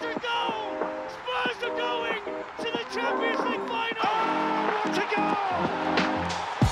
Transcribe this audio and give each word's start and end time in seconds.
to 0.00 0.14
goal! 0.20 0.78
Spurs 1.10 1.58
are 1.64 1.76
going 1.76 2.22
to 2.58 2.68
the 2.70 2.84
Champions 2.94 3.40
League 3.40 3.66
final! 3.66 4.06
Oh, 4.06 4.08
what 4.84 4.94
a 4.94 5.06
goal! 5.10 5.36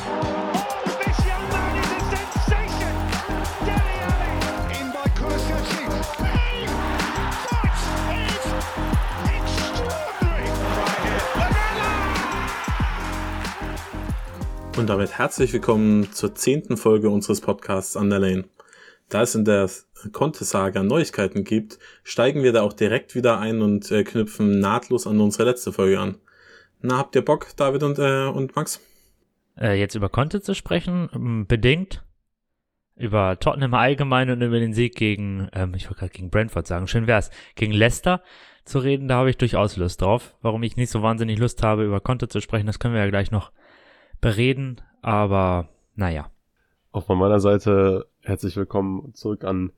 Oh, 0.07 0.95
this 1.03 1.19
young 1.27 1.45
man 1.51 1.75
is 1.83 1.91
a 1.91 2.01
sensation! 2.15 2.95
Dele 3.67 3.97
Alli! 4.11 4.35
In 4.79 4.87
by 4.93 5.07
Kulusevski. 5.19 5.85
Hey, 6.23 6.67
that 7.51 7.75
is 8.15 8.45
extraordinary! 9.35 10.47
Und 14.79 14.87
damit 14.87 15.19
herzlich 15.19 15.53
willkommen 15.53 16.13
zur 16.13 16.37
zehnten 16.37 16.77
Folge 16.77 17.11
unseres 17.11 17.41
Podcasts 17.41 17.97
An 17.97 18.09
der 18.11 18.21
Lane. 18.21 18.45
Da 19.09 19.23
es 19.23 19.35
in 19.35 19.45
der 19.45 19.69
Conte-Saga 20.11 20.83
Neuigkeiten 20.83 21.45
gibt, 21.45 21.79
steigen 22.03 22.43
wir 22.43 22.53
da 22.53 22.63
auch 22.63 22.73
direkt 22.73 23.15
wieder 23.15 23.39
ein 23.39 23.63
und 23.63 23.91
äh, 23.91 24.05
knüpfen 24.05 24.61
nahtlos 24.61 25.07
an 25.07 25.21
unsere 25.21 25.45
letzte 25.45 25.73
Folge 25.73 25.99
an. 25.99 26.17
Na, 26.81 26.99
habt 26.99 27.15
ihr 27.15 27.25
Bock, 27.25 27.49
David 27.57 27.83
und, 27.83 27.99
äh, 27.99 28.27
und 28.27 28.55
Max? 28.57 28.81
äh, 29.59 29.79
jetzt 29.79 29.95
über 29.95 30.09
Conte 30.09 30.41
zu 30.41 30.55
sprechen, 30.55 31.09
ähm, 31.15 31.47
bedingt. 31.47 32.03
Über 32.99 33.39
Tottenham 33.39 33.75
allgemein 33.75 34.31
und 34.31 34.41
über 34.41 34.59
den 34.59 34.73
Sieg 34.73 34.95
gegen, 34.95 35.49
ähm, 35.53 35.75
ich 35.75 35.87
wollte 35.87 36.01
gerade 36.01 36.13
gegen 36.13 36.31
Brentford 36.31 36.67
sagen, 36.67 36.87
schön 36.87 37.07
wär's, 37.07 37.31
gegen 37.55 37.73
Leicester 37.73 38.23
zu 38.65 38.79
reden, 38.79 39.07
da 39.07 39.17
habe 39.17 39.29
ich 39.29 39.37
durchaus 39.37 39.77
Lust 39.77 40.01
drauf. 40.01 40.35
Warum 40.41 40.63
ich 40.63 40.77
nicht 40.77 40.91
so 40.91 41.03
wahnsinnig 41.03 41.39
Lust 41.39 41.63
habe, 41.63 41.85
über 41.85 42.01
Conte 42.01 42.29
zu 42.29 42.41
sprechen, 42.41 42.67
das 42.67 42.79
können 42.79 42.95
wir 42.95 43.03
ja 43.03 43.11
gleich 43.11 43.31
noch 43.31 43.53
bereden, 44.23 44.81
aber 45.03 45.69
naja. 45.95 46.31
Auch 46.91 47.05
von 47.05 47.19
meiner 47.19 47.39
Seite 47.39 48.07
herzlich 48.23 48.57
willkommen 48.57 49.13
zurück 49.15 49.45
an, 49.45 49.73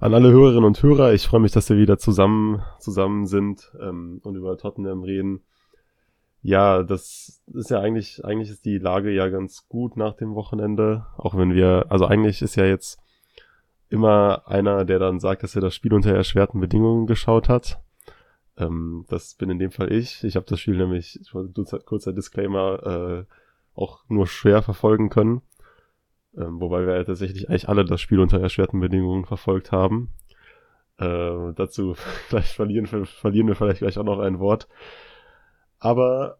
an 0.00 0.14
alle 0.14 0.30
Hörerinnen 0.30 0.64
und 0.64 0.82
Hörer. 0.82 1.12
Ich 1.12 1.26
freue 1.26 1.40
mich, 1.40 1.52
dass 1.52 1.68
wir 1.68 1.76
wieder 1.76 1.98
zusammen, 1.98 2.62
zusammen 2.78 3.26
sind 3.26 3.72
ähm, 3.80 4.20
und 4.22 4.36
über 4.36 4.56
Tottenham 4.56 5.02
reden. 5.02 5.40
Ja, 6.42 6.82
das 6.82 7.42
ist 7.52 7.70
ja 7.70 7.80
eigentlich, 7.80 8.24
eigentlich 8.24 8.50
ist 8.50 8.64
die 8.64 8.78
Lage 8.78 9.10
ja 9.10 9.28
ganz 9.28 9.68
gut 9.68 9.96
nach 9.96 10.14
dem 10.14 10.34
Wochenende. 10.34 11.06
Auch 11.16 11.36
wenn 11.36 11.52
wir, 11.52 11.86
also 11.88 12.06
eigentlich 12.06 12.42
ist 12.42 12.56
ja 12.56 12.64
jetzt 12.64 13.00
immer 13.88 14.42
einer, 14.46 14.84
der 14.84 14.98
dann 14.98 15.18
sagt, 15.18 15.42
dass 15.42 15.54
er 15.54 15.62
das 15.62 15.74
Spiel 15.74 15.94
unter 15.94 16.14
erschwerten 16.14 16.60
Bedingungen 16.60 17.06
geschaut 17.06 17.48
hat. 17.48 17.80
Ähm, 18.56 19.04
das 19.08 19.34
bin 19.34 19.50
in 19.50 19.58
dem 19.58 19.70
Fall 19.70 19.92
ich. 19.92 20.22
Ich 20.24 20.36
habe 20.36 20.46
das 20.46 20.60
Spiel 20.60 20.76
nämlich, 20.76 21.20
kurzer 21.84 22.12
Disclaimer, 22.12 23.26
äh, 23.26 23.34
auch 23.74 24.04
nur 24.08 24.26
schwer 24.26 24.62
verfolgen 24.62 25.08
können. 25.08 25.42
Ähm, 26.38 26.60
wobei 26.60 26.86
wir 26.86 26.94
ja 26.96 27.04
tatsächlich 27.04 27.48
eigentlich 27.48 27.68
alle 27.68 27.84
das 27.84 28.00
Spiel 28.00 28.20
unter 28.20 28.40
erschwerten 28.40 28.80
Bedingungen 28.80 29.24
verfolgt 29.24 29.72
haben. 29.72 30.12
Äh, 30.98 31.52
dazu 31.54 31.94
vielleicht 32.28 32.52
verlieren, 32.54 32.90
wir- 32.90 33.06
verlieren 33.06 33.48
wir 33.48 33.54
vielleicht 33.56 33.78
gleich 33.80 33.98
auch 33.98 34.04
noch 34.04 34.20
ein 34.20 34.38
Wort. 34.38 34.68
Aber 35.78 36.38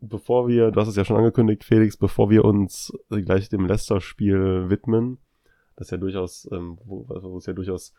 bevor 0.00 0.48
wir, 0.48 0.70
du 0.70 0.80
hast 0.80 0.88
es 0.88 0.96
ja 0.96 1.04
schon 1.04 1.16
angekündigt, 1.16 1.64
Felix, 1.64 1.96
bevor 1.96 2.30
wir 2.30 2.44
uns 2.44 2.92
gleich 3.10 3.48
dem 3.48 3.66
Leicester-Spiel 3.66 4.70
widmen, 4.70 5.18
das 5.76 5.90
ja 5.90 5.96
durchaus, 5.98 6.48
ähm, 6.52 6.78
wo, 6.84 7.06
wo 7.08 7.38
es 7.38 7.46
ja 7.46 7.52
durchaus 7.52 7.94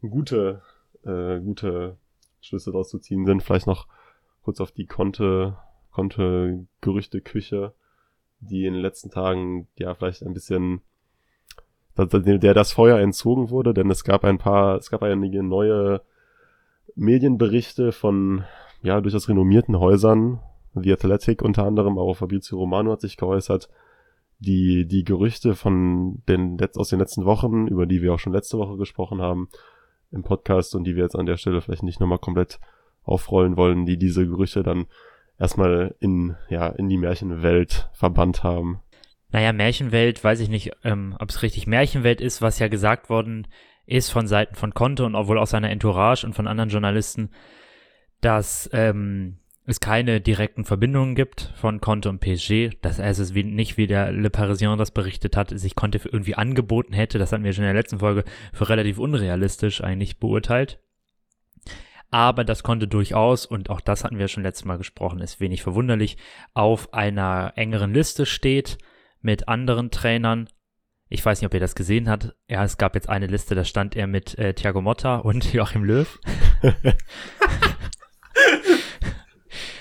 gute, 0.00 0.62
äh, 1.04 1.40
gute 1.40 1.96
Schlüsse 2.40 2.70
daraus 2.70 2.90
zu 2.90 2.98
ziehen 2.98 3.24
sind, 3.24 3.42
vielleicht 3.42 3.66
noch 3.66 3.86
kurz 4.42 4.60
auf 4.60 4.72
die 4.72 4.86
Konte, 4.86 5.56
Konte 5.90 6.66
Gerüchte-Küche, 6.80 7.72
die 8.48 8.66
in 8.66 8.74
den 8.74 8.82
letzten 8.82 9.10
Tagen 9.10 9.68
ja 9.78 9.94
vielleicht 9.94 10.22
ein 10.22 10.34
bisschen 10.34 10.82
der 11.96 12.54
das 12.54 12.72
Feuer 12.72 12.98
entzogen 12.98 13.50
wurde, 13.50 13.72
denn 13.72 13.88
es 13.90 14.02
gab 14.02 14.24
ein 14.24 14.38
paar, 14.38 14.76
es 14.78 14.90
gab 14.90 15.02
einige 15.02 15.44
neue 15.44 16.02
Medienberichte 16.96 17.92
von 17.92 18.44
ja 18.82 19.00
durchaus 19.00 19.28
renommierten 19.28 19.78
Häusern, 19.78 20.40
The 20.74 20.92
Athletic 20.92 21.42
unter 21.42 21.64
anderem, 21.64 21.98
auch 21.98 22.14
Fabrizio 22.14 22.58
Romano 22.58 22.90
hat 22.90 23.00
sich 23.00 23.16
geäußert, 23.16 23.68
die 24.40 24.86
die 24.86 25.04
Gerüchte 25.04 25.54
von 25.54 26.22
den 26.28 26.58
aus 26.76 26.88
den 26.88 26.98
letzten 26.98 27.24
Wochen, 27.24 27.68
über 27.68 27.86
die 27.86 28.02
wir 28.02 28.12
auch 28.12 28.18
schon 28.18 28.32
letzte 28.32 28.58
Woche 28.58 28.76
gesprochen 28.76 29.22
haben 29.22 29.48
im 30.10 30.22
Podcast 30.22 30.74
und 30.74 30.84
die 30.84 30.96
wir 30.96 31.04
jetzt 31.04 31.16
an 31.16 31.26
der 31.26 31.36
Stelle 31.36 31.60
vielleicht 31.60 31.84
nicht 31.84 32.00
nochmal 32.00 32.18
komplett 32.18 32.58
aufrollen 33.04 33.56
wollen, 33.56 33.86
die 33.86 33.98
diese 33.98 34.26
Gerüchte 34.26 34.62
dann 34.62 34.86
erstmal 35.38 35.94
in 36.00 36.36
ja 36.48 36.68
in 36.68 36.88
die 36.88 36.98
Märchenwelt 36.98 37.88
verbannt 37.92 38.42
haben. 38.42 38.80
Naja, 39.30 39.52
Märchenwelt, 39.52 40.22
weiß 40.22 40.40
ich 40.40 40.48
nicht, 40.48 40.72
ähm, 40.84 41.16
ob 41.18 41.30
es 41.30 41.42
richtig 41.42 41.66
Märchenwelt 41.66 42.20
ist, 42.20 42.40
was 42.40 42.58
ja 42.58 42.68
gesagt 42.68 43.10
worden 43.10 43.48
ist 43.86 44.10
von 44.10 44.26
Seiten 44.26 44.54
von 44.54 44.74
Conte 44.74 45.04
und 45.04 45.14
auch 45.14 45.26
wohl 45.26 45.38
auch 45.38 45.46
seiner 45.46 45.70
Entourage 45.70 46.24
und 46.24 46.34
von 46.34 46.46
anderen 46.46 46.70
Journalisten, 46.70 47.30
dass 48.20 48.70
ähm, 48.72 49.38
es 49.66 49.80
keine 49.80 50.20
direkten 50.20 50.64
Verbindungen 50.64 51.14
gibt 51.14 51.52
von 51.56 51.80
Conte 51.80 52.10
und 52.10 52.20
PSG. 52.20 52.76
Das 52.82 52.98
heißt, 52.98 53.18
es 53.18 53.30
ist 53.30 53.34
nicht, 53.34 53.76
wie 53.76 53.86
der 53.86 54.12
Le 54.12 54.30
Parisien 54.30 54.76
das 54.76 54.90
berichtet 54.90 55.36
hat, 55.36 55.58
sich 55.58 55.74
Conte 55.74 56.00
irgendwie 56.04 56.34
angeboten 56.34 56.92
hätte. 56.92 57.18
Das 57.18 57.32
hatten 57.32 57.44
wir 57.44 57.52
schon 57.52 57.64
in 57.64 57.72
der 57.72 57.80
letzten 57.80 57.98
Folge 57.98 58.24
für 58.52 58.68
relativ 58.68 58.98
unrealistisch 58.98 59.82
eigentlich 59.82 60.18
beurteilt. 60.18 60.80
Aber 62.14 62.44
das 62.44 62.62
konnte 62.62 62.86
durchaus, 62.86 63.44
und 63.44 63.70
auch 63.70 63.80
das 63.80 64.04
hatten 64.04 64.18
wir 64.20 64.28
schon 64.28 64.44
letztes 64.44 64.64
Mal 64.64 64.78
gesprochen, 64.78 65.18
ist 65.18 65.40
wenig 65.40 65.64
verwunderlich, 65.64 66.16
auf 66.52 66.94
einer 66.94 67.54
engeren 67.56 67.92
Liste 67.92 68.24
steht 68.24 68.78
mit 69.20 69.48
anderen 69.48 69.90
Trainern. 69.90 70.48
Ich 71.08 71.26
weiß 71.26 71.40
nicht, 71.40 71.46
ob 71.48 71.54
ihr 71.54 71.58
das 71.60 71.74
gesehen 71.74 72.08
habt. 72.08 72.32
Ja, 72.48 72.62
es 72.62 72.78
gab 72.78 72.94
jetzt 72.94 73.08
eine 73.08 73.26
Liste, 73.26 73.56
da 73.56 73.64
stand 73.64 73.96
er 73.96 74.06
mit 74.06 74.38
äh, 74.38 74.54
Thiago 74.54 74.80
Motta 74.80 75.16
und 75.16 75.52
Joachim 75.52 75.82
Löw. 75.82 76.20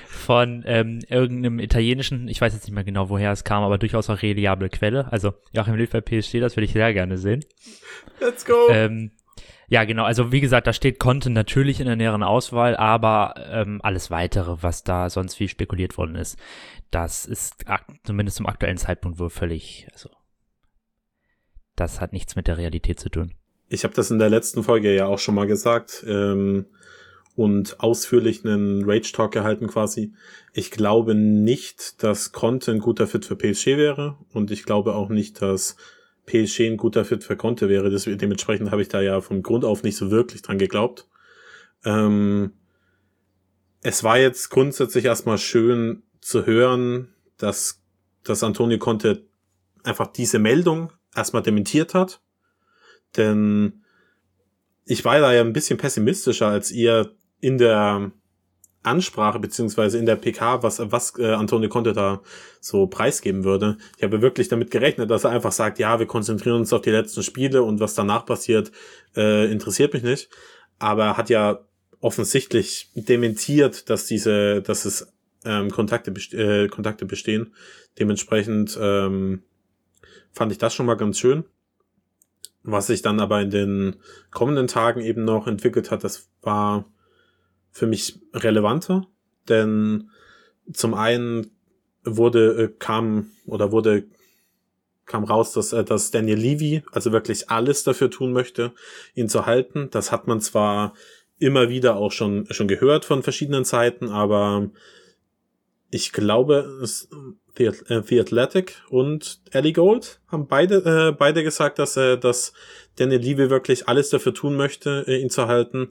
Von 0.07 0.63
ähm, 0.65 1.01
irgendeinem 1.07 1.59
italienischen, 1.59 2.27
ich 2.29 2.41
weiß 2.41 2.55
jetzt 2.55 2.65
nicht 2.65 2.73
mehr 2.73 2.83
genau, 2.83 3.09
woher 3.09 3.31
es 3.31 3.43
kam, 3.43 3.61
aber 3.61 3.77
durchaus 3.77 4.09
auch 4.09 4.23
reliable 4.23 4.69
Quelle. 4.69 5.11
Also 5.11 5.35
Joachim 5.51 5.75
Löw 5.75 5.87
bei 5.87 6.01
PSG, 6.01 6.39
das 6.39 6.55
würde 6.55 6.65
ich 6.65 6.73
sehr 6.73 6.93
gerne 6.95 7.19
sehen. 7.19 7.45
Let's 8.19 8.43
go! 8.43 8.69
Ähm, 8.71 9.11
ja, 9.67 9.83
genau. 9.85 10.03
Also 10.03 10.31
wie 10.31 10.41
gesagt, 10.41 10.67
da 10.67 10.73
steht 10.73 10.99
Conte 10.99 11.29
natürlich 11.29 11.79
in 11.79 11.87
der 11.87 11.95
näheren 11.95 12.23
Auswahl, 12.23 12.75
aber 12.75 13.35
ähm, 13.49 13.79
alles 13.83 14.11
weitere, 14.11 14.61
was 14.61 14.83
da 14.83 15.09
sonst 15.09 15.39
wie 15.39 15.47
spekuliert 15.47 15.97
worden 15.97 16.15
ist, 16.15 16.37
das 16.91 17.25
ist 17.25 17.65
zumindest 18.03 18.37
zum 18.37 18.45
aktuellen 18.45 18.77
Zeitpunkt 18.77 19.19
wohl 19.19 19.29
völlig, 19.29 19.87
also 19.91 20.09
das 21.75 22.01
hat 22.01 22.13
nichts 22.13 22.35
mit 22.35 22.47
der 22.47 22.57
Realität 22.57 22.99
zu 22.99 23.09
tun. 23.09 23.33
Ich 23.67 23.83
habe 23.83 23.93
das 23.95 24.11
in 24.11 24.19
der 24.19 24.29
letzten 24.29 24.63
Folge 24.63 24.93
ja 24.93 25.07
auch 25.07 25.19
schon 25.19 25.35
mal 25.35 25.47
gesagt 25.47 26.05
ähm, 26.07 26.65
und 27.35 27.79
ausführlich 27.79 28.45
einen 28.45 28.87
Rage 28.87 29.11
Talk 29.11 29.31
gehalten 29.31 29.67
quasi. 29.67 30.13
Ich 30.53 30.69
glaube 30.69 31.15
nicht, 31.15 32.03
dass 32.03 32.31
Conte 32.31 32.71
ein 32.71 32.79
guter 32.79 33.07
Fit 33.07 33.25
für 33.25 33.35
PSG 33.35 33.77
wäre 33.77 34.17
und 34.31 34.51
ich 34.51 34.63
glaube 34.63 34.93
auch 34.93 35.09
nicht, 35.09 35.41
dass 35.41 35.77
PSG 36.25 36.61
ein 36.61 36.77
guter 36.77 37.05
Fit 37.05 37.23
für 37.23 37.35
Conte 37.35 37.69
wäre. 37.69 37.89
Das, 37.89 38.05
dementsprechend 38.05 38.71
habe 38.71 38.81
ich 38.81 38.87
da 38.87 39.01
ja 39.01 39.21
von 39.21 39.43
Grund 39.43 39.65
auf 39.65 39.83
nicht 39.83 39.97
so 39.97 40.11
wirklich 40.11 40.41
dran 40.41 40.57
geglaubt. 40.57 41.07
Ähm, 41.85 42.53
es 43.81 44.03
war 44.03 44.17
jetzt 44.17 44.49
grundsätzlich 44.49 45.05
erstmal 45.05 45.37
schön 45.37 46.03
zu 46.21 46.45
hören, 46.45 47.13
dass, 47.37 47.81
dass 48.23 48.43
Antonio 48.43 48.77
Conte 48.77 49.25
einfach 49.83 50.07
diese 50.07 50.39
Meldung 50.39 50.91
erstmal 51.13 51.43
dementiert 51.43 51.93
hat. 51.93 52.21
Denn 53.17 53.83
ich 54.85 55.03
war 55.05 55.19
da 55.19 55.33
ja 55.33 55.41
ein 55.41 55.53
bisschen 55.53 55.77
pessimistischer 55.77 56.47
als 56.47 56.71
ihr 56.71 57.13
in 57.41 57.57
der 57.57 58.11
Ansprache 58.83 59.39
beziehungsweise 59.39 59.97
in 59.97 60.05
der 60.05 60.17
PK, 60.17 60.61
was, 60.61 60.79
was 60.91 61.17
äh, 61.17 61.31
Antonio 61.31 61.69
Conte 61.69 61.93
da 61.93 62.21
so 62.59 62.87
preisgeben 62.87 63.43
würde. 63.43 63.77
Ich 63.97 64.03
habe 64.03 64.21
wirklich 64.21 64.49
damit 64.49 64.71
gerechnet, 64.71 65.09
dass 65.09 65.23
er 65.23 65.31
einfach 65.31 65.51
sagt, 65.51 65.79
ja, 65.79 65.99
wir 65.99 66.05
konzentrieren 66.05 66.57
uns 66.57 66.73
auf 66.73 66.81
die 66.81 66.91
letzten 66.91 67.23
Spiele 67.23 67.63
und 67.63 67.79
was 67.79 67.95
danach 67.95 68.25
passiert, 68.25 68.71
äh, 69.15 69.51
interessiert 69.51 69.93
mich 69.93 70.03
nicht. 70.03 70.29
Aber 70.79 71.05
er 71.05 71.17
hat 71.17 71.29
ja 71.29 71.59
offensichtlich 72.01 72.91
dementiert, 72.95 73.89
dass 73.89 74.05
diese, 74.05 74.61
dass 74.61 74.83
es 74.83 75.13
ähm, 75.45 75.71
Kontakte, 75.71 76.11
äh, 76.35 76.67
Kontakte 76.67 77.05
bestehen. 77.05 77.53
Dementsprechend 77.97 78.77
ähm, 78.79 79.43
fand 80.33 80.51
ich 80.51 80.57
das 80.57 80.73
schon 80.73 80.85
mal 80.85 80.95
ganz 80.95 81.19
schön. 81.19 81.45
Was 82.63 82.87
sich 82.87 83.01
dann 83.01 83.19
aber 83.19 83.41
in 83.41 83.49
den 83.49 83.95
kommenden 84.31 84.67
Tagen 84.67 85.01
eben 85.01 85.23
noch 85.25 85.47
entwickelt 85.47 85.91
hat, 85.91 86.03
das 86.03 86.29
war 86.41 86.85
für 87.73 87.87
mich 87.87 88.19
relevanter, 88.33 89.07
denn 89.49 90.09
zum 90.71 90.93
einen 90.93 91.51
wurde, 92.05 92.63
äh, 92.63 92.73
kam 92.79 93.31
oder 93.45 93.71
wurde, 93.71 94.05
kam 95.05 95.25
raus, 95.25 95.51
dass, 95.51 95.73
äh, 95.73 95.83
dass 95.83 96.11
Daniel 96.11 96.37
Levy 96.37 96.83
also 96.91 97.11
wirklich 97.11 97.49
alles 97.49 97.83
dafür 97.83 98.09
tun 98.09 98.31
möchte, 98.31 98.71
ihn 99.15 99.27
zu 99.27 99.45
halten. 99.45 99.89
Das 99.91 100.11
hat 100.11 100.27
man 100.27 100.39
zwar 100.39 100.93
immer 101.39 101.67
wieder 101.69 101.97
auch 101.97 102.11
schon, 102.11 102.47
schon 102.51 102.67
gehört 102.67 103.03
von 103.03 103.23
verschiedenen 103.23 103.65
Seiten, 103.65 104.07
aber 104.07 104.69
ich 105.89 106.13
glaube, 106.13 106.79
es, 106.81 107.09
The, 107.57 107.65
äh, 107.65 108.01
The 108.03 108.19
Athletic 108.19 108.81
und 108.89 109.39
Ellie 109.51 109.73
Gold 109.73 110.19
haben 110.27 110.47
beide, 110.47 111.09
äh, 111.09 111.11
beide 111.11 111.43
gesagt, 111.43 111.77
dass, 111.77 111.97
äh, 111.97 112.17
dass 112.17 112.53
Daniel 112.95 113.21
Levy 113.21 113.49
wirklich 113.49 113.87
alles 113.87 114.09
dafür 114.09 114.33
tun 114.33 114.55
möchte, 114.55 115.05
äh, 115.07 115.17
ihn 115.17 115.29
zu 115.29 115.47
halten. 115.47 115.89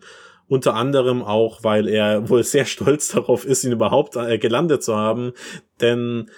Unter 0.53 0.75
anderem 0.75 1.23
auch, 1.23 1.65
weil 1.65 1.89
er 1.89 2.29
wohl 2.29 2.45
sehr 2.45 2.67
stolz 2.67 3.09
darauf 3.09 3.47
ist, 3.47 3.65
ihn 3.65 3.73
überhaupt 3.73 4.17
äh, 4.17 4.37
gelandet 4.37 4.85
zu 4.85 4.95
haben. 4.95 5.33
Denn 5.81 6.31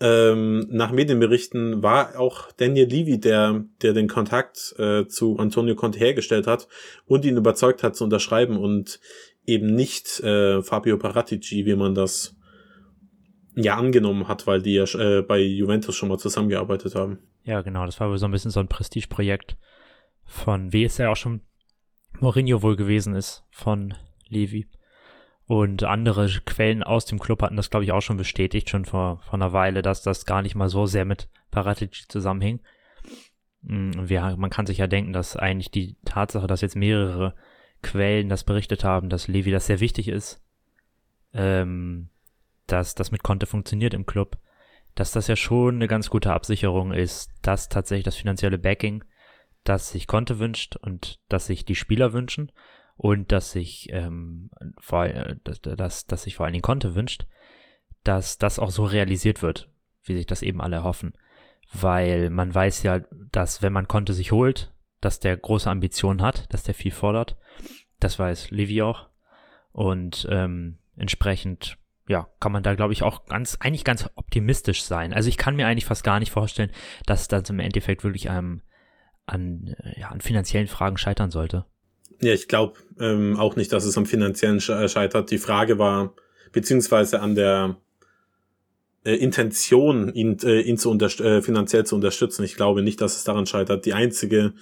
ähm, 0.00 0.66
nach 0.68 0.90
Medienberichten 0.90 1.80
war 1.80 2.18
auch 2.18 2.50
Daniel 2.50 2.88
Levy, 2.88 3.20
der, 3.20 3.66
der 3.82 3.92
den 3.92 4.08
Kontakt 4.08 4.74
äh, 4.78 5.06
zu 5.06 5.38
Antonio 5.38 5.76
Conte 5.76 6.00
hergestellt 6.00 6.48
hat 6.48 6.66
und 7.06 7.24
ihn 7.24 7.36
überzeugt 7.36 7.84
hat 7.84 7.94
zu 7.94 8.02
unterschreiben 8.02 8.56
und 8.56 8.98
eben 9.46 9.76
nicht 9.76 10.18
äh, 10.24 10.60
Fabio 10.64 10.98
Paratici, 10.98 11.66
wie 11.66 11.76
man 11.76 11.94
das 11.94 12.34
ja 13.54 13.76
angenommen 13.76 14.26
hat, 14.26 14.48
weil 14.48 14.60
die 14.60 14.74
ja 14.74 14.86
äh, 14.98 15.22
bei 15.22 15.38
Juventus 15.38 15.94
schon 15.94 16.08
mal 16.08 16.18
zusammengearbeitet 16.18 16.96
haben. 16.96 17.20
Ja, 17.44 17.62
genau, 17.62 17.86
das 17.86 18.00
war 18.00 18.10
wohl 18.10 18.18
so 18.18 18.26
ein 18.26 18.32
bisschen 18.32 18.50
so 18.50 18.58
ein 18.58 18.66
Prestigeprojekt 18.66 19.56
von, 20.24 20.70
ja 20.72 21.12
auch 21.12 21.16
schon 21.16 21.42
Mourinho 22.18 22.62
wohl 22.62 22.76
gewesen 22.76 23.14
ist, 23.14 23.44
von 23.50 23.94
Levi. 24.28 24.66
Und 25.46 25.82
andere 25.82 26.28
Quellen 26.46 26.82
aus 26.82 27.06
dem 27.06 27.18
Club 27.18 27.42
hatten 27.42 27.56
das, 27.56 27.70
glaube 27.70 27.84
ich, 27.84 27.92
auch 27.92 28.02
schon 28.02 28.16
bestätigt, 28.16 28.70
schon 28.70 28.84
vor, 28.84 29.18
vor 29.18 29.34
einer 29.34 29.52
Weile, 29.52 29.82
dass 29.82 30.02
das 30.02 30.24
gar 30.24 30.42
nicht 30.42 30.54
mal 30.54 30.68
so 30.68 30.86
sehr 30.86 31.04
mit 31.04 31.28
Paratici 31.50 32.06
zusammenhing. 32.06 32.60
Mm, 33.62 33.90
wir, 34.08 34.36
man 34.36 34.50
kann 34.50 34.66
sich 34.66 34.78
ja 34.78 34.86
denken, 34.86 35.12
dass 35.12 35.36
eigentlich 35.36 35.70
die 35.70 35.96
Tatsache, 36.04 36.46
dass 36.46 36.60
jetzt 36.60 36.76
mehrere 36.76 37.34
Quellen 37.82 38.28
das 38.28 38.44
berichtet 38.44 38.84
haben, 38.84 39.08
dass 39.08 39.28
Levi 39.28 39.50
das 39.50 39.66
sehr 39.66 39.80
wichtig 39.80 40.08
ist, 40.08 40.40
ähm, 41.32 42.10
dass 42.66 42.94
das 42.94 43.10
mit 43.10 43.22
Conte 43.22 43.46
funktioniert 43.46 43.94
im 43.94 44.06
Club, 44.06 44.38
dass 44.94 45.12
das 45.12 45.26
ja 45.26 45.36
schon 45.36 45.76
eine 45.76 45.88
ganz 45.88 46.10
gute 46.10 46.32
Absicherung 46.32 46.92
ist, 46.92 47.30
dass 47.42 47.68
tatsächlich 47.68 48.04
das 48.04 48.16
finanzielle 48.16 48.58
Backing, 48.58 49.04
das 49.64 49.90
sich 49.90 50.06
Conte 50.06 50.38
wünscht 50.38 50.76
und 50.76 51.20
das 51.28 51.46
sich 51.46 51.64
die 51.64 51.74
Spieler 51.74 52.12
wünschen 52.12 52.52
und 52.96 53.32
dass 53.32 53.52
sich 53.52 53.88
ähm, 53.92 54.50
vor, 54.78 55.06
äh, 55.06 55.36
dass, 55.44 55.60
dass, 55.60 56.06
dass 56.06 56.22
sich 56.22 56.36
vor 56.36 56.46
allen 56.46 56.52
Dingen 56.52 56.62
Conte 56.62 56.94
wünscht, 56.94 57.26
dass 58.04 58.38
das 58.38 58.58
auch 58.58 58.70
so 58.70 58.84
realisiert 58.84 59.42
wird, 59.42 59.70
wie 60.04 60.16
sich 60.16 60.26
das 60.26 60.42
eben 60.42 60.60
alle 60.60 60.76
erhoffen. 60.76 61.14
Weil 61.72 62.30
man 62.30 62.54
weiß 62.54 62.82
ja, 62.82 63.00
dass 63.32 63.62
wenn 63.62 63.72
man 63.72 63.88
Conte 63.88 64.12
sich 64.12 64.32
holt, 64.32 64.74
dass 65.00 65.20
der 65.20 65.36
große 65.36 65.70
Ambitionen 65.70 66.22
hat, 66.22 66.52
dass 66.52 66.62
der 66.62 66.74
viel 66.74 66.90
fordert. 66.90 67.36
Das 68.00 68.18
weiß 68.18 68.50
Levi 68.50 68.82
auch. 68.82 69.08
Und 69.72 70.26
ähm, 70.30 70.78
entsprechend, 70.96 71.78
ja, 72.08 72.28
kann 72.40 72.52
man 72.52 72.62
da, 72.62 72.74
glaube 72.74 72.92
ich, 72.92 73.02
auch 73.02 73.26
ganz, 73.26 73.56
eigentlich 73.60 73.84
ganz 73.84 74.10
optimistisch 74.14 74.82
sein. 74.82 75.12
Also 75.14 75.28
ich 75.28 75.36
kann 75.36 75.56
mir 75.56 75.66
eigentlich 75.66 75.86
fast 75.86 76.04
gar 76.04 76.18
nicht 76.18 76.32
vorstellen, 76.32 76.72
dass 77.06 77.28
das 77.28 77.48
im 77.50 77.60
Endeffekt 77.60 78.04
wirklich 78.04 78.26
ähm, 78.26 78.62
an, 79.30 79.74
ja, 79.96 80.08
an 80.08 80.20
finanziellen 80.20 80.68
Fragen 80.68 80.96
scheitern 80.96 81.30
sollte. 81.30 81.64
Ja, 82.20 82.32
ich 82.32 82.48
glaube 82.48 82.78
ähm, 82.98 83.36
auch 83.38 83.56
nicht, 83.56 83.72
dass 83.72 83.84
es 83.84 83.96
am 83.96 84.06
finanziellen 84.06 84.60
scheitert. 84.60 85.30
Die 85.30 85.38
Frage 85.38 85.78
war, 85.78 86.14
beziehungsweise 86.52 87.20
an 87.20 87.34
der 87.34 87.76
äh, 89.04 89.14
Intention, 89.14 90.12
ihn, 90.12 90.38
äh, 90.42 90.60
ihn 90.60 90.76
zu 90.76 90.92
äh, 90.92 91.42
finanziell 91.42 91.86
zu 91.86 91.94
unterstützen. 91.94 92.44
Ich 92.44 92.56
glaube 92.56 92.82
nicht, 92.82 93.00
dass 93.00 93.16
es 93.16 93.24
daran 93.24 93.46
scheitert. 93.46 93.86
Die 93.86 93.94
einzige 93.94 94.52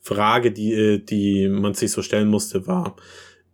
Frage, 0.00 0.50
die, 0.50 0.72
äh, 0.72 0.98
die 0.98 1.48
man 1.48 1.74
sich 1.74 1.92
so 1.92 2.02
stellen 2.02 2.28
musste, 2.28 2.66
war, 2.66 2.96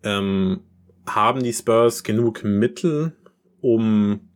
ähm, 0.03 0.61
haben 1.07 1.43
die 1.43 1.53
Spurs 1.53 2.03
genug 2.03 2.45
Mittel, 2.45 3.17
um 3.61 4.31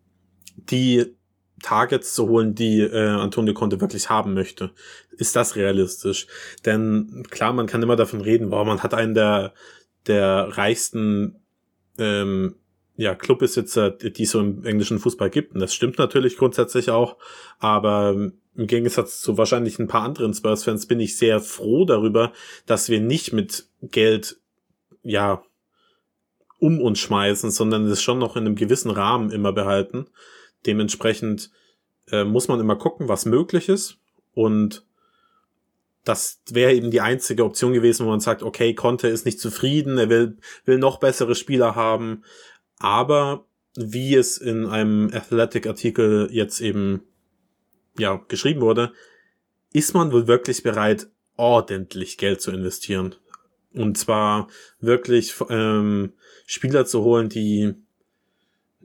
die 0.56 1.16
Targets 1.64 2.12
zu 2.12 2.28
holen, 2.28 2.54
die 2.54 2.80
äh, 2.80 3.08
Antonio 3.08 3.54
Conte 3.54 3.80
wirklich 3.80 4.10
haben 4.10 4.34
möchte. 4.34 4.70
Ist 5.16 5.34
das 5.34 5.56
realistisch? 5.56 6.26
Denn 6.66 7.26
klar, 7.30 7.54
man 7.54 7.66
kann 7.66 7.82
immer 7.82 7.96
davon 7.96 8.20
reden, 8.20 8.50
wow, 8.50 8.66
man 8.66 8.82
hat 8.82 8.92
einen 8.92 9.14
der, 9.14 9.54
der 10.06 10.48
reichsten 10.52 11.40
ähm, 11.98 12.56
ja, 12.96 13.14
Clubbesitzer, 13.14 13.90
die 13.90 14.22
es 14.22 14.30
so 14.30 14.40
im 14.40 14.64
englischen 14.64 14.98
Fußball 14.98 15.30
gibt. 15.30 15.54
Und 15.54 15.60
das 15.60 15.74
stimmt 15.74 15.98
natürlich 15.98 16.36
grundsätzlich 16.36 16.90
auch. 16.90 17.16
Aber 17.58 18.10
im 18.10 18.66
Gegensatz 18.66 19.22
zu 19.22 19.38
wahrscheinlich 19.38 19.78
ein 19.78 19.88
paar 19.88 20.02
anderen 20.02 20.34
Spurs-Fans 20.34 20.86
bin 20.86 21.00
ich 21.00 21.16
sehr 21.16 21.40
froh 21.40 21.86
darüber, 21.86 22.32
dass 22.66 22.90
wir 22.90 23.00
nicht 23.00 23.32
mit 23.32 23.68
Geld, 23.80 24.36
ja, 25.02 25.42
um 26.58 26.80
uns 26.80 26.98
schmeißen, 26.98 27.50
sondern 27.50 27.86
es 27.86 28.02
schon 28.02 28.18
noch 28.18 28.36
in 28.36 28.46
einem 28.46 28.54
gewissen 28.54 28.90
Rahmen 28.90 29.30
immer 29.30 29.52
behalten. 29.52 30.06
Dementsprechend 30.66 31.50
äh, 32.10 32.24
muss 32.24 32.48
man 32.48 32.60
immer 32.60 32.76
gucken, 32.76 33.08
was 33.08 33.26
möglich 33.26 33.68
ist. 33.68 33.98
Und 34.32 34.84
das 36.04 36.42
wäre 36.50 36.74
eben 36.74 36.90
die 36.90 37.00
einzige 37.00 37.44
Option 37.44 37.72
gewesen, 37.72 38.04
wo 38.04 38.10
man 38.10 38.20
sagt, 38.20 38.42
okay, 38.42 38.74
Conte 38.74 39.08
ist 39.08 39.24
nicht 39.24 39.40
zufrieden, 39.40 39.96
er 39.96 40.10
will, 40.10 40.36
will 40.66 40.78
noch 40.78 41.00
bessere 41.00 41.34
Spieler 41.34 41.74
haben. 41.74 42.24
Aber 42.78 43.46
wie 43.76 44.14
es 44.14 44.38
in 44.38 44.66
einem 44.66 45.10
Athletic-Artikel 45.12 46.28
jetzt 46.30 46.60
eben 46.60 47.02
ja 47.98 48.22
geschrieben 48.28 48.60
wurde, 48.60 48.92
ist 49.72 49.94
man 49.94 50.12
wohl 50.12 50.26
wirklich 50.26 50.62
bereit, 50.62 51.08
ordentlich 51.36 52.18
Geld 52.18 52.40
zu 52.40 52.52
investieren. 52.52 53.14
Und 53.72 53.98
zwar 53.98 54.48
wirklich 54.80 55.34
ähm, 55.48 56.12
Spieler 56.46 56.86
zu 56.86 57.02
holen, 57.02 57.28
die 57.28 57.74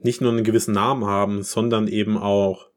nicht 0.04 0.20
nur 0.20 0.32
einen 0.32 0.44
gewissen 0.44 0.74
Namen 0.74 1.04
haben, 1.04 1.42
sondern 1.42 1.88
eben 1.88 2.18
auch 2.18 2.70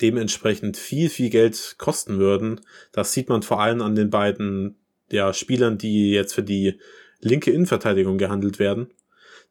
dementsprechend 0.00 0.76
viel, 0.76 1.08
viel 1.08 1.30
Geld 1.30 1.76
kosten 1.78 2.18
würden. 2.18 2.60
Das 2.92 3.12
sieht 3.12 3.28
man 3.28 3.42
vor 3.42 3.60
allem 3.60 3.82
an 3.82 3.94
den 3.94 4.10
beiden 4.10 4.76
ja, 5.10 5.32
Spielern, 5.32 5.78
die 5.78 6.10
jetzt 6.10 6.34
für 6.34 6.42
die 6.42 6.78
linke 7.20 7.50
Innenverteidigung 7.50 8.18
gehandelt 8.18 8.58
werden. 8.58 8.88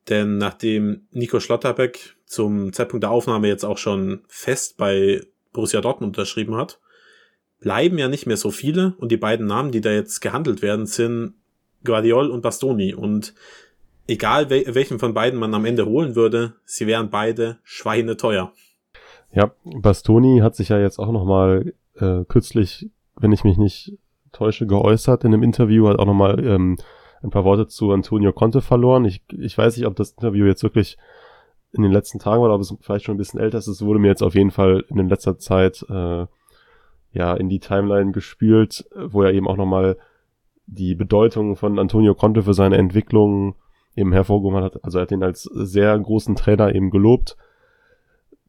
Denn 0.10 0.38
nachdem 0.38 1.08
Nico 1.12 1.40
Schlotterbeck 1.40 2.16
zum 2.26 2.72
Zeitpunkt 2.72 3.04
der 3.04 3.12
Aufnahme 3.12 3.48
jetzt 3.48 3.66
auch 3.66 3.78
schon 3.78 4.22
fest 4.28 4.78
bei 4.78 5.22
Borussia 5.52 5.82
Dortmund 5.82 6.18
unterschrieben 6.18 6.56
hat, 6.56 6.80
bleiben 7.60 7.98
ja 7.98 8.08
nicht 8.08 8.26
mehr 8.26 8.38
so 8.38 8.52
viele 8.52 8.96
und 9.00 9.12
die 9.12 9.18
beiden 9.18 9.48
Namen, 9.48 9.72
die 9.72 9.82
da 9.82 9.92
jetzt 9.92 10.22
gehandelt 10.22 10.62
werden, 10.62 10.86
sind 10.86 11.34
Guardiol 11.84 12.30
und 12.30 12.42
Bastoni 12.42 12.94
und 12.94 13.34
egal 14.08 14.50
welchen 14.50 15.00
von 15.00 15.14
beiden 15.14 15.40
man 15.40 15.54
am 15.54 15.66
Ende 15.66 15.86
holen 15.86 16.16
würde, 16.16 16.56
sie 16.66 16.88
wären 16.88 17.10
beide 17.10 17.60
schweineteuer. 17.64 18.54
Ja, 19.32 19.52
Bastoni 19.64 20.40
hat 20.40 20.56
sich 20.56 20.70
ja 20.70 20.80
jetzt 20.80 21.00
auch 21.00 21.12
nochmal 21.12 21.74
äh, 21.96 22.24
kürzlich, 22.28 22.90
wenn 23.16 23.32
ich 23.32 23.44
mich 23.44 23.58
nicht 23.58 23.98
täusche, 24.32 24.68
geäußert 24.68 25.24
in 25.24 25.34
einem 25.34 25.44
Interview, 25.44 25.88
hat 25.88 26.00
auch 26.00 26.06
nochmal 26.06 26.46
ähm, 26.46 26.78
ein 27.22 27.30
paar 27.30 27.44
Worte 27.44 27.68
zu 27.68 27.92
Antonio 27.92 28.32
Conte 28.32 28.62
verloren. 28.62 29.06
Ich, 29.06 29.24
ich 29.38 29.58
weiß 29.58 29.76
nicht, 29.78 29.86
ob 29.86 29.96
das 29.96 30.12
Interview 30.12 30.46
jetzt 30.46 30.64
wirklich 30.64 30.98
in 31.74 31.84
den 31.84 31.92
letzten 31.92 32.20
Tagen 32.20 32.42
war, 32.42 32.54
ob 32.54 32.62
es 32.62 32.74
vielleicht 32.82 33.06
schon 33.06 33.16
ein 33.16 33.20
bisschen 33.20 33.40
älter 33.40 33.58
ist. 33.58 33.68
Es 33.68 33.84
wurde 33.84 34.00
mir 34.00 34.08
jetzt 34.08 34.24
auf 34.24 34.36
jeden 34.36 34.52
Fall 34.52 34.86
in 34.90 35.10
letzter 35.10 35.38
Zeit 35.38 35.86
äh, 35.90 36.26
ja 37.12 37.34
in 37.34 37.50
die 37.50 37.60
Timeline 37.60 38.12
gespült, 38.12 38.88
wo 38.96 39.24
er 39.24 39.34
eben 39.34 39.48
auch 39.48 39.58
nochmal 39.58 39.98
die 40.66 40.96
Bedeutung 40.96 41.56
von 41.56 41.80
Antonio 41.80 42.14
Conte 42.14 42.44
für 42.44 42.54
seine 42.54 42.78
Entwicklung 42.78 43.56
eben 43.98 44.14
hervorgehoben 44.14 44.64
hat. 44.64 44.84
Also 44.84 45.00
er 45.00 45.04
hat 45.04 45.12
ihn 45.12 45.24
als 45.24 45.44
sehr 45.44 45.98
großen 45.98 46.36
Trainer 46.36 46.74
eben 46.74 46.92
gelobt. 46.92 47.36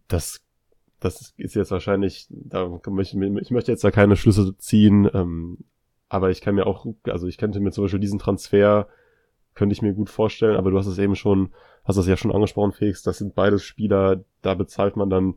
Das 0.07 0.41
das 1.01 1.35
ist 1.37 1.55
jetzt 1.55 1.71
wahrscheinlich, 1.71 2.27
da 2.29 2.81
möchte, 2.89 3.19
ich 3.41 3.51
möchte 3.51 3.71
jetzt 3.71 3.85
da 3.85 3.91
keine 3.91 4.17
Schlüsse 4.17 4.57
ziehen, 4.59 5.09
ähm, 5.15 5.59
aber 6.09 6.31
ich 6.31 6.41
kann 6.41 6.55
mir 6.55 6.67
auch, 6.67 6.87
also 7.05 7.27
ich 7.27 7.39
könnte 7.39 7.61
mir 7.61 7.71
zum 7.71 7.85
Beispiel 7.85 8.01
diesen 8.01 8.19
Transfer, 8.19 8.89
könnte 9.55 9.73
ich 9.73 9.83
mir 9.83 9.95
gut 9.95 10.11
vorstellen, 10.11 10.57
aber 10.57 10.71
du 10.71 10.79
hast 10.79 10.87
es 10.87 10.99
eben 10.99 11.15
schon, 11.15 11.51
hast 11.85 11.97
das 11.97 12.09
ja 12.09 12.17
schon 12.17 12.33
angesprochen, 12.33 12.73
Felix, 12.73 13.03
das 13.03 13.19
sind 13.19 13.35
beides 13.35 13.63
Spieler, 13.63 14.25
da 14.43 14.55
bezahlt 14.55 14.97
man 14.97 15.11
dann 15.11 15.35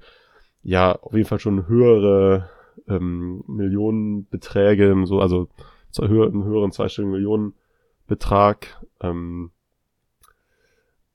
ja 0.63 0.93
auf 0.93 1.13
jeden 1.13 1.27
Fall 1.27 1.39
schon 1.39 1.67
höhere 1.67 2.49
ähm, 2.87 3.43
Millionenbeträge, 3.47 4.95
so, 5.05 5.19
also 5.19 5.49
zu 5.91 6.07
höheren, 6.07 6.43
höheren 6.43 6.71
zweistelligen 6.71 7.11
Millionenbetrag. 7.11 8.81
Ähm, 9.01 9.51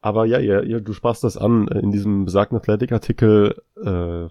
aber 0.00 0.26
ja, 0.26 0.38
ihr, 0.38 0.62
ihr, 0.64 0.80
du 0.80 0.92
sprachst 0.92 1.24
das 1.24 1.36
an 1.36 1.68
in 1.68 1.90
diesem 1.90 2.24
besagten 2.24 2.56
Athletic-Artikel. 2.56 3.60
Äh, 3.82 4.28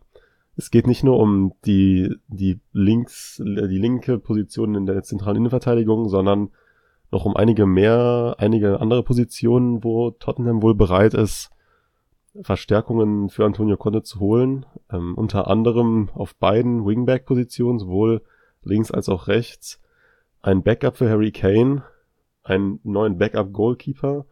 es 0.58 0.72
geht 0.72 0.88
nicht 0.88 1.04
nur 1.04 1.20
um 1.20 1.54
die, 1.66 2.16
die 2.28 2.60
links, 2.72 3.42
die 3.44 3.78
linke 3.78 4.20
Position 4.20 4.76
in 4.76 4.86
der 4.86 5.04
zentralen 5.04 5.38
Innenverteidigung, 5.38 6.08
sondern 6.08 6.52
noch 7.12 7.26
um 7.26 7.36
einige 7.36 7.66
mehr, 7.66 8.36
einige 8.38 8.80
andere 8.80 9.04
Positionen, 9.04 9.84
wo 9.84 10.12
Tottenham 10.12 10.62
wohl 10.62 10.76
bereit 10.76 11.14
ist, 11.14 11.50
Verstärkungen 12.42 13.30
für 13.30 13.46
Antonio 13.46 13.78
Conte 13.78 14.04
zu 14.04 14.20
holen. 14.20 14.66
Ähm, 14.92 15.16
unter 15.16 15.48
anderem 15.48 16.10
auf 16.14 16.36
beiden 16.36 16.86
Wingback-Positionen, 16.86 17.80
sowohl 17.80 18.22
links 18.64 18.92
als 18.92 19.10
auch 19.10 19.28
rechts. 19.28 19.82
Ein 20.42 20.64
Backup 20.64 20.98
für 20.98 21.10
Harry 21.10 21.32
Kane, 21.32 21.84
einen 22.44 22.80
neuen 22.84 23.18
Backup-Goalkeeper 23.18 24.26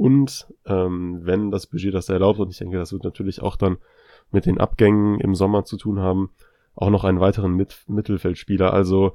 und 0.00 0.46
ähm, 0.64 1.20
wenn 1.24 1.50
das 1.50 1.66
Budget 1.66 1.92
das 1.92 2.08
erlaubt, 2.08 2.40
und 2.40 2.48
ich 2.48 2.56
denke, 2.56 2.78
das 2.78 2.90
wird 2.90 3.04
natürlich 3.04 3.42
auch 3.42 3.56
dann 3.56 3.76
mit 4.30 4.46
den 4.46 4.58
Abgängen 4.58 5.20
im 5.20 5.34
Sommer 5.34 5.64
zu 5.64 5.76
tun 5.76 6.00
haben, 6.00 6.30
auch 6.74 6.88
noch 6.88 7.04
einen 7.04 7.20
weiteren 7.20 7.52
Mit 7.52 7.84
Mittelfeldspieler. 7.86 8.72
Also 8.72 9.12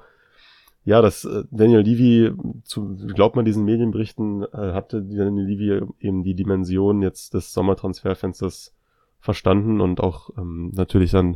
ja, 0.84 1.02
das 1.02 1.26
äh, 1.26 1.46
Daniel 1.50 1.80
Levy, 1.80 2.34
zu, 2.66 2.98
glaubt 3.16 3.36
man 3.36 3.46
diesen 3.46 3.66
Medienberichten, 3.66 4.44
äh, 4.44 4.74
hatte 4.74 5.02
Daniel 5.02 5.48
Levy 5.48 5.88
eben 6.00 6.24
die 6.24 6.36
Dimension 6.36 7.02
jetzt 7.02 7.34
des 7.34 7.52
Sommertransferfensters 7.52 8.76
verstanden 9.20 9.82
und 9.82 10.02
auch 10.02 10.38
ähm, 10.38 10.72
natürlich 10.76 11.10
dann 11.10 11.36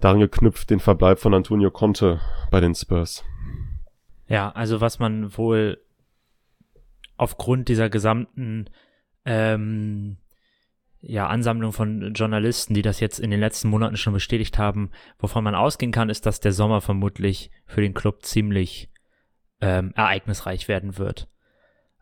daran 0.00 0.18
geknüpft 0.18 0.68
den 0.68 0.80
Verbleib 0.80 1.20
von 1.20 1.32
Antonio 1.32 1.70
Conte 1.70 2.18
bei 2.50 2.58
den 2.58 2.74
Spurs. 2.74 3.22
Ja, 4.26 4.50
also 4.50 4.80
was 4.80 4.98
man 4.98 5.38
wohl 5.38 5.78
aufgrund 7.16 7.68
dieser 7.68 7.90
gesamten 7.90 8.70
ähm, 9.24 10.18
ja, 11.00 11.26
Ansammlung 11.26 11.72
von 11.72 12.14
Journalisten, 12.14 12.74
die 12.74 12.82
das 12.82 13.00
jetzt 13.00 13.18
in 13.18 13.30
den 13.30 13.40
letzten 13.40 13.68
Monaten 13.68 13.96
schon 13.96 14.14
bestätigt 14.14 14.58
haben, 14.58 14.90
wovon 15.18 15.44
man 15.44 15.54
ausgehen 15.54 15.92
kann, 15.92 16.08
ist, 16.08 16.26
dass 16.26 16.40
der 16.40 16.52
Sommer 16.52 16.80
vermutlich 16.80 17.50
für 17.66 17.82
den 17.82 17.94
Club 17.94 18.24
ziemlich 18.24 18.90
ähm, 19.60 19.92
ereignisreich 19.94 20.68
werden 20.68 20.98
wird. 20.98 21.28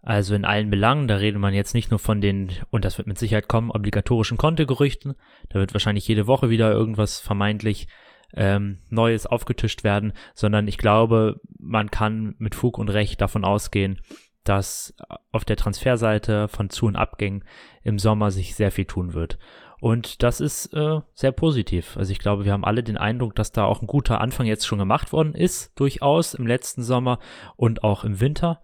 Also 0.02 0.35
in 0.35 0.45
allen 0.45 0.71
Belangen, 0.71 1.07
da 1.07 1.16
redet 1.16 1.40
man 1.40 1.54
jetzt 1.54 1.75
nicht 1.75 1.90
nur 1.90 2.00
von 2.00 2.21
den, 2.21 2.50
und 2.71 2.85
das 2.85 2.99
wird 2.99 3.07
mit 3.07 3.19
Sicherheit 3.19 3.47
kommen, 3.47 3.71
obligatorischen 3.71 4.37
Kontogerüchten. 4.37 5.14
Da 5.49 5.61
wird 5.61 5.75
wahrscheinlich 5.75 6.09
jede 6.09 6.26
Woche 6.26 6.50
wieder 6.50 6.73
irgendwas 6.73 7.21
vermeintlich 7.21 7.87
ähm, 8.35 8.78
Neues 8.90 9.26
aufgetischt 9.26 9.85
werden, 9.85 10.12
sondern 10.35 10.66
ich 10.66 10.78
glaube, 10.78 11.40
man 11.59 11.90
kann 11.90 12.35
mit 12.38 12.54
Fug 12.54 12.78
und 12.78 12.88
Recht 12.88 13.21
davon 13.21 13.45
ausgehen, 13.45 14.00
dass 14.44 14.94
auf 15.30 15.44
der 15.44 15.56
Transferseite 15.56 16.49
von 16.49 16.70
Zu- 16.70 16.87
und 16.87 16.96
Abgängen 16.96 17.44
im 17.82 17.99
Sommer 17.99 18.30
sich 18.30 18.54
sehr 18.54 18.70
viel 18.70 18.87
tun 18.87 19.14
wird. 19.14 19.38
Und 19.80 20.22
das 20.22 20.40
ist 20.40 20.72
äh, 20.75 21.00
sehr 21.12 21.32
positiv. 21.32 21.96
Also 21.96 22.12
ich 22.12 22.20
glaube, 22.20 22.44
wir 22.44 22.52
haben 22.52 22.64
alle 22.64 22.84
den 22.84 22.96
Eindruck, 22.96 23.34
dass 23.34 23.50
da 23.50 23.64
auch 23.64 23.82
ein 23.82 23.88
guter 23.88 24.20
Anfang 24.20 24.46
jetzt 24.46 24.64
schon 24.64 24.78
gemacht 24.78 25.12
worden 25.12 25.34
ist, 25.34 25.72
durchaus 25.75 26.34
im 26.34 26.46
letzten 26.46 26.84
Sommer 26.84 27.18
und 27.56 27.82
auch 27.82 28.04
im 28.04 28.20
Winter. 28.20 28.62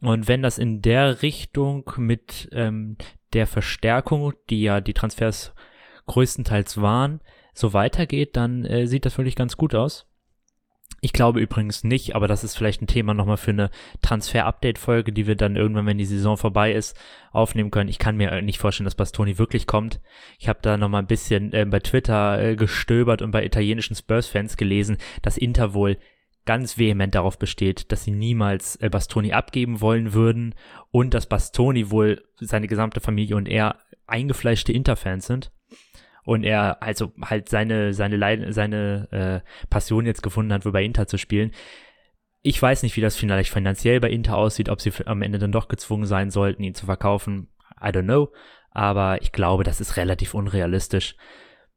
Und 0.00 0.28
wenn 0.28 0.42
das 0.42 0.56
in 0.56 0.80
der 0.80 1.20
Richtung 1.20 1.90
mit 1.98 2.48
ähm, 2.52 2.96
der 3.34 3.46
Verstärkung, 3.46 4.32
die 4.48 4.62
ja 4.62 4.80
die 4.80 4.94
Transfers 4.94 5.54
größtenteils 6.06 6.80
waren, 6.80 7.20
so 7.52 7.72
weitergeht, 7.72 8.36
dann 8.36 8.64
äh, 8.64 8.86
sieht 8.86 9.04
das 9.04 9.18
wirklich 9.18 9.36
ganz 9.36 9.56
gut 9.56 9.74
aus. 9.74 10.06
Ich 11.06 11.12
glaube 11.12 11.38
übrigens 11.38 11.84
nicht, 11.84 12.16
aber 12.16 12.26
das 12.26 12.42
ist 12.42 12.56
vielleicht 12.56 12.82
ein 12.82 12.88
Thema 12.88 13.14
nochmal 13.14 13.36
für 13.36 13.52
eine 13.52 13.70
Transfer-Update-Folge, 14.02 15.12
die 15.12 15.28
wir 15.28 15.36
dann 15.36 15.54
irgendwann, 15.54 15.86
wenn 15.86 15.98
die 15.98 16.04
Saison 16.04 16.36
vorbei 16.36 16.72
ist, 16.72 16.98
aufnehmen 17.30 17.70
können. 17.70 17.88
Ich 17.88 18.00
kann 18.00 18.16
mir 18.16 18.42
nicht 18.42 18.58
vorstellen, 18.58 18.86
dass 18.86 18.96
Bastoni 18.96 19.38
wirklich 19.38 19.68
kommt. 19.68 20.00
Ich 20.40 20.48
habe 20.48 20.58
da 20.62 20.76
nochmal 20.76 21.02
ein 21.02 21.06
bisschen 21.06 21.52
äh, 21.52 21.64
bei 21.64 21.78
Twitter 21.78 22.42
äh, 22.42 22.56
gestöbert 22.56 23.22
und 23.22 23.30
bei 23.30 23.44
italienischen 23.44 23.94
Spurs-Fans 23.94 24.56
gelesen, 24.56 24.96
dass 25.22 25.38
Inter 25.38 25.74
wohl 25.74 25.96
ganz 26.44 26.76
vehement 26.76 27.14
darauf 27.14 27.38
besteht, 27.38 27.92
dass 27.92 28.02
sie 28.02 28.10
niemals 28.10 28.74
äh, 28.80 28.88
Bastoni 28.88 29.32
abgeben 29.32 29.80
wollen 29.80 30.12
würden 30.12 30.56
und 30.90 31.14
dass 31.14 31.28
Bastoni 31.28 31.92
wohl 31.92 32.24
seine 32.40 32.66
gesamte 32.66 32.98
Familie 32.98 33.36
und 33.36 33.46
er 33.46 33.76
eingefleischte 34.08 34.72
Inter-Fans 34.72 35.24
sind 35.24 35.52
und 36.26 36.42
er 36.42 36.82
also 36.82 37.12
halt 37.22 37.48
seine 37.48 37.94
seine 37.94 38.16
Leid 38.16 38.52
seine 38.52 39.08
äh, 39.44 39.66
Passion 39.70 40.06
jetzt 40.06 40.24
gefunden 40.24 40.52
hat, 40.52 40.66
wo 40.66 40.72
bei 40.72 40.84
Inter 40.84 41.06
zu 41.06 41.18
spielen. 41.18 41.52
Ich 42.42 42.60
weiß 42.60 42.82
nicht, 42.82 42.96
wie 42.96 43.00
das 43.00 43.16
vielleicht 43.16 43.50
finanziell 43.50 44.00
bei 44.00 44.10
Inter 44.10 44.36
aussieht, 44.36 44.68
ob 44.68 44.80
sie 44.80 44.92
am 45.06 45.22
Ende 45.22 45.38
dann 45.38 45.52
doch 45.52 45.68
gezwungen 45.68 46.04
sein 46.04 46.30
sollten, 46.30 46.64
ihn 46.64 46.74
zu 46.74 46.86
verkaufen. 46.86 47.48
I 47.80 47.86
don't 47.86 48.02
know. 48.02 48.32
Aber 48.70 49.22
ich 49.22 49.32
glaube, 49.32 49.62
das 49.62 49.80
ist 49.80 49.96
relativ 49.96 50.34
unrealistisch. 50.34 51.16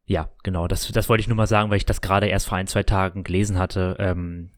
Ja, 0.06 0.32
genau. 0.44 0.68
Das, 0.68 0.88
das 0.92 1.10
wollte 1.10 1.22
ich 1.22 1.28
nur 1.28 1.38
mal 1.38 1.48
sagen, 1.48 1.70
weil 1.70 1.78
ich 1.78 1.86
das 1.86 2.02
gerade 2.02 2.28
erst 2.28 2.48
vor 2.48 2.58
ein, 2.58 2.68
zwei 2.68 2.84
Tagen 2.84 3.24
gelesen 3.24 3.60
hatte. 3.60 3.96
Ähm, 4.00 4.52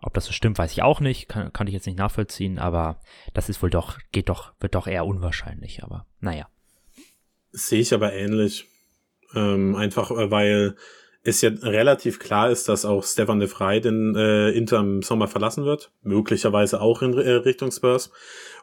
ob 0.00 0.14
das 0.14 0.26
so 0.26 0.32
stimmt, 0.32 0.58
weiß 0.58 0.72
ich 0.72 0.82
auch 0.82 1.00
nicht. 1.00 1.28
Kann, 1.28 1.52
kann 1.52 1.68
ich 1.68 1.74
jetzt 1.74 1.86
nicht 1.86 1.98
nachvollziehen, 1.98 2.58
aber 2.58 3.00
das 3.34 3.48
ist 3.48 3.62
wohl 3.62 3.70
doch, 3.70 3.98
geht 4.10 4.28
doch, 4.28 4.52
wird 4.60 4.74
doch 4.74 4.88
eher 4.88 5.06
unwahrscheinlich. 5.06 5.84
Aber 5.84 6.06
naja. 6.20 6.48
Sehe 7.52 7.80
ich 7.80 7.94
aber 7.94 8.12
ähnlich. 8.12 8.66
Ähm, 9.34 9.76
einfach 9.76 10.10
äh, 10.10 10.30
weil 10.30 10.76
es 11.22 11.40
ja 11.40 11.50
relativ 11.62 12.18
klar 12.18 12.50
ist, 12.50 12.68
dass 12.68 12.84
auch 12.84 13.04
Stefan 13.04 13.40
de 13.40 13.48
Vrij 13.48 13.80
den 13.80 14.14
äh, 14.14 14.50
Inter 14.50 14.78
im 14.78 15.02
Sommer 15.02 15.28
verlassen 15.28 15.64
wird. 15.64 15.90
Möglicherweise 16.02 16.80
auch 16.80 17.02
in 17.02 17.12
äh, 17.14 17.30
Richtung 17.32 17.70
Spurs. 17.70 18.10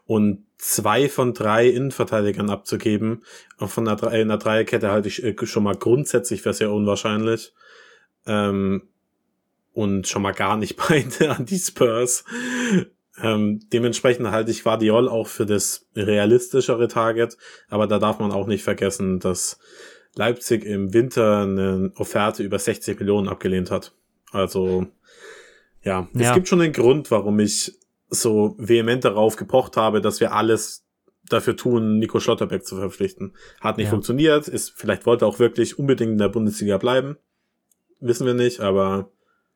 Und 0.06 0.46
zwei 0.58 1.10
von 1.10 1.34
drei 1.34 1.68
Innenverteidigern 1.68 2.50
abzugeben, 2.50 3.24
auch 3.58 3.70
von 3.70 3.88
einer, 3.88 4.02
einer 4.08 4.38
Dreierkette 4.38 4.92
halte 4.92 5.08
ich 5.08 5.24
äh, 5.24 5.36
schon 5.46 5.64
mal 5.64 5.76
grundsätzlich 5.76 6.42
für 6.42 6.54
sehr 6.54 6.72
unwahrscheinlich. 6.72 7.54
Ähm, 8.26 8.84
und 9.74 10.08
schon 10.08 10.22
mal 10.22 10.34
gar 10.34 10.58
nicht 10.58 10.78
bei 10.90 11.06
an 11.28 11.46
die 11.46 11.60
Spurs. 11.60 12.24
Ähm, 13.22 13.62
dementsprechend 13.72 14.30
halte 14.32 14.52
ich 14.52 14.64
Guardiol 14.64 15.08
auch 15.08 15.28
für 15.28 15.46
das 15.46 15.88
realistischere 15.96 16.88
Target, 16.88 17.38
aber 17.70 17.88
da 17.88 17.98
darf 17.98 18.20
man 18.20 18.32
auch 18.32 18.48
nicht 18.48 18.64
vergessen, 18.64 19.20
dass 19.20 19.60
Leipzig 20.16 20.66
im 20.66 20.94
Winter 20.94 21.42
eine 21.42 21.92
Offerte 21.96 22.44
über 22.44 22.60
60 22.60 23.00
Millionen 23.00 23.28
abgelehnt 23.28 23.72
hat. 23.72 23.94
Also 24.32 24.88
ja, 25.84 26.08
ja. 26.14 26.30
es 26.30 26.34
gibt 26.34 26.48
schon 26.48 26.62
einen 26.62 26.74
Grund, 26.74 27.12
warum 27.12 27.40
ich 27.40 27.78
so 28.10 28.56
vehement 28.58 29.04
darauf 29.04 29.36
gepocht 29.36 29.78
habe, 29.78 30.02
dass 30.02 30.20
wir 30.20 30.34
alles 30.34 30.86
dafür 31.30 31.56
tun, 31.58 32.00
Nico 32.00 32.20
Schlotterbeck 32.20 32.66
zu 32.66 32.76
verpflichten. 32.76 33.34
Hat 33.60 33.78
nicht 33.78 33.86
ja. 33.86 33.92
funktioniert, 33.92 34.48
ist, 34.48 34.72
vielleicht 34.76 35.06
wollte 35.06 35.26
er 35.26 35.28
auch 35.28 35.40
wirklich 35.40 35.80
unbedingt 35.80 36.12
in 36.12 36.18
der 36.18 36.30
Bundesliga 36.30 36.78
bleiben. 36.78 37.18
Wissen 38.00 38.28
wir 38.28 38.34
nicht, 38.34 38.60
aber 38.60 39.12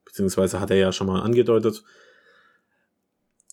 beziehungsweise 0.06 0.60
hat 0.60 0.72
er 0.72 0.78
ja 0.78 0.92
schon 0.92 1.08
mal 1.08 1.22
angedeutet. 1.22 1.84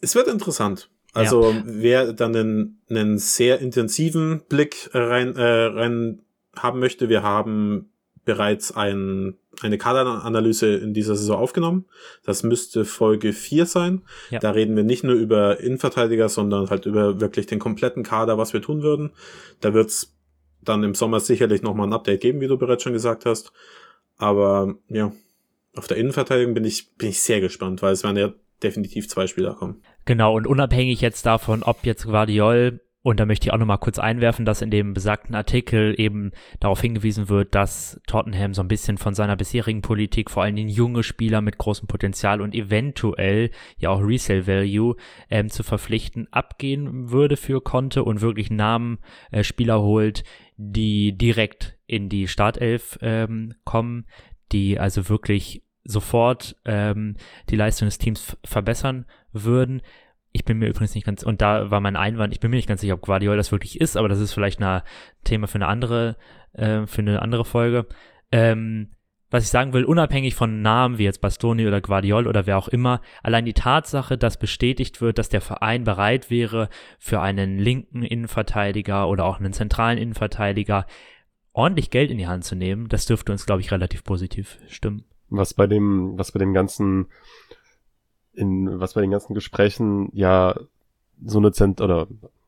Es 0.00 0.14
wird 0.14 0.28
interessant. 0.28 0.90
Also 1.12 1.50
ja. 1.50 1.62
wer 1.64 2.12
dann 2.12 2.36
einen, 2.36 2.82
einen 2.90 3.18
sehr 3.18 3.60
intensiven 3.60 4.42
Blick 4.48 4.90
rein, 4.92 5.34
äh, 5.36 5.64
rein 5.64 6.22
haben 6.56 6.80
möchte, 6.80 7.08
wir 7.08 7.22
haben 7.22 7.90
bereits 8.26 8.76
ein, 8.76 9.38
eine 9.62 9.78
Kaderanalyse 9.78 10.74
in 10.74 10.92
dieser 10.92 11.14
Saison 11.14 11.38
aufgenommen. 11.38 11.86
Das 12.24 12.42
müsste 12.42 12.84
Folge 12.84 13.32
4 13.32 13.66
sein. 13.66 14.02
Ja. 14.30 14.40
Da 14.40 14.50
reden 14.50 14.76
wir 14.76 14.82
nicht 14.82 15.04
nur 15.04 15.14
über 15.14 15.60
Innenverteidiger, 15.60 16.28
sondern 16.28 16.68
halt 16.68 16.86
über 16.86 17.20
wirklich 17.20 17.46
den 17.46 17.60
kompletten 17.60 18.02
Kader, 18.02 18.36
was 18.36 18.52
wir 18.52 18.60
tun 18.60 18.82
würden. 18.82 19.12
Da 19.60 19.72
wird's 19.72 20.14
dann 20.60 20.82
im 20.82 20.94
Sommer 20.94 21.20
sicherlich 21.20 21.62
nochmal 21.62 21.86
ein 21.86 21.92
Update 21.92 22.20
geben, 22.20 22.40
wie 22.40 22.48
du 22.48 22.58
bereits 22.58 22.82
schon 22.82 22.92
gesagt 22.92 23.24
hast. 23.24 23.52
Aber 24.18 24.74
ja, 24.88 25.12
auf 25.76 25.86
der 25.86 25.96
Innenverteidigung 25.96 26.54
bin 26.54 26.64
ich, 26.64 26.96
bin 26.96 27.10
ich 27.10 27.20
sehr 27.20 27.40
gespannt, 27.40 27.80
weil 27.80 27.92
es 27.92 28.02
werden 28.02 28.16
ja 28.16 28.32
definitiv 28.62 29.08
zwei 29.08 29.26
Spieler 29.28 29.54
kommen. 29.54 29.82
Genau, 30.04 30.34
und 30.34 30.46
unabhängig 30.46 31.00
jetzt 31.00 31.26
davon, 31.26 31.62
ob 31.62 31.84
jetzt 31.84 32.06
Guardiol 32.06 32.80
und 33.06 33.20
da 33.20 33.24
möchte 33.24 33.46
ich 33.46 33.52
auch 33.52 33.58
nochmal 33.58 33.78
kurz 33.78 34.00
einwerfen, 34.00 34.44
dass 34.44 34.62
in 34.62 34.70
dem 34.72 34.92
besagten 34.92 35.36
Artikel 35.36 35.94
eben 35.96 36.32
darauf 36.58 36.80
hingewiesen 36.80 37.28
wird, 37.28 37.54
dass 37.54 38.00
Tottenham 38.08 38.52
so 38.52 38.62
ein 38.62 38.66
bisschen 38.66 38.98
von 38.98 39.14
seiner 39.14 39.36
bisherigen 39.36 39.80
Politik, 39.80 40.28
vor 40.28 40.42
allen 40.42 40.56
Dingen 40.56 40.68
junge 40.68 41.04
Spieler 41.04 41.40
mit 41.40 41.56
großem 41.56 41.86
Potenzial 41.86 42.40
und 42.40 42.52
eventuell 42.52 43.52
ja 43.78 43.90
auch 43.90 44.00
Resale 44.00 44.48
Value 44.48 44.96
ähm, 45.30 45.50
zu 45.50 45.62
verpflichten, 45.62 46.26
abgehen 46.32 47.12
würde 47.12 47.36
für 47.36 47.60
Conte 47.60 48.02
und 48.02 48.22
wirklich 48.22 48.50
Namen 48.50 48.98
äh, 49.30 49.44
Spieler 49.44 49.80
holt, 49.82 50.24
die 50.56 51.16
direkt 51.16 51.78
in 51.86 52.08
die 52.08 52.26
Startelf 52.26 52.98
ähm, 53.02 53.54
kommen, 53.62 54.06
die 54.50 54.80
also 54.80 55.08
wirklich 55.08 55.62
sofort 55.84 56.56
ähm, 56.64 57.14
die 57.50 57.56
Leistung 57.56 57.86
des 57.86 57.98
Teams 57.98 58.36
verbessern 58.44 59.06
würden. 59.32 59.80
Ich 60.36 60.44
bin 60.44 60.58
mir 60.58 60.68
übrigens 60.68 60.94
nicht 60.94 61.06
ganz, 61.06 61.22
und 61.22 61.40
da 61.40 61.70
war 61.70 61.80
mein 61.80 61.96
Einwand, 61.96 62.34
ich 62.34 62.40
bin 62.40 62.50
mir 62.50 62.58
nicht 62.58 62.68
ganz 62.68 62.82
sicher, 62.82 62.92
ob 62.94 63.00
Guardiola 63.00 63.36
das 63.36 63.52
wirklich 63.52 63.80
ist, 63.80 63.96
aber 63.96 64.08
das 64.08 64.20
ist 64.20 64.34
vielleicht 64.34 64.60
ein 64.60 64.82
Thema 65.24 65.46
für 65.46 65.56
eine 65.56 65.66
andere, 65.66 66.16
äh, 66.52 66.86
für 66.86 67.00
eine 67.00 67.22
andere 67.22 67.46
Folge. 67.46 67.86
Ähm, 68.30 68.90
was 69.30 69.44
ich 69.44 69.48
sagen 69.48 69.72
will, 69.72 69.84
unabhängig 69.84 70.34
von 70.34 70.60
Namen 70.60 70.98
wie 70.98 71.04
jetzt 71.04 71.22
Bastoni 71.22 71.66
oder 71.66 71.80
Guardiol 71.80 72.26
oder 72.26 72.46
wer 72.46 72.58
auch 72.58 72.68
immer, 72.68 73.00
allein 73.22 73.46
die 73.46 73.54
Tatsache, 73.54 74.18
dass 74.18 74.38
bestätigt 74.38 75.00
wird, 75.00 75.16
dass 75.16 75.30
der 75.30 75.40
Verein 75.40 75.84
bereit 75.84 76.30
wäre, 76.30 76.68
für 76.98 77.22
einen 77.22 77.58
linken 77.58 78.02
Innenverteidiger 78.02 79.08
oder 79.08 79.24
auch 79.24 79.40
einen 79.40 79.54
zentralen 79.54 79.98
Innenverteidiger 79.98 80.86
ordentlich 81.54 81.90
Geld 81.90 82.10
in 82.10 82.18
die 82.18 82.26
Hand 82.26 82.44
zu 82.44 82.56
nehmen, 82.56 82.88
das 82.88 83.06
dürfte 83.06 83.32
uns, 83.32 83.46
glaube 83.46 83.62
ich, 83.62 83.72
relativ 83.72 84.04
positiv 84.04 84.58
stimmen. 84.68 85.04
Was 85.30 85.54
bei 85.54 85.66
dem, 85.66 86.12
was 86.18 86.30
bei 86.32 86.38
dem 86.38 86.52
ganzen 86.52 87.06
in 88.36 88.80
was 88.80 88.94
bei 88.94 89.00
den 89.00 89.10
ganzen 89.10 89.34
Gesprächen 89.34 90.10
ja 90.12 90.58
so 91.24 91.38
eine 91.38 91.52
Zent 91.52 91.80
oder 91.80 92.06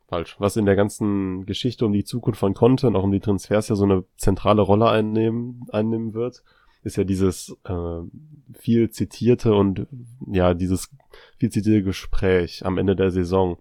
falsch, 0.08 0.36
was 0.38 0.56
in 0.56 0.66
der 0.66 0.76
ganzen 0.76 1.46
Geschichte 1.46 1.84
um 1.86 1.92
die 1.92 2.04
Zukunft 2.04 2.40
von 2.40 2.54
Conte 2.54 2.86
und 2.86 2.96
auch 2.96 3.04
um 3.04 3.12
die 3.12 3.20
Transfers 3.20 3.68
ja 3.68 3.76
so 3.76 3.84
eine 3.84 4.04
zentrale 4.16 4.62
Rolle 4.62 4.88
einnehmen, 4.88 5.66
einnehmen 5.70 6.14
wird, 6.14 6.42
ist 6.82 6.96
ja 6.96 7.04
dieses 7.04 7.56
äh, 7.64 8.00
viel 8.58 8.90
zitierte 8.90 9.54
und 9.54 9.86
ja, 10.26 10.54
dieses 10.54 10.90
viel 11.36 11.50
zitierte 11.50 11.82
Gespräch 11.82 12.64
am 12.64 12.78
Ende 12.78 12.96
der 12.96 13.10
Saison 13.10 13.58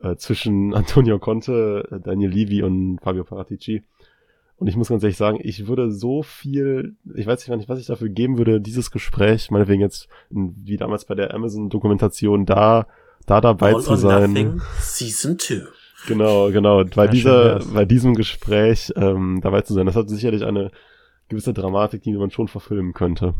äh, 0.00 0.16
zwischen 0.16 0.74
Antonio 0.74 1.18
Conte, 1.18 2.00
Daniel 2.04 2.30
Levy 2.30 2.62
und 2.62 3.00
Fabio 3.02 3.24
Paratici. 3.24 3.82
Und 4.58 4.68
ich 4.68 4.76
muss 4.76 4.88
ganz 4.88 5.02
ehrlich 5.02 5.18
sagen, 5.18 5.38
ich 5.42 5.66
würde 5.66 5.90
so 5.90 6.22
viel, 6.22 6.96
ich 7.14 7.26
weiß 7.26 7.46
nicht, 7.46 7.68
was 7.68 7.78
ich 7.78 7.86
dafür 7.86 8.08
geben 8.08 8.38
würde, 8.38 8.60
dieses 8.60 8.90
Gespräch, 8.90 9.50
meinetwegen 9.50 9.82
jetzt, 9.82 10.08
wie 10.30 10.78
damals 10.78 11.04
bei 11.04 11.14
der 11.14 11.34
Amazon-Dokumentation, 11.34 12.46
da, 12.46 12.86
da 13.26 13.42
dabei 13.42 13.74
All 13.74 13.82
zu 13.82 13.96
sein. 13.96 14.32
Nothing, 14.32 14.62
Season 14.80 15.38
2. 15.38 15.62
Genau, 16.06 16.50
genau. 16.50 16.84
Bei 16.84 17.04
ja, 17.04 17.10
dieser, 17.10 17.58
bei 17.74 17.84
diesem 17.84 18.14
Gespräch 18.14 18.92
ähm, 18.96 19.40
dabei 19.42 19.60
zu 19.62 19.74
sein, 19.74 19.86
das 19.86 19.96
hat 19.96 20.08
sicherlich 20.08 20.44
eine 20.44 20.70
gewisse 21.28 21.52
Dramatik, 21.52 22.02
die 22.02 22.12
man 22.12 22.30
schon 22.30 22.48
verfilmen 22.48 22.94
könnte. 22.94 23.34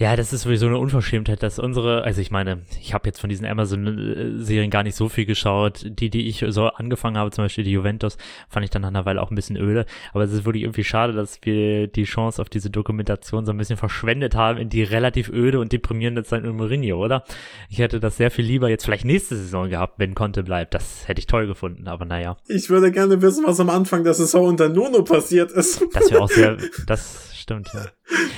Ja, 0.00 0.16
das 0.16 0.32
ist 0.32 0.42
sowieso 0.42 0.64
eine 0.64 0.78
Unverschämtheit, 0.78 1.42
dass 1.42 1.58
unsere, 1.58 2.04
also 2.04 2.22
ich 2.22 2.30
meine, 2.30 2.62
ich 2.80 2.94
habe 2.94 3.06
jetzt 3.06 3.20
von 3.20 3.28
diesen 3.28 3.44
Amazon-Serien 3.44 4.70
gar 4.70 4.82
nicht 4.82 4.94
so 4.94 5.10
viel 5.10 5.26
geschaut. 5.26 5.84
Die, 5.84 6.08
die 6.08 6.26
ich 6.26 6.42
so 6.48 6.68
angefangen 6.68 7.18
habe, 7.18 7.30
zum 7.32 7.44
Beispiel 7.44 7.64
die 7.64 7.72
Juventus, 7.72 8.16
fand 8.48 8.64
ich 8.64 8.70
dann 8.70 8.80
nach 8.80 8.88
einer 8.88 9.04
Weile 9.04 9.20
auch 9.20 9.30
ein 9.30 9.34
bisschen 9.34 9.58
öde. 9.58 9.84
Aber 10.14 10.24
es 10.24 10.32
ist 10.32 10.46
wirklich 10.46 10.62
irgendwie 10.62 10.84
schade, 10.84 11.12
dass 11.12 11.38
wir 11.42 11.86
die 11.86 12.04
Chance 12.04 12.40
auf 12.40 12.48
diese 12.48 12.70
Dokumentation 12.70 13.44
so 13.44 13.52
ein 13.52 13.58
bisschen 13.58 13.76
verschwendet 13.76 14.34
haben 14.34 14.56
in 14.58 14.70
die 14.70 14.82
relativ 14.82 15.28
öde 15.28 15.60
und 15.60 15.70
deprimierende 15.70 16.24
Zeit 16.24 16.44
mit 16.44 16.54
Mourinho, 16.54 16.96
oder? 16.96 17.22
Ich 17.68 17.78
hätte 17.78 18.00
das 18.00 18.16
sehr 18.16 18.30
viel 18.30 18.46
lieber 18.46 18.70
jetzt 18.70 18.86
vielleicht 18.86 19.04
nächste 19.04 19.36
Saison 19.36 19.68
gehabt, 19.68 19.98
wenn 19.98 20.14
Conte 20.14 20.42
bleibt. 20.42 20.72
Das 20.72 21.08
hätte 21.08 21.18
ich 21.18 21.26
toll 21.26 21.46
gefunden, 21.46 21.88
aber 21.88 22.06
naja. 22.06 22.38
Ich 22.48 22.70
würde 22.70 22.90
gerne 22.90 23.20
wissen, 23.20 23.44
was 23.46 23.60
am 23.60 23.68
Anfang 23.68 24.02
der 24.04 24.14
Saison 24.14 24.46
unter 24.46 24.70
Nuno 24.70 25.04
passiert 25.04 25.52
ist. 25.52 25.84
Das 25.92 26.10
wäre 26.10 26.22
auch 26.22 26.30
sehr, 26.30 26.56
das 26.86 27.29
stimmt, 27.40 27.68
ja. 27.74 27.86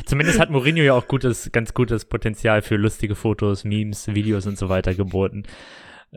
Zumindest 0.06 0.40
hat 0.40 0.50
Mourinho 0.50 0.82
ja 0.82 0.94
auch 0.94 1.08
gutes, 1.08 1.50
ganz 1.52 1.74
gutes 1.74 2.04
Potenzial 2.04 2.62
für 2.62 2.76
lustige 2.76 3.14
Fotos, 3.14 3.64
Memes, 3.64 4.08
Videos 4.08 4.46
und 4.46 4.58
so 4.58 4.68
weiter 4.68 4.94
geboten. 4.94 5.44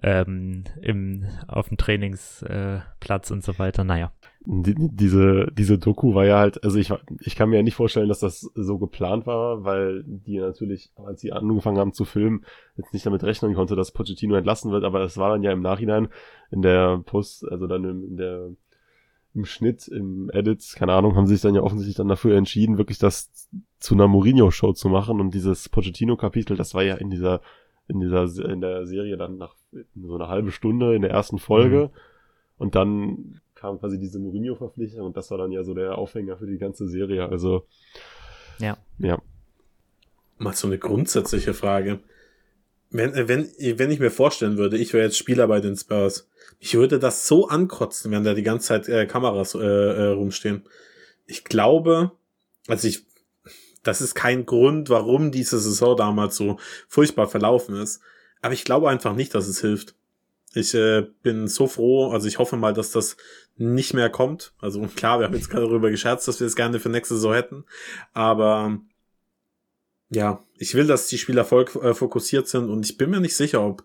Ähm, 0.03 0.65
im, 0.81 1.25
auf 1.47 1.69
dem 1.69 1.77
Trainingsplatz 1.77 3.29
äh, 3.29 3.33
und 3.33 3.43
so 3.43 3.57
weiter. 3.57 3.85
Naja. 3.85 4.11
Die, 4.45 4.75
diese, 4.77 5.47
diese 5.53 5.79
Doku 5.79 6.13
war 6.13 6.25
ja 6.25 6.37
halt, 6.37 6.63
also 6.63 6.77
ich, 6.77 6.93
ich 7.21 7.35
kann 7.35 7.49
mir 7.49 7.55
ja 7.55 7.63
nicht 7.63 7.75
vorstellen, 7.75 8.09
dass 8.09 8.19
das 8.19 8.41
so 8.53 8.77
geplant 8.77 9.25
war, 9.25 9.63
weil 9.63 10.03
die 10.05 10.37
natürlich, 10.37 10.91
als 10.97 11.21
sie 11.21 11.31
angefangen 11.31 11.79
haben 11.79 11.93
zu 11.93 12.05
filmen, 12.05 12.45
jetzt 12.75 12.93
nicht 12.93 13.05
damit 13.05 13.23
rechnen 13.23 13.55
konnte, 13.55 13.75
dass 13.75 13.91
Pochettino 13.91 14.35
entlassen 14.35 14.71
wird, 14.71 14.83
aber 14.83 14.99
das 14.99 15.17
war 15.17 15.31
dann 15.31 15.43
ja 15.43 15.51
im 15.51 15.61
Nachhinein 15.61 16.09
in 16.51 16.61
der 16.61 17.01
Post, 17.05 17.47
also 17.49 17.65
dann 17.65 17.85
in 17.85 18.17
der 18.17 18.49
im 19.35 19.45
Schnitt, 19.45 19.87
im 19.89 20.29
Edit, 20.33 20.73
keine 20.75 20.93
Ahnung, 20.93 21.15
haben 21.15 21.27
sie 21.27 21.33
sich 21.33 21.41
dann 21.41 21.55
ja 21.55 21.61
offensichtlich 21.61 21.97
dann 21.97 22.07
dafür 22.07 22.37
entschieden, 22.37 22.77
wirklich 22.77 22.99
das 22.99 23.49
zu 23.79 23.93
einer 23.93 24.07
Mourinho-Show 24.07 24.73
zu 24.73 24.87
machen. 24.87 25.19
Und 25.19 25.33
dieses 25.33 25.67
Pochettino-Kapitel, 25.67 26.55
das 26.55 26.73
war 26.73 26.83
ja 26.83 26.95
in 26.95 27.09
dieser, 27.09 27.41
in 27.87 27.99
dieser, 27.99 28.23
in 28.49 28.61
der 28.61 28.85
Serie 28.85 29.17
dann 29.17 29.37
nach 29.37 29.55
so 29.93 30.15
einer 30.15 30.29
halbe 30.29 30.51
Stunde 30.51 30.95
in 30.95 31.01
der 31.01 31.11
ersten 31.11 31.37
Folge. 31.37 31.91
Mhm. 31.93 31.99
Und 32.57 32.75
dann 32.75 33.41
kam 33.55 33.77
quasi 33.79 33.99
diese 33.99 34.19
Mourinho-Verpflichtung 34.19 35.05
und 35.05 35.17
das 35.17 35.29
war 35.31 35.37
dann 35.37 35.51
ja 35.51 35.63
so 35.63 35.73
der 35.73 35.97
Aufhänger 35.97 36.37
für 36.37 36.47
die 36.47 36.57
ganze 36.57 36.87
Serie. 36.87 37.27
Also, 37.27 37.65
ja. 38.59 38.77
Ja. 38.99 39.21
Mal 40.37 40.53
so 40.53 40.67
eine 40.67 40.77
grundsätzliche 40.77 41.53
Frage. 41.53 41.99
Wenn, 42.89 43.13
wenn, 43.27 43.49
wenn 43.57 43.91
ich 43.91 43.99
mir 43.99 44.11
vorstellen 44.11 44.57
würde, 44.57 44.77
ich 44.77 44.93
wäre 44.93 45.05
jetzt 45.05 45.17
Spieler 45.17 45.47
bei 45.47 45.59
den 45.59 45.75
Spurs, 45.75 46.27
ich 46.59 46.75
würde 46.75 46.99
das 46.99 47.27
so 47.27 47.47
ankotzen, 47.47 48.11
wenn 48.11 48.23
da 48.23 48.33
die 48.33 48.43
ganze 48.43 48.67
Zeit 48.67 48.87
äh, 48.87 49.05
Kameras 49.05 49.55
äh, 49.55 49.59
äh, 49.59 50.07
rumstehen. 50.07 50.63
Ich 51.25 51.43
glaube, 51.43 52.11
also 52.67 52.87
ich, 52.87 53.05
das 53.83 54.01
ist 54.01 54.15
kein 54.15 54.45
Grund, 54.45 54.89
warum 54.89 55.31
diese 55.31 55.59
Saison 55.59 55.97
damals 55.97 56.35
so 56.35 56.57
furchtbar 56.87 57.27
verlaufen 57.27 57.75
ist. 57.75 58.01
Aber 58.41 58.53
ich 58.53 58.63
glaube 58.63 58.89
einfach 58.89 59.15
nicht, 59.15 59.33
dass 59.35 59.47
es 59.47 59.61
hilft. 59.61 59.95
Ich 60.53 60.73
äh, 60.73 61.05
bin 61.21 61.47
so 61.47 61.67
froh, 61.67 62.11
also 62.11 62.27
ich 62.27 62.39
hoffe 62.39 62.55
mal, 62.55 62.73
dass 62.73 62.91
das 62.91 63.17
nicht 63.57 63.93
mehr 63.93 64.09
kommt. 64.09 64.53
Also 64.59 64.81
klar, 64.95 65.19
wir 65.19 65.27
haben 65.27 65.35
jetzt 65.35 65.49
gerade 65.49 65.65
darüber 65.65 65.91
gescherzt, 65.91 66.27
dass 66.27 66.39
wir 66.39 66.47
es 66.47 66.55
gerne 66.55 66.79
für 66.79 66.89
nächste 66.89 67.15
Saison 67.15 67.33
hätten. 67.33 67.65
Aber 68.13 68.79
ja, 70.09 70.43
ich 70.57 70.75
will, 70.75 70.87
dass 70.87 71.07
die 71.07 71.17
Spieler 71.17 71.45
voll 71.45 71.65
äh, 71.81 71.93
fokussiert 71.93 72.47
sind 72.47 72.69
und 72.69 72.85
ich 72.85 72.97
bin 72.97 73.09
mir 73.09 73.19
nicht 73.19 73.35
sicher, 73.35 73.65
ob 73.65 73.83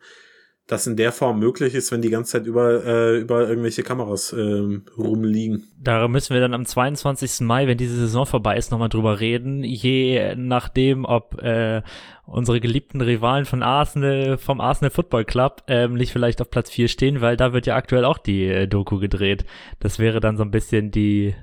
das 0.70 0.86
in 0.86 0.96
der 0.96 1.10
Form 1.10 1.38
möglich 1.40 1.74
ist, 1.74 1.90
wenn 1.90 2.02
die 2.02 2.10
ganze 2.10 2.32
Zeit 2.32 2.46
über, 2.46 2.84
äh, 2.84 3.18
über 3.18 3.48
irgendwelche 3.48 3.82
Kameras 3.82 4.32
äh, 4.32 4.80
rumliegen. 4.96 5.68
Da 5.82 6.06
müssen 6.06 6.32
wir 6.32 6.40
dann 6.40 6.54
am 6.54 6.64
22. 6.64 7.40
Mai, 7.40 7.66
wenn 7.66 7.78
diese 7.78 7.96
Saison 7.96 8.24
vorbei 8.24 8.56
ist, 8.56 8.70
nochmal 8.70 8.88
drüber 8.88 9.20
reden. 9.20 9.64
Je 9.64 10.34
nachdem, 10.36 11.04
ob 11.04 11.40
äh, 11.42 11.82
unsere 12.24 12.60
geliebten 12.60 13.00
Rivalen 13.00 13.46
von 13.46 13.62
Arsenal, 13.62 14.38
vom 14.38 14.60
Arsenal 14.60 14.90
Football 14.90 15.24
Club 15.24 15.64
ähm, 15.66 15.94
nicht 15.94 16.12
vielleicht 16.12 16.40
auf 16.40 16.50
Platz 16.50 16.70
4 16.70 16.88
stehen, 16.88 17.20
weil 17.20 17.36
da 17.36 17.52
wird 17.52 17.66
ja 17.66 17.74
aktuell 17.74 18.04
auch 18.04 18.18
die 18.18 18.44
äh, 18.44 18.68
Doku 18.68 18.98
gedreht. 18.98 19.44
Das 19.80 19.98
wäre 19.98 20.20
dann 20.20 20.36
so 20.36 20.44
ein 20.44 20.52
bisschen 20.52 20.92
die 20.92 21.34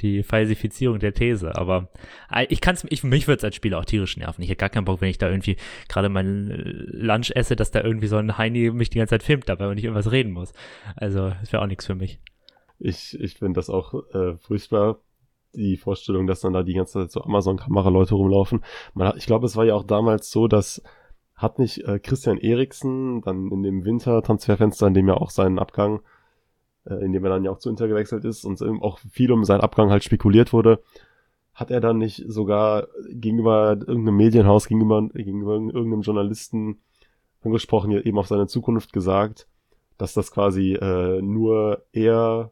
die 0.00 0.22
Falsifizierung 0.22 0.98
der 0.98 1.14
These. 1.14 1.54
Aber 1.56 1.90
ich 2.48 2.60
kann 2.60 2.74
es, 2.74 2.86
ich, 2.88 3.04
mich 3.04 3.28
würde 3.28 3.38
es 3.38 3.44
als 3.44 3.56
Spieler 3.56 3.78
auch 3.78 3.84
tierisch 3.84 4.16
nerven. 4.16 4.42
Ich 4.42 4.48
hätte 4.48 4.58
gar 4.58 4.68
keinen 4.68 4.84
Bock, 4.84 5.00
wenn 5.00 5.10
ich 5.10 5.18
da 5.18 5.28
irgendwie 5.28 5.56
gerade 5.88 6.08
meinen 6.08 6.50
äh, 6.50 6.62
Lunch 6.64 7.30
esse, 7.34 7.56
dass 7.56 7.70
da 7.70 7.82
irgendwie 7.82 8.06
so 8.06 8.16
ein 8.16 8.38
Heini 8.38 8.70
mich 8.70 8.90
die 8.90 8.98
ganze 8.98 9.12
Zeit 9.12 9.22
filmt 9.22 9.48
dabei 9.48 9.68
und 9.68 9.78
ich 9.78 9.84
irgendwas 9.84 10.10
reden 10.10 10.32
muss. 10.32 10.52
Also, 10.96 11.30
das 11.30 11.52
wäre 11.52 11.62
auch 11.62 11.66
nichts 11.66 11.86
für 11.86 11.94
mich. 11.94 12.20
Ich, 12.78 13.18
ich 13.20 13.34
finde 13.34 13.58
das 13.58 13.70
auch 13.70 13.94
äh, 14.12 14.36
furchtbar, 14.38 15.00
die 15.54 15.76
Vorstellung, 15.76 16.26
dass 16.26 16.40
dann 16.40 16.54
da 16.54 16.62
die 16.62 16.74
ganze 16.74 17.00
Zeit 17.00 17.10
so 17.10 17.22
Amazon-Kamera-Leute 17.22 18.14
rumlaufen. 18.14 18.64
Man 18.94 19.08
hat, 19.08 19.16
ich 19.18 19.26
glaube, 19.26 19.46
es 19.46 19.54
war 19.54 19.64
ja 19.64 19.74
auch 19.74 19.84
damals 19.84 20.30
so, 20.30 20.48
dass 20.48 20.82
hat 21.42 21.58
nicht 21.58 21.84
äh, 21.86 21.98
Christian 21.98 22.38
Eriksen 22.38 23.20
dann 23.22 23.50
in 23.50 23.62
dem 23.62 23.84
Winter-Transferfenster, 23.84 24.86
in 24.86 24.94
dem 24.94 25.08
ja 25.08 25.14
auch 25.14 25.30
seinen 25.30 25.58
Abgang 25.58 26.00
äh, 26.84 27.04
in 27.04 27.12
dem 27.12 27.24
er 27.24 27.30
dann 27.30 27.44
ja 27.44 27.50
auch 27.50 27.58
zu 27.58 27.70
Inter 27.70 27.88
gewechselt 27.88 28.24
ist 28.24 28.44
und 28.44 28.62
auch 28.82 28.98
viel 29.10 29.32
um 29.32 29.44
seinen 29.44 29.60
Abgang 29.60 29.90
halt 29.90 30.04
spekuliert 30.04 30.52
wurde, 30.52 30.82
hat 31.54 31.70
er 31.70 31.80
dann 31.80 31.98
nicht 31.98 32.24
sogar 32.28 32.88
gegenüber 33.10 33.76
irgendeinem 33.78 34.16
Medienhaus, 34.16 34.68
gegenüber, 34.68 35.08
gegenüber 35.12 35.54
irgendeinem 35.54 36.00
Journalisten 36.00 36.78
angesprochen, 37.42 37.90
eben 37.92 38.18
auf 38.18 38.28
seine 38.28 38.46
Zukunft 38.46 38.92
gesagt, 38.92 39.48
dass 39.98 40.14
das 40.14 40.30
quasi 40.30 40.74
äh, 40.74 41.20
nur 41.20 41.84
er, 41.92 42.50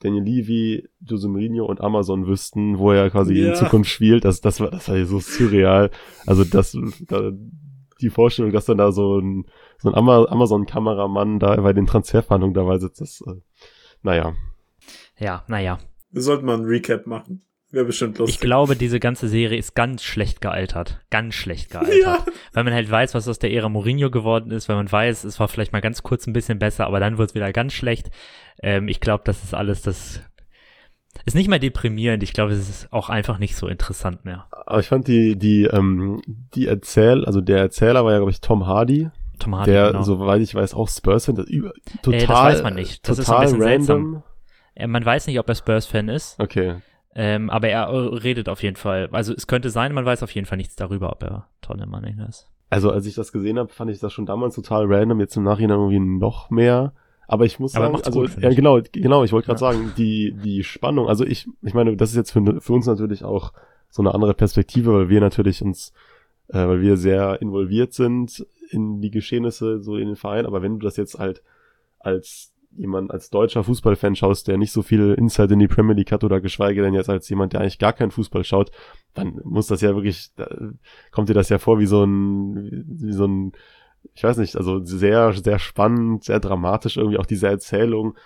Daniel 0.00 0.22
Levy, 0.24 0.88
Jose 1.00 1.28
Mourinho 1.28 1.64
und 1.64 1.80
Amazon 1.80 2.26
wüssten, 2.26 2.78
wo 2.78 2.92
er 2.92 3.08
quasi 3.10 3.34
ja. 3.34 3.50
in 3.50 3.54
Zukunft 3.54 3.90
spielt. 3.90 4.24
Das, 4.24 4.40
das 4.40 4.60
war, 4.60 4.70
das 4.70 4.88
war 4.88 5.02
so 5.06 5.18
surreal. 5.20 5.90
Also 6.26 6.44
das, 6.44 6.76
da, 7.06 7.32
die 8.00 8.10
Vorstellung, 8.10 8.52
dass 8.52 8.66
dann 8.66 8.78
da 8.78 8.92
so 8.92 9.18
ein 9.18 9.46
so 9.78 9.90
ein 9.90 9.94
Amazon-Kameramann 9.94 11.38
da 11.38 11.56
bei 11.56 11.72
den 11.72 11.86
Transferverhandlungen 11.86 12.54
dabei 12.54 12.78
sitzt, 12.78 13.00
das, 13.00 13.22
äh, 13.26 13.40
naja. 14.02 14.34
Ja, 15.18 15.44
naja. 15.48 15.78
Wir 16.10 16.22
sollten 16.22 16.46
mal 16.46 16.58
ein 16.58 16.64
Recap 16.64 17.06
machen. 17.06 17.42
Wäre 17.70 17.86
bestimmt 17.86 18.18
lustig. 18.18 18.36
Ich 18.36 18.40
glaube, 18.40 18.76
diese 18.76 19.00
ganze 19.00 19.28
Serie 19.28 19.58
ist 19.58 19.74
ganz 19.74 20.04
schlecht 20.04 20.40
gealtert. 20.40 21.00
Ganz 21.10 21.34
schlecht 21.34 21.70
gealtert. 21.70 22.02
Ja. 22.02 22.24
Weil 22.52 22.62
man 22.62 22.72
halt 22.72 22.88
weiß, 22.88 23.14
was 23.14 23.26
aus 23.26 23.40
der 23.40 23.52
Ära 23.52 23.68
Mourinho 23.68 24.12
geworden 24.12 24.52
ist, 24.52 24.68
weil 24.68 24.76
man 24.76 24.90
weiß, 24.90 25.24
es 25.24 25.40
war 25.40 25.48
vielleicht 25.48 25.72
mal 25.72 25.80
ganz 25.80 26.04
kurz 26.04 26.28
ein 26.28 26.32
bisschen 26.32 26.60
besser, 26.60 26.86
aber 26.86 27.00
dann 27.00 27.18
wird 27.18 27.30
es 27.30 27.34
wieder 27.34 27.52
ganz 27.52 27.72
schlecht. 27.72 28.12
Ähm, 28.62 28.86
ich 28.86 29.00
glaube, 29.00 29.24
das 29.26 29.42
ist 29.42 29.54
alles 29.54 29.82
das 29.82 30.20
ist 31.24 31.34
nicht 31.34 31.48
mal 31.48 31.58
deprimierend. 31.60 32.22
Ich 32.22 32.32
glaube, 32.32 32.52
es 32.52 32.68
ist 32.68 32.92
auch 32.92 33.08
einfach 33.08 33.38
nicht 33.38 33.56
so 33.56 33.66
interessant 33.66 34.24
mehr. 34.24 34.46
Aber 34.50 34.80
ich 34.80 34.88
fand 34.88 35.08
die, 35.08 35.36
die, 35.36 35.64
ähm, 35.64 36.20
die 36.26 36.66
Erzähl, 36.66 37.24
also 37.24 37.40
der 37.40 37.58
Erzähler 37.58 38.04
war 38.04 38.12
ja, 38.12 38.18
glaube 38.18 38.30
ich, 38.30 38.40
Tom 38.40 38.66
Hardy. 38.66 39.10
Tom 39.38 39.56
Hardy, 39.56 39.70
der, 39.70 39.88
genau. 39.88 40.02
soweit 40.02 40.40
ich 40.40 40.54
weiß, 40.54 40.74
auch 40.74 40.88
Spurs-Fan. 40.88 41.36
Total, 41.36 42.20
äh, 42.20 42.26
das 42.26 42.28
weiß 42.28 42.62
man 42.62 42.74
nicht. 42.74 43.08
Das 43.08 43.18
total 43.18 43.44
ist 43.44 43.52
ein 43.52 43.58
bisschen 43.58 43.80
random. 43.80 44.22
Äh, 44.74 44.86
man 44.86 45.04
weiß 45.04 45.26
nicht, 45.26 45.38
ob 45.38 45.48
er 45.48 45.54
Spurs-Fan 45.54 46.08
ist. 46.08 46.38
Okay. 46.40 46.76
Ähm, 47.14 47.48
aber 47.50 47.68
er 47.68 47.90
redet 48.24 48.48
auf 48.48 48.62
jeden 48.62 48.76
Fall. 48.76 49.08
Also 49.12 49.32
es 49.34 49.46
könnte 49.46 49.70
sein, 49.70 49.92
man 49.92 50.04
weiß 50.04 50.22
auf 50.22 50.32
jeden 50.32 50.46
Fall 50.46 50.58
nichts 50.58 50.74
darüber, 50.74 51.12
ob 51.12 51.22
er 51.22 51.48
tolle 51.62 51.86
Mann 51.86 52.04
ist. 52.04 52.48
Also 52.70 52.90
als 52.90 53.06
ich 53.06 53.14
das 53.14 53.30
gesehen 53.30 53.58
habe, 53.58 53.72
fand 53.72 53.90
ich 53.90 54.00
das 54.00 54.12
schon 54.12 54.26
damals 54.26 54.56
total 54.56 54.86
random, 54.86 55.20
jetzt 55.20 55.36
im 55.36 55.44
Nachhinein 55.44 55.78
irgendwie 55.78 56.00
noch 56.00 56.50
mehr. 56.50 56.92
Aber 57.28 57.44
ich 57.44 57.58
muss 57.58 57.72
sagen, 57.72 57.94
also 57.94 58.10
gut, 58.10 58.36
ja, 58.40 58.50
genau, 58.50 58.80
genau, 58.92 59.24
ich 59.24 59.32
wollte 59.32 59.46
gerade 59.46 59.60
ja. 59.60 59.72
sagen, 59.72 59.92
die 59.96 60.34
die 60.42 60.62
Spannung, 60.62 61.08
also 61.08 61.24
ich 61.24 61.48
ich 61.62 61.72
meine, 61.72 61.96
das 61.96 62.10
ist 62.10 62.16
jetzt 62.16 62.32
für, 62.32 62.60
für 62.60 62.72
uns 62.72 62.86
natürlich 62.86 63.24
auch 63.24 63.52
so 63.88 64.02
eine 64.02 64.12
andere 64.12 64.34
Perspektive, 64.34 64.92
weil 64.92 65.08
wir 65.08 65.20
natürlich 65.20 65.62
uns 65.62 65.92
äh, 66.48 66.66
weil 66.66 66.80
wir 66.80 66.96
sehr 66.96 67.40
involviert 67.40 67.94
sind 67.94 68.44
in 68.74 69.00
die 69.00 69.10
Geschehnisse 69.10 69.80
so 69.80 69.96
in 69.96 70.08
den 70.08 70.16
Verein, 70.16 70.46
aber 70.46 70.62
wenn 70.62 70.78
du 70.78 70.84
das 70.84 70.96
jetzt 70.96 71.18
halt 71.18 71.42
als 71.98 72.54
jemand 72.76 73.10
als 73.10 73.30
deutscher 73.30 73.64
Fußballfan 73.64 74.16
schaust, 74.16 74.48
der 74.48 74.58
nicht 74.58 74.72
so 74.72 74.82
viel 74.82 75.14
Insight 75.14 75.50
in 75.50 75.60
die 75.60 75.68
Premier 75.68 75.94
League 75.94 76.12
hat 76.12 76.24
oder 76.24 76.40
geschweige 76.40 76.82
denn 76.82 76.94
jetzt 76.94 77.08
als 77.08 77.28
jemand, 77.28 77.52
der 77.52 77.60
eigentlich 77.60 77.78
gar 77.78 77.92
keinen 77.92 78.10
Fußball 78.10 78.44
schaut, 78.44 78.70
dann 79.14 79.40
muss 79.44 79.68
das 79.68 79.80
ja 79.80 79.94
wirklich, 79.94 80.30
da 80.36 80.48
kommt 81.12 81.28
dir 81.28 81.34
das 81.34 81.48
ja 81.48 81.58
vor 81.58 81.78
wie 81.78 81.86
so 81.86 82.04
ein, 82.04 82.84
wie 82.86 83.12
so 83.12 83.26
ein, 83.26 83.52
ich 84.12 84.24
weiß 84.24 84.38
nicht, 84.38 84.56
also 84.56 84.84
sehr, 84.84 85.32
sehr 85.32 85.58
spannend, 85.58 86.24
sehr 86.24 86.40
dramatisch 86.40 86.96
irgendwie 86.96 87.18
auch 87.18 87.26
diese 87.26 87.48
Erzählung. 87.48 88.16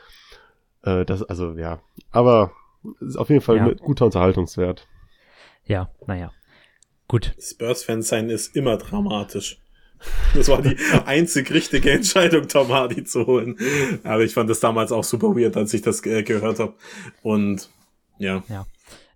Äh, 0.83 1.05
das, 1.05 1.23
also 1.23 1.53
ja, 1.53 1.81
aber 2.11 2.53
ist 3.01 3.17
auf 3.17 3.29
jeden 3.29 3.43
Fall 3.43 3.57
ja. 3.57 3.67
ein 3.67 3.77
guter 3.77 4.07
Unterhaltungswert. 4.07 4.87
Ja, 5.65 5.91
naja. 6.07 6.33
Gut. 7.07 7.35
Spurs-Fan 7.39 8.03
sein 8.03 8.31
ist 8.31 8.55
immer 8.57 8.77
dramatisch. 8.77 9.59
Das 10.35 10.49
war 10.49 10.63
die 10.63 10.77
einzig 11.07 11.53
richtige 11.53 11.91
Entscheidung, 11.91 12.49
Tom 12.49 12.73
Hardy 12.73 13.05
zu 13.05 13.27
holen. 13.27 13.57
Aber 14.05 14.23
ich 14.23 14.35
fand 14.35 14.49
das 14.51 14.61
damals 14.61 14.93
auch 14.93 15.05
super 15.05 15.35
weird, 15.37 15.57
als 15.57 15.75
ich 15.75 15.83
das 15.83 16.03
ge 16.03 16.23
gehört 16.23 16.59
habe. 16.59 16.75
Und 17.23 17.69
Ja. 18.19 18.43
Ja. 18.49 18.67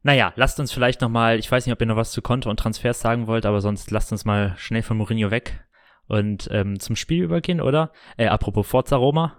Naja, 0.05 0.33
lasst 0.35 0.59
uns 0.59 0.73
vielleicht 0.73 1.01
nochmal, 1.01 1.39
ich 1.39 1.51
weiß 1.51 1.65
nicht, 1.65 1.73
ob 1.73 1.81
ihr 1.81 1.87
noch 1.87 1.97
was 1.97 2.11
zu 2.11 2.23
Konto 2.23 2.51
und 2.51 2.59
Transfers 2.59 3.01
sagen 3.01 3.29
wollt, 3.29 3.47
aber 3.47 3.61
sonst 3.61 3.91
lasst 3.93 4.11
uns 4.11 4.25
mal 4.25 4.55
schnell 4.59 4.83
von 4.83 4.97
Mourinho 4.97 5.31
weg 5.31 5.65
und 6.09 6.49
ähm, 6.51 6.81
zum 6.81 6.97
Spiel 6.97 7.23
übergehen, 7.23 7.61
oder? 7.61 7.93
Äh, 8.17 8.27
apropos 8.27 8.67
Forza 8.67 8.97
Roma 8.97 9.37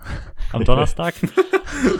am 0.52 0.64
Donnerstag. 0.64 1.14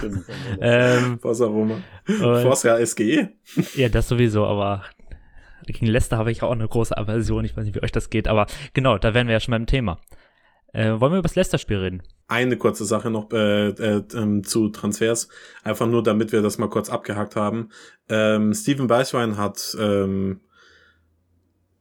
ähm, 0.60 1.18
Forza 1.20 1.46
Roma. 1.46 1.82
Forza 2.06 2.84
SGE. 2.84 3.28
Ja, 3.74 3.90
das 3.90 4.08
sowieso, 4.08 4.46
aber 4.46 4.84
gegen 5.72 5.86
Leicester 5.86 6.18
habe 6.18 6.30
ich 6.30 6.42
auch 6.42 6.52
eine 6.52 6.68
große 6.68 6.96
Aversion. 6.96 7.44
Ich 7.44 7.56
weiß 7.56 7.64
nicht, 7.64 7.74
wie 7.74 7.82
euch 7.82 7.92
das 7.92 8.10
geht, 8.10 8.28
aber 8.28 8.46
genau, 8.74 8.98
da 8.98 9.14
wären 9.14 9.26
wir 9.26 9.34
ja 9.34 9.40
schon 9.40 9.52
beim 9.52 9.66
Thema. 9.66 9.98
Äh, 10.72 11.00
wollen 11.00 11.12
wir 11.12 11.18
über 11.18 11.28
das 11.28 11.34
Leicester-Spiel 11.34 11.78
reden? 11.78 12.02
Eine 12.26 12.58
kurze 12.58 12.84
Sache 12.84 13.10
noch 13.10 13.32
äh, 13.32 13.68
äh, 13.68 14.02
ähm, 14.14 14.44
zu 14.44 14.68
Transfers. 14.68 15.28
Einfach 15.62 15.86
nur, 15.86 16.02
damit 16.02 16.32
wir 16.32 16.42
das 16.42 16.58
mal 16.58 16.68
kurz 16.68 16.90
abgehakt 16.90 17.36
haben. 17.36 17.70
Ähm, 18.08 18.52
Steven 18.52 18.86
Beiswein 18.86 19.38
hat 19.38 19.76
ähm, 19.80 20.40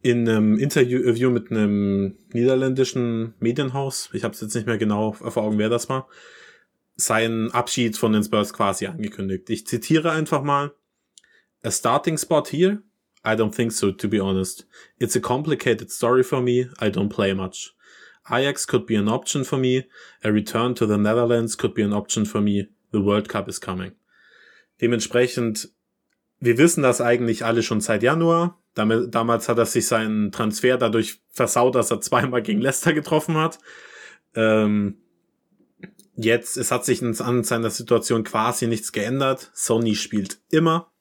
in 0.02 0.28
einem 0.28 0.58
Interview 0.58 1.30
mit 1.30 1.52
einem 1.52 2.18
niederländischen 2.32 3.34
Medienhaus, 3.40 4.10
ich 4.14 4.24
habe 4.24 4.34
es 4.34 4.42
jetzt 4.42 4.56
nicht 4.56 4.68
mehr 4.68 4.78
genau 4.78 5.12
vor 5.12 5.44
Augen, 5.44 5.58
wer 5.58 5.70
das 5.70 5.90
war, 5.90 6.08
seinen 6.96 7.52
Abschied 7.52 7.98
von 7.98 8.14
den 8.14 8.24
Spurs 8.24 8.54
quasi 8.54 8.88
angekündigt. 8.88 9.50
Ich 9.50 9.68
zitiere 9.68 10.12
einfach 10.12 10.44
mal. 10.44 10.74
A 11.64 11.72
starting 11.72 12.18
spot 12.18 12.44
here? 12.50 12.82
I 13.28 13.36
don't 13.36 13.54
think 13.54 13.74
so, 13.74 13.92
to 13.92 14.08
be 14.08 14.22
honest. 14.22 14.64
It's 15.00 15.18
a 15.18 15.20
complicated 15.20 15.92
story 15.92 16.24
for 16.24 16.42
me. 16.42 16.70
I 16.80 16.90
don't 16.90 17.10
play 17.10 17.34
much. 17.34 17.74
Ajax 18.32 18.66
could 18.66 18.86
be 18.86 18.96
an 18.96 19.10
option 19.10 19.44
for 19.44 19.58
me. 19.58 19.86
A 20.24 20.32
return 20.32 20.76
to 20.76 20.86
the 20.86 20.98
Netherlands 20.98 21.56
could 21.56 21.74
be 21.74 21.84
an 21.84 21.92
option 21.92 22.24
for 22.24 22.40
me. 22.40 22.70
The 22.92 23.02
World 23.02 23.28
Cup 23.28 23.50
is 23.50 23.60
coming. 23.60 23.92
Dementsprechend, 24.80 25.68
wir 26.40 26.58
wissen 26.58 26.84
das 26.84 27.02
eigentlich 27.02 27.44
alle 27.44 27.64
schon 27.64 27.82
seit 27.82 28.02
Januar. 28.02 28.58
Damals 28.76 29.50
hat 29.50 29.58
er 29.58 29.66
sich 29.66 29.88
seinen 29.88 30.32
Transfer 30.32 30.78
dadurch 30.78 31.20
versaut, 31.30 31.76
dass 31.76 31.92
er 31.92 32.00
zweimal 32.00 32.42
gegen 32.42 32.62
Leicester 32.62 32.94
getroffen 32.94 33.36
hat. 33.36 33.60
Ähm, 34.36 35.02
jetzt, 36.16 36.56
es 36.56 36.72
hat 36.72 36.86
sich 36.86 37.04
an 37.04 37.44
seiner 37.44 37.72
Situation 37.72 38.24
quasi 38.24 38.68
nichts 38.68 38.94
geändert. 38.94 39.52
Sony 39.54 39.96
spielt 39.96 40.40
immer. 40.50 40.94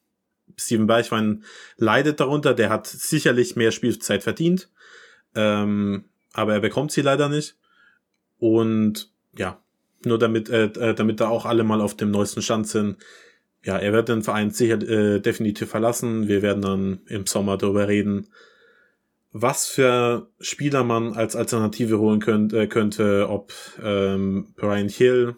Steven 0.57 0.87
Beichwein 0.87 1.45
leidet 1.77 2.21
darunter. 2.21 2.55
Der 2.55 2.71
hat 2.71 2.87
sicherlich 2.87 3.57
mehr 3.57 3.73
Spielzeit 3.73 4.23
verdient. 4.23 4.71
Ähm, 5.35 6.05
aber 6.33 6.55
er 6.55 6.61
bekommt 6.61 6.93
sie 6.93 7.03
leider 7.03 7.29
nicht. 7.29 7.57
Und 8.39 9.11
ja, 9.37 9.61
nur 10.05 10.19
damit, 10.19 10.49
äh, 10.49 10.67
äh, 10.67 10.95
damit 10.95 11.21
da 11.21 11.29
auch 11.29 11.47
alle 11.47 11.65
mal 11.65 11.81
auf 11.81 11.97
dem 11.97 12.11
neuesten 12.11 12.43
Stand 12.43 12.69
sind. 12.69 12.97
Ja, 13.65 13.79
er 13.79 13.93
wird 13.93 14.09
den 14.09 14.23
Verein 14.23 14.51
sicher 14.51 14.81
äh, 14.81 15.21
definitiv 15.21 15.69
verlassen. 15.69 16.29
Wir 16.29 16.43
werden 16.43 16.63
dann 16.63 17.01
im 17.07 17.27
Sommer 17.27 17.57
darüber 17.57 17.89
reden, 17.89 18.29
was 19.33 19.67
für 19.67 20.31
Spieler 20.41 20.85
man 20.85 21.15
als 21.15 21.35
Alternative 21.37 21.99
holen 21.99 22.21
könnt, 22.21 22.53
äh, 22.53 22.69
könnte, 22.69 23.29
ob 23.29 23.53
ähm, 23.83 24.55
Brian 24.57 24.89
Hill 24.89 25.37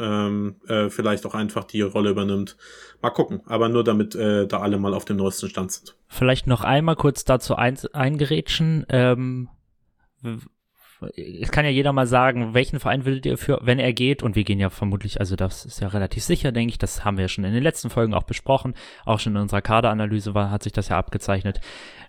ähm, 0.00 0.56
äh, 0.66 0.88
vielleicht 0.88 1.26
auch 1.26 1.34
einfach 1.34 1.64
die 1.64 1.82
Rolle 1.82 2.10
übernimmt. 2.10 2.56
Mal 3.02 3.10
gucken, 3.10 3.42
aber 3.46 3.68
nur 3.68 3.84
damit 3.84 4.14
äh, 4.14 4.46
da 4.46 4.60
alle 4.60 4.78
mal 4.78 4.94
auf 4.94 5.04
dem 5.04 5.16
neuesten 5.16 5.48
Stand 5.48 5.72
sind. 5.72 5.96
Vielleicht 6.08 6.46
noch 6.46 6.62
einmal 6.62 6.96
kurz 6.96 7.24
dazu 7.24 7.56
ein, 7.56 7.78
eingerätschen. 7.92 8.86
Ähm, 8.88 9.48
es 11.16 11.50
kann 11.50 11.64
ja 11.64 11.70
jeder 11.70 11.92
mal 11.92 12.06
sagen, 12.06 12.54
welchen 12.54 12.80
Verein 12.80 13.04
würdet 13.04 13.26
ihr 13.26 13.38
für, 13.38 13.60
wenn 13.62 13.78
er 13.78 13.92
geht, 13.92 14.22
und 14.22 14.34
wir 14.34 14.44
gehen 14.44 14.58
ja 14.58 14.70
vermutlich, 14.70 15.20
also 15.20 15.36
das 15.36 15.64
ist 15.64 15.80
ja 15.80 15.88
relativ 15.88 16.24
sicher, 16.24 16.50
denke 16.50 16.72
ich, 16.72 16.78
das 16.78 17.04
haben 17.04 17.16
wir 17.16 17.22
ja 17.22 17.28
schon 17.28 17.44
in 17.44 17.54
den 17.54 17.62
letzten 17.62 17.90
Folgen 17.90 18.14
auch 18.14 18.24
besprochen, 18.24 18.74
auch 19.04 19.20
schon 19.20 19.36
in 19.36 19.42
unserer 19.42 19.62
Kaderanalyse 19.62 20.34
war, 20.34 20.50
hat 20.50 20.64
sich 20.64 20.72
das 20.72 20.88
ja 20.88 20.98
abgezeichnet. 20.98 21.60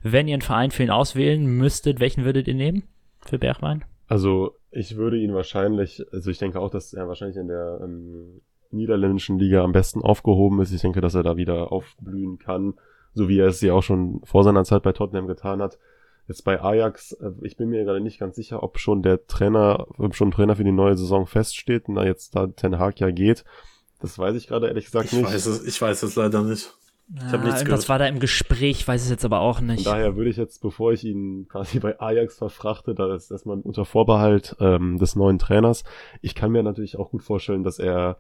Wenn 0.02 0.28
ihr 0.28 0.34
einen 0.34 0.42
Verein 0.42 0.72
für 0.72 0.84
ihn 0.84 0.90
auswählen 0.90 1.46
müsstet, 1.46 2.00
welchen 2.00 2.26
würdet 2.26 2.48
ihr 2.48 2.56
nehmen 2.56 2.84
für 3.22 3.38
Bergwein? 3.38 3.86
Also 4.08 4.56
ich 4.72 4.96
würde 4.98 5.18
ihn 5.18 5.34
wahrscheinlich, 5.34 6.06
also 6.12 6.30
ich 6.30 6.38
denke 6.38 6.60
auch, 6.60 6.70
dass 6.70 6.94
er 6.94 7.08
wahrscheinlich 7.08 7.38
in 7.38 7.48
der 7.48 7.80
ähm, 7.84 8.42
niederländischen 8.72 9.40
Liga 9.40 9.64
am 9.64 9.72
besten 9.72 10.02
aufgehoben 10.02 10.62
ist. 10.62 10.72
Ich 10.72 10.82
denke, 10.82 11.02
dass 11.02 11.16
er 11.16 11.24
da 11.24 11.38
wieder 11.38 11.72
aufblühen 11.72 12.38
kann, 12.38 12.76
so 13.14 13.28
wie 13.28 13.40
er 13.40 13.48
es 13.48 13.62
ja 13.62 13.74
auch 13.74 13.84
schon 13.84 14.22
vor 14.24 14.44
seiner 14.44 14.64
Zeit 14.64 14.84
bei 14.84 14.92
Tottenham 14.92 15.28
getan 15.28 15.62
hat. 15.62 15.80
Jetzt 16.28 16.44
bei 16.44 16.62
Ajax, 16.62 17.14
äh, 17.14 17.32
ich 17.42 17.58
bin 17.58 17.70
mir 17.70 17.84
gerade 17.84 18.02
nicht 18.02 18.20
ganz 18.20 18.36
sicher, 18.36 18.62
ob 18.62 18.78
schon 18.78 19.02
der 19.02 19.26
Trainer, 19.26 19.88
ob 19.98 20.16
schon 20.16 20.30
ein 20.30 20.32
Trainer 20.32 20.56
für 20.56 20.64
die 20.64 20.72
neue 20.72 20.96
Saison 20.96 21.26
feststeht, 21.26 21.90
na 21.90 22.06
jetzt 22.06 22.36
da 22.36 22.48
Ten 22.48 22.78
Hag 22.78 23.00
ja 23.00 23.10
geht. 23.10 23.44
Das 24.00 24.18
weiß 24.18 24.36
ich 24.36 24.48
gerade 24.48 24.68
ehrlich 24.68 24.86
gesagt 24.86 25.08
Ich 25.08 25.14
nicht. 25.14 25.26
weiß 25.26 25.46
es, 25.48 25.66
ich 25.66 25.82
weiß 25.82 26.04
es 26.04 26.16
leider 26.16 26.44
nicht. 26.44 26.74
Ich 27.16 27.22
hab 27.24 27.44
nichts 27.44 27.62
irgendwas 27.62 27.66
gehört. 27.66 27.90
war 27.90 28.00
da 28.00 28.08
im 28.08 28.20
Gespräch, 28.20 28.88
weiß 28.88 29.02
es 29.04 29.10
jetzt 29.10 29.26
aber 29.26 29.40
auch 29.40 29.58
Von 29.58 29.68
nicht. 29.68 29.86
daher 29.86 30.16
würde 30.16 30.30
ich 30.30 30.38
jetzt, 30.38 30.62
bevor 30.62 30.94
ich 30.94 31.04
ihn 31.04 31.48
quasi 31.48 31.80
bei 31.80 32.00
Ajax 32.00 32.38
verfrachte, 32.38 32.94
da 32.94 33.16
ist 33.16 33.32
erstmal 33.32 33.60
unter 33.60 33.86
Vorbehalt 33.86 34.56
ähm, 34.60 35.00
des 35.00 35.16
neuen 35.16 35.40
Trainers. 35.40 35.84
Ich 36.22 36.36
kann 36.36 36.52
mir 36.52 36.62
natürlich 36.62 36.98
auch 36.98 37.10
gut 37.10 37.24
vorstellen, 37.24 37.64
dass 37.64 37.80
er 37.80 38.18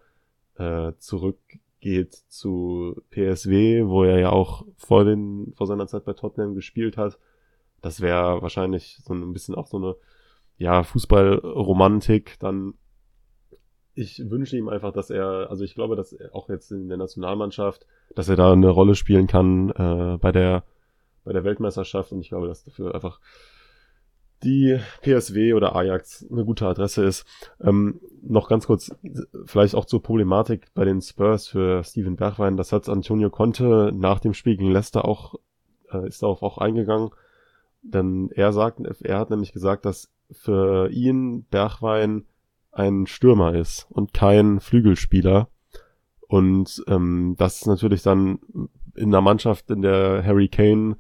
äh, 0.58 0.94
zurückgeht 0.98 2.16
zu 2.30 3.02
PSW, 3.12 3.86
wo 3.86 4.04
er 4.04 4.20
ja 4.20 4.32
auch 4.32 4.66
vor, 4.76 5.06
den, 5.06 5.54
vor 5.56 5.68
seiner 5.68 5.88
Zeit 5.88 6.06
bei 6.06 6.14
Tottenham 6.14 6.56
gespielt 6.56 6.98
hat. 6.98 7.20
Das 7.82 8.02
wäre 8.02 8.42
wahrscheinlich 8.42 9.00
so 9.04 9.14
ein 9.14 9.34
bisschen 9.34 9.56
auch 9.56 9.68
so 9.68 9.78
eine 9.78 9.96
ja, 10.58 10.84
Fußballromantik. 10.84 12.38
Dann 12.40 12.74
ich 14.00 14.30
wünsche 14.30 14.58
ihm 14.58 14.70
einfach, 14.70 14.94
dass 14.94 15.10
er, 15.10 15.50
also 15.50 15.64
ich 15.64 15.76
glaube, 15.76 15.96
dass 15.96 16.14
er 16.14 16.34
auch 16.34 16.48
jetzt 16.50 16.72
in 16.72 16.88
der 16.88 16.98
Nationalmannschaft, 16.98 17.86
dass 18.16 18.30
er 18.30 18.38
da 18.38 18.54
eine 18.54 18.70
Rolle 18.70 18.96
spielen 18.96 19.28
kann 19.28 19.70
äh, 19.72 20.18
bei 20.18 20.32
der 20.32 20.64
bei 21.26 21.34
der 21.34 21.44
Weltmeisterschaft 21.44 22.12
und 22.12 22.22
ich 22.22 22.30
glaube, 22.30 22.48
dass 22.48 22.64
dafür 22.64 22.96
einfach 22.96 23.20
die 24.42 24.80
PSW 25.02 25.54
oder 25.54 25.76
Ajax 25.76 26.26
eine 26.32 26.46
gute 26.46 26.66
Adresse 26.66 27.04
ist. 27.04 27.26
Ähm, 27.60 28.00
noch 28.22 28.48
ganz 28.48 28.68
kurz, 28.68 28.90
vielleicht 29.46 29.76
auch 29.76 29.84
zur 29.84 30.02
Problematik 30.02 30.74
bei 30.74 30.86
den 30.86 31.02
Spurs 31.02 31.50
für 31.50 31.84
Steven 31.84 32.16
Bergwein. 32.16 32.56
Das 32.56 32.72
hat 32.72 32.88
Antonio 32.88 33.30
Conte 33.30 33.92
nach 33.94 34.22
dem 34.22 34.34
Spiel 34.34 34.56
gegen 34.56 34.72
Leicester 34.72 35.04
auch, 35.04 35.36
äh, 35.92 36.08
ist 36.08 36.24
darauf 36.24 36.42
auch 36.42 36.58
eingegangen. 36.58 37.10
Denn 37.82 38.32
er 38.34 38.54
sagt, 38.54 38.80
er 39.02 39.20
hat 39.20 39.30
nämlich 39.30 39.52
gesagt, 39.52 39.84
dass 39.84 40.10
für 40.32 40.90
ihn 40.90 41.44
Bergwein 41.44 42.26
ein 42.72 43.08
Stürmer 43.08 43.56
ist 43.56 43.88
und 43.90 44.14
kein 44.14 44.60
Flügelspieler. 44.60 45.50
Und 46.28 46.84
ähm, 46.88 47.36
das 47.38 47.62
ist 47.62 47.68
natürlich 47.68 48.04
dann 48.04 48.40
in 48.96 49.10
einer 49.10 49.22
Mannschaft, 49.22 49.70
in 49.72 49.82
der 49.82 50.24
Harry 50.24 50.48
Kane 50.48 50.98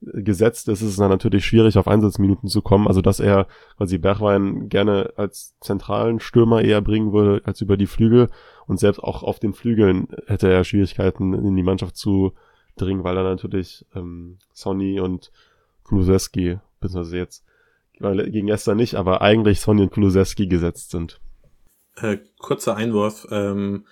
gesetzt 0.00 0.68
ist, 0.68 0.80
ist 0.80 0.90
es 0.90 0.96
dann 0.96 1.10
natürlich 1.10 1.44
schwierig, 1.44 1.76
auf 1.76 1.86
Einsatzminuten 1.86 2.48
zu 2.48 2.62
kommen. 2.62 2.86
Also 2.88 3.02
dass 3.02 3.20
er 3.20 3.46
quasi 3.76 3.98
Bergwein 3.98 4.68
gerne 4.68 5.12
als 5.16 5.58
zentralen 5.60 6.20
Stürmer 6.20 6.62
eher 6.62 6.80
bringen 6.80 7.12
würde 7.12 7.44
als 7.44 7.60
über 7.60 7.76
die 7.76 7.86
Flügel. 7.86 8.28
Und 8.66 8.78
selbst 8.78 9.00
auch 9.00 9.22
auf 9.22 9.40
den 9.40 9.52
Flügeln 9.52 10.08
hätte 10.26 10.50
er 10.50 10.64
Schwierigkeiten, 10.64 11.34
in 11.34 11.56
die 11.56 11.62
Mannschaft 11.62 11.96
zu 11.96 12.32
dringen, 12.76 13.04
weil 13.04 13.16
er 13.16 13.24
natürlich 13.24 13.84
ähm, 13.94 14.38
Sonny 14.52 15.00
und 15.00 15.32
Kulusewski, 15.84 16.58
beziehungsweise 16.80 17.18
jetzt 17.18 17.44
weil 18.00 18.30
gegen 18.30 18.48
Leicester 18.48 18.74
nicht, 18.74 18.94
aber 18.94 19.22
eigentlich 19.22 19.60
Sonny 19.60 19.82
und 19.82 19.92
Kulusewski 19.92 20.46
gesetzt 20.46 20.90
sind. 20.90 21.20
Äh, 21.96 22.18
kurzer 22.38 22.76
Einwurf. 22.76 23.28
Ähm, 23.30 23.84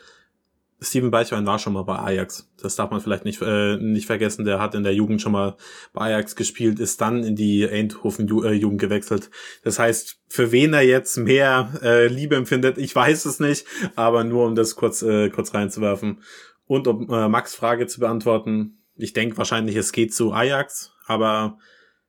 Steven 0.81 1.11
Beichwein 1.11 1.45
war 1.45 1.59
schon 1.59 1.73
mal 1.73 1.83
bei 1.83 1.99
Ajax. 1.99 2.49
Das 2.61 2.77
darf 2.77 2.91
man 2.91 3.01
vielleicht 3.01 3.25
nicht, 3.25 3.43
äh, 3.43 3.77
nicht 3.79 4.07
vergessen. 4.07 4.45
Der 4.45 4.61
hat 4.61 4.77
in 4.77 4.85
der 4.85 4.95
Jugend 4.95 5.21
schon 5.21 5.33
mal 5.33 5.57
bei 5.93 6.03
Ajax 6.03 6.37
gespielt, 6.37 6.79
ist 6.79 7.01
dann 7.01 7.25
in 7.25 7.35
die 7.35 7.69
Eindhoven-Jugend 7.69 8.81
gewechselt. 8.81 9.31
Das 9.65 9.79
heißt, 9.81 10.21
für 10.29 10.53
wen 10.53 10.75
er 10.75 10.83
jetzt 10.83 11.17
mehr 11.17 11.73
äh, 11.83 12.07
Liebe 12.07 12.37
empfindet, 12.37 12.79
ich 12.79 12.95
weiß 12.95 13.25
es 13.25 13.41
nicht, 13.41 13.67
aber 13.97 14.23
nur 14.23 14.47
um 14.47 14.55
das 14.55 14.77
kurz, 14.77 15.03
äh, 15.03 15.31
kurz 15.31 15.53
reinzuwerfen. 15.53 16.23
Und 16.67 16.87
um 16.87 17.11
äh, 17.11 17.29
Max 17.29 17.57
Frage 17.57 17.89
zu 17.89 17.99
beantworten, 17.99 18.79
ich 18.95 19.13
denke 19.13 19.37
wahrscheinlich, 19.37 19.75
es 19.75 19.91
geht 19.91 20.15
zu 20.15 20.33
Ajax, 20.33 20.93
aber 21.07 21.59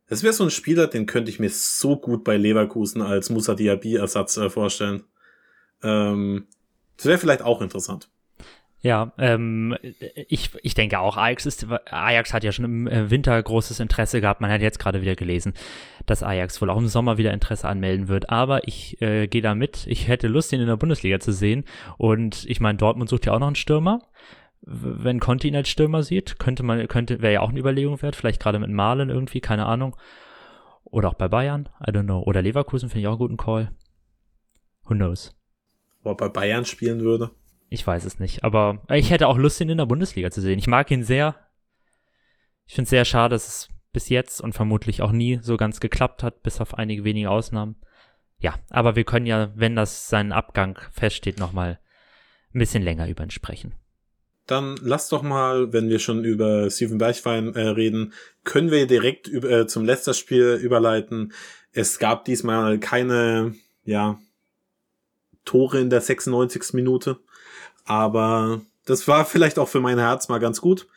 es 0.09 0.23
wäre 0.23 0.33
so 0.33 0.43
ein 0.43 0.49
Spieler, 0.49 0.87
den 0.87 1.05
könnte 1.05 1.29
ich 1.29 1.39
mir 1.39 1.49
so 1.49 1.97
gut 1.97 2.23
bei 2.23 2.37
Leverkusen 2.37 3.01
als 3.01 3.29
Musa 3.29 3.55
Diaby-Ersatz 3.55 4.37
äh, 4.37 4.49
vorstellen. 4.49 5.03
Ähm, 5.83 6.47
das 6.97 7.05
wäre 7.05 7.17
vielleicht 7.17 7.41
auch 7.41 7.61
interessant. 7.61 8.09
Ja, 8.81 9.11
ähm, 9.17 9.75
ich, 10.29 10.51
ich 10.63 10.73
denke 10.73 10.99
auch, 10.99 11.17
Ajax, 11.17 11.45
ist, 11.45 11.67
Ajax 11.91 12.33
hat 12.33 12.45
ja 12.45 12.53
schon 12.53 12.65
im 12.65 12.87
äh, 12.87 13.11
Winter 13.11 13.41
großes 13.41 13.81
Interesse 13.81 14.21
gehabt. 14.21 14.39
Man 14.39 14.51
hat 14.51 14.61
jetzt 14.61 14.79
gerade 14.79 15.01
wieder 15.01 15.15
gelesen, 15.15 15.53
dass 16.05 16.23
Ajax 16.23 16.61
wohl 16.61 16.69
auch 16.69 16.77
im 16.77 16.87
Sommer 16.87 17.17
wieder 17.17 17.33
Interesse 17.33 17.67
anmelden 17.67 18.07
wird. 18.07 18.29
Aber 18.29 18.67
ich 18.69 19.01
äh, 19.01 19.27
gehe 19.27 19.41
da 19.41 19.53
mit. 19.53 19.85
Ich 19.87 20.07
hätte 20.07 20.29
Lust, 20.29 20.53
ihn 20.53 20.61
in 20.61 20.67
der 20.67 20.77
Bundesliga 20.77 21.19
zu 21.19 21.33
sehen. 21.33 21.65
Und 21.97 22.45
ich 22.47 22.61
meine, 22.61 22.77
Dortmund 22.77 23.09
sucht 23.09 23.25
ja 23.25 23.33
auch 23.33 23.39
noch 23.39 23.47
einen 23.47 23.55
Stürmer. 23.57 24.01
Wenn 24.61 25.19
Conti 25.19 25.47
ihn 25.47 25.55
als 25.55 25.69
Stürmer 25.69 26.03
sieht, 26.03 26.37
könnte 26.37 26.63
man, 26.63 26.87
könnte, 26.87 27.21
wäre 27.21 27.33
ja 27.33 27.41
auch 27.41 27.49
eine 27.49 27.59
Überlegung 27.59 28.01
wert. 28.01 28.15
Vielleicht 28.15 28.41
gerade 28.41 28.59
mit 28.59 28.69
Malen 28.69 29.09
irgendwie, 29.09 29.41
keine 29.41 29.65
Ahnung. 29.65 29.95
Oder 30.83 31.09
auch 31.09 31.13
bei 31.13 31.27
Bayern, 31.27 31.69
I 31.81 31.91
don't 31.91 32.03
know. 32.03 32.21
Oder 32.23 32.41
Leverkusen 32.41 32.89
finde 32.89 33.01
ich 33.01 33.07
auch 33.07 33.11
einen 33.13 33.19
guten 33.19 33.37
Call. 33.37 33.71
Who 34.83 34.95
knows? 34.95 35.35
Ob 36.03 36.21
er 36.21 36.27
bei 36.27 36.29
Bayern 36.29 36.65
spielen 36.65 37.01
würde. 37.01 37.31
ich 37.69 37.85
weiß 37.85 38.05
es 38.05 38.19
nicht. 38.19 38.43
Aber 38.43 38.83
ich 38.89 39.11
hätte 39.11 39.27
auch 39.27 39.37
Lust, 39.37 39.61
ihn 39.61 39.69
in 39.69 39.77
der 39.77 39.85
Bundesliga 39.85 40.31
zu 40.31 40.41
sehen. 40.41 40.59
Ich 40.59 40.67
mag 40.67 40.89
ihn 40.91 41.03
sehr. 41.03 41.35
Ich 42.65 42.75
finde 42.75 42.83
es 42.83 42.89
sehr 42.89 43.05
schade, 43.05 43.35
dass 43.35 43.47
es 43.47 43.69
bis 43.93 44.09
jetzt 44.09 44.41
und 44.41 44.53
vermutlich 44.53 45.01
auch 45.01 45.11
nie 45.11 45.39
so 45.41 45.57
ganz 45.57 45.79
geklappt 45.79 46.23
hat, 46.23 46.43
bis 46.43 46.61
auf 46.61 46.75
einige 46.75 47.03
wenige 47.03 47.29
Ausnahmen. 47.29 47.75
Ja, 48.39 48.55
aber 48.69 48.95
wir 48.95 49.03
können 49.03 49.25
ja, 49.25 49.51
wenn 49.55 49.75
das 49.75 50.09
sein 50.09 50.31
Abgang 50.31 50.79
feststeht, 50.91 51.39
nochmal 51.39 51.79
ein 52.53 52.59
bisschen 52.59 52.83
länger 52.83 53.07
über 53.07 53.23
ihn 53.23 53.31
sprechen. 53.31 53.73
Dann 54.49 54.79
lass 54.81 55.09
doch 55.09 55.21
mal, 55.21 55.73
wenn 55.73 55.89
wir 55.89 55.99
schon 55.99 56.25
über 56.25 56.71
Steven 56.71 56.97
Bergwein 56.97 57.53
äh, 57.53 57.67
reden, 57.67 58.13
können 58.43 58.71
wir 58.71 58.87
direkt 58.87 59.27
über, 59.27 59.47
äh, 59.51 59.67
zum 59.67 59.85
letzten 59.85 60.15
Spiel 60.15 60.59
überleiten. 60.59 61.33
Es 61.71 61.99
gab 61.99 62.25
diesmal 62.25 62.79
keine, 62.79 63.53
ja, 63.83 64.19
Tore 65.45 65.79
in 65.79 65.91
der 65.91 66.01
96. 66.01 66.73
Minute, 66.73 67.19
aber 67.85 68.61
das 68.85 69.07
war 69.07 69.23
vielleicht 69.25 69.59
auch 69.59 69.67
für 69.67 69.81
mein 69.81 69.99
Herz 69.99 70.29
mal 70.29 70.39
ganz 70.39 70.61
gut. 70.61 70.87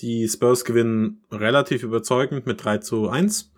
Die 0.00 0.28
Spurs 0.28 0.64
gewinnen 0.64 1.22
relativ 1.30 1.84
überzeugend 1.84 2.46
mit 2.46 2.64
3 2.64 2.78
zu 2.78 3.08
1 3.08 3.52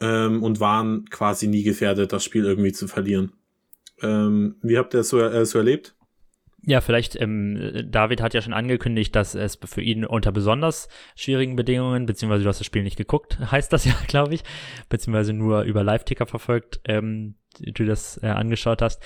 ähm, 0.00 0.42
und 0.42 0.58
waren 0.58 1.08
quasi 1.08 1.46
nie 1.46 1.62
gefährdet, 1.62 2.12
das 2.12 2.24
Spiel 2.24 2.44
irgendwie 2.44 2.72
zu 2.72 2.88
verlieren. 2.88 3.32
Ähm, 4.02 4.56
wie 4.60 4.76
habt 4.76 4.92
ihr 4.92 4.98
das 4.98 5.08
so, 5.10 5.20
äh, 5.20 5.46
so 5.46 5.58
erlebt? 5.58 5.93
Ja, 6.66 6.80
vielleicht, 6.80 7.20
ähm, 7.20 7.86
David 7.90 8.22
hat 8.22 8.32
ja 8.32 8.40
schon 8.40 8.54
angekündigt, 8.54 9.14
dass 9.14 9.34
es 9.34 9.58
für 9.64 9.82
ihn 9.82 10.04
unter 10.04 10.32
besonders 10.32 10.88
schwierigen 11.14 11.56
Bedingungen, 11.56 12.06
beziehungsweise 12.06 12.42
du 12.42 12.48
hast 12.48 12.60
das 12.60 12.66
Spiel 12.66 12.82
nicht 12.82 12.96
geguckt, 12.96 13.38
heißt 13.50 13.72
das 13.72 13.84
ja, 13.84 13.94
glaube 14.06 14.34
ich, 14.34 14.44
beziehungsweise 14.88 15.34
nur 15.34 15.62
über 15.62 15.84
Live-Ticker 15.84 16.26
verfolgt, 16.26 16.80
ähm, 16.86 17.34
du 17.60 17.84
das 17.84 18.20
äh, 18.22 18.28
angeschaut 18.28 18.82
hast. 18.82 19.02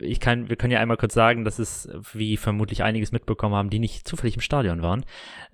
Ich 0.00 0.20
kann, 0.20 0.48
wir 0.48 0.56
können 0.56 0.72
ja 0.72 0.80
einmal 0.80 0.96
kurz 0.96 1.14
sagen, 1.14 1.44
dass 1.44 1.58
es, 1.58 1.88
wie 2.12 2.36
vermutlich 2.36 2.82
einiges 2.82 3.12
mitbekommen 3.12 3.54
haben, 3.54 3.70
die 3.70 3.78
nicht 3.78 4.06
zufällig 4.06 4.34
im 4.34 4.42
Stadion 4.42 4.82
waren, 4.82 5.04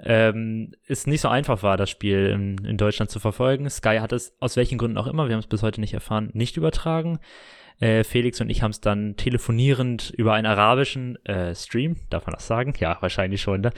ähm, 0.01 0.73
es 0.87 1.07
nicht 1.07 1.21
so 1.21 1.29
einfach 1.29 1.63
war, 1.63 1.77
das 1.77 1.91
Spiel 1.91 2.27
in, 2.27 2.65
in 2.65 2.77
Deutschland 2.77 3.11
zu 3.11 3.21
verfolgen. 3.21 3.69
Sky 3.69 3.99
hat 4.01 4.13
es 4.13 4.35
aus 4.41 4.57
welchen 4.57 4.79
Gründen 4.79 4.99
auch 4.99 5.07
immer, 5.07 5.29
wir 5.29 5.35
haben 5.35 5.41
es 5.41 5.47
bis 5.47 5.63
heute 5.63 5.81
nicht 5.81 5.95
erfahren, 5.95 6.31
nicht 6.33 6.57
übertragen. 6.57 7.19
Äh, 7.81 8.05
Felix 8.05 8.41
und 8.41 8.51
ich 8.51 8.63
haben 8.63 8.71
es 8.71 8.81
dann 8.81 9.17
telefonierend 9.17 10.11
über 10.17 10.35
einen 10.35 10.47
arabischen 10.47 11.17
äh, 11.25 11.55
Stream, 11.55 11.97
darf 12.11 12.27
man 12.27 12.35
das 12.35 12.47
sagen? 12.47 12.75
Ja, 12.79 12.97
wahrscheinlich 13.01 13.43
schon, 13.43 13.63
ne? 13.63 13.73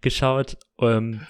geschaut. 0.00 0.56
Ähm, 0.80 1.20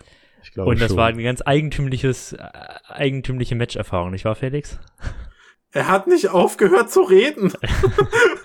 ich 0.42 0.52
glaube 0.52 0.70
und 0.70 0.80
das 0.80 0.88
schon. 0.88 0.96
war 0.96 1.08
eine 1.08 1.22
ganz 1.22 1.42
eigentümliches, 1.44 2.34
äh, 2.34 2.48
eigentümliche 2.88 3.54
Matcherfahrung, 3.54 4.10
nicht 4.10 4.24
wahr, 4.24 4.34
Felix? 4.36 4.78
Er 5.72 5.86
hat 5.86 6.08
nicht 6.08 6.30
aufgehört 6.30 6.90
zu 6.90 7.02
reden. 7.02 7.52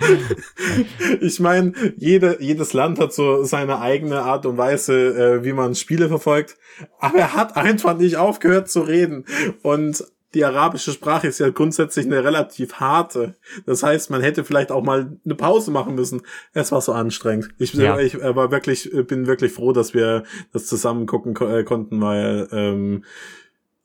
ich 1.22 1.40
meine, 1.40 1.74
jede, 1.98 2.38
jedes 2.40 2.74
Land 2.74 3.00
hat 3.00 3.14
so 3.14 3.44
seine 3.44 3.82
eigene 3.82 4.22
Art 4.22 4.46
und 4.46 4.58
Weise, 4.58 5.40
äh, 5.40 5.44
wie 5.44 5.54
man 5.54 5.74
Spiele 5.74 6.08
verfolgt. 6.08 6.56
Aber 7.00 7.18
er 7.18 7.34
hat 7.34 7.58
einfach 7.58 7.98
nicht 7.98 8.18
aufgehört 8.18 8.70
zu 8.70 8.82
reden. 8.82 9.26
Und 9.64 10.06
die 10.36 10.46
arabische 10.46 10.92
Sprache 10.92 11.28
ist 11.28 11.40
ja 11.40 11.50
grundsätzlich 11.50 12.06
eine 12.06 12.24
relativ 12.24 12.74
harte. 12.76 13.36
Das 13.66 13.82
heißt, 13.82 14.12
man 14.12 14.22
hätte 14.22 14.44
vielleicht 14.44 14.70
auch 14.70 14.84
mal 14.84 15.18
eine 15.24 15.36
Pause 15.36 15.72
machen 15.72 15.96
müssen. 15.96 16.22
Es 16.54 16.74
war 16.74 16.82
so 16.82 16.92
anstrengend. 16.92 17.50
Ich, 17.58 17.74
ja. 17.74 17.98
ich 17.98 18.20
war 18.20 18.52
wirklich, 18.52 18.92
bin 19.08 19.28
wirklich 19.28 19.54
froh, 19.54 19.72
dass 19.72 19.94
wir 19.94 20.24
das 20.52 20.68
zusammen 20.68 21.06
gucken 21.08 21.34
ko 21.34 21.48
äh, 21.48 21.64
konnten, 21.64 22.02
weil 22.02 22.50
ähm, 22.52 23.06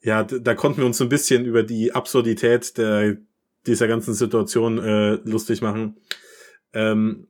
ja, 0.01 0.23
da 0.23 0.53
konnten 0.53 0.79
wir 0.79 0.85
uns 0.85 0.97
so 0.97 1.05
ein 1.05 1.09
bisschen 1.09 1.45
über 1.45 1.63
die 1.63 1.93
Absurdität 1.93 2.77
der 2.77 3.17
dieser 3.65 3.87
ganzen 3.87 4.13
Situation 4.13 4.77
äh, 4.79 5.19
lustig 5.23 5.61
machen. 5.61 5.97
Ähm, 6.73 7.27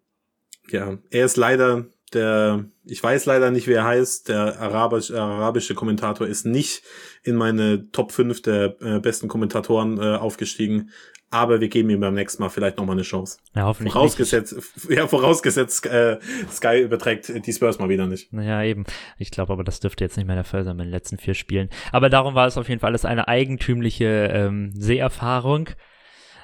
ja, 0.69 0.97
er 1.10 1.25
ist 1.25 1.38
leider 1.38 1.86
der, 2.13 2.65
ich 2.86 3.02
weiß 3.02 3.26
leider 3.26 3.52
nicht, 3.52 3.67
wer 3.67 3.80
er 3.80 3.86
heißt, 3.86 4.30
der 4.30 4.60
arabisch, 4.60 5.12
arabische 5.12 5.76
Kommentator 5.76 6.28
ist 6.28 6.45
nicht 6.45 6.84
in 7.24 7.36
meine 7.36 7.89
Top 7.91 8.12
5 8.12 8.41
der 8.41 8.76
äh, 8.82 9.00
besten 9.00 9.28
Kommentatoren 9.28 9.97
äh, 9.97 10.15
aufgestiegen. 10.15 10.91
Aber 11.34 11.62
wir 11.62 11.69
geben 11.69 11.89
ihm 11.89 12.02
beim 12.02 12.13
nächsten 12.13 12.43
Mal 12.43 12.50
vielleicht 12.50 12.78
nochmal 12.78 12.95
eine 12.95 13.04
Chance. 13.04 13.38
Ja, 13.56 13.63
hoffentlich. 13.63 13.93
Vorausgesetzt, 13.93 14.54
nicht. 14.54 14.89
ja, 14.97 15.08
vorausgesetzt, 15.08 15.86
äh, 15.86 16.19
Sky 16.52 16.82
überträgt 16.82 17.45
die 17.45 17.54
Spurs 17.54 17.80
mal 17.80 17.88
wieder 17.88 18.06
nicht. 18.06 18.34
Naja, 18.34 18.62
eben. 18.63 18.84
Ich 19.17 19.32
glaube 19.32 19.54
aber, 19.54 19.63
das 19.63 19.80
dürfte 19.80 20.04
jetzt 20.04 20.17
nicht 20.17 20.28
mehr 20.28 20.36
der 20.36 20.43
Fall 20.43 20.65
sein 20.65 20.76
bei 20.76 20.84
den 20.84 20.91
letzten 20.91 21.17
vier 21.17 21.34
Spielen. 21.34 21.69
Aber 21.93 22.10
darum 22.10 22.36
war 22.36 22.47
es 22.47 22.58
auf 22.58 22.67
jeden 22.67 22.82
Fall 22.82 22.89
alles 22.89 23.06
eine 23.06 23.30
eigentümliche 23.30 24.30
ähm, 24.34 24.74
Seherfahrung. 24.76 25.69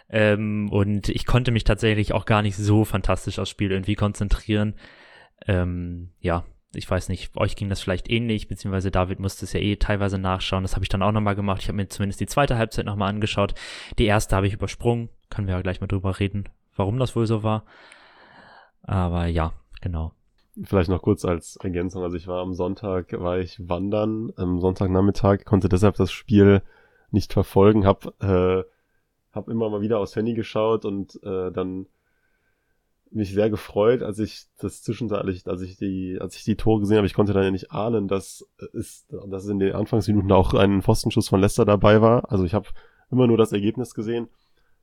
Ähm, 0.09 0.69
und 0.71 1.09
ich 1.09 1.25
konnte 1.25 1.51
mich 1.51 1.65
tatsächlich 1.65 2.13
auch 2.13 2.25
gar 2.25 2.41
nicht 2.41 2.55
so 2.55 2.85
fantastisch 2.85 3.39
aufs 3.39 3.49
Spiel 3.49 3.71
irgendwie 3.71 3.95
konzentrieren. 3.95 4.75
Ähm, 5.45 6.11
ja, 6.19 6.43
ich 6.73 6.89
weiß 6.89 7.09
nicht, 7.09 7.35
euch 7.37 7.55
ging 7.55 7.69
das 7.69 7.81
vielleicht 7.81 8.09
ähnlich, 8.09 8.47
beziehungsweise 8.47 8.91
David 8.91 9.19
musste 9.19 9.45
es 9.45 9.53
ja 9.53 9.59
eh 9.59 9.77
teilweise 9.77 10.17
nachschauen. 10.17 10.63
Das 10.63 10.75
habe 10.75 10.83
ich 10.83 10.89
dann 10.89 11.01
auch 11.01 11.11
nochmal 11.11 11.35
gemacht. 11.35 11.61
Ich 11.61 11.67
habe 11.67 11.77
mir 11.77 11.87
zumindest 11.87 12.19
die 12.19 12.27
zweite 12.27 12.57
Halbzeit 12.57 12.85
nochmal 12.85 13.09
angeschaut. 13.09 13.53
Die 13.97 14.05
erste 14.05 14.35
habe 14.35 14.47
ich 14.47 14.53
übersprungen. 14.53 15.09
Können 15.29 15.47
wir 15.47 15.55
ja 15.55 15.61
gleich 15.61 15.81
mal 15.81 15.87
drüber 15.87 16.19
reden, 16.19 16.49
warum 16.75 16.99
das 16.99 17.15
wohl 17.15 17.25
so 17.25 17.43
war. 17.43 17.65
Aber 18.83 19.25
ja, 19.25 19.53
genau. 19.81 20.13
Vielleicht 20.63 20.89
noch 20.89 21.01
kurz 21.01 21.23
als 21.25 21.57
Ergänzung. 21.57 22.03
Also 22.03 22.17
ich 22.17 22.27
war 22.27 22.41
am 22.41 22.53
Sonntag, 22.53 23.13
war 23.19 23.37
ich 23.37 23.67
wandern, 23.67 24.31
am 24.37 24.59
Sonntagnachmittag, 24.59 25.45
konnte 25.45 25.69
deshalb 25.69 25.95
das 25.95 26.11
Spiel 26.11 26.63
nicht 27.11 27.33
verfolgen, 27.33 27.85
habe 27.85 28.13
äh, 28.19 28.71
habe 29.35 29.51
immer 29.51 29.69
mal 29.69 29.81
wieder 29.81 29.99
aufs 29.99 30.15
Handy 30.15 30.33
geschaut 30.33 30.83
und 30.83 31.21
äh, 31.23 31.51
dann 31.51 31.85
mich 33.11 33.33
sehr 33.33 33.49
gefreut, 33.49 34.03
als 34.03 34.19
ich 34.19 34.45
das 34.59 34.81
zwischenzeitlich, 34.83 35.47
als 35.47 35.61
ich 35.61 35.77
die, 35.77 36.17
als 36.19 36.35
ich 36.35 36.43
die 36.43 36.55
Tore 36.55 36.81
gesehen 36.81 36.97
habe, 36.97 37.07
ich 37.07 37.13
konnte 37.13 37.33
dann 37.33 37.43
ja 37.43 37.51
nicht 37.51 37.71
ahnen, 37.71 38.07
dass 38.07 38.45
es, 38.73 39.07
dass 39.27 39.47
in 39.47 39.59
den 39.59 39.73
Anfangsminuten 39.73 40.31
auch 40.31 40.53
ein 40.53 40.81
Pfostenschuss 40.81 41.29
von 41.29 41.39
Leicester 41.39 41.65
dabei 41.65 42.01
war. 42.01 42.31
Also 42.31 42.43
ich 42.43 42.53
habe 42.53 42.67
immer 43.11 43.27
nur 43.27 43.37
das 43.37 43.51
Ergebnis 43.51 43.93
gesehen, 43.93 44.27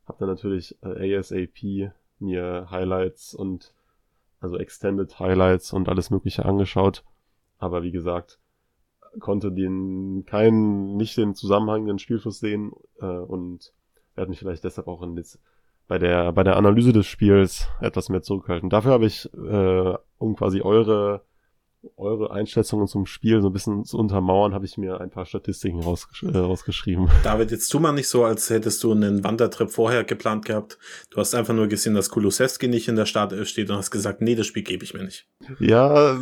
habe 0.07 0.19
dann 0.21 0.29
natürlich 0.29 0.77
äh, 0.83 1.17
ASAP 1.17 1.93
mir 2.19 2.69
Highlights 2.71 3.35
und 3.35 3.75
also 4.41 4.59
Extended 4.59 5.19
Highlights 5.19 5.73
und 5.73 5.89
alles 5.89 6.11
Mögliche 6.11 6.45
angeschaut. 6.45 7.05
Aber 7.59 7.83
wie 7.83 7.93
gesagt, 7.93 8.39
konnte 9.21 9.53
den 9.53 10.25
keinen, 10.27 10.97
nicht 10.97 11.17
den 11.17 11.35
zusammenhängenden 11.35 11.99
Spielfluss 11.99 12.41
sehen 12.41 12.73
äh, 13.01 13.07
und 13.07 13.73
werde 14.15 14.31
mich 14.31 14.39
vielleicht 14.39 14.65
deshalb 14.65 14.89
auch 14.89 15.03
in 15.03 15.15
bei 15.89 15.99
der 15.99 16.33
bei 16.33 16.43
der 16.45 16.57
Analyse 16.57 16.93
des 16.93 17.07
Spiels 17.07 17.69
etwas 17.81 18.09
mehr 18.09 18.23
zurückhalten. 18.23 18.71
Dafür 18.71 18.93
habe 18.93 19.07
ich, 19.07 19.29
äh, 19.35 19.95
um 20.19 20.37
quasi 20.37 20.61
eure 20.63 21.23
eure 21.97 22.33
Einschätzungen 22.33 22.87
zum 22.87 23.07
Spiel 23.07 23.41
so 23.41 23.49
ein 23.49 23.53
bisschen 23.53 23.85
zu 23.85 23.99
untermauern, 23.99 24.55
habe 24.55 24.65
ich 24.65 24.79
mir 24.79 25.01
ein 25.01 25.11
paar 25.11 25.27
Statistiken 25.27 25.81
rausgesch 25.81 26.23
äh, 26.23 26.37
rausgeschrieben. 26.37 27.09
David, 27.23 27.51
jetzt 27.51 27.69
tu 27.69 27.79
mal 27.79 27.93
nicht 27.93 28.09
so, 28.09 28.25
als 28.25 28.51
hättest 28.51 28.83
du 28.83 28.93
einen 28.93 29.25
Wandertrip 29.25 29.71
vorher 29.71 30.05
geplant 30.05 30.45
gehabt. 30.45 30.79
Du 31.11 31.19
hast 31.19 31.35
einfach 31.35 31.55
nur 31.55 31.69
gesehen, 31.69 31.95
dass 31.95 32.11
Kulusewski 32.11 32.69
nicht 32.69 32.89
in 32.89 32.97
der 32.97 33.07
Startelf 33.07 33.49
steht 33.49 33.71
und 33.71 33.77
hast 33.77 33.91
gesagt, 33.91 34.21
nee, 34.23 34.35
das 34.35 34.47
Spiel 34.47 34.63
gebe 34.63 34.85
ich 34.85 34.95
mir 34.95 35.05
nicht. 35.05 35.27
Ja, 35.59 36.17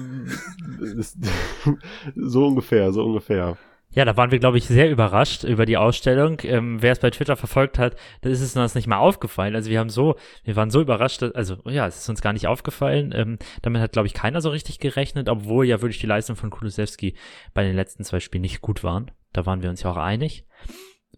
so 2.16 2.46
ungefähr, 2.46 2.92
so 2.92 3.05
ungefähr. 3.05 3.57
Ja, 3.94 4.07
da 4.07 4.16
waren 4.16 4.31
wir, 4.31 4.38
glaube 4.38 4.57
ich, 4.57 4.64
sehr 4.64 4.90
überrascht 4.90 5.44
über 5.44 5.66
die 5.66 5.76
Ausstellung. 5.76 6.38
Ähm, 6.44 6.81
wer 6.81 6.92
es 6.92 6.98
bei 6.98 7.11
Twitter 7.11 7.37
verfolgt 7.37 7.78
hat, 7.78 7.94
da 8.22 8.31
ist 8.31 8.40
es 8.40 8.57
uns 8.57 8.74
nicht 8.74 8.87
mal 8.87 8.96
aufgefallen. 8.96 9.55
Also 9.55 9.70
wir 9.70 9.78
haben 9.78 9.90
so, 9.90 10.16
wir 10.44 10.57
waren 10.57 10.70
so 10.70 10.81
überrascht, 10.81 11.20
dass, 11.20 11.35
also 11.35 11.57
ja, 11.66 11.87
es 11.87 11.98
ist 11.98 12.09
uns 12.09 12.22
gar 12.22 12.33
nicht 12.33 12.46
aufgefallen. 12.46 13.12
Ähm, 13.14 13.38
damit 13.61 13.83
hat, 13.83 13.92
glaube 13.92 14.07
ich, 14.07 14.14
keiner 14.14 14.40
so 14.40 14.48
richtig 14.48 14.78
gerechnet, 14.78 15.28
obwohl 15.28 15.66
ja 15.66 15.83
wirklich 15.83 16.00
die 16.00 16.07
Leistung 16.07 16.37
von 16.37 16.48
Kulusewski 16.48 17.14
bei 17.52 17.64
den 17.64 17.76
letzten 17.76 18.02
zwei 18.05 18.20
Spielen 18.20 18.42
nicht 18.42 18.62
gut 18.62 18.83
waren. 18.83 19.11
Da 19.35 19.44
waren 19.44 19.62
wir 19.62 19.68
uns 19.68 19.83
ja 19.83 19.90
auch 19.90 19.98
einig. 19.98 20.46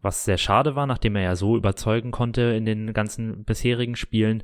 Was 0.03 0.25
sehr 0.25 0.39
schade 0.39 0.75
war, 0.75 0.87
nachdem 0.87 1.15
er 1.15 1.23
ja 1.23 1.37
so 1.37 1.57
überzeugen 1.57 2.11
konnte 2.11 2.43
in 2.43 2.65
den 2.65 2.93
ganzen 2.93 3.45
bisherigen 3.45 3.95
Spielen. 3.95 4.43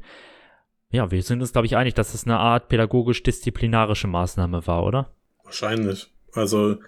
Ja, 0.92 1.10
wir 1.10 1.22
sind 1.22 1.40
uns, 1.40 1.52
glaube 1.52 1.66
ich, 1.66 1.76
einig, 1.76 1.94
dass 1.94 2.14
es 2.14 2.24
eine 2.24 2.38
Art 2.38 2.68
pädagogisch-disziplinarische 2.68 4.06
Maßnahme 4.06 4.66
war, 4.68 4.84
oder? 4.84 5.10
Wahrscheinlich. 5.44 6.12
Also 6.32 6.78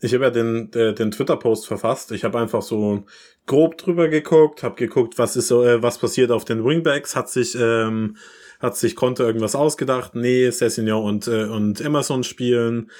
ich 0.00 0.12
habe 0.14 0.24
ja 0.24 0.30
den, 0.30 0.70
den, 0.70 0.94
den 0.94 1.10
Twitter-Post 1.10 1.66
verfasst. 1.66 2.12
Ich 2.12 2.24
habe 2.24 2.38
einfach 2.38 2.62
so 2.62 3.04
grob 3.46 3.78
drüber 3.78 4.08
geguckt, 4.08 4.62
habe 4.62 4.74
geguckt, 4.74 5.18
was 5.18 5.36
ist 5.36 5.48
so, 5.48 5.64
äh, 5.64 5.82
was 5.82 5.98
passiert 5.98 6.30
auf 6.30 6.44
den 6.44 6.64
Wingbacks, 6.64 7.16
hat 7.16 7.30
sich, 7.30 7.54
ähm, 7.58 8.16
hat 8.60 8.76
sich 8.76 8.96
Conte 8.96 9.22
irgendwas 9.22 9.54
ausgedacht, 9.54 10.14
nee, 10.14 10.50
Sessignon 10.50 11.04
und, 11.04 11.28
äh, 11.28 11.44
und 11.44 11.80
Emerson 11.80 12.24
spielen. 12.24 12.90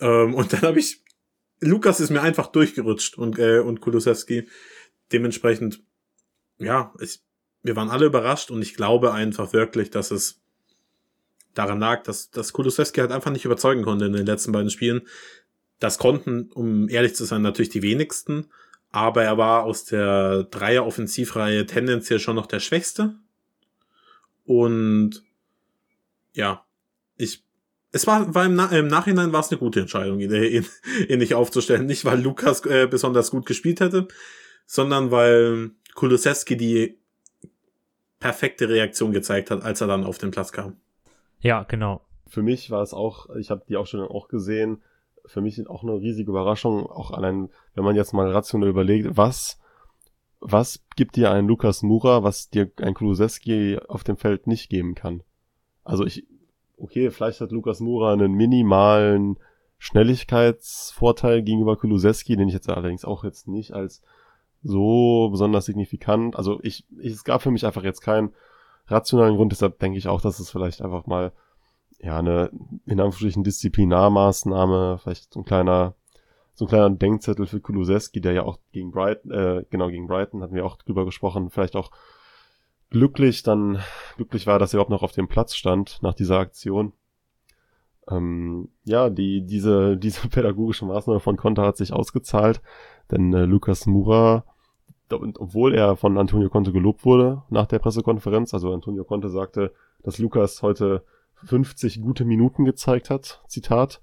Ähm, 0.00 0.34
und 0.34 0.52
dann 0.52 0.62
habe 0.62 0.78
ich, 0.78 1.02
Lukas 1.60 2.00
ist 2.00 2.10
mir 2.10 2.22
einfach 2.22 2.48
durchgerutscht 2.48 3.16
und, 3.16 3.38
äh, 3.38 3.60
und 3.60 3.80
Kulusewski. 3.80 4.48
Dementsprechend, 5.12 5.82
ja, 6.58 6.92
ich, 7.00 7.20
wir 7.62 7.76
waren 7.76 7.90
alle 7.90 8.06
überrascht 8.06 8.50
und 8.50 8.62
ich 8.62 8.74
glaube 8.74 9.12
einfach 9.12 9.52
wirklich, 9.52 9.90
dass 9.90 10.10
es 10.10 10.40
daran 11.54 11.78
lag, 11.78 12.02
dass, 12.02 12.30
dass 12.30 12.52
Kulusewski 12.52 13.00
halt 13.00 13.12
einfach 13.12 13.30
nicht 13.30 13.44
überzeugen 13.44 13.82
konnte 13.82 14.06
in 14.06 14.12
den 14.12 14.26
letzten 14.26 14.52
beiden 14.52 14.70
Spielen. 14.70 15.02
Das 15.84 15.98
konnten, 15.98 16.50
um 16.54 16.88
ehrlich 16.88 17.14
zu 17.14 17.26
sein, 17.26 17.42
natürlich 17.42 17.68
die 17.68 17.82
wenigsten. 17.82 18.46
Aber 18.90 19.22
er 19.22 19.36
war 19.36 19.64
aus 19.64 19.84
der 19.84 20.44
Dreier-Offensivreihe 20.44 21.66
tendenziell 21.66 22.20
schon 22.20 22.36
noch 22.36 22.46
der 22.46 22.60
Schwächste. 22.60 23.16
Und 24.46 25.22
ja, 26.32 26.64
ich, 27.18 27.44
es 27.92 28.06
war, 28.06 28.34
war 28.34 28.46
im, 28.46 28.54
Na 28.54 28.70
im 28.70 28.86
Nachhinein 28.86 29.34
war 29.34 29.40
es 29.40 29.50
eine 29.50 29.58
gute 29.58 29.80
Entscheidung, 29.80 30.20
ihn, 30.20 30.32
ihn, 30.42 30.66
ihn 31.06 31.18
nicht 31.18 31.34
aufzustellen. 31.34 31.84
Nicht, 31.84 32.06
weil 32.06 32.22
Lukas 32.22 32.64
äh, 32.64 32.88
besonders 32.90 33.30
gut 33.30 33.44
gespielt 33.44 33.80
hätte, 33.80 34.08
sondern 34.64 35.10
weil 35.10 35.72
Kulusewski 35.94 36.56
die 36.56 36.98
perfekte 38.20 38.70
Reaktion 38.70 39.12
gezeigt 39.12 39.50
hat, 39.50 39.62
als 39.62 39.82
er 39.82 39.86
dann 39.88 40.04
auf 40.04 40.16
den 40.16 40.30
Platz 40.30 40.50
kam. 40.50 40.78
Ja, 41.40 41.64
genau. 41.64 42.06
Für 42.26 42.40
mich 42.40 42.70
war 42.70 42.82
es 42.82 42.94
auch, 42.94 43.28
ich 43.36 43.50
habe 43.50 43.66
die 43.68 43.76
auch 43.76 43.86
schon 43.86 44.00
auch 44.00 44.28
gesehen, 44.28 44.80
für 45.26 45.40
mich 45.40 45.66
auch 45.68 45.82
eine 45.82 45.94
riesige 45.94 46.30
Überraschung, 46.30 46.86
auch 46.86 47.10
allein, 47.10 47.50
wenn 47.74 47.84
man 47.84 47.96
jetzt 47.96 48.12
mal 48.12 48.30
rationell 48.30 48.68
überlegt, 48.68 49.16
was, 49.16 49.58
was 50.40 50.84
gibt 50.96 51.16
dir 51.16 51.30
ein 51.30 51.46
Lukas 51.46 51.82
Mura, 51.82 52.22
was 52.22 52.50
dir 52.50 52.70
ein 52.80 52.94
Kulusewski 52.94 53.78
auf 53.88 54.04
dem 54.04 54.16
Feld 54.16 54.46
nicht 54.46 54.68
geben 54.68 54.94
kann? 54.94 55.22
Also 55.82 56.04
ich, 56.04 56.26
okay, 56.76 57.10
vielleicht 57.10 57.40
hat 57.40 57.52
Lukas 57.52 57.80
Mura 57.80 58.12
einen 58.12 58.32
minimalen 58.32 59.38
Schnelligkeitsvorteil 59.78 61.42
gegenüber 61.42 61.76
Kulusewski, 61.76 62.36
den 62.36 62.48
ich 62.48 62.54
jetzt 62.54 62.68
allerdings 62.68 63.04
auch 63.04 63.24
jetzt 63.24 63.48
nicht 63.48 63.72
als 63.72 64.02
so 64.62 65.28
besonders 65.30 65.66
signifikant, 65.66 66.36
also 66.36 66.58
ich, 66.62 66.86
ich 66.98 67.12
es 67.12 67.24
gab 67.24 67.42
für 67.42 67.50
mich 67.50 67.66
einfach 67.66 67.84
jetzt 67.84 68.00
keinen 68.00 68.32
rationalen 68.86 69.36
Grund, 69.36 69.52
deshalb 69.52 69.78
denke 69.78 69.98
ich 69.98 70.08
auch, 70.08 70.20
dass 70.20 70.38
es 70.38 70.50
vielleicht 70.50 70.80
einfach 70.80 71.06
mal 71.06 71.32
ja, 72.04 72.18
eine, 72.18 72.50
in 72.84 73.00
Anführungsstrichen, 73.00 73.44
Disziplinarmaßnahme, 73.44 74.98
vielleicht 74.98 75.32
so 75.32 75.40
ein 75.40 75.44
kleiner, 75.46 75.94
so 76.52 76.66
ein 76.66 76.68
kleiner 76.68 76.90
Denkzettel 76.90 77.46
für 77.46 77.60
Kulusewski, 77.60 78.20
der 78.20 78.34
ja 78.34 78.42
auch 78.42 78.58
gegen 78.72 78.90
Brighton, 78.90 79.30
äh, 79.30 79.64
genau, 79.70 79.88
gegen 79.88 80.06
Brighton 80.06 80.42
hatten 80.42 80.54
wir 80.54 80.66
auch 80.66 80.76
drüber 80.76 81.06
gesprochen, 81.06 81.48
vielleicht 81.48 81.76
auch 81.76 81.90
glücklich 82.90 83.42
dann, 83.42 83.80
glücklich 84.16 84.46
war, 84.46 84.58
dass 84.58 84.74
er 84.74 84.76
überhaupt 84.76 84.90
noch 84.90 85.02
auf 85.02 85.12
dem 85.12 85.28
Platz 85.28 85.54
stand 85.54 85.98
nach 86.02 86.12
dieser 86.12 86.38
Aktion. 86.38 86.92
Ähm, 88.10 88.68
ja, 88.84 89.08
die, 89.08 89.40
diese, 89.46 89.96
diese 89.96 90.28
pädagogische 90.28 90.84
Maßnahme 90.84 91.20
von 91.20 91.38
Konter 91.38 91.64
hat 91.64 91.78
sich 91.78 91.94
ausgezahlt, 91.94 92.60
denn 93.10 93.32
äh, 93.32 93.46
Lukas 93.46 93.86
Mura, 93.86 94.44
obwohl 95.10 95.74
er 95.74 95.96
von 95.96 96.18
Antonio 96.18 96.50
Conte 96.50 96.72
gelobt 96.72 97.06
wurde 97.06 97.42
nach 97.48 97.66
der 97.66 97.78
Pressekonferenz, 97.78 98.52
also 98.52 98.74
Antonio 98.74 99.04
Conte 99.04 99.30
sagte, 99.30 99.72
dass 100.02 100.18
Lukas 100.18 100.62
heute 100.62 101.02
50 101.44 102.00
gute 102.00 102.24
Minuten 102.24 102.64
gezeigt 102.64 103.10
hat, 103.10 103.42
Zitat. 103.48 104.00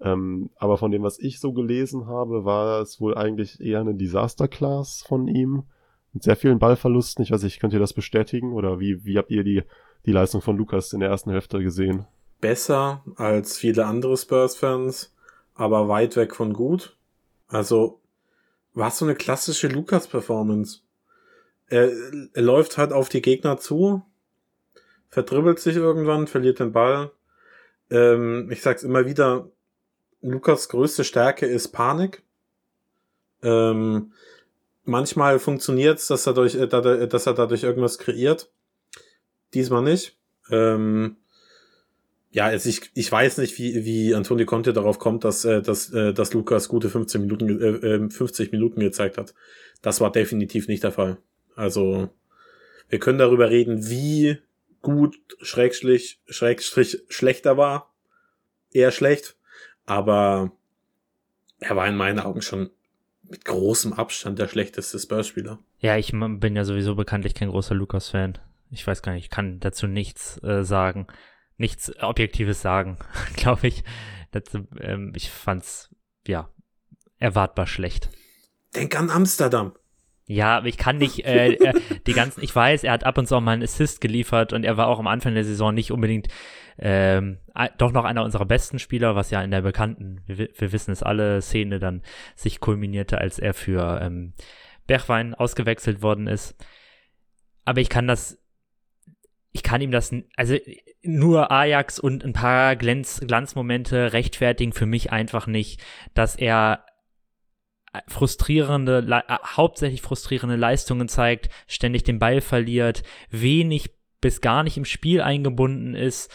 Ähm, 0.00 0.50
aber 0.56 0.78
von 0.78 0.90
dem, 0.90 1.02
was 1.02 1.18
ich 1.18 1.40
so 1.40 1.52
gelesen 1.52 2.06
habe, 2.06 2.44
war 2.44 2.80
es 2.80 3.00
wohl 3.00 3.16
eigentlich 3.16 3.60
eher 3.60 3.80
eine 3.80 3.94
Disaster-Class 3.94 5.04
von 5.06 5.28
ihm. 5.28 5.64
Mit 6.12 6.22
sehr 6.22 6.36
vielen 6.36 6.58
Ballverlusten. 6.58 7.22
Ich 7.22 7.30
weiß 7.30 7.42
nicht, 7.42 7.60
könnt 7.60 7.72
ihr 7.72 7.78
das 7.78 7.92
bestätigen? 7.92 8.52
Oder 8.52 8.80
wie, 8.80 9.04
wie 9.04 9.18
habt 9.18 9.30
ihr 9.30 9.44
die, 9.44 9.62
die 10.06 10.12
Leistung 10.12 10.40
von 10.40 10.56
Lukas 10.56 10.92
in 10.92 11.00
der 11.00 11.10
ersten 11.10 11.30
Hälfte 11.30 11.62
gesehen? 11.62 12.06
Besser 12.40 13.04
als 13.16 13.58
viele 13.58 13.84
andere 13.84 14.16
Spurs-Fans, 14.16 15.14
aber 15.54 15.88
weit 15.88 16.16
weg 16.16 16.34
von 16.34 16.54
gut. 16.54 16.96
Also, 17.46 18.00
war 18.72 18.90
so 18.90 19.04
eine 19.04 19.14
klassische 19.14 19.68
Lukas-Performance. 19.68 20.80
Er, 21.66 21.90
er 22.32 22.42
läuft 22.42 22.78
halt 22.78 22.92
auf 22.92 23.08
die 23.08 23.22
Gegner 23.22 23.58
zu, 23.58 24.02
verdribbelt 25.10 25.58
sich 25.58 25.76
irgendwann, 25.76 26.26
verliert 26.26 26.60
den 26.60 26.72
Ball. 26.72 27.10
Ähm, 27.90 28.50
ich 28.50 28.62
sag's 28.62 28.82
immer 28.82 29.06
wieder, 29.06 29.50
Lukas 30.22 30.68
größte 30.68 31.04
Stärke 31.04 31.46
ist 31.46 31.68
Panik. 31.68 32.22
Ähm, 33.42 34.12
manchmal 34.84 35.38
funktioniert's, 35.38 36.06
dass 36.06 36.26
er 36.26 36.34
durch, 36.34 36.54
äh, 36.54 36.66
dass 36.66 37.26
er 37.26 37.34
dadurch 37.34 37.64
irgendwas 37.64 37.98
kreiert. 37.98 38.50
Diesmal 39.54 39.82
nicht. 39.82 40.16
Ähm, 40.50 41.16
ja, 42.32 42.46
also 42.46 42.68
ich, 42.68 42.90
ich 42.94 43.10
weiß 43.10 43.38
nicht, 43.38 43.58
wie, 43.58 43.84
wie 43.84 44.14
Antonio 44.14 44.46
Conte 44.46 44.72
darauf 44.72 45.00
kommt, 45.00 45.24
dass, 45.24 45.44
äh, 45.44 45.62
dass, 45.62 45.92
äh, 45.92 46.12
dass 46.12 46.32
Lukas 46.32 46.68
gute 46.68 46.88
15 46.88 47.20
Minuten, 47.20 47.60
äh, 47.60 48.10
50 48.10 48.46
ähm, 48.46 48.58
Minuten 48.58 48.80
gezeigt 48.80 49.18
hat. 49.18 49.34
Das 49.82 50.00
war 50.00 50.12
definitiv 50.12 50.68
nicht 50.68 50.84
der 50.84 50.92
Fall. 50.92 51.16
Also, 51.56 52.08
wir 52.88 53.00
können 53.00 53.18
darüber 53.18 53.50
reden, 53.50 53.88
wie 53.88 54.38
gut, 54.82 55.18
schrägstrich, 55.40 56.20
schrägstrich 56.26 57.02
schlechter 57.08 57.56
war. 57.56 57.94
Eher 58.72 58.92
schlecht. 58.92 59.36
Aber 59.86 60.52
er 61.58 61.76
war 61.76 61.86
in 61.86 61.96
meinen 61.96 62.20
Augen 62.20 62.42
schon 62.42 62.70
mit 63.22 63.44
großem 63.44 63.92
Abstand 63.92 64.38
der 64.38 64.48
schlechteste 64.48 64.98
Spurs-Spieler. 64.98 65.58
Ja, 65.78 65.96
ich 65.96 66.12
bin 66.12 66.56
ja 66.56 66.64
sowieso 66.64 66.94
bekanntlich 66.94 67.34
kein 67.34 67.50
großer 67.50 67.74
Lukas-Fan. 67.74 68.38
Ich 68.70 68.86
weiß 68.86 69.02
gar 69.02 69.12
nicht, 69.12 69.24
ich 69.24 69.30
kann 69.30 69.60
dazu 69.60 69.86
nichts 69.86 70.42
äh, 70.42 70.64
sagen. 70.64 71.06
Nichts 71.56 71.92
Objektives 72.00 72.62
sagen, 72.62 72.98
glaube 73.36 73.68
ich. 73.68 73.84
Dazu, 74.32 74.66
ähm, 74.80 75.12
ich 75.14 75.30
fand's, 75.30 75.94
ja, 76.26 76.50
erwartbar 77.18 77.66
schlecht. 77.66 78.10
Denk 78.74 78.98
an 78.98 79.10
Amsterdam. 79.10 79.74
Ja, 80.30 80.58
aber 80.58 80.68
ich 80.68 80.78
kann 80.78 80.98
nicht 80.98 81.26
äh, 81.26 81.54
äh, 81.54 81.72
die 82.06 82.12
ganzen, 82.12 82.44
ich 82.44 82.54
weiß, 82.54 82.84
er 82.84 82.92
hat 82.92 83.02
ab 83.02 83.18
und 83.18 83.26
zu 83.26 83.34
auch 83.34 83.40
mal 83.40 83.50
einen 83.50 83.64
Assist 83.64 84.00
geliefert 84.00 84.52
und 84.52 84.64
er 84.64 84.76
war 84.76 84.86
auch 84.86 85.00
am 85.00 85.08
Anfang 85.08 85.34
der 85.34 85.42
Saison 85.42 85.74
nicht 85.74 85.90
unbedingt 85.90 86.28
ähm, 86.78 87.38
doch 87.78 87.90
noch 87.90 88.04
einer 88.04 88.22
unserer 88.22 88.44
besten 88.44 88.78
Spieler, 88.78 89.16
was 89.16 89.32
ja 89.32 89.42
in 89.42 89.50
der 89.50 89.62
bekannten, 89.62 90.20
wir, 90.26 90.48
wir 90.56 90.72
wissen 90.72 90.92
es 90.92 91.02
alle, 91.02 91.42
Szene 91.42 91.80
dann 91.80 92.02
sich 92.36 92.60
kulminierte, 92.60 93.18
als 93.18 93.40
er 93.40 93.54
für 93.54 94.00
ähm, 94.00 94.34
Bergwein 94.86 95.34
ausgewechselt 95.34 96.00
worden 96.00 96.28
ist. 96.28 96.54
Aber 97.64 97.80
ich 97.80 97.88
kann 97.88 98.06
das, 98.06 98.38
ich 99.50 99.64
kann 99.64 99.80
ihm 99.80 99.90
das, 99.90 100.14
also 100.36 100.56
nur 101.02 101.50
Ajax 101.50 101.98
und 101.98 102.24
ein 102.24 102.34
paar 102.34 102.76
Glanz, 102.76 103.20
Glanzmomente 103.26 104.12
rechtfertigen 104.12 104.72
für 104.72 104.86
mich 104.86 105.10
einfach 105.10 105.48
nicht, 105.48 105.82
dass 106.14 106.36
er 106.36 106.84
frustrierende, 108.06 109.06
äh, 109.08 109.34
hauptsächlich 109.44 110.02
frustrierende 110.02 110.56
Leistungen 110.56 111.08
zeigt, 111.08 111.48
ständig 111.66 112.04
den 112.04 112.18
Ball 112.18 112.40
verliert, 112.40 113.02
wenig 113.30 113.90
bis 114.20 114.40
gar 114.40 114.62
nicht 114.62 114.76
im 114.76 114.84
Spiel 114.84 115.20
eingebunden 115.20 115.94
ist. 115.94 116.32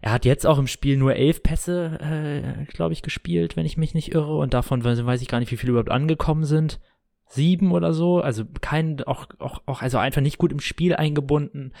Er 0.00 0.12
hat 0.12 0.24
jetzt 0.24 0.46
auch 0.46 0.58
im 0.58 0.68
Spiel 0.68 0.96
nur 0.96 1.16
elf 1.16 1.42
Pässe, 1.42 1.98
äh, 2.00 2.64
glaube 2.66 2.92
ich, 2.92 3.02
gespielt, 3.02 3.56
wenn 3.56 3.66
ich 3.66 3.76
mich 3.76 3.94
nicht 3.94 4.14
irre. 4.14 4.36
Und 4.36 4.54
davon 4.54 4.84
weiß 4.84 5.20
ich 5.20 5.28
gar 5.28 5.40
nicht, 5.40 5.50
wie 5.50 5.56
viele 5.56 5.70
überhaupt 5.70 5.90
angekommen 5.90 6.44
sind. 6.44 6.78
Sieben 7.26 7.72
oder 7.72 7.92
so. 7.92 8.20
Also 8.20 8.44
kein, 8.60 9.02
auch, 9.02 9.26
auch, 9.38 9.60
auch, 9.66 9.82
also 9.82 9.98
einfach 9.98 10.20
nicht 10.20 10.38
gut 10.38 10.52
im 10.52 10.60
Spiel 10.60 10.94
eingebunden. 10.94 11.72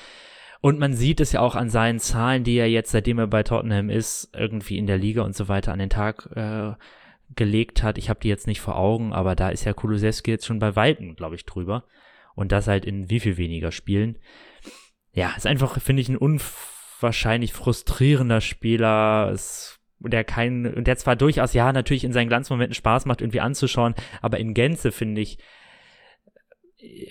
Und 0.60 0.80
man 0.80 0.94
sieht 0.94 1.20
es 1.20 1.30
ja 1.30 1.40
auch 1.40 1.54
an 1.54 1.70
seinen 1.70 2.00
Zahlen, 2.00 2.42
die 2.42 2.56
er 2.56 2.68
jetzt, 2.68 2.90
seitdem 2.90 3.20
er 3.20 3.28
bei 3.28 3.44
Tottenham 3.44 3.90
ist, 3.90 4.30
irgendwie 4.36 4.78
in 4.78 4.88
der 4.88 4.98
Liga 4.98 5.22
und 5.22 5.36
so 5.36 5.46
weiter 5.46 5.72
an 5.72 5.78
den 5.78 5.90
Tag 5.90 6.28
äh, 6.34 6.72
gelegt 7.36 7.82
hat. 7.82 7.98
Ich 7.98 8.08
habe 8.08 8.20
die 8.20 8.28
jetzt 8.28 8.46
nicht 8.46 8.60
vor 8.60 8.76
Augen, 8.76 9.12
aber 9.12 9.34
da 9.34 9.50
ist 9.50 9.64
ja 9.64 9.72
Kulusewski 9.72 10.30
jetzt 10.30 10.46
schon 10.46 10.58
bei 10.58 10.76
Weitem, 10.76 11.16
glaube 11.16 11.36
ich, 11.36 11.44
drüber. 11.44 11.84
Und 12.34 12.52
das 12.52 12.68
halt 12.68 12.84
in 12.84 13.10
wie 13.10 13.20
viel 13.20 13.36
weniger 13.36 13.72
Spielen. 13.72 14.18
Ja, 15.12 15.34
ist 15.36 15.46
einfach, 15.46 15.80
finde 15.80 16.02
ich, 16.02 16.08
ein 16.08 16.16
unwahrscheinlich 16.16 17.52
frustrierender 17.52 18.40
Spieler. 18.40 19.30
Es, 19.32 19.80
der 19.98 20.24
kein, 20.24 20.84
der 20.84 20.96
zwar 20.96 21.16
durchaus, 21.16 21.54
ja, 21.54 21.72
natürlich 21.72 22.04
in 22.04 22.12
seinen 22.12 22.28
Glanzmomenten 22.28 22.74
Spaß 22.74 23.06
macht, 23.06 23.20
irgendwie 23.20 23.40
anzuschauen, 23.40 23.94
aber 24.22 24.38
in 24.38 24.54
Gänze, 24.54 24.92
finde 24.92 25.20
ich, 25.20 25.38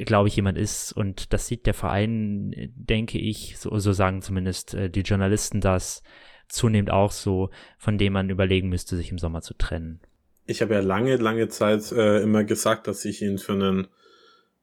glaube 0.06 0.30
ich, 0.30 0.36
jemand 0.36 0.58
ist. 0.58 0.94
Und 0.94 1.34
das 1.34 1.48
sieht 1.48 1.66
der 1.66 1.74
Verein, 1.74 2.72
denke 2.76 3.18
ich, 3.18 3.58
so, 3.58 3.78
so 3.80 3.92
sagen 3.92 4.22
zumindest 4.22 4.74
äh, 4.74 4.90
die 4.90 5.02
Journalisten 5.02 5.60
das, 5.62 6.04
zunehmend 6.48 6.92
auch 6.92 7.12
so, 7.12 7.50
von 7.78 7.98
dem 7.98 8.14
man 8.14 8.30
überlegen 8.30 8.70
müsste, 8.70 8.96
sich 8.96 9.12
im 9.12 9.18
Sommer 9.18 9.42
zu 9.42 9.54
trennen. 9.54 10.00
Ich 10.46 10.62
habe 10.62 10.76
ja 10.76 10.80
lange, 10.80 11.18
lange 11.18 11.50
Zeit 11.50 11.92
äh, 11.92 12.22
immer 12.22 12.44
gesagt, 12.44 12.88
dass 12.88 13.04
ich 13.06 13.22
ihn 13.22 13.38
für 13.38 13.54
einen 13.54 13.88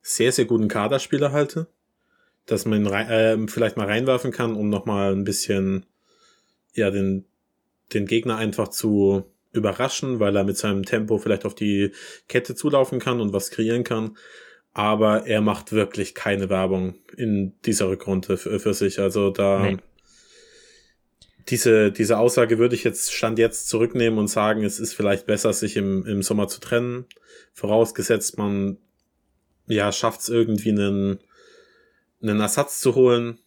sehr, 0.01 0.33
sehr 0.33 0.47
guten 0.47 0.68
Kaderspieler 0.68 1.33
halte. 1.33 1.66
Dass 2.47 2.66
man 2.66 2.85
ihn 2.85 2.92
äh, 2.92 3.38
vielleicht 3.49 3.77
mal 3.77 3.87
reinwerfen 3.87 4.31
kann, 4.31 4.55
um 4.55 4.68
nochmal 4.68 5.12
ein 5.12 5.25
bisschen 5.25 5.87
ja, 6.75 6.90
den, 6.90 7.25
den 7.92 8.07
Gegner 8.07 8.37
einfach 8.37 8.68
zu 8.68 9.25
überraschen, 9.53 10.20
weil 10.20 10.37
er 10.37 10.44
mit 10.44 10.57
seinem 10.57 10.85
Tempo 10.85 11.18
vielleicht 11.18 11.44
auf 11.44 11.55
die 11.55 11.92
Kette 12.29 12.55
zulaufen 12.55 12.99
kann 12.99 13.20
und 13.20 13.32
was 13.32 13.51
kreieren 13.51 13.85
kann. 13.85 14.16
Aber 14.72 15.26
er 15.26 15.41
macht 15.41 15.72
wirklich 15.72 16.14
keine 16.14 16.51
Werbung 16.51 16.97
in 17.16 17.55
dieser 17.64 17.89
Rückrunde 17.89 18.37
für, 18.37 18.59
für 18.59 18.74
sich. 18.74 18.99
Also 18.99 19.30
da 19.30 19.70
nee 19.70 19.78
diese, 21.49 21.92
diese 21.92 22.18
Aussage 22.18 22.59
würde 22.59 22.74
ich 22.74 22.84
jetzt 22.84 23.12
Stand 23.12 23.38
jetzt 23.38 23.68
zurücknehmen 23.68 24.18
und 24.18 24.28
sagen, 24.28 24.64
es 24.64 24.80
ist 24.80 24.95
vielleicht 24.95 25.26
besser, 25.26 25.53
sich 25.53 25.76
im, 25.76 26.07
im 26.07 26.22
Sommer 26.22 26.49
zu 26.49 26.61
trennen. 26.61 27.07
Vorausgesetzt, 27.53 28.38
man 28.38 28.78
ja 29.66 29.92
schafft 29.92 30.20
es 30.20 30.28
irgendwie 30.28 30.70
einen, 30.70 31.18
einen 32.22 32.40
Ersatz 32.40 32.80
zu 32.80 32.95
holen. 32.95 33.38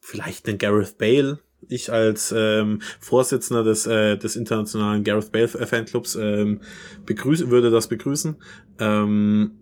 Vielleicht 0.00 0.48
einen 0.48 0.58
Gareth 0.58 0.98
Bale. 0.98 1.40
Ich 1.68 1.90
als 1.90 2.32
ähm, 2.36 2.82
Vorsitzender 3.00 3.64
des, 3.64 3.86
äh, 3.86 4.16
des 4.16 4.36
internationalen 4.36 5.02
Gareth 5.02 5.32
Bale 5.32 5.48
Fanclubs 5.48 6.14
ähm, 6.14 6.60
begrüßen, 7.06 7.50
würde 7.50 7.70
das 7.70 7.88
begrüßen. 7.88 8.36
Ähm, 8.78 9.52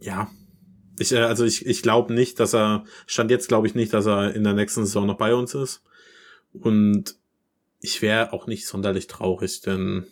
ja, 0.00 0.30
ich, 0.98 1.12
äh, 1.12 1.18
also 1.18 1.44
ich, 1.44 1.66
ich 1.66 1.82
glaube 1.82 2.14
nicht, 2.14 2.38
dass 2.38 2.54
er, 2.54 2.84
stand 3.06 3.30
jetzt 3.30 3.48
glaube 3.48 3.66
ich 3.66 3.74
nicht, 3.74 3.92
dass 3.92 4.06
er 4.06 4.34
in 4.34 4.44
der 4.44 4.54
nächsten 4.54 4.84
Saison 4.84 5.06
noch 5.06 5.16
bei 5.16 5.34
uns 5.34 5.54
ist. 5.54 5.82
Und 6.60 7.16
ich 7.80 8.00
wäre 8.02 8.32
auch 8.32 8.46
nicht 8.46 8.66
sonderlich 8.66 9.06
traurig, 9.06 9.60
denn 9.60 10.06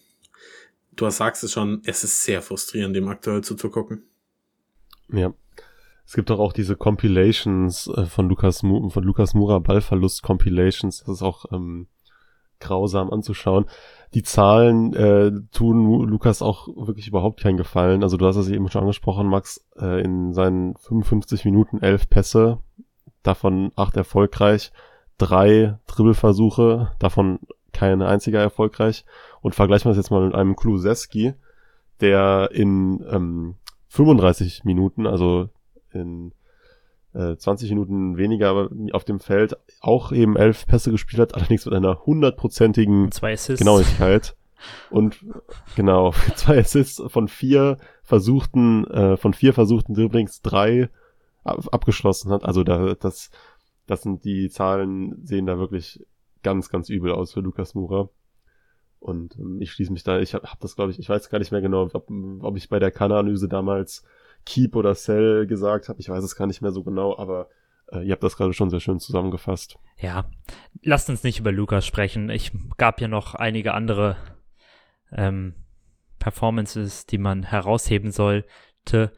du 0.95 1.09
sagst 1.11 1.43
es 1.45 1.53
schon, 1.53 1.82
es 1.84 2.05
ist 2.05 2.24
sehr 2.24 2.43
frustrierend, 2.43 2.95
dem 2.95 3.09
aktuell 3.09 3.43
zuzugucken. 3.43 4.05
Ja. 5.12 5.32
Es 6.05 6.14
gibt 6.14 6.30
doch 6.30 6.40
auch 6.40 6.53
diese 6.53 6.76
Compilations 6.76 7.86
äh, 7.86 8.05
von 8.07 8.28
Lukas, 8.28 8.61
von 8.61 9.05
Lukas 9.05 9.34
Mura 9.34 9.61
Ballverlust 9.61 10.22
Compilations. 10.22 10.99
Das 11.01 11.16
ist 11.16 11.22
auch 11.22 11.47
ähm, 11.53 11.86
grausam 12.62 13.11
anzuschauen. 13.11 13.66
Die 14.14 14.22
Zahlen 14.22 14.95
äh, 14.95 15.32
tun 15.53 16.07
Lukas 16.09 16.43
auch 16.43 16.68
wirklich 16.68 17.09
überhaupt 17.09 17.40
keinen 17.40 17.57
Gefallen. 17.57 18.03
Also 18.03 18.16
du 18.16 18.26
hast 18.26 18.36
es 18.36 18.49
eben 18.49 18.68
schon 18.68 18.82
angesprochen, 18.82 19.26
Max, 19.26 19.64
äh, 19.78 20.03
in 20.03 20.34
seinen 20.34 20.76
55 20.76 21.45
Minuten 21.45 21.78
elf 21.80 22.09
Pässe, 22.09 22.59
davon 23.22 23.72
acht 23.76 23.97
erfolgreich, 23.97 24.72
drei 25.18 25.78
Dribbelversuche, 25.86 26.92
davon 26.98 27.38
keine 27.72 28.06
einziger 28.06 28.40
erfolgreich. 28.40 29.04
Und 29.40 29.54
vergleichen 29.54 29.86
wir 29.86 29.90
das 29.90 29.96
jetzt 29.96 30.10
mal 30.10 30.24
mit 30.24 30.34
einem 30.34 30.56
Kluseski, 30.56 31.34
der 32.00 32.50
in 32.52 33.04
ähm, 33.10 33.54
35 33.88 34.64
Minuten, 34.64 35.06
also 35.06 35.48
in 35.92 36.32
äh, 37.14 37.36
20 37.36 37.70
Minuten 37.70 38.16
weniger 38.16 38.68
auf 38.92 39.04
dem 39.04 39.20
Feld 39.20 39.56
auch 39.80 40.12
eben 40.12 40.36
elf 40.36 40.66
Pässe 40.66 40.90
gespielt 40.90 41.20
hat, 41.20 41.34
allerdings 41.34 41.64
mit 41.66 41.74
einer 41.74 42.04
hundertprozentigen 42.06 43.10
Genauigkeit. 43.58 44.36
Und 44.90 45.24
genau, 45.74 46.12
zwei 46.36 46.60
Assists 46.60 47.02
von 47.08 47.28
vier 47.28 47.78
versuchten, 48.02 48.86
äh, 48.86 49.16
von 49.16 49.34
vier 49.34 49.54
versuchten 49.54 49.94
Dribblings 49.94 50.40
drei 50.42 50.88
ab 51.44 51.66
abgeschlossen 51.72 52.30
hat. 52.30 52.44
Also 52.44 52.62
da, 52.62 52.94
das, 52.94 53.30
das 53.87 54.03
sind 54.03 54.24
die 54.24 54.49
Zahlen, 54.49 55.24
sehen 55.24 55.47
da 55.47 55.59
wirklich 55.59 56.05
ganz, 56.43 56.68
ganz 56.68 56.89
übel 56.89 57.12
aus 57.12 57.33
für 57.33 57.41
Lukas 57.41 57.74
Mura. 57.74 58.09
Und 58.99 59.37
ähm, 59.39 59.61
ich 59.61 59.72
schließe 59.72 59.93
mich 59.93 60.05
da, 60.05 60.20
ich 60.20 60.35
habe 60.35 60.49
hab 60.49 60.61
das, 60.61 60.76
glaube 60.76 60.93
ich, 60.93 60.99
ich 60.99 61.09
weiß 61.09 61.28
gar 61.28 61.39
nicht 61.39 61.53
mehr 61.53 61.61
genau, 61.61 61.89
ob, 61.93 62.11
ob 62.41 62.57
ich 62.57 62.68
bei 62.68 62.78
der 62.78 62.91
Kann-Analyse 62.91 63.49
damals 63.49 64.05
Keep 64.45 64.76
oder 64.76 64.95
Sell 64.95 65.47
gesagt 65.47 65.89
habe. 65.89 66.01
Ich 66.01 66.09
weiß 66.09 66.22
es 66.22 66.37
gar 66.37 66.47
nicht 66.47 66.62
mehr 66.62 66.72
so 66.72 66.83
genau, 66.85 67.16
aber 67.16 67.49
äh, 67.91 68.05
ihr 68.05 68.12
habt 68.12 68.22
das 68.22 68.37
gerade 68.37 68.53
schon 68.53 68.70
sehr 68.70 68.80
schön 68.80 69.01
zusammengefasst. 69.01 69.76
Ja, 69.99 70.30
lasst 70.83 71.11
uns 71.11 71.22
nicht 71.22 71.41
über 71.41 71.53
Lukas 71.53 71.87
sprechen. 71.87 72.30
Ich 72.30 72.53
gab 72.76 73.01
ja 73.01 73.09
noch 73.09 73.35
einige 73.35 73.74
andere 73.74 74.16
ähm, 75.12 75.55
Performances, 76.18 77.07
die 77.07 77.18
man 77.18 77.43
herausheben 77.43 78.12
sollte. 78.12 79.12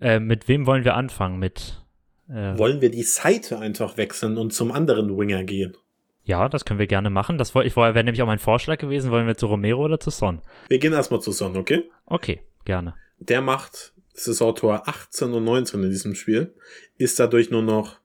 Äh, 0.00 0.20
mit 0.20 0.48
wem 0.48 0.66
wollen 0.66 0.84
wir 0.84 0.96
anfangen? 0.96 1.38
Mit 1.38 1.84
äh, 2.28 2.58
wollen 2.58 2.80
wir 2.80 2.90
die 2.90 3.02
Seite 3.02 3.58
einfach 3.58 3.96
wechseln 3.96 4.36
und 4.36 4.52
zum 4.52 4.72
anderen 4.72 5.16
Winger 5.16 5.44
gehen? 5.44 5.76
Ja, 6.24 6.48
das 6.48 6.64
können 6.64 6.78
wir 6.78 6.86
gerne 6.86 7.08
machen. 7.08 7.38
Das 7.38 7.54
ich 7.54 7.76
wäre 7.76 8.04
nämlich 8.04 8.20
auch 8.20 8.26
mein 8.26 8.38
Vorschlag 8.38 8.78
gewesen. 8.78 9.10
Wollen 9.10 9.26
wir 9.26 9.36
zu 9.36 9.46
Romero 9.46 9.84
oder 9.84 9.98
zu 9.98 10.10
Son? 10.10 10.42
Wir 10.68 10.78
gehen 10.78 10.92
erstmal 10.92 11.20
zu 11.20 11.32
Son, 11.32 11.56
okay? 11.56 11.90
Okay, 12.04 12.42
gerne. 12.66 12.94
Der 13.18 13.40
macht 13.40 13.94
Saisontor 14.12 14.86
18 14.86 15.32
und 15.32 15.44
19 15.44 15.82
in 15.82 15.90
diesem 15.90 16.14
Spiel, 16.14 16.54
ist 16.96 17.18
dadurch 17.18 17.50
nur 17.50 17.62
noch 17.62 17.98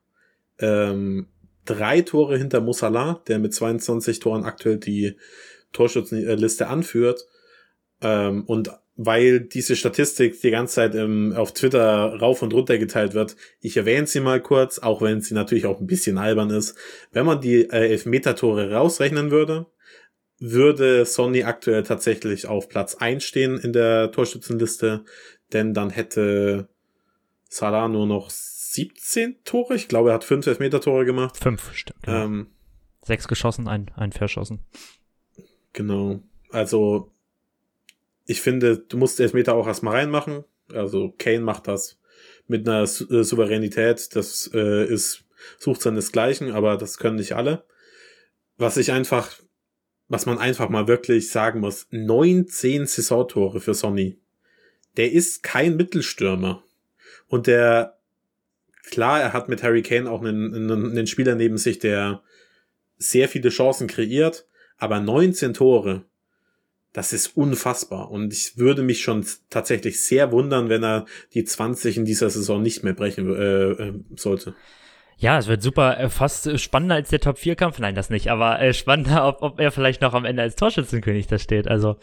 ähm, 0.58 1.28
drei 1.66 2.00
Tore 2.00 2.38
hinter 2.38 2.60
Musala, 2.60 3.22
der 3.26 3.38
mit 3.38 3.52
22 3.52 4.20
Toren 4.20 4.44
aktuell 4.44 4.78
die 4.78 5.16
Torschützenliste 5.72 6.68
anführt. 6.68 7.26
Ähm, 8.00 8.44
und 8.46 8.70
weil 8.96 9.40
diese 9.40 9.76
Statistik 9.76 10.40
die 10.40 10.50
ganze 10.50 10.76
Zeit 10.76 10.94
im, 10.94 11.32
auf 11.32 11.52
Twitter 11.52 12.14
rauf 12.20 12.42
und 12.42 12.54
runter 12.54 12.78
geteilt 12.78 13.14
wird, 13.14 13.36
ich 13.60 13.76
erwähne 13.76 14.06
sie 14.06 14.20
mal 14.20 14.40
kurz, 14.40 14.78
auch 14.78 15.02
wenn 15.02 15.20
sie 15.20 15.34
natürlich 15.34 15.66
auch 15.66 15.80
ein 15.80 15.86
bisschen 15.86 16.18
albern 16.18 16.50
ist. 16.50 16.76
Wenn 17.12 17.26
man 17.26 17.40
die 17.40 17.62
äh, 17.62 17.88
Elfmeter-Tore 17.88 18.72
rausrechnen 18.72 19.30
würde, 19.30 19.66
würde 20.38 21.04
Sonny 21.06 21.44
aktuell 21.44 21.84
tatsächlich 21.84 22.46
auf 22.46 22.68
Platz 22.68 22.96
1 22.96 23.24
stehen 23.24 23.58
in 23.58 23.72
der 23.72 24.12
Torschützenliste 24.12 25.04
denn 25.54 25.72
dann 25.72 25.90
hätte 25.90 26.68
Salah 27.48 27.88
nur 27.88 28.06
noch 28.06 28.30
17 28.30 29.44
Tore. 29.44 29.76
Ich 29.76 29.88
glaube, 29.88 30.10
er 30.10 30.14
hat 30.14 30.24
fünf 30.24 30.46
Elfmeter-Tore 30.46 31.04
gemacht. 31.04 31.36
Fünf, 31.36 31.72
stimmt. 31.72 32.06
Ja. 32.06 32.24
Ähm, 32.24 32.48
Sechs 33.02 33.28
geschossen, 33.28 33.68
ein, 33.68 33.90
ein 33.96 34.12
verschossen. 34.12 34.60
Genau. 35.72 36.22
Also, 36.50 37.12
ich 38.26 38.40
finde, 38.40 38.78
du 38.78 38.96
musst 38.96 39.20
Elfmeter 39.20 39.54
auch 39.54 39.66
erstmal 39.66 39.96
reinmachen. 39.96 40.44
Also, 40.72 41.14
Kane 41.18 41.40
macht 41.40 41.68
das 41.68 41.98
mit 42.46 42.68
einer 42.68 42.86
Sou 42.86 43.06
äh, 43.12 43.24
Souveränität. 43.24 44.14
Das 44.16 44.50
äh, 44.54 44.84
ist, 44.86 45.24
sucht 45.58 45.82
seinesgleichen, 45.82 46.52
aber 46.52 46.76
das 46.76 46.98
können 46.98 47.16
nicht 47.16 47.32
alle. 47.32 47.64
Was 48.56 48.76
ich 48.76 48.92
einfach, 48.92 49.40
was 50.08 50.26
man 50.26 50.38
einfach 50.38 50.68
mal 50.68 50.88
wirklich 50.88 51.30
sagen 51.30 51.60
muss, 51.60 51.86
19 51.90 52.86
Saisontore 52.86 53.60
für 53.60 53.74
Sonny 53.74 54.18
der 54.96 55.12
ist 55.12 55.42
kein 55.42 55.76
Mittelstürmer. 55.76 56.62
Und 57.26 57.46
der, 57.46 57.98
klar, 58.90 59.20
er 59.20 59.32
hat 59.32 59.48
mit 59.48 59.62
Harry 59.62 59.82
Kane 59.82 60.10
auch 60.10 60.20
einen, 60.20 60.54
einen, 60.54 60.90
einen 60.90 61.06
Spieler 61.06 61.34
neben 61.34 61.58
sich, 61.58 61.78
der 61.78 62.22
sehr 62.96 63.28
viele 63.28 63.48
Chancen 63.48 63.88
kreiert, 63.88 64.46
aber 64.78 65.00
19 65.00 65.54
Tore, 65.54 66.04
das 66.94 67.12
ist 67.12 67.36
unfassbar. 67.36 68.10
Und 68.10 68.32
ich 68.32 68.56
würde 68.56 68.82
mich 68.82 69.02
schon 69.02 69.26
tatsächlich 69.50 70.02
sehr 70.02 70.32
wundern, 70.32 70.70
wenn 70.70 70.82
er 70.82 71.06
die 71.34 71.44
20 71.44 71.98
in 71.98 72.04
dieser 72.06 72.30
Saison 72.30 72.62
nicht 72.62 72.84
mehr 72.84 72.94
brechen 72.94 73.34
äh, 73.34 73.70
äh 73.72 73.92
sollte. 74.16 74.54
Ja, 75.16 75.38
es 75.38 75.48
wird 75.48 75.62
super, 75.62 75.98
äh, 75.98 76.08
fast 76.08 76.58
spannender 76.58 76.94
als 76.94 77.10
der 77.10 77.20
Top-4-Kampf. 77.20 77.80
Nein, 77.80 77.96
das 77.96 78.10
nicht, 78.10 78.30
aber 78.30 78.60
äh, 78.60 78.72
spannender, 78.72 79.26
ob, 79.26 79.42
ob 79.42 79.60
er 79.60 79.72
vielleicht 79.72 80.02
noch 80.02 80.14
am 80.14 80.24
Ende 80.24 80.42
als 80.42 80.54
Torschützenkönig 80.54 81.26
da 81.26 81.38
steht. 81.38 81.66
Also, 81.66 81.96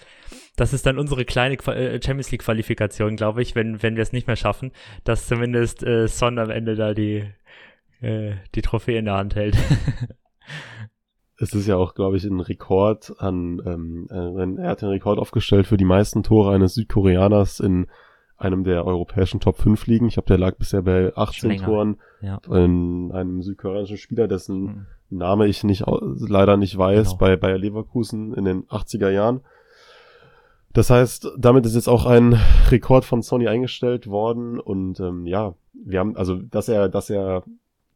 das 0.57 0.73
ist 0.73 0.85
dann 0.85 0.99
unsere 0.99 1.23
kleine 1.23 1.55
Qua 1.55 1.73
äh, 1.73 2.01
Champions 2.01 2.31
League-Qualifikation, 2.31 3.15
glaube 3.15 3.41
ich, 3.41 3.55
wenn, 3.55 3.81
wenn 3.81 3.95
wir 3.95 4.03
es 4.03 4.11
nicht 4.11 4.27
mehr 4.27 4.35
schaffen, 4.35 4.71
dass 5.05 5.27
zumindest 5.27 5.83
äh, 5.83 6.07
Son 6.07 6.37
am 6.37 6.49
Ende 6.49 6.75
da 6.75 6.93
die, 6.93 7.25
äh, 8.01 8.33
die 8.55 8.61
Trophäe 8.61 8.99
in 8.99 9.05
der 9.05 9.15
Hand 9.15 9.35
hält. 9.35 9.55
es 11.41 11.53
ist 11.53 11.67
ja 11.67 11.75
auch, 11.75 11.95
glaube 11.95 12.17
ich, 12.17 12.23
ein 12.23 12.39
Rekord 12.39 13.15
an, 13.17 13.61
ähm, 13.65 14.07
äh, 14.11 14.61
er 14.61 14.69
hat 14.69 14.81
den 14.81 14.89
Rekord 14.89 15.17
aufgestellt 15.17 15.65
für 15.65 15.77
die 15.77 15.85
meisten 15.85 16.21
Tore 16.21 16.53
eines 16.53 16.75
Südkoreaners 16.75 17.59
in 17.59 17.87
einem 18.37 18.63
der 18.63 18.85
europäischen 18.85 19.39
Top 19.39 19.57
5 19.57 19.87
liegen. 19.87 20.07
Ich 20.07 20.15
glaube, 20.15 20.27
der 20.27 20.37
lag 20.37 20.55
bisher 20.57 20.83
bei 20.83 21.15
18 21.15 21.57
Toren 21.57 21.97
ja. 22.21 22.39
in 22.49 23.11
einem 23.11 23.41
südkoreanischen 23.41 23.97
Spieler, 23.97 24.27
dessen 24.27 24.61
mhm. 24.61 24.85
Name 25.09 25.47
ich 25.47 25.63
nicht 25.63 25.83
leider 25.85 26.55
nicht 26.55 26.77
weiß, 26.77 27.09
genau. 27.09 27.17
bei 27.17 27.35
Bayer 27.35 27.57
Leverkusen 27.57 28.33
in 28.33 28.45
den 28.45 28.63
80er 28.67 29.09
Jahren. 29.09 29.41
Das 30.73 30.89
heißt, 30.89 31.33
damit 31.37 31.65
ist 31.65 31.75
jetzt 31.75 31.89
auch 31.89 32.05
ein 32.05 32.39
Rekord 32.69 33.03
von 33.03 33.21
Sony 33.21 33.47
eingestellt 33.49 34.07
worden 34.07 34.57
und 34.59 35.01
ähm, 35.01 35.25
ja, 35.25 35.53
wir 35.73 35.99
haben 35.99 36.15
also, 36.15 36.35
dass 36.35 36.69
er, 36.69 36.87
dass 36.87 37.09
er 37.09 37.43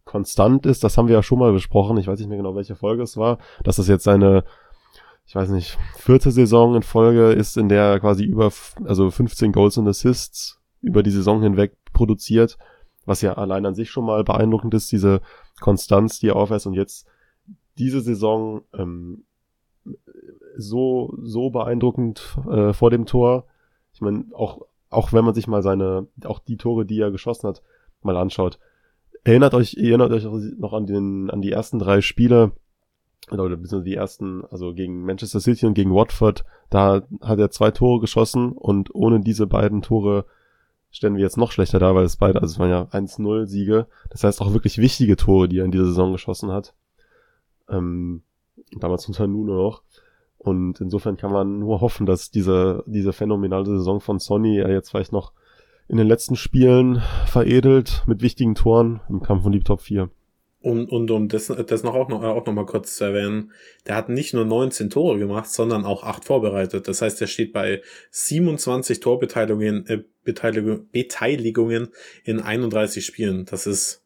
konstant 0.05 0.65
ist, 0.65 0.83
das 0.83 0.97
haben 0.97 1.07
wir 1.07 1.15
ja 1.15 1.23
schon 1.23 1.39
mal 1.39 1.51
besprochen. 1.51 1.97
Ich 1.97 2.07
weiß 2.07 2.19
nicht 2.19 2.29
mehr 2.29 2.37
genau, 2.37 2.55
welche 2.55 2.75
Folge 2.75 3.03
es 3.03 3.17
war, 3.17 3.39
dass 3.63 3.75
das 3.77 3.87
jetzt 3.87 4.03
seine 4.03 4.43
ich 5.27 5.35
weiß 5.35 5.49
nicht, 5.49 5.77
vierte 5.97 6.31
Saison 6.31 6.75
in 6.75 6.83
Folge 6.83 7.31
ist, 7.31 7.57
in 7.57 7.67
der 7.67 7.83
er 7.83 7.99
quasi 7.99 8.23
über, 8.23 8.51
also 8.83 9.09
15 9.09 9.51
Goals 9.51 9.77
und 9.77 9.87
Assists 9.87 10.61
über 10.81 11.01
die 11.01 11.11
Saison 11.11 11.41
hinweg 11.41 11.75
produziert, 11.93 12.57
was 13.05 13.21
ja 13.21 13.33
allein 13.33 13.65
an 13.65 13.75
sich 13.75 13.89
schon 13.89 14.05
mal 14.05 14.23
beeindruckend 14.23 14.73
ist, 14.75 14.91
diese 14.91 15.21
Konstanz, 15.59 16.19
die 16.19 16.27
er 16.27 16.35
aufweist 16.35 16.67
und 16.67 16.73
jetzt 16.73 17.07
diese 17.77 18.01
Saison 18.01 18.61
ähm, 18.73 19.25
so, 20.57 21.13
so 21.21 21.49
beeindruckend 21.49 22.37
äh, 22.49 22.73
vor 22.73 22.91
dem 22.91 23.05
Tor. 23.05 23.45
Ich 23.93 24.01
meine, 24.01 24.25
auch, 24.33 24.61
auch 24.89 25.11
wenn 25.11 25.25
man 25.25 25.33
sich 25.33 25.47
mal 25.47 25.63
seine, 25.63 26.07
auch 26.23 26.39
die 26.39 26.57
Tore, 26.57 26.85
die 26.85 26.99
er 26.99 27.11
geschossen 27.11 27.47
hat, 27.47 27.63
mal 28.01 28.15
anschaut. 28.15 28.59
Erinnert 29.26 29.55
euch, 29.55 29.73
erinnert 29.73 30.11
euch 30.11 30.23
noch 30.57 30.73
an 30.73 30.86
den, 30.86 31.32
an 31.32 31.41
die 31.41 31.51
ersten 31.51 31.80
drei 31.80 32.01
Spiele, 32.01 32.51
oder 33.32 33.49
beziehungsweise 33.49 33.84
die 33.84 33.95
ersten, 33.95 34.45
also 34.45 34.73
gegen 34.73 35.03
Manchester 35.03 35.39
City 35.39 35.65
und 35.65 35.73
gegen 35.73 35.93
Watford, 35.93 36.45
da 36.69 37.01
hat 37.21 37.39
er 37.39 37.49
zwei 37.49 37.71
Tore 37.71 37.99
geschossen 37.99 38.51
und 38.51 38.93
ohne 38.93 39.19
diese 39.19 39.47
beiden 39.47 39.82
Tore 39.82 40.26
stellen 40.91 41.15
wir 41.15 41.23
jetzt 41.23 41.38
noch 41.38 41.51
schlechter 41.51 41.80
da, 41.80 41.95
weil 41.95 42.05
es 42.05 42.17
beide, 42.17 42.39
also 42.39 42.53
es 42.53 42.59
waren 42.59 42.69
ja 42.69 42.84
1-0 42.84 43.47
Siege. 43.47 43.88
Das 44.11 44.23
heißt 44.23 44.41
auch 44.41 44.53
wirklich 44.53 44.78
wichtige 44.78 45.17
Tore, 45.17 45.49
die 45.49 45.57
er 45.57 45.65
in 45.65 45.71
dieser 45.71 45.88
Saison 45.88 46.11
geschossen 46.11 46.51
hat. 46.51 46.76
Ähm, 47.67 48.21
damals 48.80 49.07
unter 49.07 49.26
Nuno 49.26 49.55
noch. 49.55 49.82
Und 50.38 50.80
insofern 50.80 51.17
kann 51.17 51.32
man 51.32 51.59
nur 51.59 51.82
hoffen, 51.82 52.05
dass 52.05 52.30
diese, 52.30 52.84
diese 52.86 53.11
phänomenale 53.11 53.65
Saison 53.65 53.99
von 53.99 54.19
Sonny 54.19 54.59
er 54.59 54.71
jetzt 54.71 54.91
vielleicht 54.91 55.11
noch 55.11 55.34
in 55.88 55.97
den 55.97 56.07
letzten 56.07 56.36
Spielen 56.36 57.01
veredelt 57.27 58.03
mit 58.07 58.21
wichtigen 58.21 58.55
Toren 58.55 59.01
im 59.09 59.21
Kampf 59.21 59.45
um 59.45 59.51
die 59.51 59.59
Top 59.59 59.81
4. 59.81 60.09
Und, 60.65 60.89
und 60.89 61.11
um 61.11 61.27
das, 61.27 61.45
das 61.45 61.83
noch 61.83 61.93
auch 61.93 62.09
noch, 62.09 62.23
auch 62.23 62.47
noch 62.47 62.53
mal 62.53 62.65
kurz 62.65 62.95
zu 62.95 63.03
erwähnen, 63.03 63.51
der 63.86 63.95
hat 63.95 64.09
nicht 64.09 64.33
nur 64.33 64.45
19 64.45 64.89
Tore 64.89 65.19
gemacht, 65.19 65.47
sondern 65.47 65.86
auch 65.86 66.03
8 66.03 66.25
vorbereitet. 66.25 66.88
Das 66.88 67.03
heißt, 67.03 67.21
er 67.21 67.27
steht 67.27 67.53
bei 67.53 67.83
27 68.09 68.99
Torbeteiligungen 68.99 69.86
äh, 69.86 70.03
Beteiligung, 70.23 70.89
Beteiligungen 70.91 71.89
in 72.23 72.39
31 72.39 73.05
Spielen. 73.05 73.45
Das 73.45 73.67
ist 73.67 74.04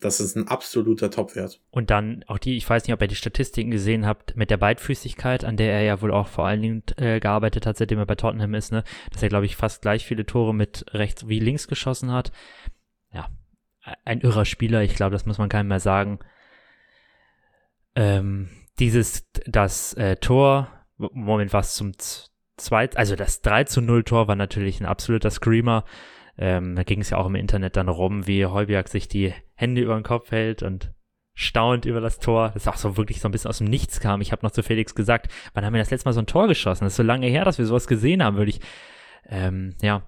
Das 0.00 0.20
ist 0.20 0.36
ein 0.36 0.46
absoluter 0.46 1.10
Topwert. 1.10 1.60
Und 1.70 1.90
dann 1.90 2.22
auch 2.26 2.38
die, 2.38 2.56
ich 2.56 2.68
weiß 2.68 2.84
nicht, 2.84 2.92
ob 2.92 3.00
ihr 3.00 3.08
die 3.08 3.14
Statistiken 3.14 3.70
gesehen 3.70 4.06
habt, 4.06 4.36
mit 4.36 4.50
der 4.50 4.58
Beidfüßigkeit, 4.58 5.44
an 5.44 5.56
der 5.56 5.72
er 5.72 5.82
ja 5.82 6.02
wohl 6.02 6.12
auch 6.12 6.28
vor 6.28 6.46
allen 6.46 6.60
Dingen 6.60 6.82
äh, 6.96 7.18
gearbeitet 7.18 7.64
hat, 7.64 7.78
seitdem 7.78 7.98
er 7.98 8.06
bei 8.06 8.14
Tottenham 8.14 8.52
ist, 8.54 8.72
ne? 8.72 8.84
Dass 9.10 9.22
er, 9.22 9.30
glaube 9.30 9.46
ich, 9.46 9.56
fast 9.56 9.80
gleich 9.80 10.04
viele 10.04 10.26
Tore 10.26 10.54
mit 10.54 10.84
rechts 10.90 11.28
wie 11.28 11.40
links 11.40 11.66
geschossen 11.66 12.12
hat. 12.12 12.30
Ja, 13.10 13.30
ein 14.04 14.20
irrer 14.20 14.44
Spieler, 14.44 14.82
ich 14.82 14.94
glaube, 14.94 15.12
das 15.12 15.24
muss 15.24 15.38
man 15.38 15.48
keinem 15.48 15.68
mehr 15.68 15.80
sagen. 15.80 16.18
Ähm, 17.94 18.50
dieses, 18.78 19.26
das 19.46 19.94
äh, 19.94 20.16
Tor, 20.16 20.68
Moment 20.98 21.54
was 21.54 21.74
zum 21.74 21.92
zweit, 22.56 22.96
also 22.96 23.16
das 23.16 23.40
3 23.40 23.64
zu 23.64 23.80
0 23.80 24.04
Tor 24.04 24.28
war 24.28 24.36
natürlich 24.36 24.80
ein 24.80 24.86
absoluter 24.86 25.30
Screamer. 25.30 25.84
Ähm, 26.38 26.76
da 26.76 26.82
ging 26.82 27.00
es 27.00 27.10
ja 27.10 27.18
auch 27.18 27.26
im 27.26 27.34
Internet 27.34 27.76
dann 27.76 27.88
rum, 27.88 28.26
wie 28.26 28.46
Heuberg 28.46 28.88
sich 28.88 29.08
die 29.08 29.32
Hände 29.54 29.80
über 29.80 29.94
den 29.94 30.02
Kopf 30.02 30.30
hält 30.30 30.62
und 30.62 30.92
staunt 31.34 31.84
über 31.84 32.00
das 32.00 32.18
Tor. 32.18 32.50
Das 32.54 32.66
auch 32.66 32.76
so 32.76 32.96
wirklich 32.96 33.20
so 33.20 33.28
ein 33.28 33.32
bisschen 33.32 33.48
aus 33.48 33.58
dem 33.58 33.68
Nichts 33.68 34.00
kam. 34.00 34.20
Ich 34.20 34.32
habe 34.32 34.44
noch 34.44 34.50
zu 34.52 34.62
Felix 34.62 34.94
gesagt, 34.94 35.30
wann 35.54 35.64
haben 35.64 35.74
wir 35.74 35.80
das 35.80 35.90
letzte 35.90 36.08
Mal 36.08 36.14
so 36.14 36.20
ein 36.20 36.26
Tor 36.26 36.48
geschossen? 36.48 36.84
Das 36.84 36.94
ist 36.94 36.96
so 36.96 37.02
lange 37.02 37.26
her, 37.26 37.44
dass 37.44 37.58
wir 37.58 37.66
sowas 37.66 37.86
gesehen 37.86 38.22
haben, 38.22 38.36
würde 38.36 38.50
ich. 38.50 38.60
Ähm, 39.28 39.74
ja. 39.82 40.02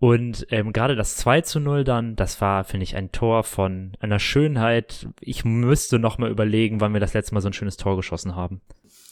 Und 0.00 0.46
ähm, 0.50 0.72
gerade 0.72 0.94
das 0.94 1.16
2 1.16 1.40
zu 1.40 1.58
0 1.58 1.82
dann, 1.82 2.14
das 2.14 2.40
war, 2.40 2.62
finde 2.62 2.84
ich, 2.84 2.94
ein 2.94 3.10
Tor 3.10 3.42
von 3.42 3.92
einer 3.98 4.20
Schönheit. 4.20 5.08
Ich 5.20 5.44
müsste 5.44 5.98
noch 5.98 6.18
mal 6.18 6.30
überlegen, 6.30 6.80
wann 6.80 6.92
wir 6.92 7.00
das 7.00 7.14
letzte 7.14 7.34
Mal 7.34 7.40
so 7.40 7.48
ein 7.48 7.52
schönes 7.52 7.76
Tor 7.76 7.96
geschossen 7.96 8.36
haben. 8.36 8.60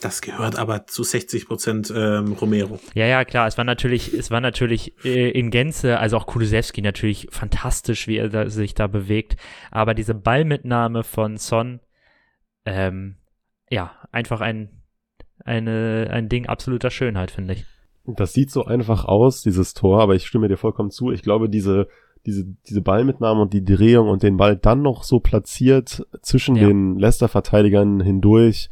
Das 0.01 0.21
gehört 0.21 0.59
aber 0.59 0.87
zu 0.87 1.03
60 1.03 1.47
Prozent 1.47 1.93
ähm, 1.95 2.33
Romero. 2.33 2.79
Ja, 2.95 3.07
ja, 3.07 3.25
klar. 3.25 3.47
Es 3.47 3.57
war 3.57 3.65
natürlich, 3.65 4.13
es 4.13 4.31
war 4.31 4.43
natürlich 4.43 4.93
äh, 5.05 5.31
in 5.31 5.51
Gänze, 5.51 5.99
also 5.99 6.19
auch 6.19 6.27
Kulusewski 6.27 6.83
natürlich 6.83 7.29
fantastisch, 7.31 8.07
wie 8.07 8.19
er 8.19 8.29
da, 8.29 8.51
sich 8.51 8.75
da 8.75 8.89
bewegt. 8.89 9.37
Aber 9.71 9.95
diese 9.95 10.15
Ballmitnahme 10.15 11.03
von 11.03 11.39
Son, 11.39 11.81
ähm, 12.67 13.17
ja, 13.71 13.93
einfach 14.13 14.43
ein, 14.43 14.83
eine, 15.45 16.09
ein 16.11 16.29
Ding 16.29 16.47
absoluter 16.47 16.91
Schönheit, 16.91 17.31
finde 17.31 17.55
ich. 17.55 17.65
Das 18.05 18.35
sieht 18.35 18.51
so 18.51 18.65
einfach 18.65 19.07
aus, 19.07 19.41
dieses 19.41 19.73
Tor, 19.73 20.03
aber 20.03 20.15
ich 20.15 20.27
stimme 20.27 20.49
dir 20.49 20.59
vollkommen 20.59 20.91
zu. 20.91 21.11
Ich 21.11 21.23
glaube, 21.23 21.49
diese, 21.49 21.89
diese, 22.27 22.45
diese 22.69 22.83
Ballmitnahme 22.83 23.41
und 23.41 23.53
die 23.53 23.65
Drehung 23.65 24.09
und 24.09 24.23
den 24.23 24.37
Ball 24.37 24.57
dann 24.57 24.83
noch 24.83 25.05
so 25.05 25.21
platziert 25.21 26.07
zwischen 26.23 26.55
ja. 26.55 26.69
den 26.69 26.99
Leicester-Verteidigern 26.99 28.01
hindurch, 28.01 28.69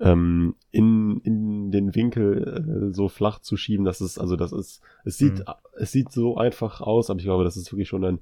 ähm, 0.00 0.54
in, 0.70 1.20
in 1.22 1.70
den 1.70 1.94
Winkel 1.94 2.90
äh, 2.90 2.94
so 2.94 3.08
flach 3.08 3.38
zu 3.40 3.56
schieben, 3.56 3.84
das 3.84 4.00
ist, 4.00 4.18
also 4.18 4.36
das 4.36 4.52
ist, 4.52 4.82
es 5.04 5.16
sieht, 5.16 5.38
mhm. 5.38 5.54
es 5.78 5.92
sieht 5.92 6.12
so 6.12 6.36
einfach 6.36 6.80
aus, 6.80 7.10
aber 7.10 7.18
ich 7.18 7.24
glaube, 7.24 7.44
das 7.44 7.56
ist 7.56 7.72
wirklich 7.72 7.88
schon 7.88 8.04
ein, 8.04 8.18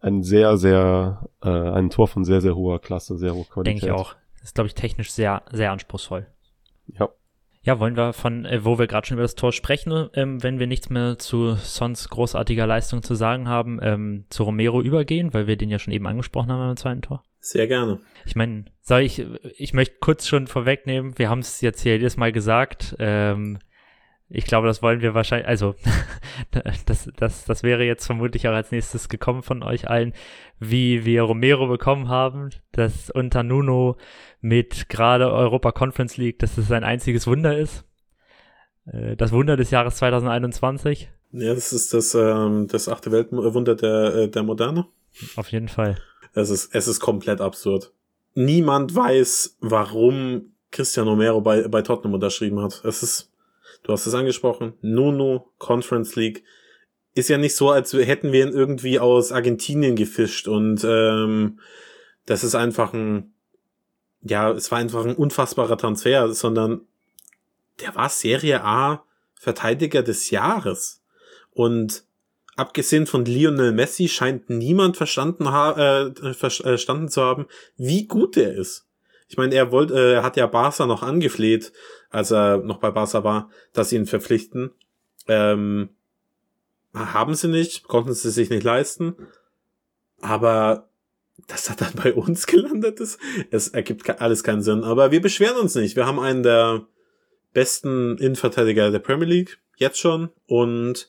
ein 0.00 0.22
sehr, 0.22 0.56
sehr, 0.56 1.28
äh, 1.42 1.48
ein 1.48 1.90
Tor 1.90 2.08
von 2.08 2.24
sehr, 2.24 2.40
sehr 2.40 2.54
hoher 2.54 2.80
Klasse, 2.80 3.18
sehr 3.18 3.34
hoher 3.34 3.46
Qualität. 3.46 3.82
Denke 3.82 3.86
ich 3.86 4.00
auch. 4.00 4.14
Das 4.34 4.50
ist, 4.50 4.54
glaube 4.54 4.68
ich, 4.68 4.74
technisch 4.74 5.10
sehr, 5.10 5.42
sehr 5.50 5.72
anspruchsvoll. 5.72 6.26
Ja. 6.86 7.08
Ja, 7.62 7.80
wollen 7.80 7.96
wir 7.96 8.12
von, 8.12 8.46
äh, 8.46 8.64
wo 8.64 8.78
wir 8.78 8.86
gerade 8.86 9.06
schon 9.06 9.16
über 9.16 9.24
das 9.24 9.34
Tor 9.34 9.52
sprechen, 9.52 10.08
ähm, 10.14 10.42
wenn 10.42 10.58
wir 10.58 10.66
nichts 10.66 10.88
mehr 10.88 11.18
zu 11.18 11.54
sonst 11.56 12.08
großartiger 12.08 12.66
Leistung 12.66 13.02
zu 13.02 13.14
sagen 13.14 13.48
haben, 13.48 13.80
ähm, 13.82 14.24
zu 14.30 14.44
Romero 14.44 14.80
übergehen, 14.80 15.34
weil 15.34 15.46
wir 15.48 15.56
den 15.56 15.68
ja 15.68 15.78
schon 15.78 15.92
eben 15.92 16.06
angesprochen 16.06 16.50
haben 16.50 16.60
beim 16.60 16.76
zweiten 16.76 17.02
Tor? 17.02 17.22
Sehr 17.48 17.66
gerne. 17.66 17.98
Ich 18.26 18.36
meine, 18.36 18.66
soll 18.82 19.00
ich, 19.00 19.24
ich 19.56 19.72
möchte 19.72 19.96
kurz 20.00 20.26
schon 20.26 20.48
vorwegnehmen, 20.48 21.18
wir 21.18 21.30
haben 21.30 21.38
es 21.38 21.62
jetzt 21.62 21.80
hier 21.80 21.92
jedes 21.92 22.18
Mal 22.18 22.30
gesagt, 22.30 22.94
ähm, 22.98 23.58
ich 24.28 24.44
glaube, 24.44 24.66
das 24.66 24.82
wollen 24.82 25.00
wir 25.00 25.14
wahrscheinlich, 25.14 25.48
also 25.48 25.74
das, 26.84 27.10
das, 27.16 27.46
das 27.46 27.62
wäre 27.62 27.84
jetzt 27.84 28.04
vermutlich 28.04 28.46
auch 28.48 28.52
als 28.52 28.70
nächstes 28.70 29.08
gekommen 29.08 29.42
von 29.42 29.62
euch 29.62 29.88
allen, 29.88 30.12
wie 30.58 31.06
wir 31.06 31.22
Romero 31.22 31.68
bekommen 31.68 32.10
haben, 32.10 32.50
dass 32.72 33.08
unter 33.08 33.42
Nuno 33.42 33.96
mit 34.42 34.90
gerade 34.90 35.32
Europa 35.32 35.72
Conference 35.72 36.18
League, 36.18 36.40
dass 36.40 36.58
es 36.58 36.68
sein 36.68 36.84
einziges 36.84 37.26
Wunder 37.26 37.56
ist. 37.56 37.86
Äh, 38.84 39.16
das 39.16 39.32
Wunder 39.32 39.56
des 39.56 39.70
Jahres 39.70 39.96
2021. 39.96 41.08
Ja, 41.32 41.54
das 41.54 41.72
ist 41.72 41.94
das, 41.94 42.14
ähm, 42.14 42.66
das 42.70 42.90
achte 42.90 43.10
Weltwunder 43.10 43.74
der, 43.74 44.14
äh, 44.14 44.28
der 44.28 44.42
Moderne. 44.42 44.84
Auf 45.36 45.50
jeden 45.50 45.68
Fall. 45.68 45.96
Es 46.34 46.50
ist, 46.50 46.74
es 46.74 46.88
ist 46.88 47.00
komplett 47.00 47.40
absurd. 47.40 47.92
Niemand 48.34 48.94
weiß, 48.94 49.56
warum 49.60 50.52
Cristiano 50.70 51.10
Romero 51.10 51.40
bei, 51.40 51.66
bei 51.68 51.82
Tottenham 51.82 52.14
unterschrieben 52.14 52.60
hat. 52.60 52.82
Es 52.84 53.02
ist, 53.02 53.30
du 53.82 53.92
hast 53.92 54.06
es 54.06 54.14
angesprochen, 54.14 54.74
Nuno, 54.80 55.50
Conference 55.58 56.14
League. 56.16 56.44
Ist 57.14 57.28
ja 57.28 57.38
nicht 57.38 57.56
so, 57.56 57.70
als 57.70 57.92
hätten 57.92 58.32
wir 58.32 58.46
ihn 58.46 58.52
irgendwie 58.52 59.00
aus 59.00 59.32
Argentinien 59.32 59.96
gefischt 59.96 60.46
und 60.46 60.84
ähm, 60.84 61.58
das 62.26 62.44
ist 62.44 62.54
einfach 62.54 62.92
ein, 62.92 63.32
ja, 64.22 64.50
es 64.52 64.70
war 64.70 64.78
einfach 64.78 65.04
ein 65.04 65.16
unfassbarer 65.16 65.78
Transfer, 65.78 66.32
sondern 66.32 66.82
der 67.80 67.94
war 67.94 68.08
Serie 68.08 68.62
A 68.62 69.04
Verteidiger 69.34 70.02
des 70.02 70.30
Jahres. 70.30 71.02
Und 71.52 72.04
abgesehen 72.58 73.06
von 73.06 73.24
Lionel 73.24 73.72
Messi 73.72 74.08
scheint 74.08 74.50
niemand 74.50 74.96
verstanden, 74.96 75.46
äh, 75.46 76.08
äh, 76.08 76.34
verstanden 76.34 77.08
zu 77.08 77.22
haben, 77.22 77.46
wie 77.76 78.06
gut 78.08 78.36
er 78.36 78.52
ist. 78.52 78.86
Ich 79.28 79.36
meine, 79.36 79.54
er 79.54 79.70
wollte, 79.70 79.94
äh, 79.94 80.14
er 80.14 80.22
hat 80.24 80.36
ja 80.36 80.46
Barca 80.48 80.84
noch 80.84 81.04
angefleht, 81.04 81.72
als 82.10 82.32
er 82.32 82.58
noch 82.58 82.78
bei 82.78 82.90
Barca 82.90 83.22
war, 83.22 83.50
dass 83.72 83.90
sie 83.90 83.96
ihn 83.96 84.06
verpflichten. 84.06 84.72
Ähm, 85.28 85.90
haben 86.94 87.34
sie 87.34 87.48
nicht, 87.48 87.84
konnten 87.84 88.12
sie 88.12 88.30
sich 88.30 88.50
nicht 88.50 88.64
leisten. 88.64 89.14
Aber 90.20 90.88
dass 91.46 91.68
er 91.68 91.76
dann 91.76 91.92
bei 91.94 92.12
uns 92.12 92.46
gelandet 92.48 92.98
ist, 92.98 93.20
es 93.52 93.68
ergibt 93.68 94.20
alles 94.20 94.42
keinen 94.42 94.62
Sinn. 94.62 94.82
Aber 94.82 95.12
wir 95.12 95.20
beschweren 95.20 95.58
uns 95.58 95.76
nicht. 95.76 95.94
Wir 95.94 96.06
haben 96.06 96.18
einen 96.18 96.42
der 96.42 96.88
besten 97.52 98.18
Innenverteidiger 98.18 98.90
der 98.90 98.98
Premier 98.98 99.28
League, 99.28 99.60
jetzt 99.76 100.00
schon, 100.00 100.30
und 100.46 101.08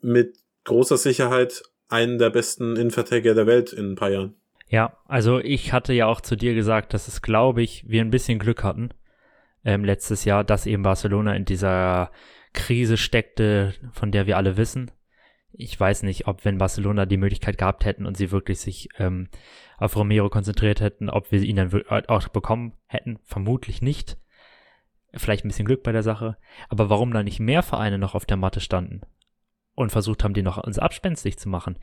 mit 0.00 0.38
großer 0.64 0.96
Sicherheit 0.96 1.62
einen 1.88 2.18
der 2.18 2.30
besten 2.30 2.76
Innenverteidiger 2.76 3.34
der 3.34 3.46
Welt 3.46 3.72
in 3.72 3.92
ein 3.92 3.96
paar 3.96 4.10
Jahren. 4.10 4.34
Ja, 4.68 4.98
also 5.06 5.38
ich 5.38 5.72
hatte 5.72 5.94
ja 5.94 6.06
auch 6.06 6.20
zu 6.20 6.36
dir 6.36 6.54
gesagt, 6.54 6.92
dass 6.92 7.08
es, 7.08 7.22
glaube 7.22 7.62
ich, 7.62 7.88
wir 7.88 8.02
ein 8.02 8.10
bisschen 8.10 8.38
Glück 8.38 8.62
hatten 8.62 8.90
ähm, 9.64 9.84
letztes 9.84 10.24
Jahr, 10.24 10.44
dass 10.44 10.66
eben 10.66 10.82
Barcelona 10.82 11.34
in 11.34 11.46
dieser 11.46 12.10
Krise 12.52 12.96
steckte, 12.96 13.74
von 13.92 14.12
der 14.12 14.26
wir 14.26 14.36
alle 14.36 14.56
wissen. 14.56 14.90
Ich 15.52 15.78
weiß 15.78 16.02
nicht, 16.02 16.26
ob 16.26 16.44
wenn 16.44 16.58
Barcelona 16.58 17.06
die 17.06 17.16
Möglichkeit 17.16 17.56
gehabt 17.56 17.84
hätten 17.86 18.04
und 18.04 18.16
sie 18.16 18.30
wirklich 18.30 18.60
sich 18.60 18.88
ähm, 18.98 19.28
auf 19.78 19.96
Romero 19.96 20.28
konzentriert 20.28 20.80
hätten, 20.80 21.08
ob 21.08 21.32
wir 21.32 21.40
ihn 21.40 21.56
dann 21.56 21.72
auch 21.88 22.28
bekommen 22.28 22.74
hätten. 22.86 23.18
Vermutlich 23.24 23.80
nicht. 23.80 24.18
Vielleicht 25.14 25.44
ein 25.44 25.48
bisschen 25.48 25.66
Glück 25.66 25.82
bei 25.82 25.92
der 25.92 26.02
Sache. 26.02 26.36
Aber 26.68 26.90
warum 26.90 27.12
da 27.12 27.22
nicht 27.22 27.40
mehr 27.40 27.62
Vereine 27.62 27.98
noch 27.98 28.14
auf 28.14 28.26
der 28.26 28.36
Matte 28.36 28.60
standen 28.60 29.00
und 29.78 29.90
versucht 29.90 30.24
haben, 30.24 30.34
die 30.34 30.42
noch 30.42 30.58
uns 30.58 30.78
abspenstig 30.78 31.38
zu 31.38 31.48
machen, 31.48 31.78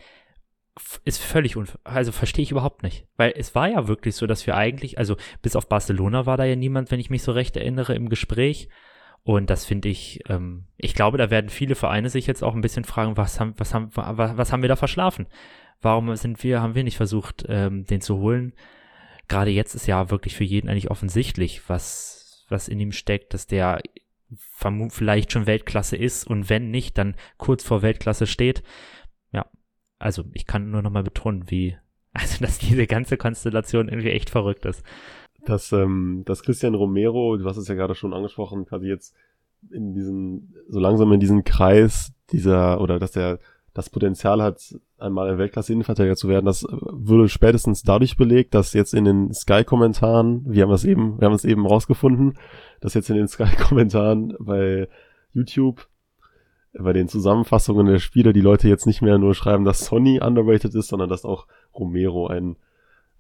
ist 1.06 1.24
völlig 1.24 1.56
unver 1.56 1.80
also 1.86 2.12
verstehe 2.12 2.44
ich 2.44 2.52
überhaupt 2.52 2.84
nicht. 2.84 3.08
Weil 3.16 3.34
es 3.38 3.56
war 3.56 3.70
ja 3.70 3.88
wirklich 3.88 4.16
so, 4.16 4.28
dass 4.28 4.46
wir 4.46 4.58
eigentlich, 4.58 4.98
also 4.98 5.16
bis 5.42 5.56
auf 5.56 5.70
Barcelona 5.70 6.26
war 6.26 6.36
da 6.36 6.44
ja 6.44 6.58
niemand, 6.58 6.92
wenn 6.92 7.00
ich 7.00 7.10
mich 7.10 7.24
so 7.24 7.32
recht 7.32 7.56
erinnere, 7.56 7.96
im 7.96 8.10
Gespräch. 8.10 8.68
Und 9.24 9.50
das 9.50 9.66
finde 9.66 9.88
ich, 9.88 10.20
ähm, 10.28 10.66
ich 10.76 10.94
glaube, 10.94 11.18
da 11.18 11.32
werden 11.32 11.50
viele 11.50 11.76
Vereine 11.76 12.10
sich 12.10 12.28
jetzt 12.28 12.44
auch 12.44 12.54
ein 12.54 12.62
bisschen 12.62 12.84
fragen, 12.84 13.16
was 13.16 13.40
haben, 13.40 13.54
was 13.58 13.74
haben, 13.74 13.90
was, 13.94 14.38
was 14.38 14.52
haben 14.52 14.62
wir 14.62 14.70
da 14.70 14.76
verschlafen? 14.76 15.28
Warum 15.82 16.14
sind 16.18 16.44
wir, 16.44 16.62
haben 16.62 16.76
wir 16.76 16.84
nicht 16.84 16.98
versucht, 16.98 17.46
ähm, 17.48 17.86
den 17.86 18.02
zu 18.02 18.18
holen? 18.18 18.54
Gerade 19.30 19.52
jetzt 19.52 19.74
ist 19.74 19.88
ja 19.88 20.12
wirklich 20.12 20.36
für 20.36 20.44
jeden 20.44 20.70
eigentlich 20.70 20.92
offensichtlich, 20.92 21.70
was, 21.70 22.46
was 22.50 22.68
in 22.68 22.80
ihm 22.80 22.92
steckt, 22.92 23.34
dass 23.34 23.48
der 23.48 23.82
vielleicht 24.90 25.32
schon 25.32 25.48
Weltklasse 25.48 25.96
ist 25.96 26.28
und 26.28 26.50
wenn 26.50 26.72
nicht, 26.72 26.98
dann 26.98 27.16
kurz 27.38 27.64
vor 27.64 27.82
Weltklasse 27.82 28.28
steht. 28.28 28.64
Ja, 29.32 29.46
also 30.00 30.24
ich 30.34 30.46
kann 30.46 30.72
nur 30.72 30.82
nochmal 30.82 31.04
betonen, 31.04 31.50
wie, 31.50 31.78
also 32.14 32.44
dass 32.44 32.58
diese 32.58 32.88
ganze 32.88 33.18
Konstellation 33.18 33.90
irgendwie 33.90 34.12
echt 34.12 34.30
verrückt 34.30 34.66
ist 34.66 34.84
dass, 35.46 35.72
ähm, 35.72 36.24
dass 36.26 36.44
Christian 36.44 36.76
Romero, 36.76 37.38
du 37.38 37.46
hast 37.46 37.58
es 37.58 37.68
ja 37.68 37.76
gerade 37.76 37.96
schon 37.96 38.14
angesprochen, 38.14 38.66
quasi 38.66 38.88
jetzt 38.88 39.16
in 39.72 39.94
diesen, 39.94 40.54
so 40.68 40.80
langsam 40.80 41.12
in 41.14 41.20
diesen 41.20 41.44
Kreis 41.44 42.14
dieser, 42.32 42.82
oder 42.82 43.00
dass 43.00 43.16
er 43.16 43.40
das 43.74 43.90
Potenzial 43.90 44.42
hat, 44.42 44.76
einmal 44.98 45.30
ein 45.30 45.38
Weltklasse-Innenverteidiger 45.38 46.16
zu 46.16 46.30
werden, 46.30 46.46
das 46.46 46.64
würde 46.70 47.28
spätestens 47.28 47.84
dadurch 47.84 48.16
belegt, 48.16 48.54
dass 48.54 48.74
jetzt 48.74 48.94
in 48.94 49.06
den 49.06 49.34
Sky-Kommentaren, 49.34 50.46
wir 50.48 50.64
haben 50.64 50.72
das 50.72 50.86
eben, 50.86 51.20
wir 51.20 51.26
haben 51.26 51.36
es 51.36 51.46
eben 51.46 51.66
rausgefunden, 51.66 52.38
dass 52.82 52.94
jetzt 52.94 53.10
in 53.10 53.16
den 53.16 53.28
Sky-Kommentaren 53.30 54.36
bei 54.40 54.88
YouTube, 55.34 55.88
bei 56.74 56.94
den 56.94 57.08
Zusammenfassungen 57.08 57.86
der 57.86 58.00
Spiele, 58.00 58.34
die 58.34 58.42
Leute 58.42 58.68
jetzt 58.68 58.86
nicht 58.86 59.02
mehr 59.02 59.18
nur 59.18 59.34
schreiben, 59.34 59.64
dass 59.64 59.86
Sony 59.86 60.20
underrated 60.22 60.76
ist, 60.76 60.90
sondern 60.90 61.10
dass 61.10 61.26
auch 61.26 61.48
Romero 61.74 62.28
ein 62.28 62.58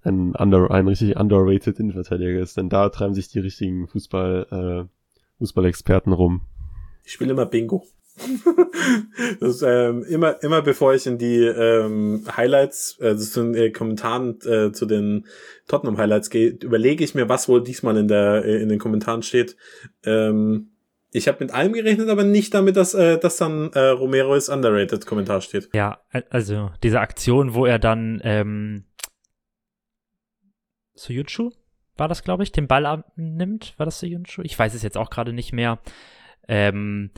ein, 0.06 0.36
under, 0.36 0.72
ein 0.72 0.88
richtig 0.88 1.18
underrated 1.18 1.80
Innenverteidiger 1.80 2.40
ist, 2.40 2.58
denn 2.58 2.70
da 2.70 2.90
treiben 2.90 3.14
sich 3.14 3.28
die 3.28 3.40
richtigen 3.40 3.88
Fußball, 3.88 4.88
äh, 4.88 5.18
Fußballexperten 5.40 6.14
rum. 6.14 6.42
Ich 7.04 7.14
spiele 7.14 7.32
immer 7.32 7.46
Bingo. 7.46 7.84
das, 9.40 9.62
ähm, 9.62 10.04
immer, 10.04 10.42
immer 10.42 10.62
bevor 10.62 10.94
ich 10.94 11.06
in 11.06 11.18
die 11.18 11.44
ähm, 11.44 12.24
Highlights, 12.36 12.98
also 13.02 13.26
zu 13.26 13.44
den 13.44 13.56
äh, 13.56 13.72
Kommentaren 13.72 14.40
äh, 14.42 14.72
zu 14.72 14.86
den 14.86 15.26
Tottenham 15.68 15.98
Highlights 15.98 16.30
gehe, 16.30 16.50
überlege 16.50 17.04
ich 17.04 17.16
mir, 17.16 17.28
was 17.28 17.50
wohl 17.50 17.64
diesmal 17.64 17.98
in 17.98 18.08
der 18.08 18.46
äh, 18.46 18.62
in 18.62 18.70
den 18.70 18.80
Kommentaren 18.80 19.24
steht. 19.24 19.58
Ähm, 20.04 20.72
ich 21.12 21.28
habe 21.28 21.44
mit 21.44 21.54
allem 21.54 21.74
gerechnet, 21.74 22.10
aber 22.10 22.24
nicht 22.24 22.54
damit, 22.54 22.76
dass, 22.76 22.94
äh, 22.94 23.18
dass 23.18 23.38
dann 23.38 23.72
äh, 23.74 23.80
Romero 23.80 24.36
ist 24.36 24.50
underrated 24.50 25.06
Kommentar 25.06 25.42
steht. 25.42 25.70
Ja, 25.74 26.00
also 26.30 26.72
diese 26.84 27.00
Aktion, 27.00 27.54
wo 27.54 27.66
er 27.66 27.80
dann 27.80 28.22
ähm, 28.24 28.86
Suyutschu 30.94 31.52
war 31.98 32.08
das, 32.10 32.24
glaube 32.24 32.44
ich, 32.44 32.52
den 32.52 32.68
Ball 32.68 32.86
abnimmt. 32.86 33.74
War 33.78 33.86
das 33.86 34.00
Suyutschu? 34.00 34.42
Ich 34.42 34.58
weiß 34.58 34.74
es 34.74 34.84
jetzt 34.84 34.98
auch 34.98 35.10
gerade 35.10 35.34
nicht 35.34 35.54
mehr. 35.54 35.80
Ähm, 36.48 37.12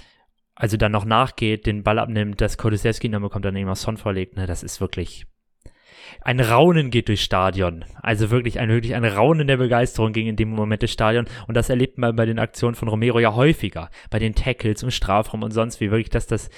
also 0.57 0.75
dann 0.75 0.91
noch 0.91 1.05
nachgeht, 1.05 1.65
den 1.65 1.83
Ball 1.83 1.99
abnimmt, 1.99 2.41
dass 2.41 2.57
Kodosewski 2.57 3.09
dann 3.09 3.21
bekommt, 3.21 3.45
dann 3.45 3.55
irgendwann 3.55 3.75
Son 3.75 3.97
vorlegt. 3.97 4.35
Ne, 4.35 4.47
das 4.47 4.63
ist 4.63 4.81
wirklich 4.81 5.27
ein 6.21 6.39
Raunen 6.39 6.89
geht 6.89 7.07
durchs 7.07 7.23
Stadion. 7.23 7.85
Also 8.01 8.31
wirklich 8.31 8.59
ein, 8.59 8.69
wirklich 8.69 8.95
ein 8.95 9.05
Raunen 9.05 9.47
der 9.47 9.57
Begeisterung 9.57 10.13
ging 10.13 10.27
in 10.27 10.35
dem 10.35 10.49
Moment 10.49 10.81
des 10.81 10.91
Stadion. 10.91 11.25
Und 11.47 11.55
das 11.55 11.69
erlebt 11.69 11.97
man 11.97 12.15
bei 12.15 12.25
den 12.25 12.39
Aktionen 12.39 12.75
von 12.75 12.87
Romero 12.87 13.19
ja 13.19 13.35
häufiger. 13.35 13.89
Bei 14.09 14.19
den 14.19 14.35
Tackles 14.35 14.83
im 14.83 14.91
Strafraum 14.91 15.43
und 15.43 15.51
sonst 15.51 15.79
wie. 15.79 15.91
Wirklich, 15.91 16.09
dass 16.09 16.27
das 16.27 16.49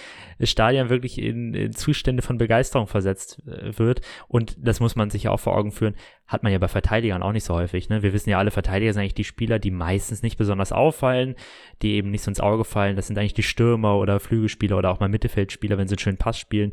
Stadion 0.42 0.90
wirklich 0.90 1.22
in, 1.22 1.54
in 1.54 1.74
Zustände 1.74 2.22
von 2.22 2.38
Begeisterung 2.38 2.88
versetzt 2.88 3.42
äh, 3.48 3.78
wird. 3.78 4.02
Und 4.28 4.56
das 4.58 4.80
muss 4.80 4.96
man 4.96 5.10
sich 5.10 5.24
ja 5.24 5.32
auch 5.32 5.40
vor 5.40 5.56
Augen 5.56 5.72
führen. 5.72 5.96
Hat 6.30 6.44
man 6.44 6.52
ja 6.52 6.60
bei 6.60 6.68
Verteidigern 6.68 7.24
auch 7.24 7.32
nicht 7.32 7.44
so 7.44 7.56
häufig. 7.56 7.90
Ne? 7.90 8.04
Wir 8.04 8.14
wissen 8.14 8.30
ja 8.30 8.38
alle, 8.38 8.52
Verteidiger 8.52 8.94
sind 8.94 9.02
eigentlich 9.02 9.16
die 9.16 9.24
Spieler, 9.24 9.58
die 9.58 9.72
meistens 9.72 10.22
nicht 10.22 10.38
besonders 10.38 10.72
auffallen, 10.72 11.34
die 11.82 11.94
eben 11.94 12.12
nicht 12.12 12.22
so 12.22 12.30
ins 12.30 12.40
Auge 12.40 12.66
fallen. 12.66 12.96
Das 12.96 13.08
sind 13.08 13.18
eigentlich 13.18 13.34
die 13.34 13.42
Stürmer 13.42 13.98
oder 13.98 14.20
Flügelspieler 14.20 14.78
oder 14.78 14.92
auch 14.92 15.00
mal 15.00 15.10
Mittelfeldspieler, 15.10 15.80
wenn 15.80 15.88
sie 15.88 15.94
einen 15.94 16.00
schönen 16.00 16.18
Pass 16.18 16.38
spielen, 16.38 16.72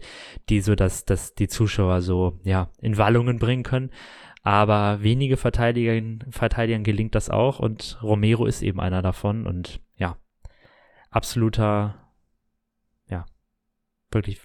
die 0.50 0.60
so, 0.60 0.74
dass, 0.74 1.06
dass 1.06 1.34
die 1.34 1.48
Zuschauer 1.48 2.02
so, 2.02 2.38
ja, 2.44 2.70
in 2.82 2.98
Wallungen 2.98 3.38
bringen 3.38 3.62
können. 3.62 3.90
Aber 4.42 5.02
wenige 5.02 5.38
Verteidigern, 5.38 6.22
Verteidigern 6.30 6.84
gelingt 6.84 7.14
das 7.14 7.30
auch 7.30 7.58
und 7.58 7.98
Romero 8.02 8.44
ist 8.44 8.60
eben 8.60 8.78
einer 8.78 9.00
davon 9.00 9.46
und 9.46 9.80
ja, 9.96 10.18
absoluter, 11.08 12.12
ja, 13.08 13.24
wirklich 14.10 14.42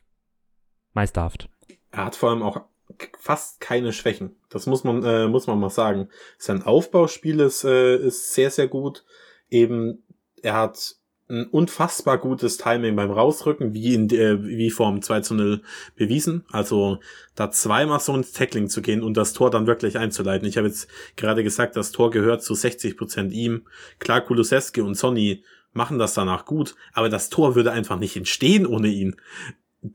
meisterhaft. 0.93 1.49
Er 1.91 2.05
hat 2.05 2.15
vor 2.15 2.29
allem 2.29 2.41
auch 2.41 2.70
fast 3.19 3.61
keine 3.61 3.93
Schwächen. 3.93 4.35
Das 4.49 4.65
muss 4.65 4.83
man, 4.83 5.03
äh, 5.03 5.27
muss 5.27 5.47
man 5.47 5.59
mal 5.59 5.69
sagen. 5.69 6.09
Sein 6.37 6.63
Aufbauspiel 6.63 7.39
ist, 7.39 7.63
äh, 7.63 7.97
ist 7.97 8.33
sehr, 8.33 8.51
sehr 8.51 8.67
gut. 8.67 9.03
Eben, 9.49 10.03
er 10.41 10.55
hat 10.55 10.95
ein 11.31 11.47
unfassbar 11.47 12.17
gutes 12.17 12.57
Timing 12.57 12.95
beim 12.95 13.09
Rausrücken, 13.09 13.73
wie 13.73 13.93
in 13.93 14.09
äh, 14.09 14.43
wie 14.43 14.69
vorm 14.69 15.01
2 15.01 15.21
zu 15.21 15.33
0 15.33 15.61
bewiesen. 15.95 16.43
Also 16.51 16.99
da 17.35 17.49
zweimal 17.49 18.01
so 18.01 18.13
ins 18.13 18.33
Tackling 18.33 18.67
zu 18.67 18.81
gehen 18.81 19.01
und 19.01 19.15
das 19.15 19.33
Tor 19.33 19.49
dann 19.49 19.65
wirklich 19.65 19.97
einzuleiten. 19.97 20.47
Ich 20.47 20.57
habe 20.57 20.67
jetzt 20.67 20.89
gerade 21.15 21.43
gesagt, 21.43 21.77
das 21.77 21.91
Tor 21.91 22.11
gehört 22.11 22.43
zu 22.43 22.53
60 22.53 22.97
Prozent 22.97 23.33
ihm. 23.33 23.65
Klar, 23.99 24.21
Kulusewski 24.21 24.81
und 24.81 24.95
Sonny 24.95 25.43
machen 25.73 25.99
das 25.99 26.13
danach 26.13 26.43
gut, 26.45 26.75
aber 26.91 27.07
das 27.07 27.29
Tor 27.29 27.55
würde 27.55 27.71
einfach 27.71 27.97
nicht 27.97 28.17
entstehen 28.17 28.65
ohne 28.65 28.89
ihn 28.89 29.15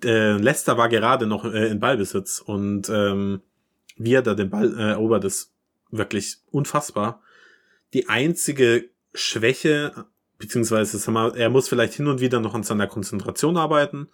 äh, 0.05 0.37
Leicester 0.37 0.77
war 0.77 0.89
gerade 0.89 1.27
noch 1.27 1.45
äh, 1.45 1.69
in 1.69 1.81
Ballbesitz 1.81 2.41
und 2.41 2.89
ähm, 2.89 3.43
wie 3.97 4.15
er 4.15 4.23
da 4.23 4.35
den 4.35 4.51
Ball 4.51 4.75
äh, 4.79 4.91
erobert, 4.91 5.25
ist 5.25 5.53
wirklich 5.91 6.39
unfassbar. 6.51 7.23
Die 7.95 8.09
einzige 8.09 8.91
Schwäche, 9.15 10.07
beziehungsweise 10.39 10.99
er 11.37 11.51
muss 11.51 11.69
vielleicht 11.69 11.95
hin 11.95 12.09
und 12.09 12.21
wieder 12.21 12.41
noch 12.41 12.55
an 12.55 12.63
seiner 12.63 12.87
Konzentration 12.87 13.57
arbeiten. 13.57 14.09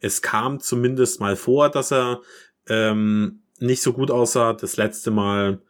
Es 0.00 0.22
kam 0.22 0.60
zumindest 0.60 1.20
mal 1.20 1.36
vor, 1.36 1.70
dass 1.70 1.90
er 1.90 2.20
ähm, 2.68 3.40
nicht 3.58 3.82
so 3.82 3.92
gut 3.92 4.10
aussah. 4.10 4.52
Das 4.52 4.76
letzte 4.76 5.10
Mal 5.10 5.60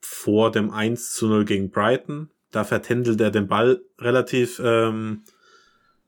vor 0.00 0.52
dem 0.52 0.70
1 0.70 1.12
zu 1.12 1.26
0 1.26 1.44
gegen 1.44 1.70
Brighton. 1.70 2.30
Da 2.50 2.64
vertändelt 2.64 3.20
er 3.20 3.30
den 3.30 3.48
Ball 3.48 3.82
relativ, 3.98 4.60
ähm, 4.62 5.22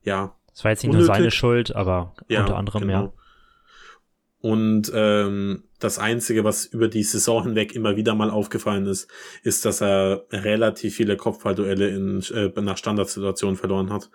ja, 0.03 0.35
es 0.61 0.65
war 0.65 0.73
jetzt 0.73 0.83
nicht 0.83 0.91
unnötig. 0.91 1.09
nur 1.09 1.17
seine 1.17 1.31
Schuld, 1.31 1.75
aber 1.75 2.15
ja, 2.29 2.41
unter 2.41 2.59
anderem 2.59 2.83
genau. 2.83 2.93
ja. 2.93 3.13
Und 4.43 4.93
ähm, 4.95 5.65
das 5.79 5.99
Einzige, 5.99 6.45
was 6.45 6.67
über 6.67 6.89
die 6.89 7.03
Saison 7.03 7.45
hinweg 7.45 7.75
immer 7.75 7.97
wieder 7.97 8.15
mal 8.15 8.29
aufgefallen 8.29 8.85
ist, 8.85 9.09
ist, 9.43 9.65
dass 9.65 9.81
er 9.81 10.27
relativ 10.31 10.97
viele 10.97 11.17
Kopfballduelle 11.17 11.89
in, 11.89 12.23
äh, 12.35 12.61
nach 12.61 12.77
Standardsituationen 12.77 13.57
verloren 13.57 13.91
hat. 13.91 14.11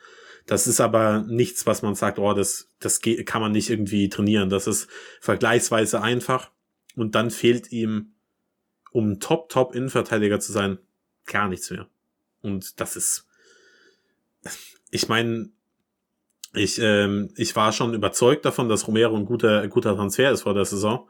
Das 0.46 0.68
ist 0.68 0.80
aber 0.82 1.26
nichts, 1.28 1.66
was 1.66 1.82
man 1.82 1.96
sagt, 1.96 2.20
oh, 2.20 2.34
das, 2.34 2.70
das 2.80 3.02
kann 3.02 3.42
man 3.42 3.52
nicht 3.52 3.72
irgendwie 3.72 4.08
trainieren. 4.08 4.50
Das 4.50 4.68
ist 4.68 4.88
vergleichsweise 5.20 6.00
einfach. 6.04 6.52
Und 6.96 7.16
dann 7.16 7.32
fehlt 7.32 7.72
ihm, 7.72 8.14
um 8.92 9.20
Top-Top-Innenverteidiger 9.20 10.40
zu 10.40 10.52
sein, 10.52 10.78
gar 11.26 11.48
nichts 11.48 11.72
mehr. 11.72 11.88
Und 12.44 12.80
das 12.80 12.96
ist, 12.96 13.28
ich 14.92 15.10
meine, 15.10 15.50
ich, 16.56 16.80
ähm, 16.80 17.30
ich 17.36 17.56
war 17.56 17.72
schon 17.72 17.94
überzeugt 17.94 18.46
davon, 18.46 18.70
dass 18.70 18.88
Romero 18.88 19.16
ein 19.16 19.26
guter, 19.26 19.68
guter 19.68 19.96
Transfer 19.96 20.32
ist 20.32 20.44
vor 20.44 20.54
der 20.54 20.66
Saison. 20.66 21.08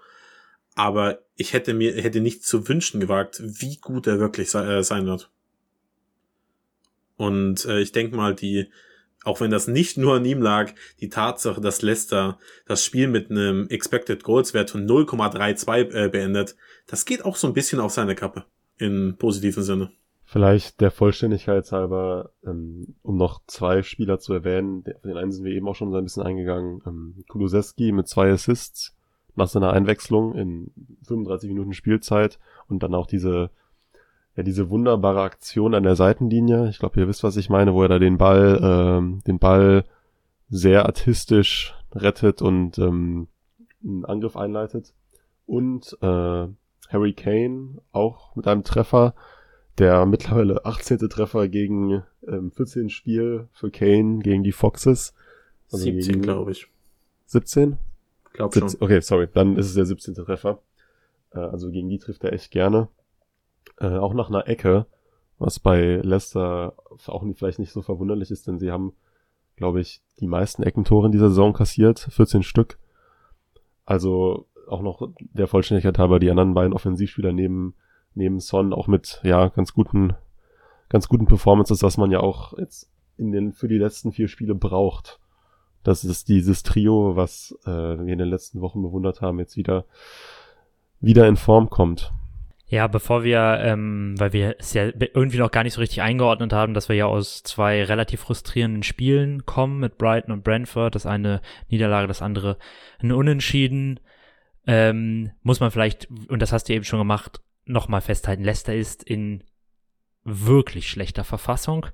Aber 0.76 1.20
ich 1.36 1.54
hätte 1.54 1.74
mir, 1.74 1.94
hätte 1.94 2.20
nicht 2.20 2.44
zu 2.44 2.68
wünschen 2.68 3.00
gewagt, 3.00 3.42
wie 3.42 3.78
gut 3.78 4.08
er 4.08 4.20
wirklich 4.20 4.52
se 4.52 4.66
äh, 4.66 4.84
sein 4.84 5.06
wird. 5.06 5.32
Und 7.18 7.66
äh, 7.66 7.80
ich 7.80 7.94
denke 7.94 8.16
mal, 8.18 8.36
die, 8.36 8.70
auch 9.24 9.40
wenn 9.40 9.52
das 9.52 9.68
nicht 9.68 9.98
nur 9.98 10.16
an 10.16 10.26
ihm 10.26 10.42
lag, 10.42 10.74
die 11.00 11.10
Tatsache, 11.10 11.62
dass 11.62 11.82
Leicester 11.82 12.38
das 12.66 12.84
Spiel 12.84 13.08
mit 13.08 13.32
einem 13.32 13.70
Expected 13.70 14.24
Goals 14.24 14.54
Wert 14.54 14.72
von 14.72 14.86
0,32 14.86 15.94
äh, 15.94 16.10
beendet, 16.10 16.56
das 16.88 17.06
geht 17.06 17.24
auch 17.24 17.38
so 17.38 17.48
ein 17.48 17.54
bisschen 17.54 17.80
auf 17.80 17.92
seine 17.92 18.16
Kappe. 18.16 18.46
In 18.78 19.16
positiven 19.18 19.64
Sinne. 19.64 19.92
Vielleicht 20.28 20.82
der 20.82 20.90
Vollständigkeit 20.90 21.72
halber, 21.72 22.32
ähm, 22.44 22.96
um 23.04 23.16
noch 23.16 23.42
zwei 23.46 23.84
Spieler 23.84 24.20
zu 24.20 24.34
erwähnen, 24.34 24.84
den 24.84 25.18
einen 25.18 25.32
sind 25.32 25.46
wir 25.46 25.54
eben 25.54 25.68
auch 25.68 25.76
schon 25.76 25.92
so 25.92 25.98
ein 25.98 26.04
bisschen 26.04 26.24
eingegangen, 26.24 26.82
ähm, 26.88 27.24
Kulusewski 27.28 27.92
mit 27.92 28.08
zwei 28.08 28.32
Assists 28.32 28.96
nach 29.36 29.48
seiner 29.48 29.72
Einwechslung 29.72 30.34
in 30.34 30.72
35 31.04 31.50
Minuten 31.50 31.74
Spielzeit 31.74 32.40
und 32.68 32.82
dann 32.82 32.96
auch 32.96 33.06
diese 33.06 33.52
ja 34.36 34.44
diese 34.44 34.70
wunderbare 34.70 35.22
Aktion 35.22 35.74
an 35.74 35.84
der 35.84 35.96
Seitenlinie. 35.96 36.70
Ich 36.70 36.80
glaube, 36.80 37.00
ihr 37.00 37.08
wisst, 37.08 37.24
was 37.24 37.38
ich 37.38 37.50
meine, 37.50 37.74
wo 37.74 37.84
er 37.84 37.90
da 37.90 38.00
den 38.00 38.18
Ball 38.18 38.60
ähm, 38.62 39.22
den 39.28 39.40
Ball 39.40 39.86
sehr 40.50 40.86
artistisch 40.86 41.74
rettet 41.94 42.42
und 42.42 42.78
ähm, 42.78 43.28
einen 43.84 44.06
Angriff 44.06 44.36
einleitet. 44.36 44.94
Und 45.46 45.98
äh, 46.02 46.48
Harry 46.90 47.14
Kane 47.14 47.82
auch 47.92 48.36
mit 48.36 48.48
einem 48.48 48.64
Treffer 48.64 49.14
der 49.78 50.06
mittlerweile 50.06 50.66
18. 50.66 50.98
Treffer 51.10 51.48
gegen 51.48 52.04
ähm, 52.28 52.52
14 52.52 52.90
Spiel 52.90 53.48
für 53.52 53.72
Kane 53.72 54.20
gegen 54.20 54.44
die 54.44 54.52
Foxes. 54.52 55.14
Also 55.72 55.84
17, 55.84 56.22
glaube 56.22 56.52
ich. 56.52 56.68
17? 57.28 57.78
Glaub 58.34 58.54
17, 58.54 58.70
schon. 58.70 58.82
Okay, 58.82 59.02
sorry, 59.02 59.28
dann 59.34 59.58
ist 59.58 59.68
es 59.68 59.74
der 59.74 59.86
17. 59.86 60.14
Treffer. 60.16 60.60
Äh, 61.32 61.40
also 61.40 61.72
gegen 61.72 61.90
die 61.90 62.00
trifft 62.00 62.24
er 62.24 62.34
echt 62.34 62.52
gerne. 62.52 62.88
Äh, 63.80 63.88
auch 63.88 64.14
nach 64.14 64.30
einer 64.30 64.48
Ecke, 64.48 64.86
was 65.38 65.60
bei 65.60 65.98
Leicester 65.98 66.76
auch 67.08 67.24
nicht, 67.24 67.40
vielleicht 67.40 67.60
nicht 67.60 67.72
so 67.72 67.82
verwunderlich 67.82 68.32
ist, 68.32 68.48
denn 68.48 68.60
sie 68.60 68.72
haben, 68.72 68.94
glaube 69.58 69.82
ich, 69.82 70.02
die 70.20 70.28
meisten 70.28 70.64
Eckentore 70.64 71.08
in 71.08 71.12
dieser 71.12 71.30
Saison 71.30 71.54
kassiert, 71.54 72.00
14 72.00 72.44
Stück. 72.44 72.78
Also 73.86 74.48
auch 74.68 74.82
noch 74.82 75.10
der 75.20 75.48
Vollständigkeit 75.48 75.98
halber 76.00 76.20
die 76.20 76.30
anderen 76.30 76.54
beiden 76.54 76.74
Offensivspieler 76.74 77.34
neben 77.34 77.76
neben 78.16 78.40
Son 78.40 78.74
auch 78.74 78.88
mit 78.88 79.22
ja 79.24 79.50
ganz 79.50 79.74
guten 79.74 80.14
ganz 80.90 81.08
guten 81.08 81.26
Performances, 81.26 81.84
was 81.84 81.98
man 81.98 82.12
ja 82.12 82.20
auch 82.20 82.58
jetzt 82.58 82.92
in 83.18 83.32
den 83.32 83.54
für 83.54 83.68
die 83.68 83.78
letzten 83.78 84.12
vier 84.12 84.28
Spiele 84.28 84.56
braucht. 84.56 85.20
Das 85.84 86.04
ist 86.04 86.30
dieses 86.30 86.64
Trio, 86.64 87.16
was 87.16 87.58
äh, 87.66 87.70
wir 87.70 88.14
in 88.14 88.18
den 88.18 88.30
letzten 88.30 88.62
Wochen 88.62 88.82
bewundert 88.82 89.22
haben, 89.22 89.40
jetzt 89.40 89.58
wieder 89.58 89.86
wieder 91.00 91.28
in 91.28 91.36
Form 91.36 91.70
kommt. 91.70 92.12
Ja, 92.68 92.88
bevor 92.88 93.24
wir, 93.24 93.60
ähm, 93.62 94.16
weil 94.18 94.34
wir 94.34 94.56
es 94.58 94.74
ja 94.74 94.90
irgendwie 95.14 95.38
noch 95.38 95.52
gar 95.52 95.64
nicht 95.64 95.74
so 95.74 95.82
richtig 95.82 96.02
eingeordnet 96.02 96.52
haben, 96.52 96.74
dass 96.74 96.90
wir 96.90 96.96
ja 96.96 97.06
aus 97.06 97.44
zwei 97.44 97.84
relativ 97.84 98.22
frustrierenden 98.22 98.82
Spielen 98.82 99.46
kommen 99.46 99.80
mit 99.80 100.00
Brighton 100.00 100.32
und 100.34 100.44
Brentford. 100.44 100.96
Das 100.96 101.06
eine 101.06 101.42
Niederlage, 101.70 102.08
das 102.08 102.24
andere 102.24 102.58
ein 103.00 103.12
Unentschieden. 103.12 104.00
Ähm, 104.66 105.32
muss 105.44 105.60
man 105.60 105.70
vielleicht, 105.70 106.10
und 106.28 106.42
das 106.42 106.52
hast 106.52 106.68
du 106.68 106.74
eben 106.74 106.86
schon 106.86 106.98
gemacht, 106.98 107.40
nochmal 107.66 108.02
festhalten, 108.02 108.44
Leicester 108.44 108.76
ist 108.76 109.04
in 109.04 109.44
wirklich 110.24 110.90
schlechter 110.90 111.24
Verfassung. 111.24 111.88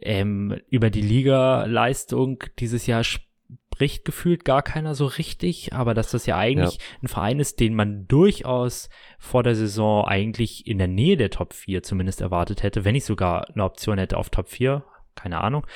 Ähm, 0.00 0.58
über 0.68 0.90
die 0.90 1.02
Liga-Leistung 1.02 2.44
dieses 2.58 2.86
Jahr 2.86 3.04
spricht 3.04 4.04
gefühlt 4.04 4.44
gar 4.44 4.62
keiner 4.62 4.94
so 4.94 5.06
richtig, 5.06 5.72
aber 5.72 5.94
dass 5.94 6.10
das 6.10 6.26
ja 6.26 6.36
eigentlich 6.36 6.76
ja. 6.76 6.82
ein 7.02 7.08
Verein 7.08 7.40
ist, 7.40 7.60
den 7.60 7.74
man 7.74 8.06
durchaus 8.06 8.88
vor 9.18 9.42
der 9.42 9.54
Saison 9.54 10.04
eigentlich 10.06 10.66
in 10.66 10.78
der 10.78 10.88
Nähe 10.88 11.16
der 11.16 11.30
Top 11.30 11.52
4 11.52 11.82
zumindest 11.82 12.20
erwartet 12.20 12.62
hätte, 12.62 12.84
wenn 12.84 12.94
ich 12.94 13.04
sogar 13.04 13.48
eine 13.50 13.64
Option 13.64 13.98
hätte 13.98 14.16
auf 14.16 14.30
Top 14.30 14.48
4, 14.48 14.84
keine 15.14 15.40
Ahnung, 15.40 15.66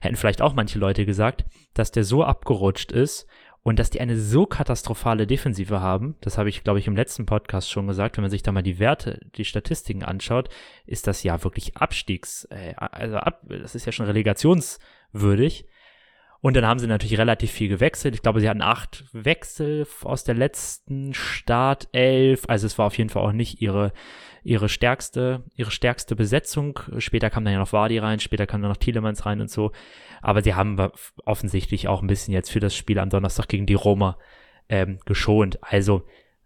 hätten 0.00 0.16
vielleicht 0.16 0.42
auch 0.42 0.54
manche 0.54 0.78
Leute 0.78 1.04
gesagt, 1.04 1.44
dass 1.74 1.92
der 1.92 2.04
so 2.04 2.24
abgerutscht 2.24 2.90
ist 2.90 3.26
und 3.68 3.78
dass 3.78 3.90
die 3.90 4.00
eine 4.00 4.18
so 4.18 4.46
katastrophale 4.46 5.26
Defensive 5.26 5.82
haben, 5.82 6.16
das 6.22 6.38
habe 6.38 6.48
ich, 6.48 6.64
glaube 6.64 6.78
ich, 6.78 6.86
im 6.86 6.96
letzten 6.96 7.26
Podcast 7.26 7.70
schon 7.70 7.86
gesagt, 7.86 8.16
wenn 8.16 8.22
man 8.22 8.30
sich 8.30 8.42
da 8.42 8.50
mal 8.50 8.62
die 8.62 8.78
Werte, 8.78 9.20
die 9.36 9.44
Statistiken 9.44 10.02
anschaut, 10.02 10.48
ist 10.86 11.06
das 11.06 11.22
ja 11.22 11.44
wirklich 11.44 11.76
Abstiegs, 11.76 12.46
äh, 12.46 12.72
also 12.78 13.18
ab, 13.18 13.42
das 13.46 13.74
ist 13.74 13.84
ja 13.84 13.92
schon 13.92 14.06
relegationswürdig. 14.06 15.66
Und 16.40 16.56
dann 16.56 16.64
haben 16.64 16.78
sie 16.78 16.86
natürlich 16.86 17.18
relativ 17.18 17.50
viel 17.50 17.68
gewechselt. 17.68 18.14
Ich 18.14 18.22
glaube, 18.22 18.40
sie 18.40 18.48
hatten 18.48 18.62
acht 18.62 19.04
Wechsel 19.12 19.86
aus 20.02 20.24
der 20.24 20.36
letzten 20.36 21.12
Startelf. 21.12 22.44
Also 22.48 22.66
es 22.66 22.78
war 22.78 22.86
auf 22.86 22.96
jeden 22.96 23.10
Fall 23.10 23.22
auch 23.22 23.32
nicht 23.32 23.60
ihre, 23.60 23.92
ihre 24.48 24.70
stärkste, 24.70 25.44
ihre 25.54 25.70
stärkste 25.70 26.16
Besetzung. 26.16 26.80
Später 26.98 27.28
kam 27.28 27.44
dann 27.44 27.52
ja 27.52 27.58
noch 27.58 27.74
Wadi 27.74 27.98
rein, 27.98 28.18
später 28.18 28.46
kam 28.46 28.62
dann 28.62 28.70
noch 28.70 28.78
Tielemans 28.78 29.26
rein 29.26 29.40
und 29.42 29.50
so. 29.50 29.72
Aber 30.22 30.42
sie 30.42 30.54
haben 30.54 30.78
offensichtlich 31.24 31.86
auch 31.86 32.00
ein 32.00 32.08
bisschen 32.08 32.32
jetzt 32.32 32.50
für 32.50 32.60
das 32.60 32.74
Spiel 32.74 32.98
am 32.98 33.10
Donnerstag 33.10 33.48
gegen 33.48 33.66
die 33.66 33.74
Roma 33.74 34.18
ähm, 34.70 34.98
geschont. 35.04 35.58
Also 35.62 36.02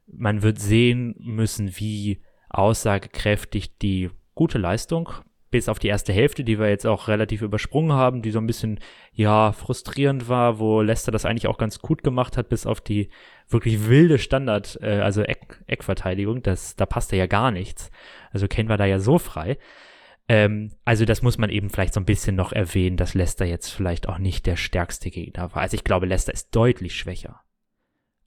man 0.07 0.42
wird 0.42 0.59
sehen 0.59 1.14
müssen, 1.20 1.78
wie 1.78 2.20
aussagekräftig 2.48 3.78
die 3.78 4.11
gute 4.34 4.59
Leistung 4.59 5.11
bis 5.53 5.68
auf 5.68 5.78
die 5.78 5.86
erste 5.88 6.12
Hälfte, 6.12 6.42
die 6.42 6.59
wir 6.59 6.68
jetzt 6.68 6.86
auch 6.86 7.07
relativ 7.07 7.42
übersprungen 7.42 7.92
haben, 7.92 8.22
die 8.22 8.32
so 8.32 8.40
ein 8.40 8.46
bisschen, 8.46 8.80
ja, 9.12 9.53
frustrierend 9.53 10.28
war, 10.28 10.59
wo 10.59 10.82
Leicester 10.82 11.12
das 11.12 11.24
eigentlich 11.24 11.46
auch 11.46 11.59
ganz 11.59 11.78
gut 11.78 12.03
gemacht 12.03 12.36
hat, 12.36 12.48
bis 12.48 12.66
auf 12.66 12.80
die 12.80 13.11
wirklich 13.48 13.86
wilde 13.86 14.18
Standard, 14.18 14.78
äh, 14.82 14.98
also 14.98 15.22
Eck, 15.22 15.62
Eckverteidigung, 15.68 16.42
das, 16.42 16.74
da 16.74 16.86
passte 16.86 17.14
ja 17.16 17.26
gar 17.26 17.53
nichts. 17.53 17.92
Also 18.32 18.48
Kane 18.48 18.68
war 18.68 18.78
da 18.78 18.86
ja 18.86 18.98
so 18.98 19.18
frei. 19.18 19.59
Ähm, 20.28 20.72
also 20.84 21.05
das 21.05 21.22
muss 21.22 21.38
man 21.38 21.50
eben 21.50 21.70
vielleicht 21.70 21.94
so 21.94 22.00
ein 22.00 22.07
bisschen 22.07 22.34
noch 22.34 22.53
erwähnen, 22.53 22.96
dass 22.96 23.14
Leicester 23.14 23.44
jetzt 23.44 23.68
vielleicht 23.68 24.09
auch 24.09 24.18
nicht 24.18 24.46
der 24.46 24.57
stärkste 24.57 25.11
Gegner 25.11 25.55
war. 25.55 25.62
Also 25.62 25.76
ich 25.76 25.84
glaube, 25.84 26.07
Leicester 26.07 26.32
ist 26.32 26.57
deutlich 26.57 26.96
schwächer 26.96 27.42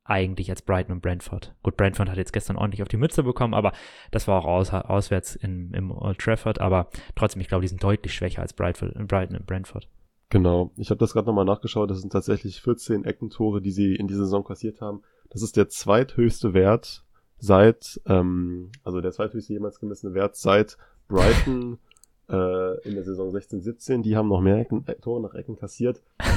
eigentlich 0.06 0.50
als 0.50 0.62
Brighton 0.62 0.94
und 0.94 1.02
Brentford. 1.02 1.54
Gut, 1.64 1.76
Brentford 1.76 2.10
hat 2.10 2.18
jetzt 2.18 2.32
gestern 2.32 2.56
ordentlich 2.56 2.82
auf 2.82 2.88
die 2.88 2.98
Mütze 2.98 3.24
bekommen, 3.24 3.54
aber 3.54 3.74
das 4.12 4.28
war 4.28 4.40
auch 4.40 4.46
aus, 4.46 4.72
auswärts 4.72 5.36
in, 5.36 5.74
im 5.74 5.92
Old 5.92 6.20
Trafford. 6.20 6.62
Aber 6.62 6.90
trotzdem, 7.16 7.42
ich 7.42 7.48
glaube, 7.48 7.64
die 7.64 7.68
sind 7.68 7.84
deutlich 7.84 8.14
schwächer 8.14 8.42
als 8.42 8.54
Brighton, 8.54 8.92
und 8.92 9.48
Brentford. 9.48 9.90
Genau. 10.30 10.72
Ich 10.78 10.90
habe 10.90 11.00
das 11.00 11.14
gerade 11.14 11.28
nochmal 11.28 11.46
nachgeschaut. 11.46 11.90
Das 11.90 12.02
sind 12.02 12.14
tatsächlich 12.14 12.62
14 12.62 13.04
Eckentore, 13.04 13.62
die 13.62 13.72
sie 13.72 13.96
in 13.96 14.08
dieser 14.08 14.26
Saison 14.26 14.44
kassiert 14.44 14.80
haben. 14.80 15.02
Das 15.30 15.42
ist 15.42 15.58
der 15.58 15.70
zweithöchste 15.70 16.54
Wert 16.54 17.04
seit, 17.38 18.00
ähm, 18.06 18.72
also 18.84 19.02
der 19.02 19.12
zweithöchste 19.12 19.54
jemals 19.54 19.80
gemessene 19.80 20.14
Wert 20.14 20.36
seit 20.36 20.78
Brighton 21.08 21.80
äh, 22.30 22.88
in 22.88 22.96
der 22.96 23.04
Saison 23.04 23.32
16, 23.32 23.62
17, 23.62 24.04
die 24.04 24.16
haben 24.16 24.30
noch 24.30 24.42
mehr 24.42 24.58
Ecken, 24.58 24.84
äh, 24.88 24.96
Tore 24.96 25.22
nach 25.22 25.34
Ecken 25.34 25.56
kassiert. 25.56 26.02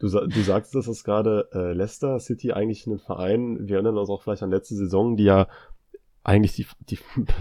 Du, 0.00 0.06
du 0.06 0.42
sagst 0.42 0.76
das 0.76 0.86
ist 0.86 1.02
gerade 1.02 1.48
äh, 1.52 1.72
Leicester 1.72 2.20
City 2.20 2.52
eigentlich 2.52 2.86
ein 2.86 3.00
Verein, 3.00 3.66
wir 3.66 3.74
erinnern 3.74 3.98
uns 3.98 4.08
auch 4.10 4.22
vielleicht 4.22 4.44
an 4.44 4.50
letzte 4.52 4.76
Saison, 4.76 5.16
die 5.16 5.24
ja 5.24 5.48
eigentlich 6.22 6.52
die, 6.52 6.66
die 6.88 6.98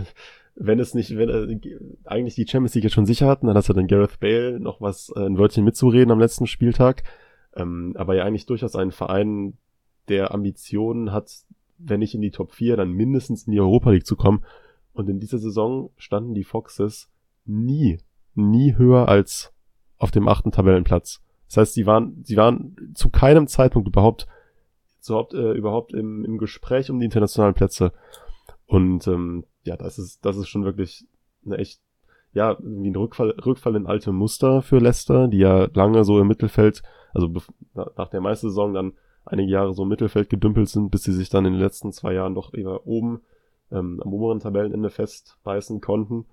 wenn 0.56 0.80
es 0.80 0.95
nicht, 0.95 1.16
wenn 1.16 1.30
äh, 1.30 1.60
eigentlich 2.06 2.34
die 2.34 2.48
Champions 2.48 2.74
League 2.74 2.86
jetzt 2.86 2.93
schon 2.93 3.06
sicher 3.06 3.28
hatten, 3.28 3.45
dann 3.45 3.56
hast 3.56 3.70
du 3.70 3.74
dann 3.74 3.86
Gareth 3.86 4.20
Bale 4.20 4.60
noch 4.60 4.82
was, 4.82 5.12
äh, 5.16 5.24
ein 5.24 5.38
Wörtchen 5.38 5.64
mitzureden 5.64 6.12
am 6.12 6.20
letzten 6.20 6.48
Spieltag. 6.48 7.04
Ähm, 7.56 7.93
aber 7.95 8.16
ja 8.16 8.24
eigentlich 8.24 8.48
durchaus 8.48 8.76
ein 8.76 8.91
Verein, 8.91 9.58
der 10.08 10.34
Ambitionen 10.34 11.12
hat, 11.12 11.32
wenn 11.78 12.00
nicht 12.00 12.16
in 12.16 12.22
die 12.22 12.32
Top 12.32 12.54
4, 12.54 12.76
dann 12.76 12.91
mindestens 12.91 13.45
in 13.45 13.54
die 13.54 13.60
Europa 13.60 13.91
League 13.91 14.08
zu 14.08 14.16
kommen. 14.16 14.43
Und 14.93 15.10
in 15.10 15.20
dieser 15.20 15.38
Saison 15.38 15.91
standen 15.98 16.34
die 16.34 16.43
Foxes 16.43 17.12
nie, 17.48 18.00
nie 18.36 18.78
höher 18.78 19.08
als 19.08 19.54
auf 19.98 20.12
dem 20.12 20.28
achten 20.28 20.52
Tabellenplatz. 20.52 21.22
Das 21.48 21.58
heißt, 21.58 21.74
sie 21.74 21.86
waren, 21.86 22.24
sie 22.24 22.38
waren 22.38 22.76
zu 22.93 23.10
keinem 23.10 23.48
Zeitpunkt 23.48 23.88
überhaupt, 23.88 24.28
überhaupt, 25.06 25.34
äh, 25.34 25.52
überhaupt 25.54 25.93
im, 25.93 26.26
im 26.26 26.38
Gespräch 26.38 26.89
um 26.91 27.00
die 27.00 27.06
internationalen 27.06 27.54
Plätze. 27.54 27.93
Und 28.66 29.08
ähm, 29.08 29.45
ja, 29.64 29.78
das 29.78 29.98
ist, 29.98 30.26
das 30.26 30.38
ist 30.38 30.50
schon 30.50 30.66
wirklich 30.66 31.06
eine 31.45 31.58
echt, 31.58 31.80
ja, 32.34 32.52
irgendwie 32.52 32.89
ein 32.89 32.95
Rückfall, 32.95 33.32
Rückfall 33.45 33.76
in 33.76 33.88
alte 33.88 34.12
Muster 34.12 34.62
für 34.62 34.80
Leicester, 34.80 35.28
die 35.30 35.39
ja 35.39 35.70
lange 35.74 36.04
so 36.04 36.20
im 36.20 36.28
Mittelfeld, 36.28 36.84
also 37.14 37.32
nach 37.74 38.10
der 38.10 38.22
Meistersaison 38.22 38.74
dann 38.74 38.93
einige 39.26 39.52
Jahre 39.52 39.74
so 39.74 39.84
im 39.84 39.89
Mittelfeld 39.89 40.30
gedümpelt 40.30 40.70
sind, 40.70 40.89
bis 40.89 41.04
sie 41.04 41.14
sich 41.14 41.30
dann 41.30 41.45
in 41.45 41.54
den 41.54 41.62
letzten 41.62 41.91
zwei 41.91 42.14
Jahren 42.14 42.36
doch 42.36 42.54
eher 42.54 42.86
oben 42.86 43.22
ähm, 43.72 44.02
am 44.04 44.14
oberen 44.14 44.39
Tabellenende 44.39 44.89
festbeißen 44.89 45.82
konnten. 45.82 46.26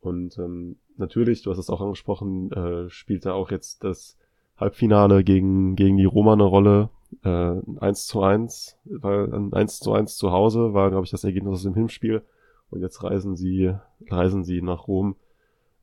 Und 0.00 0.38
ähm, 0.38 0.76
natürlich, 0.96 1.42
du 1.42 1.50
hast 1.50 1.58
es 1.58 1.70
auch 1.70 1.80
angesprochen, 1.80 2.50
äh, 2.52 2.88
spielt 2.88 3.26
da 3.26 3.32
auch 3.32 3.50
jetzt 3.50 3.84
das 3.84 4.16
Halbfinale 4.56 5.24
gegen, 5.24 5.76
gegen 5.76 5.96
die 5.96 6.04
Roma 6.04 6.34
eine 6.34 6.44
Rolle. 6.44 6.90
Äh, 7.24 7.56
1 7.80 8.06
zu 8.06 8.22
1, 8.22 8.78
weil 8.84 9.32
ein 9.34 9.52
1 9.52 9.80
zu 9.80 9.92
1 9.92 10.16
zu 10.16 10.30
Hause 10.30 10.74
war, 10.74 10.90
glaube 10.90 11.04
ich, 11.04 11.10
das 11.10 11.24
Ergebnis 11.24 11.54
aus 11.54 11.62
dem 11.64 11.74
Hinspiel. 11.74 12.22
Und 12.70 12.80
jetzt 12.80 13.02
reisen 13.02 13.36
sie, 13.36 13.74
reisen 14.08 14.44
sie 14.44 14.62
nach 14.62 14.86
Rom 14.86 15.16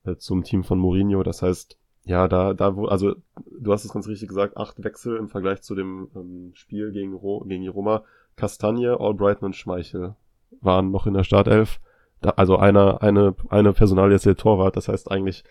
äh, 0.06 0.16
zum 0.16 0.44
Team 0.44 0.64
von 0.64 0.80
Mourinho. 0.80 1.22
Das 1.24 1.42
heißt, 1.42 1.78
ja, 2.06 2.28
da, 2.30 2.54
da 2.54 2.76
wo, 2.76 2.86
also 2.86 3.16
du 3.60 3.74
hast 3.74 3.84
es 3.84 3.92
ganz 3.92 4.08
richtig 4.08 4.30
gesagt, 4.30 4.56
acht 4.56 4.82
Wechsel 4.84 5.18
im 5.18 5.28
Vergleich 5.28 5.62
zu 5.62 5.76
dem 5.76 6.10
ähm, 6.16 6.52
Spiel 6.54 6.92
gegen, 6.92 7.14
Ro 7.14 7.44
gegen 7.46 7.64
die 7.64 7.68
Roma. 7.68 8.04
Castagne, 8.38 9.00
Albrighton 9.00 9.48
und 9.48 9.56
Schmeichel 9.56 10.16
waren 10.62 10.92
noch 10.92 11.08
in 11.08 11.16
der 11.16 11.24
Startelf 11.24 11.82
da, 12.22 12.32
also 12.32 12.58
einer, 12.58 13.02
eine, 13.02 13.36
eine 13.50 13.74
Personalie 13.74 14.16
ist 14.16 14.26
der 14.26 14.36
Torwart, 14.36 14.76
das 14.76 14.88
heißt 14.88 15.12
eigentlich, 15.12 15.44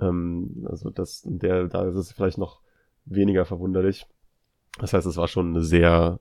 ähm, 0.00 0.66
also 0.68 0.90
das, 0.90 1.22
der, 1.24 1.64
da 1.68 1.88
ist 1.88 1.96
es 1.96 2.12
vielleicht 2.12 2.38
noch 2.38 2.60
weniger 3.04 3.44
verwunderlich. 3.44 4.06
Das 4.78 4.92
heißt, 4.92 5.06
es 5.06 5.16
war 5.16 5.28
schon 5.28 5.50
eine 5.50 5.64
sehr, 5.64 6.18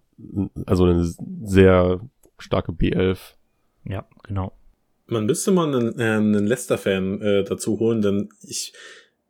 also 0.66 0.86
eine 0.86 1.12
sehr 1.44 2.00
starke 2.38 2.72
B11. 2.72 3.18
Ja, 3.86 4.06
genau. 4.24 4.54
Man 5.08 5.26
müsste 5.26 5.52
mal 5.52 5.68
einen, 5.68 6.00
äh, 6.00 6.04
einen 6.04 6.46
Leicester-Fan 6.46 7.22
äh, 7.22 7.44
dazu 7.44 7.80
holen, 7.80 8.02
denn 8.02 8.30
ich, 8.42 8.74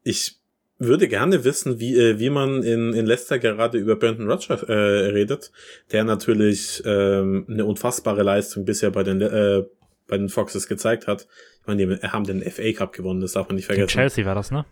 ich 0.03 0.39
würde 0.77 1.07
gerne 1.07 1.43
wissen, 1.43 1.79
wie, 1.79 1.97
äh, 1.97 2.19
wie 2.19 2.29
man 2.29 2.63
in, 2.63 2.93
in 2.93 3.05
Leicester 3.05 3.39
gerade 3.39 3.77
über 3.77 3.95
Brandon 3.95 4.29
Rodgers 4.29 4.63
äh, 4.63 4.73
redet, 4.73 5.51
der 5.91 6.03
natürlich 6.03 6.83
ähm, 6.85 7.45
eine 7.49 7.65
unfassbare 7.65 8.23
Leistung 8.23 8.65
bisher 8.65 8.91
bei 8.91 9.03
den 9.03 9.21
äh, 9.21 9.63
bei 10.07 10.17
den 10.17 10.29
Foxes 10.29 10.67
gezeigt 10.67 11.07
hat. 11.07 11.27
Ich 11.61 11.67
meine, 11.67 11.85
die 11.85 12.07
haben 12.07 12.25
den 12.25 12.41
FA 12.43 12.71
Cup 12.73 12.93
gewonnen, 12.93 13.21
das 13.21 13.33
darf 13.33 13.47
man 13.47 13.55
nicht 13.55 13.65
vergessen. 13.65 13.87
Gegen 13.87 13.99
Chelsea 13.99 14.25
war 14.25 14.35
das, 14.35 14.51
ne? 14.51 14.65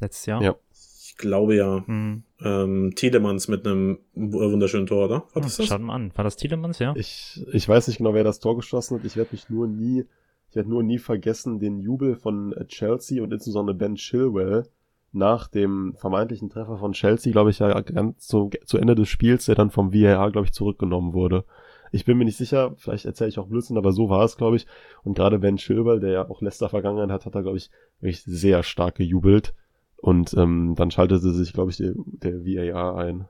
Letztes 0.00 0.26
Jahr. 0.26 0.42
Ja. 0.42 0.56
Ich 0.72 1.16
glaube 1.16 1.54
ja. 1.54 1.84
Mhm. 1.86 2.24
Ähm, 2.42 2.92
Tielemans 2.96 3.48
mit 3.48 3.66
einem 3.66 3.98
wunderschönen 4.14 4.86
Tor, 4.86 5.04
oder? 5.04 5.24
War 5.32 5.42
das 5.42 5.56
das? 5.56 5.66
Schaut 5.66 5.80
mal 5.80 5.94
an. 5.94 6.10
War 6.14 6.24
das 6.24 6.36
Tielemans, 6.36 6.78
ja? 6.78 6.94
Ich, 6.96 7.44
ich 7.52 7.68
weiß 7.68 7.88
nicht 7.88 7.98
genau, 7.98 8.14
wer 8.14 8.24
das 8.24 8.40
Tor 8.40 8.56
geschossen 8.56 8.98
hat. 8.98 9.04
Ich 9.04 9.16
werde 9.16 9.30
mich 9.32 9.48
nur 9.48 9.68
nie, 9.68 10.04
ich 10.50 10.56
werde 10.56 10.68
nur 10.68 10.82
nie 10.82 10.98
vergessen 10.98 11.60
den 11.60 11.78
Jubel 11.78 12.16
von 12.16 12.54
Chelsea 12.68 13.22
und 13.22 13.32
insbesondere 13.32 13.76
Ben 13.76 13.94
Chilwell 13.94 14.64
nach 15.12 15.46
dem 15.48 15.94
vermeintlichen 15.98 16.48
Treffer 16.48 16.78
von 16.78 16.92
Chelsea, 16.92 17.32
glaube 17.32 17.50
ich, 17.50 17.58
ja 17.58 17.80
ganz 17.82 18.26
zu, 18.26 18.50
zu 18.64 18.78
Ende 18.78 18.94
des 18.94 19.08
Spiels, 19.08 19.44
der 19.44 19.54
dann 19.54 19.70
vom 19.70 19.92
VAR, 19.92 20.32
glaube 20.32 20.46
ich, 20.46 20.52
zurückgenommen 20.52 21.12
wurde. 21.12 21.44
Ich 21.92 22.04
bin 22.04 22.18
mir 22.18 22.24
nicht 22.24 22.38
sicher, 22.38 22.74
vielleicht 22.78 23.04
erzähle 23.04 23.28
ich 23.28 23.38
auch 23.38 23.46
Blödsinn, 23.46 23.76
aber 23.76 23.92
so 23.92 24.08
war 24.08 24.24
es, 24.24 24.36
glaube 24.36 24.56
ich. 24.56 24.66
Und 25.04 25.14
gerade 25.14 25.38
Ben 25.38 25.58
Schilber, 25.58 26.00
der 26.00 26.10
ja 26.10 26.28
auch 26.28 26.40
Leicester 26.40 26.68
Vergangenheit 26.68 27.10
hat, 27.10 27.26
hat 27.26 27.34
er, 27.34 27.42
glaube 27.42 27.58
ich, 27.58 27.70
wirklich 28.00 28.22
sehr 28.24 28.62
stark 28.62 28.96
gejubelt. 28.96 29.54
Und 29.96 30.34
ähm, 30.34 30.74
dann 30.76 30.90
schaltete 30.90 31.32
sich, 31.32 31.52
glaube 31.52 31.70
ich, 31.70 31.76
der, 31.76 31.92
der 31.94 32.44
VAR 32.44 32.96
ein. 32.96 33.28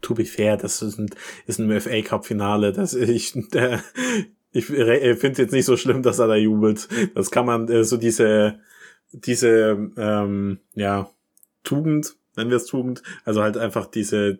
To 0.00 0.14
be 0.14 0.24
fair, 0.24 0.56
das 0.56 0.80
ist 0.80 0.98
ein, 0.98 1.10
ist 1.46 1.58
ein 1.58 1.80
FA 1.80 2.00
Cup 2.02 2.24
Finale. 2.24 2.72
Das 2.72 2.94
ich, 2.94 3.32
der, 3.52 3.82
ich 4.52 4.64
finde 4.64 5.32
es 5.32 5.38
jetzt 5.38 5.52
nicht 5.52 5.66
so 5.66 5.76
schlimm, 5.76 6.02
dass 6.02 6.18
er 6.18 6.28
da 6.28 6.36
jubelt. 6.36 6.88
Das 7.14 7.30
kann 7.30 7.46
man 7.46 7.68
äh, 7.68 7.84
so 7.84 7.96
diese 7.96 8.58
diese 9.14 9.90
ähm, 9.96 10.58
ja 10.74 11.08
Tugend, 11.62 12.16
nennen 12.36 12.50
wir 12.50 12.56
es 12.56 12.66
Tugend, 12.66 13.02
also 13.24 13.42
halt 13.42 13.56
einfach 13.56 13.86
diese 13.86 14.38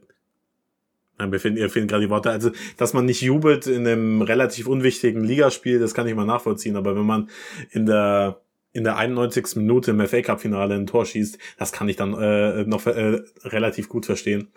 Nein, 1.19 1.31
mir 1.31 1.39
fehlen, 1.39 1.69
fehlen 1.69 1.87
gerade 1.87 2.05
die 2.05 2.11
Worte. 2.11 2.31
Also, 2.31 2.51
dass 2.77 2.93
man 2.93 3.05
nicht 3.05 3.23
jubelt 3.23 3.67
in 3.67 3.87
einem 3.87 4.23
relativ 4.23 4.67
unwichtigen 4.67 5.23
Ligaspiel, 5.23 5.79
das 5.79 5.95
kann 5.95 6.09
ich 6.09 6.15
mal 6.15 6.25
nachvollziehen. 6.25 6.77
Aber 6.77 6.97
wenn 6.97 7.07
man 7.07 7.31
in 7.71 7.87
der 7.87 8.41
in 8.73 8.83
der 8.83 8.97
91. 8.97 9.55
Minute 9.55 9.93
im 9.93 10.05
FA 10.05 10.21
Cup 10.21 10.41
Finale 10.41 10.75
ein 10.75 10.87
Tor 10.87 11.07
schießt, 11.07 11.39
das 11.59 11.71
kann 11.71 11.89
ich 11.89 11.95
dann 11.95 12.13
äh, 12.15 12.65
noch 12.65 12.85
äh, 12.87 13.21
relativ 13.45 13.89
gut 13.89 14.05
verstehen. 14.05 14.49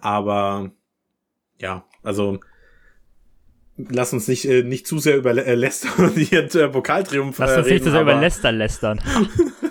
Aber 0.00 0.72
ja, 1.60 1.84
also 2.02 2.40
lass 3.76 4.12
uns 4.14 4.26
nicht, 4.26 4.46
äh, 4.46 4.62
nicht 4.62 4.86
zu 4.86 4.98
sehr 4.98 5.18
über 5.18 5.30
äh, 5.30 5.54
Leicester 5.54 5.88
und 5.98 6.16
ihren 6.16 6.48
äh, 6.48 6.68
Pokaltriumph 6.68 7.38
Lass 7.38 7.56
uns 7.56 7.66
reden, 7.66 7.74
nicht 7.74 7.84
zu 7.84 7.90
sehr 7.90 8.02
über 8.02 8.14
Leicester 8.14 8.52
lästern. 8.52 9.00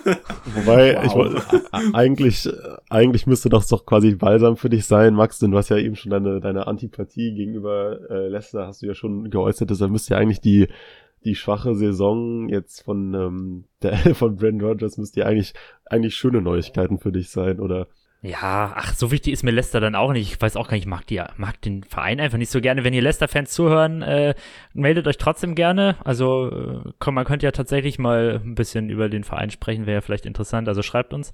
Wobei, 0.60 0.96
wow. 0.96 1.04
ich 1.04 1.14
wollte, 1.14 1.42
eigentlich, 1.92 2.48
eigentlich 2.88 3.26
müsste 3.26 3.48
das 3.48 3.68
doch 3.68 3.86
quasi 3.86 4.14
balsam 4.14 4.56
für 4.56 4.68
dich 4.68 4.86
sein, 4.86 5.14
Max, 5.14 5.38
denn 5.38 5.50
du 5.50 5.58
hast 5.58 5.68
ja 5.68 5.76
eben 5.76 5.96
schon 5.96 6.10
deine, 6.10 6.40
deine 6.40 6.66
Antipathie 6.66 7.34
gegenüber 7.34 7.98
äh, 8.10 8.28
Leicester 8.28 8.66
hast 8.66 8.82
du 8.82 8.86
ja 8.86 8.94
schon 8.94 9.30
geäußert, 9.30 9.70
deshalb 9.70 9.90
müsste 9.90 10.14
ja 10.14 10.20
eigentlich 10.20 10.40
die, 10.40 10.68
die 11.24 11.34
schwache 11.34 11.74
Saison 11.74 12.48
jetzt 12.48 12.82
von, 12.82 13.14
ähm, 13.14 13.64
der, 13.82 13.96
von 14.14 14.36
Brandon 14.36 14.68
Rogers 14.68 14.98
müsste 14.98 15.20
ja 15.20 15.26
eigentlich, 15.26 15.54
eigentlich 15.86 16.14
schöne 16.14 16.42
Neuigkeiten 16.42 16.98
für 16.98 17.12
dich 17.12 17.30
sein, 17.30 17.60
oder? 17.60 17.88
Ja, 18.20 18.72
ach, 18.74 18.94
so 18.94 19.12
wichtig 19.12 19.32
ist 19.32 19.44
mir 19.44 19.52
Leicester 19.52 19.78
dann 19.78 19.94
auch 19.94 20.12
nicht. 20.12 20.32
Ich 20.32 20.42
weiß 20.42 20.56
auch 20.56 20.66
gar 20.66 20.74
nicht, 20.74 20.84
ich 20.84 20.88
mag, 20.88 21.06
die, 21.06 21.22
mag 21.36 21.60
den 21.62 21.84
Verein 21.84 22.18
einfach 22.18 22.36
nicht 22.38 22.50
so 22.50 22.60
gerne. 22.60 22.82
Wenn 22.82 22.92
ihr 22.92 23.02
Leicester-Fans 23.02 23.52
zuhören, 23.52 24.02
äh, 24.02 24.34
meldet 24.74 25.06
euch 25.06 25.18
trotzdem 25.18 25.54
gerne. 25.54 25.96
Also, 26.02 26.50
äh, 26.50 26.90
komm, 26.98 27.14
man 27.14 27.24
könnte 27.24 27.46
ja 27.46 27.52
tatsächlich 27.52 28.00
mal 28.00 28.40
ein 28.44 28.56
bisschen 28.56 28.90
über 28.90 29.08
den 29.08 29.22
Verein 29.22 29.50
sprechen, 29.50 29.86
wäre 29.86 29.96
ja 29.96 30.00
vielleicht 30.00 30.26
interessant. 30.26 30.66
Also 30.68 30.82
schreibt 30.82 31.14
uns. 31.14 31.32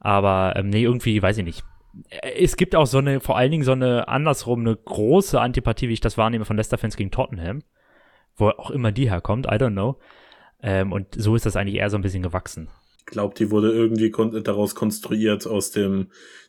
Aber 0.00 0.54
ähm, 0.56 0.70
nee, 0.70 0.82
irgendwie, 0.82 1.22
weiß 1.22 1.36
ich 1.38 1.44
nicht. 1.44 1.64
Es 2.22 2.56
gibt 2.56 2.74
auch 2.74 2.86
so 2.86 2.98
eine, 2.98 3.20
vor 3.20 3.36
allen 3.36 3.50
Dingen 3.50 3.64
so 3.64 3.72
eine 3.72 4.08
andersrum, 4.08 4.60
eine 4.60 4.76
große 4.76 5.38
Antipathie, 5.38 5.90
wie 5.90 5.94
ich 5.94 6.00
das 6.00 6.16
wahrnehme, 6.16 6.46
von 6.46 6.56
Leicester-Fans 6.56 6.96
gegen 6.96 7.10
Tottenham. 7.10 7.62
Wo 8.36 8.48
auch 8.48 8.70
immer 8.70 8.92
die 8.92 9.10
herkommt, 9.10 9.44
I 9.46 9.56
don't 9.56 9.72
know. 9.72 9.98
Ähm, 10.62 10.90
und 10.90 11.06
so 11.14 11.36
ist 11.36 11.44
das 11.44 11.54
eigentlich 11.54 11.76
eher 11.76 11.90
so 11.90 11.98
ein 11.98 12.02
bisschen 12.02 12.22
gewachsen 12.22 12.68
glaube, 13.06 13.34
die 13.34 13.50
wurde 13.50 13.72
irgendwie 13.72 14.10
kon 14.10 14.42
daraus 14.42 14.74
konstruiert 14.74 15.46
aus 15.46 15.70
dem 15.70 16.08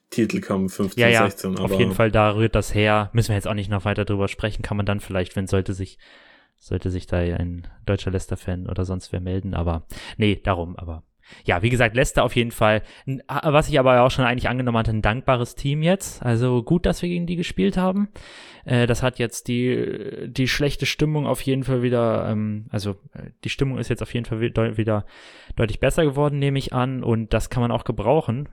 Titelkampf 0.09 0.75
15, 0.75 1.01
ja, 1.01 1.09
ja, 1.09 1.23
16. 1.29 1.57
auf 1.57 1.77
jeden 1.79 1.93
Fall, 1.93 2.11
da 2.11 2.35
rührt 2.35 2.55
das 2.55 2.73
her. 2.73 3.09
Müssen 3.13 3.29
wir 3.29 3.35
jetzt 3.35 3.47
auch 3.47 3.53
nicht 3.53 3.69
noch 3.69 3.85
weiter 3.85 4.05
drüber 4.05 4.27
sprechen. 4.27 4.61
Kann 4.61 4.77
man 4.77 4.85
dann 4.85 4.99
vielleicht, 4.99 5.35
wenn 5.35 5.47
sollte 5.47 5.73
sich, 5.73 5.97
sollte 6.57 6.89
sich 6.89 7.07
da 7.07 7.17
ein 7.17 7.67
deutscher 7.85 8.11
Leicester-Fan 8.11 8.67
oder 8.69 8.85
sonst 8.85 9.11
wer 9.11 9.19
melden. 9.19 9.53
Aber 9.53 9.87
nee, 10.17 10.39
darum, 10.41 10.75
aber 10.75 11.03
ja, 11.43 11.61
wie 11.61 11.69
gesagt, 11.69 11.95
Leicester 11.95 12.23
auf 12.23 12.35
jeden 12.35 12.51
Fall. 12.51 12.81
Was 13.27 13.69
ich 13.69 13.79
aber 13.79 14.01
auch 14.01 14.11
schon 14.11 14.25
eigentlich 14.25 14.49
angenommen 14.49 14.77
hatte, 14.77 14.91
ein 14.91 15.01
dankbares 15.01 15.55
Team 15.55 15.81
jetzt. 15.81 16.23
Also 16.23 16.63
gut, 16.63 16.85
dass 16.85 17.01
wir 17.01 17.09
gegen 17.09 17.25
die 17.25 17.35
gespielt 17.35 17.77
haben. 17.77 18.09
Äh, 18.65 18.87
das 18.87 19.03
hat 19.03 19.19
jetzt 19.19 19.47
die, 19.47 20.27
die 20.27 20.47
schlechte 20.47 20.85
Stimmung 20.85 21.25
auf 21.25 21.41
jeden 21.41 21.63
Fall 21.63 21.81
wieder, 21.81 22.27
ähm, 22.29 22.67
also 22.69 22.91
äh, 23.13 23.31
die 23.43 23.49
Stimmung 23.49 23.77
ist 23.77 23.89
jetzt 23.89 24.01
auf 24.01 24.13
jeden 24.13 24.25
Fall 24.25 24.39
wieder 24.41 25.05
deutlich 25.55 25.79
besser 25.79 26.03
geworden, 26.03 26.39
nehme 26.39 26.59
ich 26.59 26.73
an. 26.73 27.03
Und 27.03 27.33
das 27.33 27.49
kann 27.49 27.61
man 27.61 27.71
auch 27.71 27.83
gebrauchen. 27.83 28.49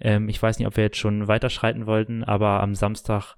Ähm, 0.00 0.28
ich 0.28 0.42
weiß 0.42 0.58
nicht, 0.58 0.68
ob 0.68 0.76
wir 0.76 0.84
jetzt 0.84 0.98
schon 0.98 1.28
weiterschreiten 1.28 1.86
wollten, 1.86 2.22
aber 2.24 2.60
am 2.60 2.74
Samstag 2.74 3.36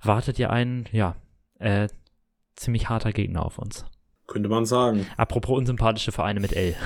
wartet 0.00 0.38
ja 0.38 0.50
ein, 0.50 0.88
ja, 0.92 1.16
äh, 1.58 1.88
ziemlich 2.56 2.88
harter 2.88 3.12
Gegner 3.12 3.44
auf 3.44 3.58
uns. 3.58 3.84
Könnte 4.26 4.48
man 4.48 4.64
sagen. 4.64 5.06
Apropos 5.16 5.58
unsympathische 5.58 6.12
Vereine 6.12 6.40
mit 6.40 6.54
L. 6.54 6.74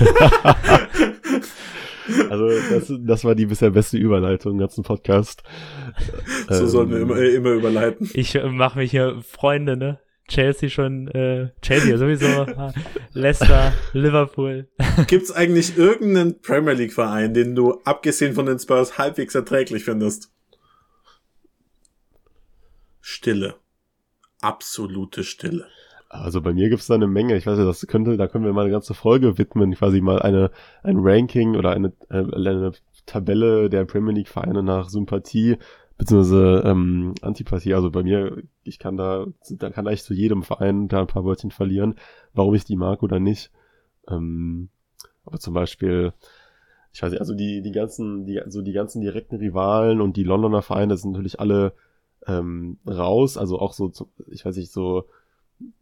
also 2.30 2.48
das, 2.70 2.92
das 3.00 3.24
war 3.24 3.34
die 3.34 3.46
bisher 3.46 3.70
beste 3.70 3.98
Überleitung 3.98 4.52
im 4.52 4.58
ganzen 4.58 4.84
Podcast. 4.84 5.42
So 6.48 6.62
ähm, 6.62 6.68
sollen 6.68 6.90
wir 6.90 7.00
immer, 7.00 7.18
immer 7.18 7.52
überleiten. 7.52 8.10
Ich 8.14 8.34
äh, 8.34 8.48
mache 8.48 8.78
mich 8.78 8.90
hier 8.90 9.20
Freunde, 9.22 9.76
ne? 9.76 10.00
Chelsea 10.28 10.70
schon, 10.70 11.08
äh, 11.08 11.50
Chelsea 11.60 11.98
sowieso, 11.98 12.46
Leicester, 13.12 13.72
Liverpool. 13.92 14.68
Gibt's 15.06 15.32
eigentlich 15.32 15.76
irgendeinen 15.76 16.40
Premier 16.40 16.72
League 16.72 16.92
Verein, 16.92 17.34
den 17.34 17.54
du 17.54 17.80
abgesehen 17.84 18.34
von 18.34 18.46
den 18.46 18.58
Spurs 18.58 18.98
halbwegs 18.98 19.34
erträglich 19.34 19.84
findest? 19.84 20.30
Stille. 23.00 23.56
Absolute 24.40 25.24
Stille. 25.24 25.66
Also 26.12 26.42
bei 26.42 26.52
mir 26.52 26.68
gibt's 26.68 26.88
da 26.88 26.94
eine 26.94 27.06
Menge. 27.06 27.36
Ich 27.36 27.46
weiß 27.46 27.58
ja, 27.58 27.64
das 27.64 27.86
könnte, 27.86 28.18
da 28.18 28.28
können 28.28 28.44
wir 28.44 28.52
mal 28.52 28.64
eine 28.64 28.70
ganze 28.70 28.92
Folge 28.92 29.38
widmen, 29.38 29.72
quasi 29.72 30.02
mal 30.02 30.20
eine 30.20 30.50
ein 30.82 30.98
Ranking 30.98 31.56
oder 31.56 31.70
eine, 31.70 31.94
äh, 32.10 32.18
eine 32.34 32.72
Tabelle 33.06 33.70
der 33.70 33.86
Premier 33.86 34.12
League 34.12 34.28
Vereine 34.28 34.62
nach 34.62 34.90
Sympathie 34.90 35.56
beziehungsweise 35.96 36.64
ähm, 36.66 37.14
Antipathie. 37.22 37.72
Also 37.72 37.90
bei 37.90 38.02
mir, 38.02 38.42
ich 38.62 38.78
kann 38.78 38.98
da, 38.98 39.26
da 39.52 39.70
kann 39.70 39.86
ich 39.86 40.02
zu 40.02 40.12
jedem 40.12 40.42
Verein 40.42 40.86
da 40.88 41.00
ein 41.00 41.06
paar 41.06 41.24
Wörtchen 41.24 41.50
verlieren, 41.50 41.94
warum 42.34 42.54
ich 42.54 42.64
die 42.64 42.76
mag 42.76 43.02
oder 43.02 43.18
nicht. 43.18 43.50
Ähm, 44.06 44.68
aber 45.24 45.38
zum 45.38 45.54
Beispiel, 45.54 46.12
ich 46.92 47.02
weiß 47.02 47.12
nicht, 47.12 47.20
also 47.20 47.34
die 47.34 47.62
die 47.62 47.72
ganzen, 47.72 48.26
die 48.26 48.42
so 48.48 48.60
die 48.60 48.72
ganzen 48.72 49.00
direkten 49.00 49.36
Rivalen 49.36 50.02
und 50.02 50.18
die 50.18 50.24
Londoner 50.24 50.60
Vereine 50.60 50.94
sind 50.98 51.12
natürlich 51.12 51.40
alle 51.40 51.72
ähm, 52.26 52.76
raus. 52.86 53.38
Also 53.38 53.58
auch 53.58 53.72
so, 53.72 53.90
ich 54.30 54.44
weiß 54.44 54.56
nicht 54.56 54.72
so 54.72 55.06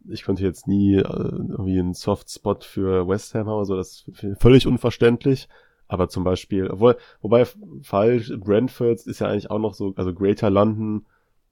ich 0.07 0.23
konnte 0.23 0.43
jetzt 0.43 0.67
nie 0.67 0.95
äh, 0.95 1.01
irgendwie 1.01 1.79
einen 1.79 1.93
Softspot 1.93 2.63
für 2.63 3.07
West 3.07 3.33
Ham 3.33 3.47
haben, 3.47 3.65
so 3.65 3.75
das 3.75 4.05
ist 4.07 4.39
völlig 4.39 4.67
unverständlich. 4.67 5.47
Aber 5.87 6.07
zum 6.07 6.23
Beispiel, 6.23 6.69
obwohl, 6.69 6.97
wobei 7.21 7.45
falsch, 7.81 8.31
Brentford 8.37 9.05
ist 9.05 9.19
ja 9.19 9.27
eigentlich 9.27 9.51
auch 9.51 9.59
noch 9.59 9.73
so, 9.73 9.93
also 9.97 10.13
Greater 10.13 10.49
London, 10.49 11.05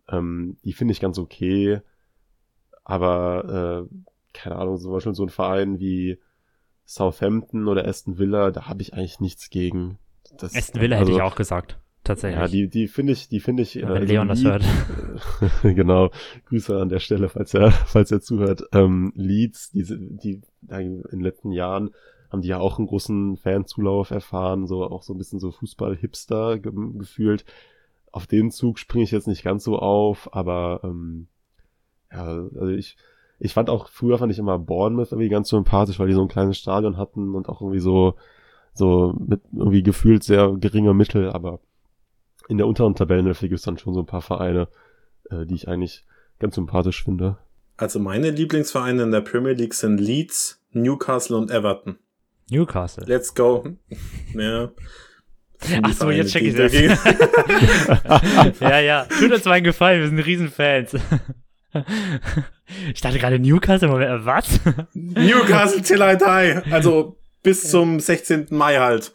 ähm, 0.07 0.57
die 0.63 0.71
finde 0.71 0.93
ich 0.93 1.01
ganz 1.01 1.19
okay. 1.19 1.81
Aber 2.85 3.87
äh, 3.89 3.95
keine 4.33 4.55
Ahnung, 4.55 4.79
zum 4.79 4.91
Beispiel 4.93 5.13
so 5.13 5.23
ein 5.23 5.29
Verein 5.29 5.79
wie 5.79 6.19
Southampton 6.85 7.67
oder 7.67 7.85
Aston 7.85 8.17
Villa, 8.17 8.51
da 8.51 8.67
habe 8.67 8.81
ich 8.81 8.93
eigentlich 8.93 9.19
nichts 9.19 9.49
gegen. 9.49 9.99
Das, 10.37 10.55
Aston 10.55 10.81
Villa 10.81 10.97
also, 10.97 11.11
hätte 11.11 11.17
ich 11.17 11.21
auch 11.21 11.35
gesagt 11.35 11.77
tatsächlich. 12.03 12.39
Ja, 12.39 12.47
die, 12.47 12.67
die 12.67 12.87
finde 12.87 13.13
ich, 13.13 13.29
die 13.29 13.39
finde 13.39 13.63
ich. 13.63 13.75
Wenn 13.75 13.87
also 13.87 14.05
Leon 14.05 14.27
das 14.27 14.43
hört. 14.43 14.63
genau. 15.63 16.11
Grüße 16.45 16.77
an 16.77 16.89
der 16.89 16.99
Stelle, 16.99 17.29
falls 17.29 17.53
er, 17.53 17.71
falls 17.85 18.11
er 18.11 18.21
zuhört. 18.21 18.63
Ähm, 18.73 19.11
Leeds, 19.15 19.71
diese, 19.71 19.97
die, 19.97 20.41
in 20.69 21.03
den 21.11 21.21
letzten 21.21 21.51
Jahren 21.51 21.91
haben 22.31 22.41
die 22.41 22.49
ja 22.49 22.59
auch 22.59 22.77
einen 22.77 22.87
großen 22.87 23.37
Fanzulauf 23.37 24.11
erfahren, 24.11 24.67
so 24.67 24.83
auch 24.83 25.03
so 25.03 25.13
ein 25.13 25.17
bisschen 25.17 25.39
so 25.39 25.51
Fußball-Hipster 25.51 26.59
ge 26.59 26.71
gefühlt. 26.97 27.43
Auf 28.11 28.27
den 28.27 28.51
Zug 28.51 28.79
springe 28.79 29.03
ich 29.03 29.11
jetzt 29.11 29.27
nicht 29.27 29.43
ganz 29.43 29.63
so 29.63 29.79
auf, 29.79 30.33
aber 30.33 30.81
ähm, 30.83 31.27
ja, 32.11 32.23
also 32.25 32.67
ich, 32.67 32.97
ich 33.39 33.53
fand 33.53 33.69
auch, 33.69 33.87
früher 33.87 34.17
fand 34.17 34.31
ich 34.31 34.39
immer 34.39 34.59
Bournemouth 34.59 35.11
irgendwie 35.11 35.29
ganz 35.29 35.49
sympathisch, 35.49 35.99
weil 35.99 36.07
die 36.07 36.13
so 36.13 36.21
ein 36.21 36.27
kleines 36.27 36.57
Stadion 36.57 36.97
hatten 36.97 37.35
und 37.35 37.49
auch 37.49 37.61
irgendwie 37.61 37.79
so, 37.79 38.15
so 38.73 39.15
mit 39.17 39.41
irgendwie 39.51 39.83
gefühlt 39.83 40.23
sehr 40.23 40.53
geringer 40.59 40.93
Mittel, 40.93 41.29
aber 41.29 41.59
in 42.49 42.57
der 42.57 42.67
unteren 42.67 42.95
Tabellenhälfte 42.95 43.47
gibt 43.47 43.59
es 43.59 43.65
dann 43.65 43.77
schon 43.77 43.93
so 43.93 44.01
ein 44.01 44.05
paar 44.07 44.23
Vereine, 44.23 44.67
äh, 45.29 45.45
die 45.45 45.53
ich 45.53 45.67
eigentlich 45.67 46.03
ganz 46.39 46.55
sympathisch 46.55 47.03
finde. 47.03 47.37
Also 47.77 47.99
meine 47.99 48.31
Lieblingsvereine 48.31 49.03
in 49.03 49.11
der 49.11 49.21
Premier 49.21 49.53
League 49.53 49.75
sind 49.75 49.99
Leeds, 49.99 50.59
Newcastle 50.71 51.37
und 51.37 51.51
Everton. 51.51 51.99
Newcastle. 52.49 53.05
Let's 53.05 53.33
go. 53.33 53.63
ja. 54.33 54.71
Ach 55.83 55.93
so, 55.93 56.09
jetzt 56.09 56.31
check 56.31 56.43
ich 56.43 56.55
das. 56.55 56.73
ja, 58.61 58.79
ja. 58.79 59.05
Tut 59.05 59.31
uns 59.31 59.45
mal 59.45 59.51
einen 59.51 59.65
Gefallen, 59.65 60.01
wir 60.01 60.07
sind 60.07 60.19
Riesenfans. 60.19 60.95
ich 62.93 63.01
dachte 63.01 63.19
gerade 63.19 63.37
Newcastle, 63.39 63.89
Moment, 63.89 64.25
was? 64.25 64.59
Newcastle 64.93 65.83
till 65.83 66.01
I 66.01 66.17
die. 66.17 66.71
Also 66.71 67.17
bis 67.43 67.69
zum 67.69 67.99
16. 67.99 68.47
Mai 68.49 68.77
halt. 68.77 69.13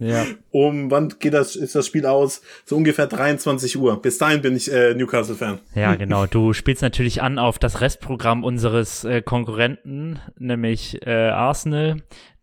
Ja. 0.00 0.24
Um, 0.50 0.90
wann 0.90 1.14
geht 1.20 1.34
das, 1.34 1.54
ist 1.54 1.74
das 1.74 1.86
Spiel 1.86 2.06
aus? 2.06 2.40
So 2.64 2.76
ungefähr 2.76 3.06
23 3.06 3.78
Uhr. 3.78 4.00
Bis 4.00 4.18
dahin 4.18 4.40
bin 4.40 4.56
ich 4.56 4.72
äh, 4.72 4.94
Newcastle-Fan. 4.94 5.60
Ja, 5.74 5.94
genau. 5.94 6.26
Du 6.26 6.54
spielst 6.54 6.82
natürlich 6.82 7.22
an 7.22 7.38
auf 7.38 7.58
das 7.58 7.80
Restprogramm 7.80 8.42
unseres 8.42 9.04
äh, 9.04 9.20
Konkurrenten, 9.20 10.18
nämlich 10.38 11.06
äh, 11.06 11.28
Arsenal, 11.28 12.02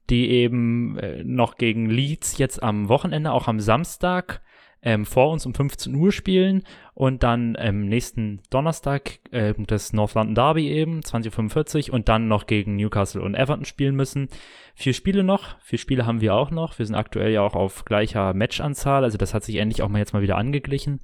die 0.10 0.30
eben 0.30 0.98
äh, 1.00 1.24
noch 1.24 1.58
gegen 1.58 1.90
Leeds 1.90 2.38
jetzt 2.38 2.62
am 2.62 2.90
Wochenende, 2.90 3.32
auch 3.32 3.48
am 3.48 3.60
Samstag, 3.60 4.42
ähm, 4.88 5.06
vor 5.06 5.32
uns 5.32 5.46
um 5.46 5.54
15 5.54 5.94
Uhr 5.96 6.14
spielen 6.14 6.64
und 6.94 7.22
dann 7.22 7.58
ähm, 7.60 7.90
nächsten 7.90 8.40
Donnerstag 8.50 9.20
äh, 9.32 9.54
das 9.68 9.92
North 9.92 10.14
London 10.14 10.34
Derby 10.34 10.70
eben, 10.70 11.02
20.45 11.02 11.90
Uhr 11.90 11.96
und 11.96 12.08
dann 12.08 12.30
noch 12.30 12.48
gegen 12.48 12.78
Newcastle 12.78 13.22
und 13.22 13.36
Everton 13.36 13.66
spielen 13.66 13.96
müssen. 13.96 14.30
Vier 14.76 14.94
Spiele 14.94 15.26
noch, 15.26 15.60
vier 15.60 15.78
Spiele 15.78 16.06
haben 16.06 16.22
wir 16.22 16.36
auch 16.36 16.52
noch. 16.52 16.80
Wir 16.80 16.86
sind 16.86 16.96
aktuell 16.96 17.34
ja 17.34 17.42
auch 17.42 17.54
auf 17.54 17.84
gleicher 17.84 18.34
Matchanzahl, 18.34 19.04
also 19.04 19.18
das 19.18 19.34
hat 19.34 19.44
sich 19.44 19.58
endlich 19.58 19.82
auch 19.82 19.90
mal 19.90 20.00
jetzt 20.00 20.14
mal 20.14 20.22
wieder 20.22 20.38
angeglichen. 20.38 21.02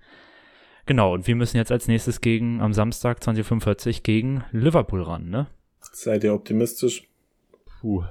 Genau, 0.85 1.13
und 1.13 1.27
wir 1.27 1.35
müssen 1.35 1.57
jetzt 1.57 1.71
als 1.71 1.89
nächstes 1.89 2.21
gegen, 2.21 2.61
am 2.61 2.71
Samstag 2.71 3.19
20.45 3.19 3.87
Uhr 3.87 4.03
gegen 4.03 4.43
Liverpool 4.53 5.03
ran, 5.03 5.29
ne? 5.29 5.47
Seid 5.81 6.23
ihr 6.23 6.33
optimistisch? 6.33 7.09
Puh, 7.81 8.05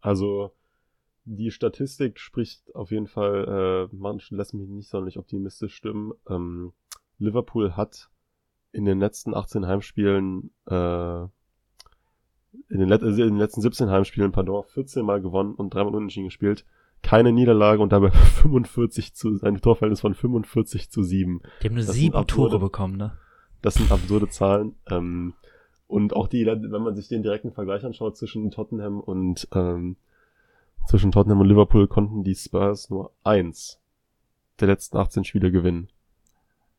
also 0.00 0.52
die 1.28 1.50
Statistik 1.50 2.18
spricht 2.18 2.74
auf 2.74 2.90
jeden 2.90 3.06
Fall, 3.06 3.88
äh, 3.92 3.94
manchen 3.94 4.36
lässt 4.36 4.54
mich 4.54 4.68
nicht 4.68 4.88
sonderlich 4.88 5.18
optimistisch 5.18 5.74
stimmen. 5.74 6.12
Ähm, 6.28 6.72
Liverpool 7.18 7.76
hat 7.76 8.08
in 8.72 8.84
den 8.84 8.98
letzten 8.98 9.34
18 9.34 9.66
Heimspielen, 9.66 10.50
äh, 10.66 11.22
in 12.70 12.80
den, 12.80 12.90
also 12.90 13.06
in 13.06 13.28
den 13.28 13.36
letzten 13.36 13.60
17 13.60 13.90
Heimspielen, 13.90 14.32
pardon, 14.32 14.64
14 14.64 15.04
Mal 15.04 15.20
gewonnen 15.20 15.54
und 15.54 15.74
dreimal 15.74 15.94
unentschieden 15.94 16.28
gespielt. 16.28 16.64
Keine 17.02 17.32
Niederlage 17.32 17.82
und 17.82 17.92
dabei 17.92 18.10
45 18.40 19.14
zu, 19.14 19.38
ein 19.42 19.60
Torverhältnis 19.60 20.00
von 20.00 20.14
45 20.14 20.90
zu 20.90 21.02
7. 21.02 21.40
Die 21.62 21.68
haben 21.68 21.74
nur 21.74 21.84
das 21.84 21.94
sieben 21.94 22.14
absurde, 22.14 22.52
Tore 22.52 22.64
bekommen, 22.64 22.96
ne? 22.96 23.18
Das 23.60 23.74
sind 23.74 23.92
absurde 23.92 24.28
Zahlen. 24.28 24.76
Ähm, 24.88 25.34
und 25.86 26.14
auch 26.14 26.28
die, 26.28 26.46
wenn 26.46 26.82
man 26.82 26.94
sich 26.96 27.08
den 27.08 27.22
direkten 27.22 27.52
Vergleich 27.52 27.84
anschaut 27.84 28.16
zwischen 28.16 28.50
Tottenham 28.50 29.00
und 29.00 29.48
ähm, 29.52 29.96
zwischen 30.88 31.12
Tottenham 31.12 31.40
und 31.40 31.48
Liverpool 31.48 31.86
konnten 31.86 32.24
die 32.24 32.34
Spurs 32.34 32.90
nur 32.90 33.12
eins 33.22 33.80
der 34.58 34.68
letzten 34.68 34.96
18 34.96 35.24
Spiele 35.24 35.52
gewinnen. 35.52 35.88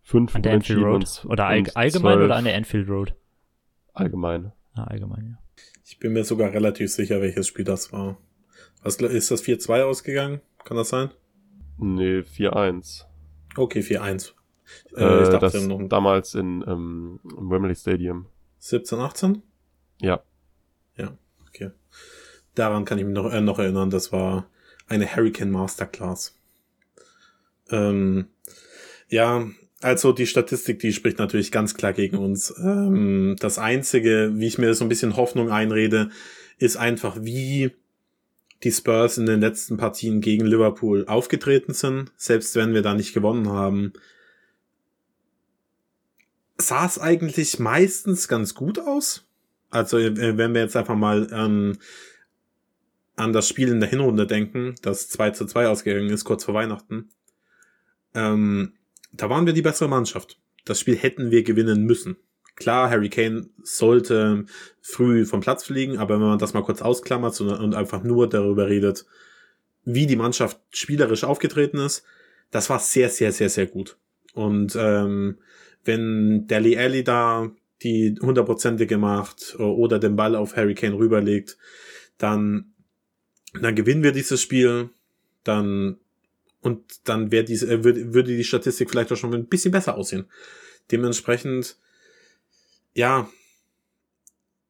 Fünf 0.02 0.36
an 0.36 0.42
der 0.42 0.54
Anfield 0.54 0.82
Road. 0.82 1.26
Oder 1.26 1.46
all, 1.46 1.64
allgemein 1.76 2.14
12. 2.14 2.26
oder 2.26 2.36
an 2.36 2.44
der 2.46 2.56
Anfield 2.56 2.90
Road? 2.90 3.16
Allgemein. 3.94 4.52
Na, 4.76 4.86
allgemein, 4.86 5.38
ja. 5.38 5.64
Ich 5.86 6.00
bin 6.00 6.14
mir 6.14 6.24
sogar 6.24 6.52
relativ 6.52 6.92
sicher, 6.92 7.22
welches 7.22 7.48
Spiel 7.48 7.66
das 7.66 7.94
war. 7.94 8.18
Was, 8.82 8.96
ist 8.96 9.32
das 9.32 9.44
4-2 9.44 9.84
ausgegangen? 9.84 10.42
Kann 10.64 10.78
das 10.78 10.90
sein? 10.90 11.12
Nee, 11.78 12.20
4-1. 12.20 13.06
Okay, 13.56 13.82
4-1. 13.82 14.34
Äh, 14.96 15.24
ich 15.24 15.30
dachte 15.30 15.40
das 15.40 15.66
noch 15.66 15.88
damals 15.88 16.36
in, 16.36 16.64
ähm, 16.68 17.20
im 17.38 17.50
Wembley 17.50 17.76
Stadium. 17.76 18.28
17, 18.60 19.00
18? 19.00 19.44
Ja. 20.02 20.22
Daran 22.60 22.84
kann 22.84 23.00
ich 23.00 23.06
mich 23.06 23.14
noch, 23.14 23.32
äh, 23.32 23.40
noch 23.40 23.58
erinnern, 23.58 23.90
das 23.90 24.12
war 24.12 24.46
eine 24.90 25.16
Hurricane 25.16 25.50
Masterclass. 25.50 26.36
Ähm, 27.72 28.28
ja, 29.08 29.48
also 29.80 30.12
die 30.12 30.28
Statistik, 30.28 30.80
die 30.80 30.92
spricht 30.92 31.20
natürlich 31.20 31.54
ganz 31.54 31.76
klar 31.76 31.94
gegen 31.94 32.18
uns. 32.18 32.54
Ähm, 32.62 33.38
das 33.40 33.60
Einzige, 33.60 34.32
wie 34.34 34.48
ich 34.48 34.58
mir 34.58 34.74
so 34.74 34.84
ein 34.84 34.90
bisschen 34.90 35.16
Hoffnung 35.16 35.50
einrede, 35.50 36.10
ist 36.58 36.76
einfach, 36.76 37.20
wie 37.22 37.72
die 38.64 38.74
Spurs 38.74 39.18
in 39.18 39.26
den 39.26 39.40
letzten 39.40 39.78
Partien 39.78 40.20
gegen 40.20 40.46
Liverpool 40.46 41.06
aufgetreten 41.08 41.74
sind, 41.74 42.12
selbst 42.18 42.58
wenn 42.58 42.74
wir 42.74 42.82
da 42.82 42.94
nicht 42.94 43.14
gewonnen 43.14 43.48
haben, 43.48 43.94
sah 46.58 46.86
es 46.86 47.00
eigentlich 47.00 47.58
meistens 47.58 48.28
ganz 48.28 48.54
gut 48.54 48.80
aus. 48.80 49.26
Also 49.70 49.98
äh, 49.98 50.38
wenn 50.38 50.54
wir 50.54 50.62
jetzt 50.62 50.76
einfach 50.76 50.98
mal 50.98 51.30
ähm, 51.32 51.78
an 53.20 53.34
das 53.34 53.50
Spiel 53.50 53.70
in 53.70 53.82
der 53.82 53.90
Hinrunde 53.90 54.26
denken, 54.26 54.76
das 54.82 55.10
2 55.10 55.32
zu 55.32 55.46
2 55.46 55.68
ausgegangen 55.68 56.10
ist, 56.10 56.24
kurz 56.24 56.46
vor 56.46 56.54
Weihnachten, 56.54 57.10
ähm, 58.16 58.74
da 59.12 59.30
waren 59.30 59.46
wir 59.46 59.54
die 59.54 59.62
bessere 59.62 59.90
Mannschaft. 59.90 60.40
Das 60.66 60.80
Spiel 60.80 60.96
hätten 60.96 61.30
wir 61.30 61.44
gewinnen 61.44 61.84
müssen. 61.84 62.18
Klar, 62.56 62.90
Harry 62.90 63.10
Kane 63.10 63.50
sollte 63.62 64.46
früh 64.82 65.26
vom 65.26 65.42
Platz 65.42 65.66
fliegen, 65.66 65.98
aber 65.98 66.16
wenn 66.16 66.28
man 66.28 66.40
das 66.40 66.54
mal 66.54 66.64
kurz 66.64 66.82
ausklammert 66.82 67.40
und 67.42 67.76
einfach 67.76 68.04
nur 68.04 68.30
darüber 68.30 68.68
redet, 68.68 69.06
wie 69.84 70.08
die 70.08 70.16
Mannschaft 70.16 70.60
spielerisch 70.70 71.24
aufgetreten 71.24 71.78
ist, 71.80 72.04
das 72.52 72.70
war 72.70 72.80
sehr, 72.80 73.10
sehr, 73.10 73.32
sehr, 73.32 73.50
sehr 73.50 73.68
gut. 73.68 73.98
Und 74.34 74.76
ähm, 74.78 75.40
wenn 75.84 76.48
Deli 76.48 76.78
Alli 76.78 77.04
da 77.04 77.52
die 77.82 78.16
hundertprozentige 78.22 78.98
macht 78.98 79.58
oder 79.58 80.00
den 80.00 80.16
Ball 80.16 80.36
auf 80.36 80.56
Harry 80.56 80.76
Kane 80.76 80.98
rüberlegt, 80.98 81.58
dann, 82.18 82.74
dann 83.54 83.76
gewinnen 83.76 84.04
wir 84.04 84.12
dieses 84.12 84.42
Spiel, 84.42 84.90
dann 85.44 85.98
und 86.62 87.08
dann 87.08 87.32
wäre 87.32 87.46
diese, 87.46 87.72
äh, 87.72 87.84
würde, 87.84 88.14
würde 88.14 88.36
die 88.36 88.44
Statistik 88.44 88.90
vielleicht 88.90 89.12
auch 89.12 89.18
schon 89.18 89.34
ein 89.34 89.48
bisschen 89.48 89.72
besser 89.72 89.96
aussehen. 89.96 90.26
Dementsprechend 90.92 91.78
ja, 92.94 93.30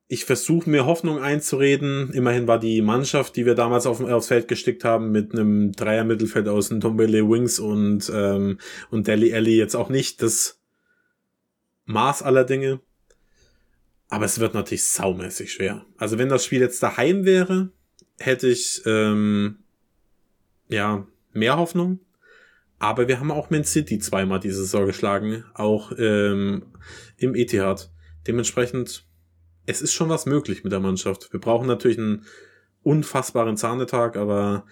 ich 0.08 0.26
versuche 0.26 0.70
mir 0.70 0.86
Hoffnung 0.86 1.20
einzureden. 1.20 2.12
Immerhin 2.14 2.48
war 2.48 2.60
die 2.60 2.82
Mannschaft, 2.82 3.36
die 3.36 3.46
wir 3.46 3.56
damals 3.56 3.86
auf, 3.86 4.02
aufs 4.02 4.28
Feld 4.28 4.48
gestickt 4.48 4.84
haben, 4.84 5.12
mit 5.12 5.34
einem 5.34 5.72
Dreier-Mittelfeld 5.72 6.48
aus 6.48 6.72
Ndombele 6.72 7.30
Wings 7.30 7.60
und, 7.60 8.12
ähm, 8.14 8.60
und 8.90 9.08
Deli 9.08 9.34
Alli 9.34 9.56
jetzt 9.56 9.76
auch 9.76 9.90
nicht 9.90 10.22
das 10.22 10.60
Maß 11.86 12.24
aller 12.24 12.44
Dinge. 12.44 12.82
Aber 14.10 14.26
es 14.26 14.40
wird 14.40 14.56
natürlich 14.56 14.86
saumäßig 14.86 15.54
schwer. 15.54 15.86
Also 15.98 16.18
wenn 16.18 16.30
das 16.30 16.44
Spiel 16.44 16.62
jetzt 16.62 16.82
daheim 16.82 17.26
wäre, 17.26 17.72
hätte 18.20 18.48
ich 18.48 18.82
ähm, 18.86 19.60
ja 20.68 21.06
mehr 21.34 21.58
Hoffnung. 21.58 22.00
Aber 22.80 23.08
wir 23.10 23.20
haben 23.20 23.32
auch 23.32 23.50
Man 23.50 23.66
City 23.66 24.00
zweimal 24.00 24.40
diese 24.40 24.62
Saison 24.62 24.86
geschlagen, 24.86 25.44
auch 25.54 25.92
ähm, 25.98 26.64
im 27.18 27.36
Etihad. 27.36 27.92
Dementsprechend, 28.26 29.06
es 29.66 29.82
ist 29.82 29.94
schon 29.94 30.10
was 30.10 30.26
möglich 30.26 30.64
mit 30.64 30.72
der 30.72 30.80
Mannschaft. 30.80 31.32
Wir 31.34 31.42
brauchen 31.42 31.68
natürlich 31.68 31.98
einen 31.98 32.26
unfassbaren 32.84 33.58
Zahnetag, 33.58 34.16
aber 34.16 34.66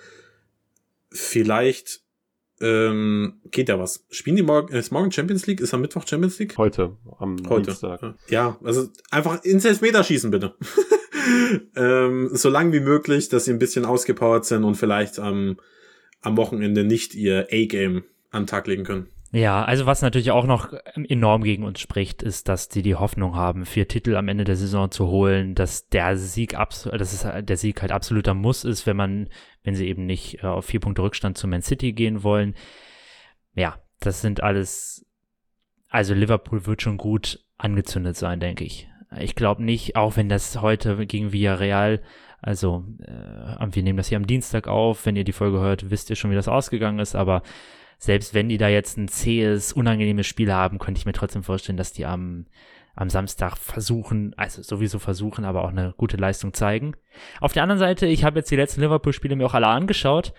vielleicht 1.11 2.01
ähm, 2.61 3.41
geht 3.51 3.69
ja 3.69 3.77
was. 3.77 4.05
Spielen 4.09 4.37
die 4.37 4.43
morgen, 4.43 4.73
ist 4.73 4.91
morgen 4.91 5.11
Champions 5.11 5.45
League? 5.45 5.59
Ist 5.59 5.73
am 5.73 5.81
Mittwoch 5.81 6.07
Champions 6.07 6.39
League? 6.39 6.57
Heute, 6.57 6.95
am 7.19 7.37
Heute. 7.49 7.67
Dienstag. 7.67 8.15
Ja, 8.29 8.57
also 8.63 8.89
einfach 9.11 9.43
ins 9.43 9.65
Elfmeter 9.65 10.03
schießen, 10.03 10.31
bitte. 10.31 10.55
ähm, 11.75 12.29
so 12.33 12.49
lang 12.49 12.73
wie 12.73 12.79
möglich, 12.79 13.29
dass 13.29 13.45
sie 13.45 13.51
ein 13.51 13.59
bisschen 13.59 13.85
ausgepowert 13.85 14.45
sind 14.45 14.63
und 14.63 14.75
vielleicht 14.75 15.19
am, 15.19 15.57
am 16.21 16.37
Wochenende 16.37 16.83
nicht 16.83 17.15
ihr 17.15 17.47
A-Game 17.51 18.03
an 18.31 18.43
den 18.43 18.47
Tag 18.47 18.67
legen 18.67 18.83
können. 18.83 19.07
Ja, 19.31 19.65
also 19.65 19.85
was 19.85 20.01
natürlich 20.01 20.31
auch 20.31 20.45
noch 20.45 20.71
enorm 20.95 21.43
gegen 21.43 21.65
uns 21.65 21.81
spricht, 21.81 22.23
ist, 22.23 22.47
dass 22.47 22.69
die 22.69 22.81
die 22.81 22.95
Hoffnung 22.95 23.35
haben, 23.35 23.65
vier 23.65 23.87
Titel 23.87 24.15
am 24.15 24.29
Ende 24.29 24.45
der 24.45 24.55
Saison 24.55 24.89
zu 24.89 25.07
holen, 25.07 25.53
dass 25.53 25.89
der 25.89 26.15
Sieg 26.15 26.53
dass 26.53 26.85
es 26.85 27.45
der 27.45 27.57
Sieg 27.57 27.81
halt 27.81 27.91
absoluter 27.91 28.33
Muss 28.33 28.63
ist, 28.63 28.87
wenn 28.87 28.95
man, 28.95 29.29
wenn 29.63 29.75
sie 29.75 29.87
eben 29.87 30.05
nicht 30.05 30.43
äh, 30.43 30.47
auf 30.47 30.65
vier 30.65 30.79
Punkte 30.79 31.01
Rückstand 31.01 31.37
zu 31.37 31.47
Man 31.47 31.61
City 31.61 31.91
gehen 31.91 32.23
wollen. 32.23 32.55
Ja, 33.53 33.79
das 33.99 34.21
sind 34.21 34.41
alles, 34.41 35.05
also 35.89 36.13
Liverpool 36.13 36.65
wird 36.65 36.81
schon 36.81 36.97
gut 36.97 37.43
angezündet 37.57 38.15
sein, 38.15 38.39
denke 38.39 38.63
ich. 38.63 38.87
Ich 39.19 39.35
glaube 39.35 39.63
nicht, 39.63 39.95
auch 39.95 40.17
wenn 40.17 40.29
das 40.29 40.61
heute 40.61 41.05
gegen 41.05 41.31
Villarreal, 41.31 42.01
also 42.41 42.83
äh, 42.99 43.67
wir 43.71 43.83
nehmen 43.83 43.97
das 43.97 44.07
hier 44.07 44.17
am 44.17 44.27
Dienstag 44.27 44.67
auf, 44.67 45.05
wenn 45.05 45.15
ihr 45.15 45.23
die 45.23 45.31
Folge 45.31 45.59
hört, 45.59 45.89
wisst 45.89 46.09
ihr 46.09 46.15
schon, 46.15 46.31
wie 46.31 46.35
das 46.35 46.47
ausgegangen 46.47 46.99
ist, 46.99 47.15
aber 47.15 47.41
selbst 47.97 48.33
wenn 48.33 48.49
die 48.49 48.57
da 48.57 48.67
jetzt 48.67 48.97
ein 48.97 49.07
zähes, 49.07 49.73
unangenehmes 49.73 50.27
Spiel 50.27 50.53
haben, 50.53 50.77
könnte 50.77 50.99
ich 50.99 51.05
mir 51.05 51.13
trotzdem 51.13 51.43
vorstellen, 51.43 51.77
dass 51.77 51.93
die 51.93 52.05
am, 52.05 52.45
am 52.95 53.09
Samstag 53.09 53.57
versuchen, 53.57 54.33
also 54.37 54.61
sowieso 54.61 54.99
versuchen, 54.99 55.45
aber 55.45 55.63
auch 55.63 55.69
eine 55.69 55.93
gute 55.97 56.17
Leistung 56.17 56.53
zeigen. 56.53 56.95
Auf 57.39 57.53
der 57.53 57.63
anderen 57.63 57.79
Seite, 57.79 58.05
ich 58.05 58.23
habe 58.23 58.39
jetzt 58.39 58.51
die 58.51 58.55
letzten 58.55 58.81
Liverpool-Spiele 58.81 59.35
mir 59.35 59.47
auch 59.47 59.55
alle 59.55 59.67
angeschaut. 59.67 60.33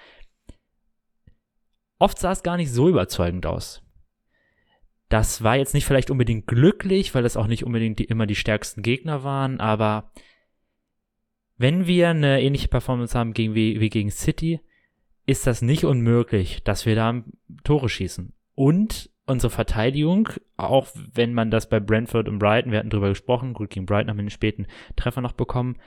Oft 1.99 2.19
sah 2.19 2.31
es 2.31 2.45
gar 2.45 2.57
nicht 2.57 2.71
so 2.71 2.89
überzeugend 2.89 3.45
aus. 3.45 3.83
Das 5.09 5.43
war 5.43 5.57
jetzt 5.57 5.75
nicht 5.75 5.87
vielleicht 5.87 6.11
unbedingt 6.11 6.47
glücklich, 6.47 7.15
weil 7.15 7.23
das 7.23 7.37
auch 7.37 7.47
nicht 7.47 7.65
unbedingt 7.65 7.99
die, 7.99 8.05
immer 8.05 8.27
die 8.27 8.35
stärksten 8.35 8.83
Gegner 8.83 9.25
waren, 9.25 9.59
aber 9.59 10.11
wenn 11.57 11.87
wir 11.87 12.11
eine 12.11 12.41
ähnliche 12.41 12.69
Performance 12.69 13.19
haben 13.19 13.33
gegen, 13.33 13.55
wie, 13.55 13.81
wie 13.81 13.89
gegen 13.89 14.11
City, 14.11 14.61
ist 15.27 15.47
das 15.47 15.61
nicht 15.61 15.85
unmöglich, 15.85 16.63
dass 16.63 16.87
wir 16.87 16.95
da 16.95 17.23
Tore 17.65 17.89
schießen. 17.89 18.33
Und 18.55 19.11
unsere 19.27 19.51
Verteidigung, 19.51 20.29
auch 20.57 20.89
wenn 20.95 21.35
man 21.35 21.51
das 21.51 21.69
bei 21.69 21.81
Brentford 21.81 22.29
und 22.29 22.39
Brighton, 22.39 22.71
wir 22.71 22.79
hatten 22.79 22.91
drüber 22.91 23.09
gesprochen, 23.09 23.55
gut, 23.55 23.71
gegen 23.71 23.87
Brighton 23.87 24.11
haben 24.11 24.19
wir 24.19 24.25
den 24.25 24.31
späten 24.31 24.67
Treffer 24.95 25.21
noch 25.21 25.33
bekommen, 25.33 25.79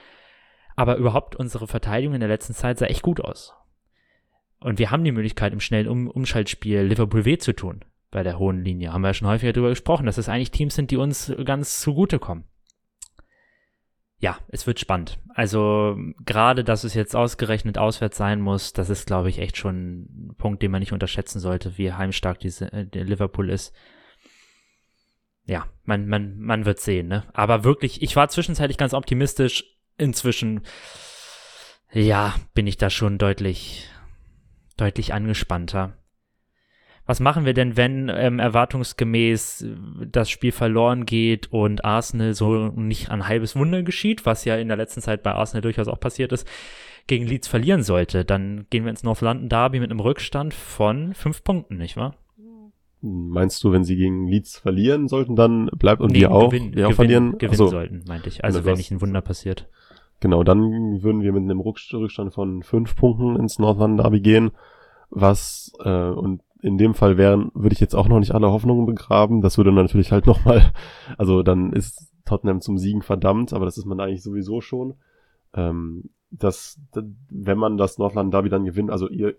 aber 0.75 0.97
überhaupt 0.97 1.35
unsere 1.35 1.67
Verteidigung 1.67 2.15
in 2.15 2.19
der 2.19 2.29
letzten 2.29 2.53
Zeit 2.53 2.79
sah 2.79 2.87
echt 2.87 3.01
gut 3.01 3.21
aus. 3.21 3.53
Und 4.59 4.77
wir 4.77 4.91
haben 4.91 5.03
die 5.03 5.11
Möglichkeit, 5.11 5.53
im 5.53 5.59
schnellen 5.59 5.87
um 5.87 6.07
Umschaltspiel 6.07 6.81
Liverpool 6.81 7.25
weh 7.25 7.37
zu 7.37 7.53
tun 7.53 7.85
bei 8.11 8.23
der 8.23 8.37
hohen 8.37 8.63
Linie. 8.63 8.93
Haben 8.93 9.01
wir 9.01 9.09
ja 9.09 9.13
schon 9.13 9.27
häufiger 9.27 9.53
drüber 9.53 9.69
gesprochen, 9.69 10.05
dass 10.05 10.17
es 10.17 10.29
eigentlich 10.29 10.51
Teams 10.51 10.75
sind, 10.75 10.91
die 10.91 10.97
uns 10.97 11.33
ganz 11.45 11.79
zugutekommen 11.79 12.45
ja, 14.21 14.37
es 14.49 14.67
wird 14.67 14.79
spannend. 14.79 15.17
Also 15.33 15.97
gerade, 16.23 16.63
dass 16.63 16.83
es 16.83 16.93
jetzt 16.93 17.15
ausgerechnet 17.15 17.79
auswärts 17.79 18.17
sein 18.17 18.39
muss, 18.39 18.71
das 18.71 18.91
ist, 18.91 19.07
glaube 19.07 19.29
ich, 19.29 19.39
echt 19.39 19.57
schon 19.57 20.03
ein 20.03 20.35
Punkt, 20.37 20.61
den 20.61 20.69
man 20.69 20.79
nicht 20.79 20.93
unterschätzen 20.93 21.39
sollte, 21.39 21.79
wie 21.79 21.91
heimstark 21.91 22.39
diese 22.39 22.71
äh, 22.71 22.85
Liverpool 22.93 23.49
ist. 23.49 23.73
Ja, 25.45 25.65
man, 25.85 26.07
man, 26.07 26.39
man 26.39 26.65
wird 26.65 26.79
sehen, 26.79 27.07
ne? 27.07 27.23
Aber 27.33 27.63
wirklich, 27.63 28.03
ich 28.03 28.15
war 28.15 28.29
zwischenzeitlich 28.29 28.77
ganz 28.77 28.93
optimistisch. 28.93 29.65
Inzwischen, 29.97 30.61
ja, 31.91 32.35
bin 32.53 32.67
ich 32.67 32.77
da 32.77 32.91
schon 32.91 33.17
deutlich, 33.17 33.89
deutlich 34.77 35.15
angespannter 35.15 35.97
was 37.11 37.19
machen 37.19 37.43
wir 37.43 37.53
denn, 37.53 37.75
wenn 37.75 38.07
ähm, 38.07 38.39
erwartungsgemäß 38.39 39.65
das 40.09 40.29
Spiel 40.29 40.53
verloren 40.53 41.05
geht 41.05 41.51
und 41.51 41.83
Arsenal 41.83 42.33
so 42.33 42.69
nicht 42.69 43.11
ein 43.11 43.27
halbes 43.27 43.53
Wunder 43.53 43.83
geschieht, 43.83 44.25
was 44.25 44.45
ja 44.45 44.55
in 44.55 44.69
der 44.69 44.77
letzten 44.77 45.01
Zeit 45.01 45.21
bei 45.21 45.33
Arsenal 45.33 45.61
durchaus 45.61 45.89
auch 45.89 45.99
passiert 45.99 46.31
ist, 46.31 46.47
gegen 47.07 47.27
Leeds 47.27 47.49
verlieren 47.49 47.83
sollte? 47.83 48.23
Dann 48.23 48.65
gehen 48.69 48.85
wir 48.85 48.91
ins 48.91 49.03
North 49.03 49.19
London 49.19 49.49
Derby 49.49 49.81
mit 49.81 49.91
einem 49.91 49.99
Rückstand 49.99 50.53
von 50.53 51.13
fünf 51.13 51.43
Punkten, 51.43 51.75
nicht 51.75 51.97
wahr? 51.97 52.15
Meinst 53.01 53.61
du, 53.65 53.73
wenn 53.73 53.83
sie 53.83 53.97
gegen 53.97 54.29
Leeds 54.29 54.59
verlieren 54.59 55.09
sollten, 55.09 55.35
dann 55.35 55.69
bleibt 55.77 55.99
und 55.99 56.13
nee, 56.13 56.21
wir 56.21 56.31
auch, 56.31 56.49
gewinn, 56.49 56.73
wir 56.73 56.85
auch 56.85 56.91
gewinn, 56.91 56.95
verlieren? 56.95 57.37
Gewinnen 57.39 57.57
so. 57.57 57.67
sollten, 57.67 58.05
meinte 58.07 58.29
ich. 58.29 58.45
Also 58.45 58.63
wenn 58.63 58.77
nicht 58.77 58.91
ein 58.91 59.01
Wunder 59.01 59.19
passiert. 59.19 59.67
Genau, 60.21 60.45
dann 60.45 61.03
würden 61.03 61.23
wir 61.23 61.33
mit 61.33 61.43
einem 61.43 61.59
Rückstand 61.59 62.33
von 62.33 62.63
fünf 62.63 62.95
Punkten 62.95 63.35
ins 63.35 63.59
North 63.59 63.79
London 63.79 63.97
Derby 63.97 64.21
gehen, 64.21 64.51
was 65.09 65.73
äh, 65.83 65.89
und 65.89 66.39
in 66.61 66.77
dem 66.77 66.93
Fall 66.93 67.17
wären, 67.17 67.51
würde 67.53 67.73
ich 67.73 67.79
jetzt 67.79 67.95
auch 67.95 68.07
noch 68.07 68.19
nicht 68.19 68.33
alle 68.33 68.51
Hoffnungen 68.51 68.85
begraben. 68.85 69.41
Das 69.41 69.57
würde 69.57 69.71
natürlich 69.71 70.11
halt 70.11 70.25
nochmal, 70.27 70.71
also 71.17 71.43
dann 71.43 71.73
ist 71.73 72.11
Tottenham 72.25 72.61
zum 72.61 72.77
Siegen 72.77 73.01
verdammt, 73.01 73.53
aber 73.53 73.65
das 73.65 73.77
ist 73.77 73.85
man 73.85 73.99
eigentlich 73.99 74.23
sowieso 74.23 74.61
schon. 74.61 74.95
Ähm, 75.53 76.09
dass, 76.29 76.79
wenn 77.29 77.57
man 77.57 77.77
das 77.77 77.97
Nordland 77.97 78.33
Derby 78.33 78.49
dann 78.49 78.63
gewinnt, 78.63 78.89
also 78.89 79.09
ihr, 79.09 79.35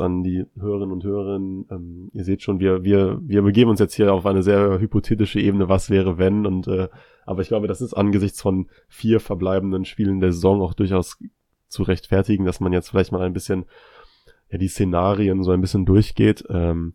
an 0.00 0.22
die 0.22 0.46
Hörerinnen 0.58 0.92
und 0.92 1.04
Hörer. 1.04 1.36
Ähm, 1.36 2.10
ihr 2.12 2.24
seht 2.24 2.42
schon, 2.42 2.60
wir, 2.60 2.84
wir, 2.84 3.20
wir 3.22 3.42
begeben 3.42 3.70
uns 3.70 3.80
jetzt 3.80 3.94
hier 3.94 4.12
auf 4.12 4.26
eine 4.26 4.42
sehr 4.42 4.78
hypothetische 4.78 5.40
Ebene, 5.40 5.68
was 5.68 5.90
wäre 5.90 6.18
wenn. 6.18 6.46
Und 6.46 6.68
äh, 6.68 6.88
aber 7.26 7.42
ich 7.42 7.48
glaube, 7.48 7.68
das 7.68 7.80
ist 7.80 7.94
angesichts 7.94 8.40
von 8.40 8.68
vier 8.88 9.20
verbleibenden 9.20 9.84
Spielen 9.84 10.20
der 10.20 10.32
Saison 10.32 10.60
auch 10.62 10.74
durchaus 10.74 11.18
zu 11.68 11.82
rechtfertigen, 11.82 12.44
dass 12.44 12.60
man 12.60 12.72
jetzt 12.72 12.88
vielleicht 12.88 13.12
mal 13.12 13.22
ein 13.22 13.32
bisschen 13.32 13.66
ja, 14.50 14.58
die 14.58 14.68
Szenarien 14.68 15.42
so 15.42 15.50
ein 15.50 15.60
bisschen 15.60 15.84
durchgeht. 15.84 16.44
Ähm, 16.48 16.94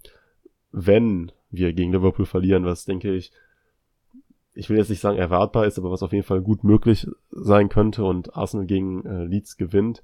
wenn 0.71 1.31
wir 1.49 1.73
gegen 1.73 1.91
Liverpool 1.91 2.25
verlieren, 2.25 2.65
was 2.65 2.85
denke 2.85 3.13
ich, 3.13 3.31
ich 4.55 4.69
will 4.69 4.77
jetzt 4.77 4.89
nicht 4.89 4.99
sagen 4.99 5.17
erwartbar 5.17 5.65
ist, 5.65 5.77
aber 5.77 5.91
was 5.91 6.03
auf 6.03 6.11
jeden 6.11 6.25
Fall 6.25 6.41
gut 6.41 6.63
möglich 6.63 7.07
sein 7.31 7.69
könnte 7.69 8.03
und 8.03 8.35
Arsenal 8.35 8.65
gegen 8.65 9.05
äh, 9.05 9.25
Leeds 9.25 9.57
gewinnt, 9.57 10.03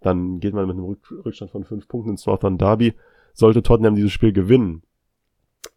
dann 0.00 0.40
geht 0.40 0.54
man 0.54 0.66
mit 0.66 0.76
einem 0.76 0.84
Rück 0.84 1.10
Rückstand 1.24 1.50
von 1.50 1.64
fünf 1.64 1.88
Punkten 1.88 2.10
ins 2.10 2.26
Northern 2.26 2.58
Derby. 2.58 2.94
Sollte 3.32 3.62
Tottenham 3.62 3.94
dieses 3.94 4.12
Spiel 4.12 4.32
gewinnen, 4.32 4.82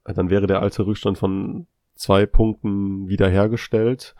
dann 0.03 0.29
wäre 0.29 0.47
der 0.47 0.61
alte 0.61 0.85
Rückstand 0.85 1.17
von 1.17 1.67
zwei 1.95 2.25
Punkten 2.25 3.07
wiederhergestellt 3.07 4.15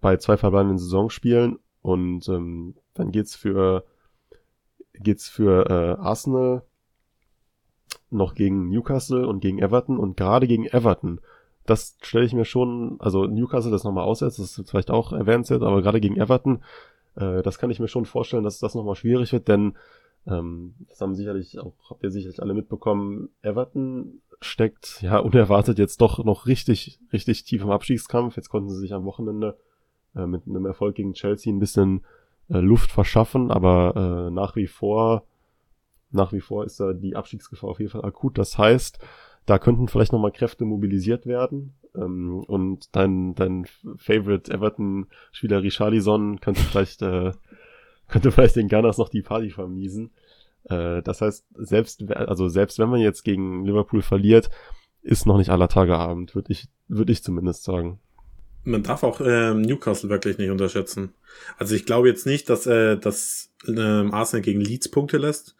bei 0.00 0.16
zwei 0.16 0.36
verbleibenden 0.36 0.78
Saisonspielen 0.78 1.58
und 1.82 2.28
ähm, 2.28 2.74
dann 2.94 3.12
geht's 3.12 3.36
für 3.36 3.84
geht's 5.00 5.28
für 5.28 5.68
äh, 5.68 6.00
Arsenal 6.00 6.62
noch 8.10 8.34
gegen 8.34 8.68
Newcastle 8.68 9.26
und 9.26 9.40
gegen 9.40 9.58
Everton 9.58 9.98
und 9.98 10.16
gerade 10.16 10.46
gegen 10.46 10.66
Everton. 10.66 11.20
Das 11.64 11.96
stelle 12.00 12.24
ich 12.24 12.32
mir 12.32 12.44
schon, 12.44 12.96
also 13.00 13.26
Newcastle 13.26 13.72
das 13.72 13.84
nochmal 13.84 14.04
aussetzt, 14.04 14.38
das 14.38 14.58
ist 14.58 14.70
vielleicht 14.70 14.90
auch 14.90 15.12
erwähnenswert, 15.12 15.62
aber 15.62 15.82
gerade 15.82 16.00
gegen 16.00 16.16
Everton 16.16 16.62
äh, 17.16 17.42
das 17.42 17.58
kann 17.58 17.70
ich 17.70 17.80
mir 17.80 17.88
schon 17.88 18.04
vorstellen, 18.04 18.44
dass 18.44 18.58
das 18.58 18.74
nochmal 18.74 18.94
schwierig 18.94 19.32
wird, 19.32 19.48
denn 19.48 19.74
ähm, 20.26 20.74
das 20.88 21.00
haben 21.00 21.14
sicherlich 21.14 21.58
auch, 21.58 21.74
habt 21.90 22.02
ihr 22.02 22.10
sicherlich 22.10 22.42
alle 22.42 22.54
mitbekommen, 22.54 23.30
Everton 23.42 24.20
steckt 24.40 25.00
ja 25.00 25.18
unerwartet 25.18 25.78
jetzt 25.78 26.00
doch 26.00 26.22
noch 26.24 26.46
richtig, 26.46 27.00
richtig 27.12 27.44
tief 27.44 27.62
im 27.62 27.70
Abstiegskampf. 27.70 28.36
Jetzt 28.36 28.50
konnten 28.50 28.68
sie 28.68 28.78
sich 28.78 28.92
am 28.92 29.06
Wochenende 29.06 29.56
äh, 30.14 30.26
mit 30.26 30.42
einem 30.46 30.66
Erfolg 30.66 30.94
gegen 30.94 31.14
Chelsea 31.14 31.50
ein 31.50 31.58
bisschen 31.58 32.04
äh, 32.48 32.58
Luft 32.58 32.92
verschaffen, 32.92 33.50
aber 33.50 34.28
äh, 34.28 34.30
nach 34.30 34.56
wie 34.56 34.66
vor, 34.66 35.24
nach 36.10 36.32
wie 36.32 36.40
vor 36.40 36.64
ist 36.64 36.80
da 36.80 36.92
die 36.92 37.16
Abstiegsgefahr 37.16 37.70
auf 37.70 37.80
jeden 37.80 37.90
Fall 37.90 38.04
akut. 38.04 38.38
Das 38.38 38.58
heißt, 38.58 38.98
da 39.46 39.58
könnten 39.58 39.88
vielleicht 39.88 40.12
nochmal 40.12 40.32
Kräfte 40.32 40.64
mobilisiert 40.64 41.26
werden. 41.26 41.74
Ähm, 41.94 42.44
und 42.46 42.94
dein, 42.94 43.34
dein 43.34 43.66
Favorite 43.96 44.52
Everton-Spieler 44.52 45.62
Richarlison 45.62 46.40
könnte 46.40 46.60
vielleicht, 46.60 47.02
äh, 47.02 47.32
könnte 48.08 48.32
vielleicht 48.32 48.56
den 48.56 48.68
Gunners 48.68 48.98
noch 48.98 49.08
die 49.08 49.22
Party 49.22 49.50
vermiesen. 49.50 50.10
Äh, 50.64 51.02
das 51.02 51.20
heißt, 51.20 51.46
selbst, 51.54 52.10
also 52.10 52.48
selbst 52.48 52.78
wenn 52.78 52.88
man 52.88 53.00
jetzt 53.00 53.24
gegen 53.24 53.64
Liverpool 53.64 54.02
verliert, 54.02 54.50
ist 55.02 55.26
noch 55.26 55.38
nicht 55.38 55.50
aller 55.50 55.68
Tage 55.68 55.96
Abend, 55.96 56.34
würde 56.34 56.52
ich, 56.52 56.68
würde 56.88 57.12
ich 57.12 57.22
zumindest 57.22 57.64
sagen. 57.64 58.00
Man 58.66 58.82
darf 58.82 59.02
auch 59.04 59.20
ähm, 59.24 59.62
Newcastle 59.62 60.10
wirklich 60.10 60.38
nicht 60.38 60.50
unterschätzen. 60.50 61.14
Also 61.56 61.74
ich 61.74 61.86
glaube 61.86 62.08
jetzt 62.08 62.26
nicht, 62.26 62.50
dass, 62.50 62.66
äh, 62.66 62.98
dass 62.98 63.50
ähm, 63.66 64.12
Arsenal 64.12 64.42
gegen 64.42 64.60
Leeds 64.60 64.90
Punkte 64.90 65.18
lässt. 65.18 65.54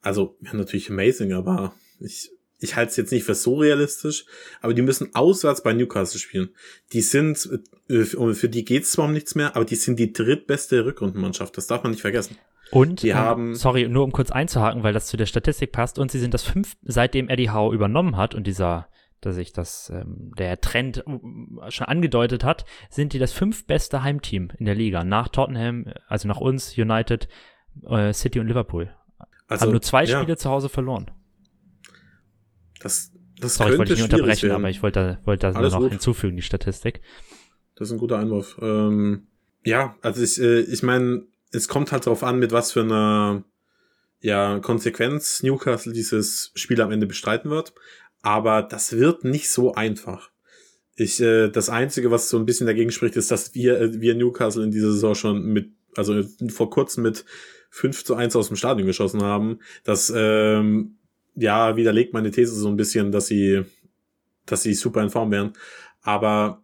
Also, 0.00 0.36
ja, 0.40 0.54
natürlich 0.54 0.90
amazing, 0.90 1.32
aber 1.32 1.74
ich, 1.98 2.30
ich 2.60 2.76
halte 2.76 2.90
es 2.90 2.96
jetzt 2.96 3.12
nicht 3.12 3.24
für 3.24 3.34
so 3.34 3.56
realistisch, 3.58 4.24
aber 4.60 4.74
die 4.74 4.82
müssen 4.82 5.14
auswärts 5.14 5.62
bei 5.62 5.72
Newcastle 5.72 6.20
spielen. 6.20 6.50
Die 6.92 7.02
sind, 7.02 7.48
äh, 7.88 8.04
für 8.04 8.48
die 8.48 8.64
geht's 8.64 8.92
zwar 8.92 9.06
um 9.06 9.12
nichts 9.12 9.34
mehr, 9.34 9.56
aber 9.56 9.64
die 9.64 9.74
sind 9.74 9.98
die 9.98 10.12
drittbeste 10.12 10.84
Rückrundenmannschaft. 10.84 11.56
Das 11.56 11.66
darf 11.66 11.82
man 11.82 11.92
nicht 11.92 12.02
vergessen. 12.02 12.36
Und, 12.70 13.02
die 13.02 13.08
ähm, 13.08 13.16
haben, 13.16 13.54
sorry, 13.56 13.88
nur 13.88 14.04
um 14.04 14.12
kurz 14.12 14.30
einzuhaken, 14.30 14.84
weil 14.84 14.92
das 14.92 15.06
zu 15.06 15.16
der 15.16 15.26
Statistik 15.26 15.72
passt, 15.72 15.98
und 15.98 16.12
sie 16.12 16.20
sind 16.20 16.32
das 16.32 16.44
fünf, 16.44 16.76
seitdem 16.82 17.28
Eddie 17.28 17.50
Howe 17.50 17.74
übernommen 17.74 18.16
hat 18.16 18.34
und 18.34 18.46
dieser, 18.46 18.88
dass 19.20 19.34
sich 19.34 19.52
das, 19.52 19.90
ähm, 19.94 20.32
der 20.38 20.60
Trend 20.60 21.04
äh, 21.06 21.70
schon 21.70 21.86
angedeutet 21.86 22.44
hat, 22.44 22.64
sind 22.88 23.12
die 23.12 23.18
das 23.18 23.32
fünf 23.32 23.66
beste 23.66 24.02
Heimteam 24.02 24.50
in 24.58 24.66
der 24.66 24.74
Liga. 24.74 25.04
Nach 25.04 25.28
Tottenham, 25.28 25.92
also 26.08 26.28
nach 26.28 26.38
uns, 26.38 26.76
United, 26.76 27.28
äh, 27.88 28.12
City 28.12 28.40
und 28.40 28.48
Liverpool. 28.48 28.94
also, 29.48 29.66
haben 29.66 29.72
nur 29.72 29.82
zwei 29.82 30.04
ja, 30.04 30.20
Spiele 30.20 30.36
zu 30.36 30.48
Hause 30.50 30.68
verloren. 30.68 31.10
Das, 32.80 33.12
das 33.38 33.54
Sorry, 33.54 33.72
ich 33.72 33.78
wollte 33.78 33.92
nicht 33.92 34.04
unterbrechen, 34.04 34.48
werden. 34.48 34.62
aber 34.62 34.70
ich 34.70 34.82
wollte, 34.82 35.18
wollte 35.24 35.46
das 35.46 35.56
Alles 35.56 35.72
noch 35.72 35.80
gut. 35.80 35.90
hinzufügen, 35.90 36.36
die 36.36 36.42
Statistik. 36.42 37.00
Das 37.76 37.88
ist 37.88 37.92
ein 37.92 37.98
guter 37.98 38.18
Einwurf. 38.18 38.58
Ähm, 38.60 39.26
ja, 39.64 39.96
also 40.02 40.22
ich, 40.22 40.40
äh, 40.40 40.60
ich 40.60 40.82
meine, 40.82 41.24
es 41.52 41.68
kommt 41.68 41.92
halt 41.92 42.06
darauf 42.06 42.22
an, 42.22 42.38
mit 42.38 42.52
was 42.52 42.72
für 42.72 42.82
einer 42.82 43.44
ja, 44.20 44.58
Konsequenz 44.60 45.42
Newcastle 45.42 45.92
dieses 45.92 46.52
Spiel 46.54 46.80
am 46.80 46.92
Ende 46.92 47.06
bestreiten 47.06 47.50
wird. 47.50 47.72
Aber 48.22 48.62
das 48.62 48.92
wird 48.92 49.24
nicht 49.24 49.50
so 49.50 49.74
einfach. 49.74 50.30
Ich, 50.96 51.20
äh, 51.20 51.48
das 51.48 51.70
Einzige, 51.70 52.10
was 52.10 52.28
so 52.28 52.38
ein 52.38 52.44
bisschen 52.44 52.66
dagegen 52.66 52.90
spricht, 52.90 53.16
ist, 53.16 53.30
dass 53.30 53.54
wir, 53.54 53.80
äh, 53.80 54.00
wir 54.00 54.14
Newcastle 54.14 54.64
in 54.64 54.70
dieser 54.70 54.92
Saison 54.92 55.14
schon 55.14 55.44
mit, 55.44 55.70
also 55.96 56.22
vor 56.48 56.70
kurzem 56.70 57.04
mit 57.04 57.24
5 57.70 58.04
zu 58.04 58.14
1 58.14 58.36
aus 58.36 58.48
dem 58.48 58.56
Stadion 58.56 58.86
geschossen 58.86 59.22
haben. 59.22 59.60
Das, 59.84 60.12
ähm, 60.14 60.96
ja, 61.36 61.76
widerlegt 61.76 62.12
meine 62.12 62.30
These 62.30 62.54
so 62.54 62.68
ein 62.68 62.76
bisschen, 62.76 63.12
dass 63.12 63.26
sie, 63.26 63.62
dass 64.44 64.62
sie 64.62 64.74
super 64.74 65.02
in 65.02 65.10
Form 65.10 65.30
wären. 65.30 65.52
Aber 66.02 66.62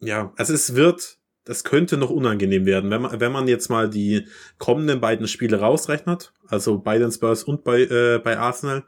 ja, 0.00 0.32
also 0.36 0.54
es 0.54 0.74
wird, 0.74 1.18
das 1.44 1.64
könnte 1.64 1.96
noch 1.96 2.10
unangenehm 2.10 2.66
werden, 2.66 2.90
wenn 2.90 3.02
man, 3.02 3.20
wenn 3.20 3.32
man 3.32 3.48
jetzt 3.48 3.68
mal 3.68 3.90
die 3.90 4.26
kommenden 4.58 5.00
beiden 5.00 5.26
Spiele 5.26 5.60
rausrechnet, 5.60 6.32
also 6.46 6.78
bei 6.78 6.98
den 6.98 7.10
Spurs 7.10 7.42
und 7.42 7.64
bei, 7.64 7.82
äh, 7.82 8.18
bei 8.22 8.38
Arsenal, 8.38 8.84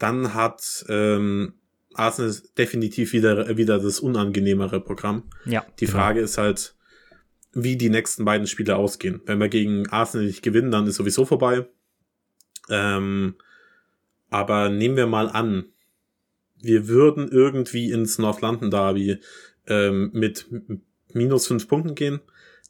dann 0.00 0.34
hat 0.34 0.84
ähm, 0.88 1.52
Arsenal 1.94 2.34
definitiv 2.58 3.12
wieder, 3.12 3.56
wieder 3.56 3.78
das 3.78 4.00
unangenehmere 4.00 4.80
Programm. 4.80 5.30
Ja. 5.44 5.64
Die 5.78 5.86
genau. 5.86 5.98
Frage 5.98 6.20
ist 6.20 6.38
halt, 6.38 6.74
wie 7.52 7.76
die 7.76 7.90
nächsten 7.90 8.24
beiden 8.24 8.46
Spiele 8.46 8.76
ausgehen. 8.76 9.20
Wenn 9.26 9.38
wir 9.38 9.48
gegen 9.48 9.88
Arsenal 9.90 10.26
nicht 10.26 10.42
gewinnen, 10.42 10.70
dann 10.70 10.86
ist 10.86 10.96
sowieso 10.96 11.24
vorbei. 11.24 11.68
Ähm, 12.68 13.34
aber 14.30 14.70
nehmen 14.70 14.96
wir 14.96 15.06
mal 15.06 15.28
an, 15.28 15.66
wir 16.62 16.88
würden 16.88 17.28
irgendwie 17.28 17.90
ins 17.90 18.18
North 18.18 18.40
London 18.40 18.70
Derby 18.70 19.18
ähm, 19.66 20.10
mit 20.12 20.46
minus 21.12 21.46
fünf 21.46 21.68
Punkten 21.68 21.94
gehen, 21.94 22.20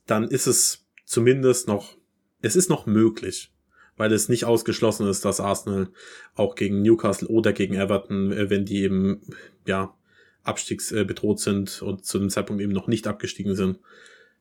dann 0.06 0.28
ist 0.28 0.46
es 0.46 0.86
zumindest 1.04 1.68
noch, 1.68 1.96
es 2.40 2.56
ist 2.56 2.70
noch 2.70 2.86
möglich, 2.86 3.52
weil 4.00 4.12
es 4.14 4.30
nicht 4.30 4.46
ausgeschlossen 4.46 5.06
ist, 5.06 5.26
dass 5.26 5.40
Arsenal 5.40 5.88
auch 6.34 6.54
gegen 6.54 6.80
Newcastle 6.80 7.28
oder 7.28 7.52
gegen 7.52 7.74
Everton, 7.74 8.32
äh, 8.32 8.48
wenn 8.48 8.64
die 8.64 8.82
eben, 8.82 9.20
ja, 9.66 9.94
abstiegsbedroht 10.42 11.38
sind 11.38 11.82
und 11.82 12.06
zu 12.06 12.18
dem 12.18 12.30
Zeitpunkt 12.30 12.62
eben 12.62 12.72
noch 12.72 12.86
nicht 12.86 13.06
abgestiegen 13.06 13.54
sind, 13.54 13.78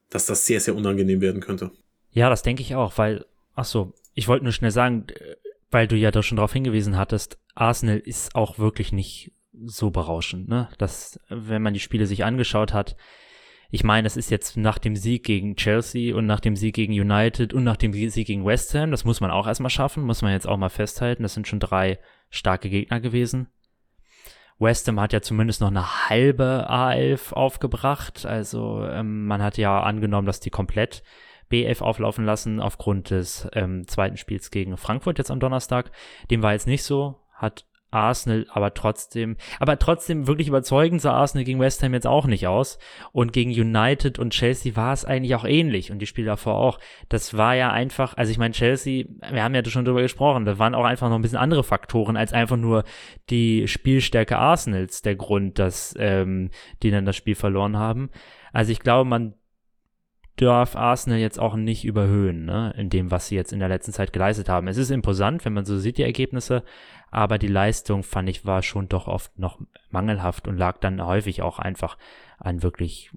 dass 0.10 0.26
das 0.26 0.46
sehr, 0.46 0.62
sehr 0.62 0.76
unangenehm 0.76 1.20
werden 1.20 1.42
könnte. 1.42 1.72
Ja, 2.12 2.30
das 2.30 2.42
denke 2.42 2.62
ich 2.62 2.74
auch, 2.76 2.98
weil, 2.98 3.26
ach 3.54 3.66
so, 3.66 3.94
ich 4.14 4.30
wollte 4.30 4.46
nur 4.46 4.54
schnell 4.54 4.72
sagen, 4.72 5.08
äh, 5.10 5.36
weil 5.70 5.90
du 5.90 5.98
ja 5.98 6.10
da 6.12 6.24
schon 6.24 6.38
darauf 6.38 6.54
hingewiesen 6.54 6.96
hattest, 6.96 7.38
Arsenal 7.54 8.00
ist 8.00 8.36
auch 8.36 8.60
wirklich 8.60 8.94
nicht 8.94 9.34
so 9.66 9.92
berauschend, 9.92 10.48
ne? 10.48 10.70
Das, 10.78 11.20
wenn 11.28 11.62
man 11.62 11.74
die 11.74 11.82
Spiele 11.82 12.06
sich 12.06 12.24
angeschaut 12.24 12.72
hat, 12.72 12.96
ich 13.72 13.84
meine, 13.84 14.08
es 14.08 14.18
ist 14.18 14.32
jetzt 14.32 14.58
nach 14.58 14.80
dem 14.80 14.96
Sieg 14.96 15.24
gegen 15.24 15.56
Chelsea 15.56 16.16
und 16.16 16.26
nach 16.26 16.40
dem 16.40 16.56
Sieg 16.56 16.76
gegen 16.76 16.94
United 16.94 17.54
und 17.54 17.64
nach 17.64 17.78
dem 17.78 17.94
Sieg 17.94 18.26
gegen 18.26 18.46
West 18.46 18.74
Ham, 18.74 18.90
das 18.90 19.06
muss 19.06 19.22
man 19.22 19.30
auch 19.30 19.46
erstmal 19.46 19.70
schaffen, 19.70 20.04
muss 20.04 20.24
man 20.24 20.32
jetzt 20.32 20.48
auch 20.48 20.58
mal 20.58 20.70
festhalten. 20.70 21.22
Das 21.22 21.36
sind 21.36 21.48
schon 21.48 21.60
drei 21.60 22.00
starke 22.32 22.70
Gegner 22.70 23.00
gewesen. 23.00 23.48
West 24.58 24.88
Ham 24.88 25.00
hat 25.00 25.14
ja 25.14 25.22
zumindest 25.22 25.62
noch 25.62 25.70
eine 25.70 26.10
halbe 26.10 26.68
A11 26.68 27.34
aufgebracht. 27.34 28.26
Also 28.26 28.86
ähm, 28.86 29.28
man 29.28 29.44
hat 29.44 29.58
ja 29.58 29.82
angenommen, 29.82 30.26
dass 30.26 30.40
die 30.40 30.50
komplett 30.50 31.04
B11 31.52 31.82
auflaufen 31.82 32.26
lassen 32.26 32.60
aufgrund 32.60 33.12
des 33.12 33.48
ähm, 33.54 33.88
zweiten 33.88 34.18
Spiels 34.18 34.50
gegen 34.50 34.78
Frankfurt 34.78 35.20
jetzt 35.20 35.32
am 35.32 35.40
Donnerstag. 35.40 35.92
Dem 36.32 36.42
war 36.42 36.54
jetzt 36.54 36.68
nicht 36.68 36.84
so, 36.84 37.20
hat 37.34 37.66
Arsenal 37.92 38.46
aber 38.52 38.74
trotzdem, 38.74 39.38
aber 39.60 39.80
trotzdem 39.80 40.28
wirklich 40.28 40.48
überzeugend 40.48 41.02
sah 41.02 41.14
Arsenal 41.14 41.44
gegen 41.44 41.60
West 41.60 41.82
Ham 41.84 41.94
jetzt 41.94 42.08
auch 42.08 42.28
nicht 42.28 42.48
aus. 42.48 42.78
Und 43.12 43.34
gegen 43.34 43.52
United 43.52 44.20
und 44.20 44.32
Chelsea 44.32 44.76
war 44.76 44.94
es 44.94 45.06
eigentlich 45.06 45.36
auch 45.36 45.46
ähnlich 45.46 45.92
und 45.92 46.00
die 46.00 46.06
Spiele 46.06 46.28
davor 46.28 46.56
auch. 46.56 46.80
Das 47.10 47.36
war 47.36 47.56
ja 47.56 47.72
einfach, 47.72 48.16
also 48.16 48.32
ich 48.32 48.38
meine, 48.38 48.54
Chelsea, 48.54 49.06
wir 49.32 49.44
haben 49.44 49.56
ja 49.56 49.66
schon 49.66 49.86
drüber 49.86 50.02
gesprochen, 50.02 50.46
da 50.46 50.60
waren 50.60 50.76
auch 50.76 50.86
einfach 50.86 51.10
noch 51.10 51.16
ein 51.16 51.22
bisschen 51.22 51.38
andere 51.38 51.64
Faktoren 51.64 52.18
als 52.18 52.34
einfach 52.34 52.58
nur 52.58 52.84
die 53.30 53.68
Spielstärke 53.68 54.38
Arsenals 54.38 55.02
der 55.02 55.16
Grund, 55.16 55.60
dass 55.60 55.96
ähm, 55.98 56.52
die 56.84 56.92
dann 56.92 57.06
das 57.06 57.16
Spiel 57.16 57.36
verloren 57.36 57.78
haben. 57.78 58.10
Also 58.54 58.72
ich 58.72 58.80
glaube, 58.80 59.10
man 59.10 59.34
darf 60.42 60.76
Arsenal 60.76 61.20
jetzt 61.20 61.40
auch 61.40 61.56
nicht 61.56 61.84
überhöhen, 61.84 62.46
ne, 62.46 62.74
in 62.78 62.90
dem, 62.90 63.12
was 63.12 63.28
sie 63.28 63.36
jetzt 63.36 63.52
in 63.52 63.60
der 63.60 63.68
letzten 63.68 63.92
Zeit 63.92 64.14
geleistet 64.14 64.48
haben. 64.48 64.68
Es 64.68 64.78
ist 64.78 64.90
imposant, 64.90 65.44
wenn 65.44 65.54
man 65.54 65.66
so 65.66 65.78
sieht, 65.78 65.98
die 65.98 66.04
Ergebnisse, 66.04 66.64
aber 67.12 67.38
die 67.38 67.48
Leistung, 67.48 68.04
fand 68.04 68.30
ich, 68.30 68.46
war 68.46 68.62
schon 68.62 68.90
doch 68.90 69.08
oft 69.08 69.38
noch 69.38 69.60
mangelhaft 69.90 70.48
und 70.48 70.58
lag 70.58 70.78
dann 70.80 71.06
häufig 71.06 71.42
auch 71.42 71.60
einfach 71.60 71.98
an 72.38 72.64
wirklich 72.64 73.12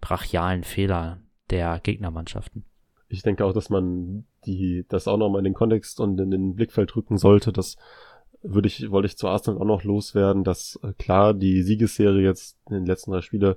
brachialen 0.00 0.64
Fehler 0.64 1.18
der 1.50 1.80
Gegnermannschaften. 1.80 2.64
ich 3.08 3.22
denke 3.22 3.44
auch, 3.44 3.52
dass 3.52 3.70
man 3.70 4.24
die, 4.46 4.86
das 4.88 5.08
auch 5.08 5.16
nochmal 5.16 5.40
in 5.40 5.44
den 5.44 5.54
Kontext 5.54 6.00
und 6.00 6.18
in 6.20 6.30
den 6.30 6.54
Blickfeld 6.54 6.94
rücken 6.96 7.18
sollte. 7.18 7.52
Das 7.52 7.76
würde 8.42 8.68
ich, 8.68 8.90
wollte 8.90 9.06
ich 9.06 9.18
zu 9.18 9.28
Arsenal 9.28 9.60
auch 9.60 9.66
noch 9.66 9.84
loswerden, 9.84 10.44
dass 10.44 10.78
äh, 10.82 10.92
klar, 10.94 11.34
die 11.34 11.62
Siegesserie 11.62 12.22
jetzt 12.22 12.56
in 12.68 12.74
den 12.76 12.86
letzten 12.86 13.10
drei 13.10 13.20
Spiele 13.20 13.56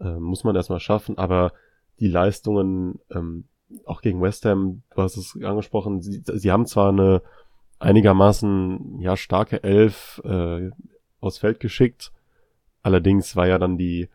äh, 0.00 0.18
muss 0.18 0.44
man 0.44 0.56
erstmal 0.56 0.80
schaffen, 0.80 1.16
aber 1.16 1.52
die 2.00 2.08
Leistungen, 2.08 3.00
ähm, 3.10 3.44
auch 3.84 4.02
gegen 4.02 4.20
West 4.20 4.44
Ham, 4.44 4.82
du 4.94 5.02
hast 5.02 5.16
es 5.16 5.36
angesprochen, 5.42 6.02
sie, 6.02 6.22
sie 6.24 6.50
haben 6.50 6.66
zwar 6.66 6.90
eine 6.90 7.22
einigermaßen 7.78 9.00
ja 9.00 9.16
starke 9.16 9.62
Elf 9.62 10.20
äh, 10.24 10.70
aufs 11.20 11.38
Feld 11.38 11.60
geschickt, 11.60 12.12
allerdings 12.82 13.36
war 13.36 13.46
ja 13.46 13.58
dann 13.58 13.78
die 13.78 14.08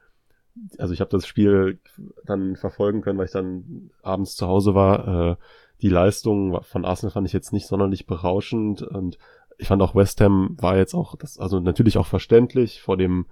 also 0.78 0.94
ich 0.94 1.02
habe 1.02 1.10
das 1.10 1.26
Spiel 1.26 1.80
dann 2.26 2.56
verfolgen 2.56 3.02
können, 3.02 3.18
weil 3.18 3.26
ich 3.26 3.32
dann 3.32 3.90
abends 4.02 4.36
zu 4.36 4.48
Hause 4.48 4.76
war. 4.76 5.32
Äh, 5.32 5.36
die 5.82 5.90
Leistung 5.90 6.62
von 6.62 6.86
Arsenal 6.86 7.12
fand 7.12 7.28
ich 7.28 7.34
jetzt 7.34 7.54
nicht 7.54 7.68
sonderlich 7.68 8.06
berauschend 8.06 8.82
und 8.82 9.18
ich 9.58 9.68
fand 9.68 9.82
auch 9.82 9.96
West 9.96 10.22
Ham 10.22 10.56
war 10.60 10.78
jetzt 10.78 10.94
auch, 10.94 11.16
das, 11.16 11.38
also 11.38 11.60
natürlich 11.60 11.98
auch 11.98 12.06
verständlich 12.08 12.82
vor 12.82 12.98
dem 12.98 13.26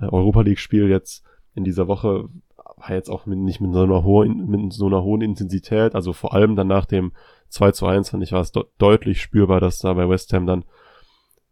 äh, 0.00 0.04
Europa 0.04 0.42
League 0.42 0.58
Spiel 0.58 0.88
jetzt 0.88 1.24
in 1.54 1.64
dieser 1.64 1.88
Woche 1.88 2.28
war 2.84 2.94
jetzt 2.94 3.10
auch 3.10 3.26
mit, 3.26 3.38
nicht 3.38 3.60
mit 3.60 3.72
so 3.72 3.82
einer 3.82 4.04
hohen, 4.04 4.46
mit 4.48 4.72
so 4.72 4.86
einer 4.86 5.02
hohen 5.02 5.22
Intensität, 5.22 5.94
also 5.94 6.12
vor 6.12 6.34
allem 6.34 6.56
dann 6.56 6.68
nach 6.68 6.86
dem 6.86 7.12
2 7.48 7.72
zu 7.72 7.86
1 7.86 8.10
fand 8.10 8.22
ich 8.22 8.32
war 8.32 8.40
es 8.40 8.52
de 8.52 8.64
deutlich 8.78 9.22
spürbar, 9.22 9.60
dass 9.60 9.78
da 9.78 9.92
bei 9.94 10.08
West 10.08 10.32
Ham 10.32 10.46
dann 10.46 10.64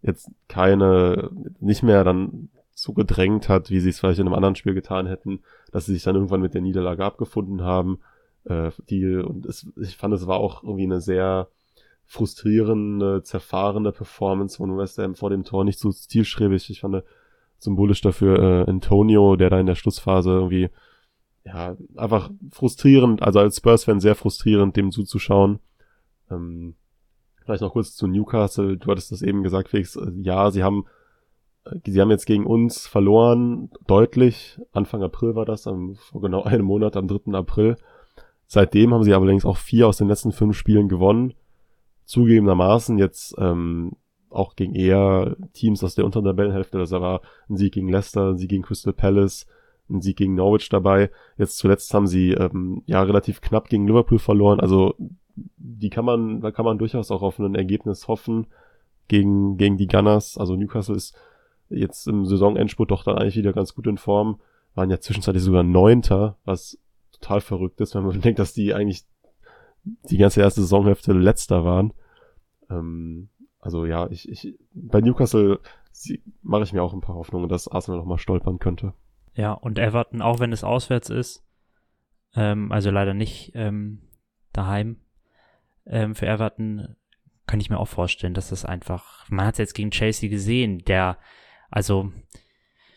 jetzt 0.02 0.30
keine, 0.48 1.30
nicht 1.60 1.82
mehr 1.82 2.04
dann 2.04 2.50
so 2.74 2.92
gedrängt 2.92 3.48
hat, 3.48 3.70
wie 3.70 3.80
sie 3.80 3.90
es 3.90 4.00
vielleicht 4.00 4.18
in 4.18 4.26
einem 4.26 4.34
anderen 4.34 4.56
Spiel 4.56 4.74
getan 4.74 5.06
hätten, 5.06 5.40
dass 5.70 5.86
sie 5.86 5.92
sich 5.92 6.02
dann 6.02 6.16
irgendwann 6.16 6.40
mit 6.40 6.54
der 6.54 6.60
Niederlage 6.60 7.04
abgefunden 7.04 7.62
haben. 7.62 8.00
Äh, 8.44 8.70
die, 8.90 9.16
und 9.16 9.46
es, 9.46 9.68
ich 9.80 9.96
fand, 9.96 10.12
es 10.14 10.26
war 10.26 10.38
auch 10.38 10.64
irgendwie 10.64 10.84
eine 10.84 11.00
sehr 11.00 11.48
frustrierende, 12.04 13.22
zerfahrene 13.22 13.92
Performance 13.92 14.56
von 14.56 14.76
West 14.76 14.98
Ham 14.98 15.14
vor 15.14 15.30
dem 15.30 15.44
Tor, 15.44 15.64
nicht 15.64 15.78
so 15.78 15.92
zielstrebig. 15.92 16.68
Ich 16.68 16.80
fand 16.80 17.04
symbolisch 17.58 18.00
dafür 18.00 18.38
äh, 18.38 18.70
Antonio, 18.70 19.36
der 19.36 19.50
da 19.50 19.60
in 19.60 19.66
der 19.66 19.76
Schlussphase 19.76 20.30
irgendwie 20.30 20.68
ja, 21.44 21.76
einfach 21.96 22.30
frustrierend, 22.50 23.22
also 23.22 23.40
als 23.40 23.56
Spurs-Fan 23.56 24.00
sehr 24.00 24.14
frustrierend, 24.14 24.76
dem 24.76 24.90
zuzuschauen. 24.90 25.58
Ähm, 26.30 26.74
vielleicht 27.44 27.62
noch 27.62 27.72
kurz 27.72 27.94
zu 27.94 28.06
Newcastle. 28.06 28.76
Du 28.76 28.90
hattest 28.90 29.12
das 29.12 29.22
eben 29.22 29.42
gesagt, 29.42 29.68
Felix. 29.68 29.96
Äh, 29.96 30.12
ja, 30.22 30.50
sie 30.50 30.62
haben 30.62 30.86
Sie 31.84 32.00
haben 32.00 32.10
jetzt 32.10 32.26
gegen 32.26 32.44
uns 32.44 32.86
verloren, 32.86 33.70
deutlich. 33.86 34.60
Anfang 34.72 35.02
April 35.02 35.36
war 35.36 35.44
das, 35.44 35.66
am, 35.66 35.94
vor 35.94 36.20
genau 36.20 36.42
einem 36.44 36.64
Monat, 36.64 36.96
am 36.96 37.06
3. 37.06 37.32
April. 37.34 37.76
Seitdem 38.46 38.92
haben 38.92 39.04
sie 39.04 39.14
allerdings 39.14 39.44
auch 39.44 39.56
vier 39.56 39.88
aus 39.88 39.96
den 39.96 40.08
letzten 40.08 40.32
fünf 40.32 40.56
Spielen 40.56 40.88
gewonnen. 40.88 41.34
Zugegebenermaßen 42.04 42.98
jetzt 42.98 43.34
ähm, 43.38 43.92
auch 44.28 44.56
gegen 44.56 44.74
eher 44.74 45.36
Teams 45.52 45.82
aus 45.84 45.94
der 45.94 46.04
unteren 46.04 46.24
Tabellenhälfte. 46.24 46.78
Also 46.78 46.96
da 46.96 47.02
war 47.02 47.20
ein 47.48 47.56
Sieg 47.56 47.72
gegen 47.72 47.88
Leicester, 47.88 48.30
ein 48.30 48.38
Sieg 48.38 48.50
gegen 48.50 48.64
Crystal 48.64 48.92
Palace, 48.92 49.46
ein 49.90 50.00
Sieg 50.00 50.16
gegen 50.16 50.34
Norwich 50.34 50.68
dabei. 50.68 51.10
Jetzt 51.36 51.58
zuletzt 51.58 51.92
haben 51.94 52.06
sie 52.06 52.32
ähm, 52.32 52.82
ja 52.86 53.02
relativ 53.02 53.40
knapp 53.40 53.68
gegen 53.68 53.86
Liverpool 53.86 54.18
verloren. 54.18 54.60
Also 54.60 54.94
die 55.34 55.90
kann 55.90 56.04
man, 56.04 56.40
da 56.40 56.50
kann 56.50 56.64
man 56.64 56.78
durchaus 56.78 57.10
auch 57.10 57.22
auf 57.22 57.38
ein 57.38 57.54
Ergebnis 57.54 58.08
hoffen 58.08 58.46
gegen, 59.08 59.56
gegen 59.56 59.76
die 59.76 59.86
Gunners. 59.86 60.38
Also 60.38 60.56
Newcastle 60.56 60.96
ist 60.96 61.14
jetzt 61.68 62.06
im 62.06 62.26
Saisonendspurt 62.26 62.90
doch 62.90 63.04
dann 63.04 63.18
eigentlich 63.18 63.36
wieder 63.36 63.52
ganz 63.52 63.74
gut 63.74 63.86
in 63.86 63.98
Form. 63.98 64.40
Waren 64.74 64.90
ja 64.90 65.00
zwischenzeitlich 65.00 65.42
sogar 65.42 65.62
Neunter, 65.62 66.36
was 66.44 66.78
total 67.12 67.40
verrückt 67.40 67.80
ist, 67.80 67.94
wenn 67.94 68.04
man 68.04 68.20
denkt, 68.20 68.38
dass 68.38 68.52
die 68.52 68.74
eigentlich 68.74 69.04
die 69.84 70.18
ganze 70.18 70.40
erste 70.40 70.60
Saisonhälfte 70.60 71.12
letzter 71.12 71.64
waren. 71.64 71.92
Ähm, 72.70 73.28
also 73.60 73.84
ja, 73.86 74.08
ich, 74.10 74.28
ich 74.28 74.58
bei 74.72 75.00
Newcastle 75.00 75.60
mache 76.42 76.64
ich 76.64 76.72
mir 76.72 76.82
auch 76.82 76.94
ein 76.94 77.00
paar 77.00 77.16
Hoffnungen, 77.16 77.48
dass 77.48 77.68
Arsenal 77.68 78.00
noch 78.00 78.06
mal 78.06 78.18
stolpern 78.18 78.58
könnte. 78.58 78.94
Ja, 79.34 79.52
und 79.52 79.78
Everton, 79.78 80.22
auch 80.22 80.40
wenn 80.40 80.52
es 80.52 80.64
auswärts 80.64 81.10
ist, 81.10 81.44
ähm, 82.34 82.70
also 82.72 82.90
leider 82.90 83.14
nicht 83.14 83.52
ähm, 83.54 84.02
daheim, 84.52 84.96
ähm, 85.86 86.14
für 86.14 86.26
Everton 86.26 86.96
kann 87.46 87.60
ich 87.60 87.70
mir 87.70 87.78
auch 87.78 87.88
vorstellen, 87.88 88.34
dass 88.34 88.50
das 88.50 88.64
einfach, 88.64 89.28
man 89.28 89.46
hat 89.46 89.54
es 89.54 89.58
jetzt 89.58 89.74
gegen 89.74 89.90
Chelsea 89.90 90.28
gesehen, 90.30 90.78
der 90.84 91.18
also, 91.72 92.12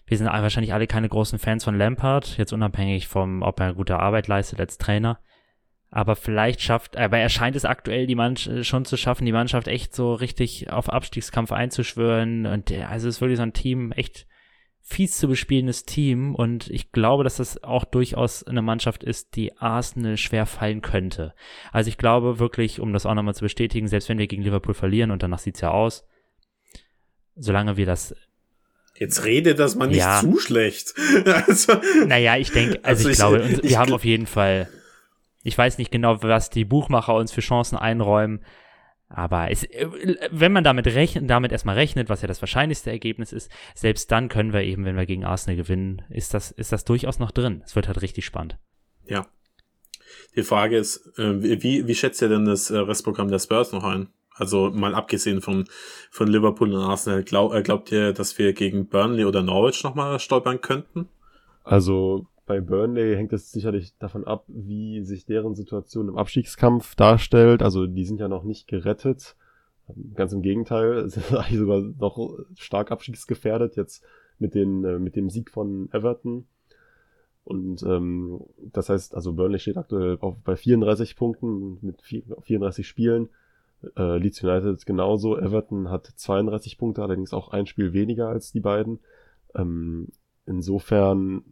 wir 0.06 0.18
sind 0.18 0.28
wahrscheinlich 0.28 0.74
alle 0.74 0.86
keine 0.86 1.08
großen 1.08 1.40
Fans 1.40 1.64
von 1.64 1.78
Lampard, 1.78 2.38
jetzt 2.38 2.52
unabhängig 2.52 3.08
vom, 3.08 3.42
ob 3.42 3.60
er 3.62 3.74
gute 3.74 3.98
Arbeit 3.98 4.28
leistet 4.28 4.60
als 4.60 4.78
Trainer. 4.78 5.18
Aber 5.90 6.18
vielleicht 6.18 6.62
schafft, 6.62 6.98
aber 6.98 7.18
er 7.18 7.30
scheint 7.30 7.56
es 7.56 7.64
aktuell 7.64 8.06
die 8.06 8.16
Mannschaft 8.16 8.66
schon 8.66 8.84
zu 8.84 8.98
schaffen, 8.98 9.26
die 9.26 9.32
Mannschaft 9.32 9.70
echt 9.70 9.96
so 9.96 10.14
richtig 10.14 10.70
auf 10.70 10.90
Abstiegskampf 10.90 11.54
einzuschwören. 11.54 12.46
Und 12.46 12.70
also 12.74 13.08
es 13.08 13.16
ist 13.16 13.22
wirklich 13.22 13.38
so 13.38 13.44
ein 13.44 13.54
Team, 13.54 13.94
echt 13.94 14.28
fies 14.88 15.18
zu 15.18 15.28
bespielendes 15.28 15.84
Team. 15.84 16.36
Und 16.36 16.70
ich 16.70 16.92
glaube, 16.92 17.24
dass 17.24 17.38
das 17.38 17.64
auch 17.64 17.84
durchaus 17.86 18.44
eine 18.44 18.62
Mannschaft 18.62 19.04
ist, 19.04 19.36
die 19.36 19.58
Arsenal 19.58 20.16
schwer 20.16 20.46
fallen 20.46 20.82
könnte. 20.82 21.34
Also 21.72 21.90
ich 21.90 21.98
glaube 21.98 22.40
wirklich, 22.40 22.80
um 22.80 22.94
das 22.94 23.08
auch 23.08 23.16
nochmal 23.16 23.34
zu 23.34 23.44
bestätigen, 23.44 23.88
selbst 23.88 24.08
wenn 24.10 24.20
wir 24.20 24.28
gegen 24.28 24.44
Liverpool 24.44 24.76
verlieren 24.76 25.10
und 25.10 25.24
danach 25.24 25.40
sieht's 25.40 25.62
ja 25.62 25.72
aus, 25.72 26.06
solange 27.36 27.78
wir 27.78 27.88
das 27.88 28.16
Jetzt 28.98 29.26
rede 29.26 29.56
das 29.56 29.76
mal 29.76 29.88
nicht 29.88 29.98
ja. 29.98 30.22
zu 30.22 30.40
schlecht. 30.40 30.94
also, 31.26 31.74
naja, 32.06 32.38
ich 32.38 32.52
denke, 32.52 32.80
also, 32.84 33.10
also, 33.10 33.10
ich, 33.10 33.12
ich 33.12 33.18
glaube, 33.18 33.44
ich, 33.44 33.70
wir 33.70 33.78
haben 33.78 33.92
auf 33.92 34.06
jeden 34.06 34.26
Fall, 34.26 34.70
ich 35.44 35.58
weiß 35.58 35.80
nicht 35.80 35.92
genau, 35.92 36.24
was 36.24 36.50
die 36.50 36.64
Buchmacher 36.64 37.14
uns 37.16 37.34
für 37.34 37.42
Chancen 37.42 37.78
einräumen, 37.78 38.46
aber 39.16 39.50
es, 39.50 39.66
wenn 40.30 40.52
man 40.52 40.66
damit 40.66 40.88
rechnet, 40.88 41.30
damit 41.30 41.54
erstmal 41.54 41.76
rechnet, 41.76 42.10
was 42.10 42.22
ja 42.22 42.28
das 42.28 42.42
wahrscheinlichste 42.42 42.92
Ergebnis 42.92 43.32
ist, 43.32 43.50
selbst 43.74 44.12
dann 44.12 44.28
können 44.28 44.52
wir 44.52 44.62
eben, 44.62 44.84
wenn 44.84 44.98
wir 44.98 45.06
gegen 45.06 45.24
Arsenal 45.24 45.56
gewinnen, 45.56 46.02
ist 46.10 46.34
das, 46.34 46.52
ist 46.52 46.74
das 46.74 46.84
durchaus 46.84 47.18
noch 47.18 47.32
drin. 47.32 47.62
Es 47.66 47.76
wird 47.76 47.88
halt 47.88 48.02
richtig 48.02 48.26
spannend. 48.26 48.58
Ja. 49.06 49.26
Die 50.36 50.44
Frage 50.44 50.78
ist, 50.78 51.18
äh, 51.18 51.62
wie, 51.62 51.88
wie 51.88 51.96
schätzt 51.96 52.22
ihr 52.22 52.28
denn 52.28 52.46
das 52.46 52.70
äh, 52.70 52.78
Restprogramm 52.78 53.30
der 53.30 53.40
Spurs 53.40 53.72
noch 53.72 53.86
ein? 53.86 54.10
Also 54.34 54.70
mal 54.70 54.94
abgesehen 54.94 55.42
von, 55.42 55.64
von 56.12 56.28
Liverpool 56.28 56.74
und 56.74 56.82
Arsenal, 56.82 57.24
glaub, 57.24 57.54
äh, 57.54 57.62
glaubt 57.62 57.94
ihr, 57.94 58.12
dass 58.12 58.38
wir 58.38 58.52
gegen 58.52 58.88
Burnley 58.88 59.24
oder 59.24 59.42
Norwich 59.42 59.82
nochmal 59.84 60.20
stolpern 60.20 60.60
könnten? 60.60 61.08
Also 61.64 62.28
bei 62.46 62.62
Burnley 62.62 63.16
hängt 63.16 63.34
es 63.34 63.52
sicherlich 63.52 63.98
davon 63.98 64.24
ab, 64.24 64.46
wie 64.48 65.04
sich 65.04 65.26
deren 65.26 65.56
Situation 65.56 66.10
im 66.10 66.18
Abstiegskampf 66.18 66.96
darstellt. 66.96 67.64
Also 67.64 67.88
die 67.88 68.06
sind 68.06 68.20
ja 68.20 68.28
noch 68.28 68.44
nicht 68.44 68.68
gerettet. 68.68 69.36
Ganz 70.14 70.32
im 70.34 70.42
Gegenteil, 70.42 71.10
sind 71.10 71.34
eigentlich 71.34 71.60
sogar 71.60 71.82
noch 71.82 72.40
stark 72.56 72.92
abstiegsgefährdet 72.92 73.76
jetzt 73.76 74.04
mit, 74.40 74.54
den, 74.54 74.84
äh, 74.84 75.00
mit 75.00 75.16
dem 75.16 75.30
Sieg 75.30 75.50
von 75.50 75.90
Everton. 75.92 76.46
Und 77.44 77.84
ähm, 77.84 78.42
das 78.58 78.90
heißt, 78.90 79.14
also 79.14 79.34
Burnley 79.34 79.60
steht 79.60 79.78
aktuell 79.78 80.18
auf, 80.20 80.36
bei 80.44 80.56
34 80.56 81.16
Punkten 81.16 81.78
mit 81.82 82.02
34 82.02 82.88
Spielen. 82.88 83.30
Äh, 83.96 84.18
Leeds 84.18 84.44
United 84.44 84.86
genauso. 84.86 85.38
Everton 85.38 85.90
hat 85.90 86.08
32 86.08 86.78
Punkte, 86.78 87.04
allerdings 87.04 87.34
auch 87.34 87.50
ein 87.50 87.68
Spiel 87.68 87.94
weniger 87.94 88.30
als 88.30 88.52
die 88.52 88.62
beiden. 88.62 89.00
Ähm, 89.54 90.08
insofern, 90.48 91.44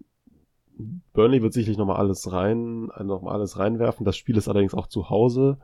Burnley 1.14 1.42
wird 1.42 1.54
sicherlich 1.54 1.78
nochmal 1.78 1.98
alles 1.98 2.32
rein, 2.32 2.90
nochmal 3.04 3.36
alles 3.36 3.58
reinwerfen. 3.60 4.06
Das 4.06 4.18
Spiel 4.18 4.38
ist 4.38 4.48
allerdings 4.48 4.74
auch 4.74 4.88
zu 4.88 5.10
Hause, 5.10 5.60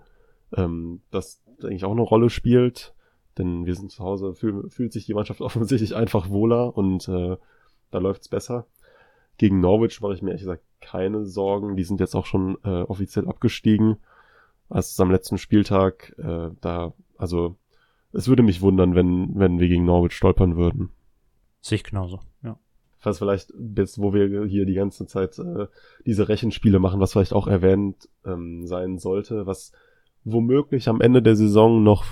ähm, 0.56 1.02
das 1.12 1.42
eigentlich 1.64 1.86
auch 1.86 1.92
eine 1.92 2.02
Rolle 2.02 2.30
spielt. 2.30 2.94
Denn 3.38 3.66
wir 3.66 3.76
sind 3.76 3.92
zu 3.92 4.04
Hause, 4.04 4.34
fühl, 4.34 4.70
fühlt 4.70 4.92
sich 4.92 5.06
die 5.06 5.14
Mannschaft 5.14 5.42
offensichtlich 5.42 5.96
einfach 5.96 6.30
wohler 6.30 6.78
und 6.78 7.08
äh, 7.08 7.38
da 7.92 7.98
läuft's 7.98 8.30
besser. 8.30 8.68
Gegen 9.38 9.62
Norwich 9.62 10.02
mache 10.02 10.14
ich 10.14 10.22
mir 10.22 10.32
ehrlich 10.32 10.44
gesagt 10.44 10.64
keine 10.82 11.26
Sorgen. 11.26 11.78
Die 11.78 11.84
sind 11.84 12.00
jetzt 12.00 12.16
auch 12.16 12.26
schon 12.26 12.58
äh, 12.64 12.82
offiziell 12.82 13.28
abgestiegen 13.28 13.98
als 14.68 15.00
am 15.00 15.12
letzten 15.12 15.38
Spieltag. 15.38 16.14
Äh, 16.18 16.52
da, 16.62 16.94
also 17.18 17.56
es 18.12 18.28
würde 18.28 18.44
mich 18.44 18.62
wundern, 18.62 18.96
wenn, 18.96 19.38
wenn 19.40 19.60
wir 19.60 19.68
gegen 19.68 19.86
Norwich 19.86 20.14
stolpern 20.14 20.58
würden. 20.58 20.92
Sehe 21.62 21.78
ich 21.78 21.84
genauso. 21.84 22.20
Was 23.02 23.20
vielleicht 23.20 23.54
jetzt, 23.78 24.00
wo 24.00 24.14
wir 24.14 24.46
hier 24.46 24.66
die 24.66 24.74
ganze 24.74 25.06
Zeit 25.06 25.40
äh, 25.40 25.68
diese 26.06 26.28
Rechenspiele 26.28 26.80
machen, 26.80 27.00
was 27.00 27.14
vielleicht 27.14 27.34
auch 27.34 27.48
erwähnt 27.48 28.10
ähm, 28.26 28.66
sein 28.66 28.98
sollte, 28.98 29.46
was 29.46 29.72
womöglich 30.24 30.90
am 30.90 31.02
Ende 31.02 31.22
der 31.22 31.36
Saison 31.36 31.82
noch 31.84 32.06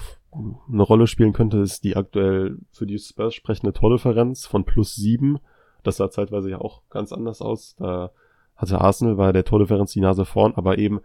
eine 0.72 0.84
Rolle 0.84 1.08
spielen 1.08 1.34
könnte, 1.34 1.58
ist 1.58 1.84
die 1.84 1.96
aktuell 1.96 2.60
für 2.72 2.86
die 2.86 3.00
Spurs 3.00 3.34
sprechende 3.34 3.74
Tordifferenz 3.74 4.46
von 4.46 4.66
plus 4.66 4.96
sieben. 4.96 5.40
Das 5.84 5.98
sah 5.98 6.10
zeitweise 6.10 6.50
ja 6.50 6.60
auch 6.60 6.82
ganz 6.90 7.12
anders 7.12 7.42
aus. 7.42 7.76
Da 7.78 8.12
hatte 8.56 8.82
Arsenal 8.82 9.16
bei 9.16 9.32
der 9.32 9.46
Tordifferenz 9.46 9.94
die 9.94 10.02
Nase 10.02 10.26
vorn, 10.26 10.54
aber 10.56 10.78
eben 10.78 11.02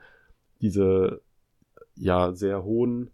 diese 0.61 1.21
ja 1.95 2.33
sehr 2.33 2.65
hohen 2.65 3.11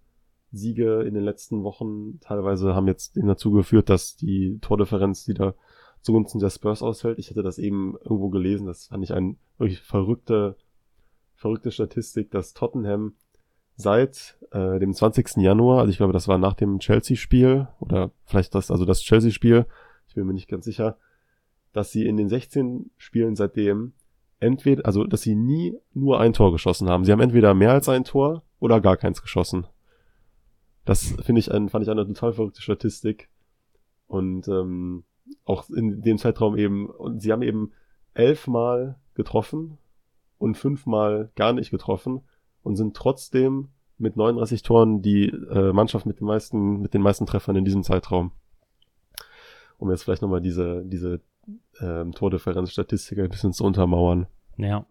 Siege 0.51 1.03
in 1.03 1.15
den 1.15 1.25
letzten 1.25 1.63
Wochen 1.63 2.21
teilweise 2.21 2.75
haben 2.75 2.87
jetzt 2.87 3.17
dazu 3.17 3.51
geführt, 3.51 3.91
dass 3.91 4.17
die 4.17 4.59
Tordifferenz 4.61 5.29
wieder 5.29 5.55
zugunsten 6.09 6.39
der 6.39 6.49
Spurs 6.49 6.83
ausfällt. 6.83 7.19
Ich 7.19 7.29
hatte 7.29 7.43
das 7.43 7.59
eben 7.59 7.99
irgendwo 8.03 8.31
gelesen, 8.31 8.67
das 8.67 8.87
fand 8.87 9.05
ich 9.05 9.13
eine 9.13 9.37
wirklich 9.59 9.83
verrückte 9.83 10.57
verrückte 11.35 11.71
Statistik, 11.71 12.31
dass 12.31 12.55
Tottenham 12.55 13.13
seit 13.77 14.39
äh, 14.53 14.79
dem 14.79 14.95
20. 14.95 15.37
Januar, 15.37 15.81
also 15.81 15.91
ich 15.91 15.99
glaube, 15.99 16.15
das 16.15 16.27
war 16.27 16.39
nach 16.39 16.55
dem 16.55 16.79
Chelsea-Spiel 16.79 17.69
oder 17.79 18.11
vielleicht 18.25 18.55
das, 18.55 18.71
also 18.71 18.87
das 18.87 19.03
Chelsea-Spiel, 19.03 19.67
ich 20.09 20.15
bin 20.15 20.27
mir 20.27 20.33
nicht 20.33 20.49
ganz 20.49 20.65
sicher, 20.65 20.97
dass 21.75 21.93
sie 21.93 22.07
in 22.07 22.17
den 22.17 22.31
16 22.31 22.91
Spielen 22.97 23.37
seitdem 23.37 23.93
entweder, 24.41 24.87
also 24.87 25.05
dass 25.05 25.21
sie 25.21 25.37
nie 25.37 25.77
nur 25.93 26.21
ein 26.21 26.33
Tor 26.33 26.53
geschossen 26.53 26.89
haben. 26.89 27.05
Sie 27.05 27.13
haben 27.13 27.21
entweder 27.21 27.53
mehr 27.53 27.73
als 27.73 27.89
ein 27.91 28.05
Tor 28.05 28.43
oder 28.59 28.81
gar 28.81 28.97
keins 28.97 29.21
geschossen. 29.21 29.67
Das 30.87 31.15
finde 31.23 31.41
ich 31.41 31.53
ein, 31.53 31.69
fand 31.69 31.85
ich 31.85 31.91
eine 31.91 32.07
total 32.07 32.33
verrückte 32.33 32.63
Statistik. 32.63 33.29
Und 34.07 34.49
ähm, 34.49 35.05
auch 35.45 35.69
in 35.71 36.03
dem 36.03 36.19
Zeitraum 36.19 36.57
eben, 36.57 36.89
und 36.89 37.21
sie 37.21 37.33
haben 37.33 37.43
eben 37.43 37.73
elfmal 38.15 38.97
getroffen 39.15 39.79
und 40.39 40.57
fünfmal 40.57 41.31
gar 41.35 41.53
nicht 41.53 41.71
getroffen 41.71 42.23
und 42.63 42.77
sind 42.77 42.97
trotzdem 42.97 43.69
mit 43.99 44.17
39 44.17 44.63
Toren 44.63 45.03
die 45.03 45.27
äh, 45.27 45.73
Mannschaft 45.73 46.07
mit 46.07 46.21
den 46.21 46.27
meisten, 46.27 46.81
mit 46.81 46.95
den 46.95 47.03
meisten 47.03 47.27
Treffern 47.27 47.57
in 47.57 47.65
diesem 47.65 47.83
Zeitraum. 47.83 48.33
Um 49.77 49.91
jetzt 49.91 50.05
vielleicht 50.05 50.23
nochmal 50.23 50.41
diese, 50.41 50.85
diese 50.85 51.21
ähm, 51.81 52.13
Tordifferenzstatistik 52.13 53.19
ein 53.19 53.29
bisschen 53.29 53.53
zu 53.53 53.65
untermauern. 53.65 54.27
Ja. 54.57 54.87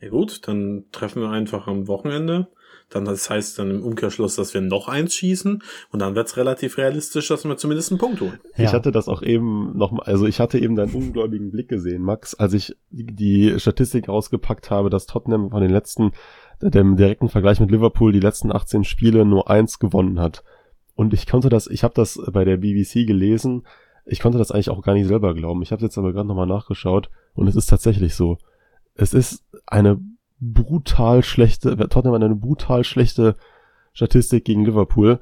Ja 0.00 0.08
gut, 0.08 0.48
dann 0.48 0.86
treffen 0.92 1.22
wir 1.22 1.30
einfach 1.30 1.66
am 1.66 1.86
Wochenende. 1.86 2.48
Dann 2.88 3.04
das 3.04 3.30
heißt 3.30 3.58
dann 3.58 3.70
im 3.70 3.82
Umkehrschluss, 3.84 4.36
dass 4.36 4.52
wir 4.52 4.60
noch 4.60 4.88
eins 4.88 5.14
schießen 5.14 5.62
und 5.90 5.98
dann 5.98 6.14
wird's 6.14 6.36
relativ 6.36 6.76
realistisch, 6.78 7.28
dass 7.28 7.44
wir 7.44 7.56
zumindest 7.56 7.92
einen 7.92 7.98
Punkt 7.98 8.20
holen. 8.20 8.40
Ja. 8.56 8.64
Ich 8.64 8.72
hatte 8.72 8.90
das 8.90 9.08
auch 9.08 9.22
eben 9.22 9.76
noch 9.76 9.92
mal, 9.92 10.02
also 10.02 10.26
ich 10.26 10.40
hatte 10.40 10.58
eben 10.58 10.74
deinen 10.74 10.94
ungläubigen 10.94 11.50
Blick 11.50 11.68
gesehen, 11.68 12.02
Max, 12.02 12.34
als 12.34 12.52
ich 12.52 12.76
die 12.90 13.58
Statistik 13.58 14.08
rausgepackt 14.08 14.70
habe, 14.70 14.90
dass 14.90 15.06
Tottenham 15.06 15.50
von 15.50 15.62
den 15.62 15.70
letzten, 15.70 16.12
dem 16.60 16.96
direkten 16.96 17.28
Vergleich 17.28 17.60
mit 17.60 17.70
Liverpool, 17.70 18.12
die 18.12 18.20
letzten 18.20 18.52
18 18.52 18.84
Spiele 18.84 19.24
nur 19.24 19.48
eins 19.48 19.78
gewonnen 19.78 20.20
hat. 20.20 20.42
Und 20.94 21.14
ich 21.14 21.26
konnte 21.26 21.48
das, 21.48 21.66
ich 21.66 21.84
habe 21.84 21.94
das 21.94 22.20
bei 22.32 22.44
der 22.44 22.58
BBC 22.58 23.06
gelesen, 23.06 23.62
ich 24.04 24.20
konnte 24.20 24.38
das 24.38 24.50
eigentlich 24.50 24.70
auch 24.70 24.82
gar 24.82 24.94
nicht 24.94 25.06
selber 25.06 25.34
glauben. 25.34 25.62
Ich 25.62 25.72
habe 25.72 25.82
jetzt 25.82 25.96
aber 25.96 26.12
gerade 26.12 26.26
nochmal 26.26 26.46
nachgeschaut 26.46 27.10
und 27.34 27.46
es 27.46 27.56
ist 27.56 27.66
tatsächlich 27.66 28.14
so. 28.14 28.38
Es 28.94 29.14
ist 29.14 29.44
eine 29.66 30.00
brutal 30.40 31.22
schlechte, 31.22 31.76
Tottenham 31.76 32.14
hat 32.14 32.22
eine 32.22 32.36
brutal 32.36 32.84
schlechte 32.84 33.36
Statistik 33.92 34.44
gegen 34.44 34.64
Liverpool. 34.64 35.20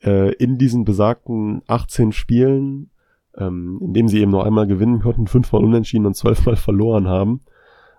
Äh, 0.00 0.32
in 0.34 0.58
diesen 0.58 0.84
besagten 0.84 1.62
18 1.66 2.12
Spielen, 2.12 2.90
ähm, 3.36 3.80
in 3.82 3.94
denen 3.94 4.08
sie 4.08 4.20
eben 4.20 4.30
nur 4.30 4.44
einmal 4.44 4.66
gewinnen 4.66 5.00
konnten, 5.00 5.26
fünfmal 5.26 5.64
unentschieden 5.64 6.06
und 6.06 6.14
zwölfmal 6.14 6.56
verloren 6.56 7.08
haben. 7.08 7.40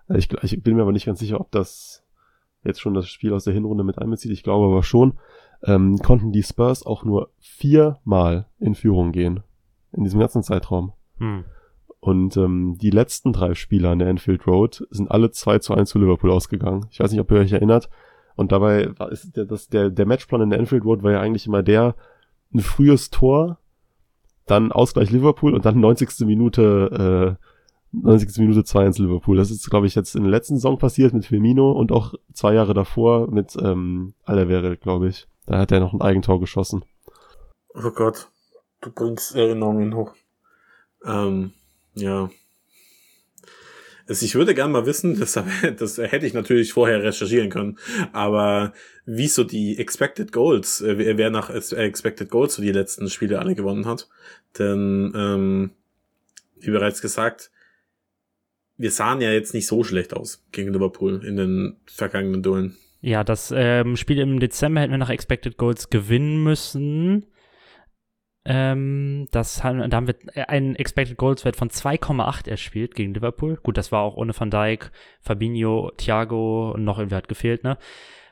Äh, 0.07 0.17
ich, 0.17 0.31
ich 0.43 0.63
bin 0.63 0.75
mir 0.75 0.83
aber 0.83 0.91
nicht 0.91 1.05
ganz 1.05 1.19
sicher, 1.19 1.41
ob 1.41 1.51
das 1.51 2.03
jetzt 2.63 2.79
schon 2.79 2.93
das 2.93 3.09
Spiel 3.09 3.33
aus 3.33 3.45
der 3.45 3.53
Hinrunde 3.53 3.83
mit 3.83 3.97
einbezieht. 3.97 4.31
Ich 4.31 4.43
glaube 4.43 4.65
aber 4.65 4.83
schon. 4.83 5.13
Ähm, 5.63 5.97
konnten 5.97 6.31
die 6.31 6.43
Spurs 6.43 6.85
auch 6.85 7.03
nur 7.03 7.31
viermal 7.37 8.47
in 8.59 8.75
Führung 8.75 9.11
gehen. 9.11 9.41
In 9.91 10.03
diesem 10.03 10.19
ganzen 10.19 10.43
Zeitraum. 10.43 10.93
Hm. 11.17 11.43
Und 12.01 12.37
ähm, 12.37 12.77
die 12.81 12.91
letzten 12.91 13.33
drei 13.33 13.55
Spieler 13.55 13.89
an 13.89 13.99
der 13.99 14.07
Enfield 14.07 14.47
Road 14.47 14.87
sind 14.89 15.11
alle 15.11 15.31
2 15.31 15.59
zu 15.59 15.73
1 15.73 15.89
zu 15.89 15.99
Liverpool 15.99 16.31
ausgegangen. 16.31 16.87
Ich 16.91 16.99
weiß 16.99 17.11
nicht, 17.11 17.19
ob 17.19 17.29
ihr 17.31 17.39
euch 17.39 17.51
erinnert. 17.51 17.89
Und 18.35 18.53
dabei 18.53 18.97
war 18.97 19.11
ist 19.11 19.35
der, 19.35 19.45
das, 19.45 19.67
der, 19.67 19.89
der 19.89 20.05
Matchplan 20.05 20.41
in 20.41 20.49
der 20.49 20.59
Enfield 20.59 20.85
Road 20.85 21.03
war 21.03 21.11
ja 21.11 21.19
eigentlich 21.19 21.45
immer 21.45 21.61
der, 21.61 21.95
ein 22.53 22.61
frühes 22.61 23.09
Tor, 23.09 23.59
dann 24.45 24.71
Ausgleich 24.71 25.11
Liverpool 25.11 25.53
und 25.53 25.65
dann 25.65 25.79
90. 25.79 26.25
Minute, 26.25 27.37
äh, 27.37 27.45
90. 27.91 28.37
Minute 28.37 28.61
2-1 28.61 29.01
Liverpool. 29.01 29.37
Das 29.37 29.51
ist, 29.51 29.69
glaube 29.69 29.87
ich, 29.87 29.95
jetzt 29.95 30.15
in 30.15 30.23
der 30.23 30.31
letzten 30.31 30.55
Saison 30.55 30.77
passiert 30.77 31.13
mit 31.13 31.25
Firmino 31.25 31.71
und 31.71 31.91
auch 31.91 32.13
zwei 32.33 32.53
Jahre 32.53 32.73
davor 32.73 33.29
mit 33.29 33.57
ähm, 33.61 34.13
Alavere, 34.23 34.77
glaube 34.77 35.09
ich. 35.09 35.27
Da 35.45 35.59
hat 35.59 35.71
er 35.71 35.79
noch 35.79 35.93
ein 35.93 36.01
Eigentor 36.01 36.39
geschossen. 36.39 36.85
Oh 37.73 37.91
Gott, 37.91 38.29
du 38.81 38.91
bringst 38.91 39.35
Erinnerungen 39.35 39.95
hoch. 39.95 40.13
Ähm, 41.05 41.51
ja. 41.95 42.29
Also 44.07 44.25
ich 44.25 44.33
würde 44.33 44.55
gerne 44.55 44.73
mal 44.73 44.87
wissen, 44.87 45.19
das, 45.19 45.39
das 45.77 45.97
hätte 45.99 46.25
ich 46.25 46.33
natürlich 46.33 46.73
vorher 46.73 47.03
recherchieren 47.03 47.49
können, 47.49 47.77
aber 48.11 48.73
wie 49.05 49.27
so 49.27 49.43
die 49.43 49.77
Expected 49.77 50.31
Goals, 50.31 50.81
äh, 50.81 51.17
wer 51.17 51.29
nach 51.29 51.49
Expected 51.49 52.29
Goals 52.29 52.55
so 52.55 52.61
die 52.61 52.71
letzten 52.71 53.09
Spiele 53.09 53.39
alle 53.39 53.55
gewonnen 53.55 53.85
hat. 53.85 54.09
Denn, 54.57 55.13
ähm, 55.15 55.71
wie 56.59 56.71
bereits 56.71 57.01
gesagt, 57.01 57.51
wir 58.77 58.91
sahen 58.91 59.21
ja 59.21 59.31
jetzt 59.31 59.53
nicht 59.53 59.67
so 59.67 59.83
schlecht 59.83 60.13
aus 60.13 60.43
gegen 60.51 60.73
Liverpool 60.73 61.23
in 61.23 61.35
den 61.35 61.77
vergangenen 61.85 62.41
Duellen. 62.41 62.77
Ja, 63.01 63.23
das 63.23 63.53
ähm, 63.55 63.95
Spiel 63.95 64.19
im 64.19 64.39
Dezember 64.39 64.81
hätten 64.81 64.91
wir 64.91 64.97
nach 64.97 65.09
Expected 65.09 65.57
Goals 65.57 65.89
gewinnen 65.89 66.43
müssen. 66.43 67.25
Ähm, 68.45 69.27
das 69.31 69.63
haben, 69.63 69.89
da 69.89 69.97
haben 69.97 70.07
wir 70.07 70.15
einen 70.49 70.75
Expected 70.75 71.17
Goals 71.17 71.45
Wert 71.45 71.55
von 71.55 71.69
2,8 71.69 72.49
erspielt 72.49 72.95
gegen 72.95 73.13
Liverpool. 73.13 73.57
Gut, 73.57 73.77
das 73.77 73.91
war 73.91 74.01
auch 74.01 74.15
ohne 74.15 74.33
Van 74.37 74.49
Dijk, 74.49 74.91
Fabinho, 75.19 75.91
Thiago 75.97 76.71
und 76.71 76.83
noch 76.83 76.97
irgendwie 76.99 77.17
hat 77.17 77.27
gefehlt, 77.27 77.63
ne? 77.63 77.77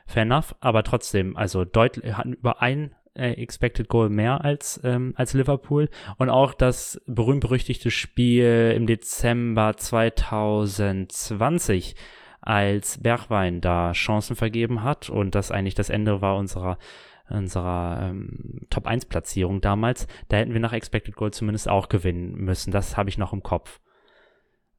Fair 0.06 0.22
enough, 0.22 0.54
aber 0.60 0.82
trotzdem, 0.84 1.36
also 1.36 1.66
deutlich, 1.66 2.16
hatten 2.16 2.32
über 2.32 2.62
ein 2.62 2.94
äh, 3.14 3.32
Expected 3.32 3.88
Goal 3.88 4.08
mehr 4.08 4.44
als, 4.44 4.80
ähm, 4.84 5.12
als 5.16 5.34
Liverpool. 5.34 5.90
Und 6.16 6.30
auch 6.30 6.54
das 6.54 7.02
berühmt-berüchtigte 7.06 7.90
Spiel 7.90 8.72
im 8.74 8.86
Dezember 8.86 9.76
2020, 9.76 11.94
als 12.40 13.02
Bergwein 13.02 13.60
da 13.60 13.92
Chancen 13.92 14.36
vergeben 14.36 14.82
hat 14.82 15.10
und 15.10 15.34
das 15.34 15.50
eigentlich 15.50 15.74
das 15.74 15.90
Ende 15.90 16.22
war 16.22 16.36
unserer 16.36 16.78
unserer 17.30 18.10
ähm, 18.10 18.66
Top 18.70 18.86
1 18.86 19.06
Platzierung 19.06 19.60
damals, 19.60 20.06
da 20.28 20.36
hätten 20.36 20.52
wir 20.52 20.60
nach 20.60 20.72
Expected 20.72 21.16
Goal 21.16 21.32
zumindest 21.32 21.68
auch 21.68 21.88
gewinnen 21.88 22.34
müssen. 22.34 22.70
Das 22.70 22.96
habe 22.96 23.10
ich 23.10 23.18
noch 23.18 23.32
im 23.32 23.42
Kopf. 23.42 23.80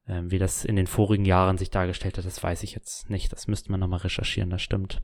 Ähm, 0.08 0.30
wie 0.30 0.38
das 0.38 0.64
in 0.64 0.76
den 0.76 0.86
vorigen 0.86 1.24
Jahren 1.24 1.58
sich 1.58 1.70
dargestellt 1.70 2.18
hat, 2.18 2.24
das 2.24 2.42
weiß 2.42 2.62
ich 2.62 2.74
jetzt 2.74 3.10
nicht. 3.10 3.32
Das 3.32 3.46
müsste 3.46 3.70
man 3.70 3.80
nochmal 3.80 4.00
recherchieren, 4.00 4.50
das 4.50 4.62
stimmt. 4.62 5.02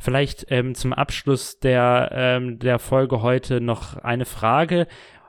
Vielleicht 0.00 0.46
ähm, 0.50 0.74
zum 0.74 0.92
Abschluss 0.92 1.60
der, 1.60 2.10
ähm, 2.12 2.58
der 2.58 2.78
Folge 2.78 3.22
heute 3.22 3.60
noch 3.60 3.96
eine 3.96 4.24
Frage, 4.24 4.86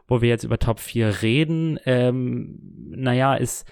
wo 0.07 0.21
wir 0.21 0.29
jetzt 0.29 0.43
über 0.43 0.57
Top 0.57 0.79
4 0.79 1.21
reden. 1.21 1.79
Ähm, 1.85 2.59
naja, 2.89 3.35
es 3.35 3.65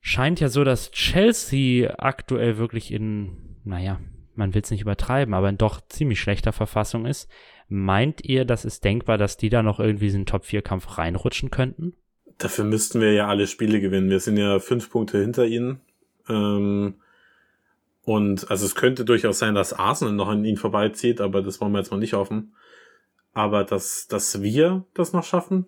scheint 0.00 0.40
ja 0.40 0.48
so, 0.48 0.64
dass 0.64 0.92
Chelsea 0.92 1.94
aktuell 1.98 2.58
wirklich 2.58 2.92
in, 2.92 3.58
naja, 3.64 4.00
man 4.38 4.54
will 4.54 4.62
es 4.62 4.70
nicht 4.70 4.80
übertreiben, 4.80 5.34
aber 5.34 5.48
in 5.48 5.58
doch 5.58 5.80
ziemlich 5.88 6.20
schlechter 6.20 6.52
Verfassung 6.52 7.04
ist. 7.04 7.28
Meint 7.68 8.24
ihr, 8.24 8.44
dass 8.44 8.64
es 8.64 8.80
denkbar, 8.80 9.18
dass 9.18 9.36
die 9.36 9.50
da 9.50 9.62
noch 9.62 9.80
irgendwie 9.80 10.06
in 10.06 10.12
den 10.12 10.26
Top-4-Kampf 10.26 10.96
reinrutschen 10.96 11.50
könnten? 11.50 11.94
Dafür 12.38 12.64
müssten 12.64 13.00
wir 13.00 13.12
ja 13.12 13.26
alle 13.26 13.46
Spiele 13.46 13.80
gewinnen. 13.80 14.08
Wir 14.08 14.20
sind 14.20 14.36
ja 14.36 14.60
fünf 14.60 14.90
Punkte 14.90 15.20
hinter 15.20 15.44
ihnen. 15.44 15.80
Ähm, 16.28 16.94
und 18.02 18.50
also 18.50 18.64
es 18.64 18.74
könnte 18.74 19.04
durchaus 19.04 19.38
sein, 19.38 19.54
dass 19.54 19.74
Arsenal 19.74 20.14
noch 20.14 20.28
an 20.28 20.44
ihnen 20.44 20.56
vorbeizieht, 20.56 21.20
aber 21.20 21.42
das 21.42 21.60
wollen 21.60 21.72
wir 21.72 21.80
jetzt 21.80 21.90
mal 21.90 21.98
nicht 21.98 22.14
hoffen. 22.14 22.54
Aber 23.34 23.64
dass, 23.64 24.06
dass 24.06 24.40
wir 24.40 24.86
das 24.94 25.12
noch 25.12 25.24
schaffen, 25.24 25.66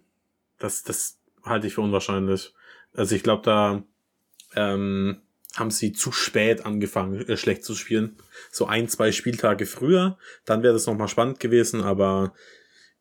das, 0.59 0.83
das 0.83 1.19
halte 1.45 1.67
ich 1.67 1.75
für 1.75 1.83
unwahrscheinlich. 1.83 2.55
Also 2.95 3.15
ich 3.15 3.23
glaube, 3.23 3.43
da 3.43 3.83
ähm, 4.55 5.21
haben 5.57 5.71
sie 5.71 5.93
zu 5.93 6.13
spät 6.13 6.65
angefangen, 6.65 7.27
äh, 7.29 7.37
schlecht 7.37 7.65
zu 7.65 7.75
spielen. 7.75 8.17
So 8.51 8.67
ein, 8.67 8.89
zwei 8.89 9.13
Spieltage 9.13 9.67
früher, 9.67 10.19
dann 10.45 10.63
wäre 10.63 10.73
das 10.73 10.87
nochmal 10.87 11.09
spannend 11.09 11.41
gewesen, 11.41 11.83
aber 11.83 12.35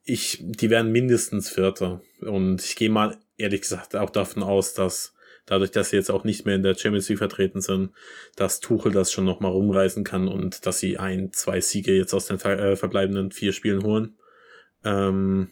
ich, 0.04 0.40
die 0.42 0.70
wären 0.70 0.92
mindestens 0.92 1.50
Vierter. 1.50 2.02
Und 2.22 2.64
ich 2.64 2.76
gehe 2.76 2.90
mal 2.90 3.18
ehrlich 3.38 3.62
gesagt 3.62 3.96
auch 3.96 4.10
davon 4.10 4.44
aus, 4.44 4.74
dass 4.74 5.14
dadurch, 5.46 5.72
dass 5.72 5.90
sie 5.90 5.98
jetzt 5.98 6.12
auch 6.12 6.24
nicht 6.24 6.46
mehr 6.46 6.56
in 6.56 6.64
der 6.64 6.76
Champions 6.76 7.10
League 7.10 7.20
vertreten 7.20 7.62
sind, 7.62 7.92
dass 8.36 8.60
Tuchel 8.60 8.92
das 8.92 9.12
schon 9.12 9.26
nochmal 9.26 9.52
rumreißen 9.52 10.04
kann 10.04 10.28
und 10.28 10.66
dass 10.66 10.80
sie 10.80 10.98
ein, 10.98 11.32
zwei 11.34 11.62
Siege 11.62 11.96
jetzt 11.96 12.14
aus 12.14 12.28
den 12.28 12.40
äh, 12.40 12.76
verbleibenden 12.76 13.32
vier 13.32 13.54
Spielen 13.54 13.84
holen. 13.84 14.16
Ähm, 14.84 15.50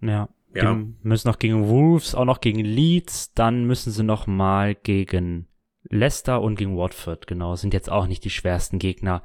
ja. 0.00 0.28
Ja. 0.54 0.72
Die 0.72 0.94
müssen 1.02 1.26
noch 1.26 1.40
gegen 1.40 1.68
Wolves, 1.68 2.14
auch 2.14 2.24
noch 2.24 2.40
gegen 2.40 2.60
Leeds, 2.60 3.32
dann 3.34 3.64
müssen 3.64 3.90
sie 3.90 4.04
noch 4.04 4.28
mal 4.28 4.76
gegen 4.76 5.48
Leicester 5.90 6.40
und 6.40 6.56
gegen 6.56 6.76
Watford, 6.76 7.26
genau, 7.26 7.56
sind 7.56 7.74
jetzt 7.74 7.90
auch 7.90 8.06
nicht 8.06 8.24
die 8.24 8.30
schwersten 8.30 8.78
Gegner. 8.78 9.22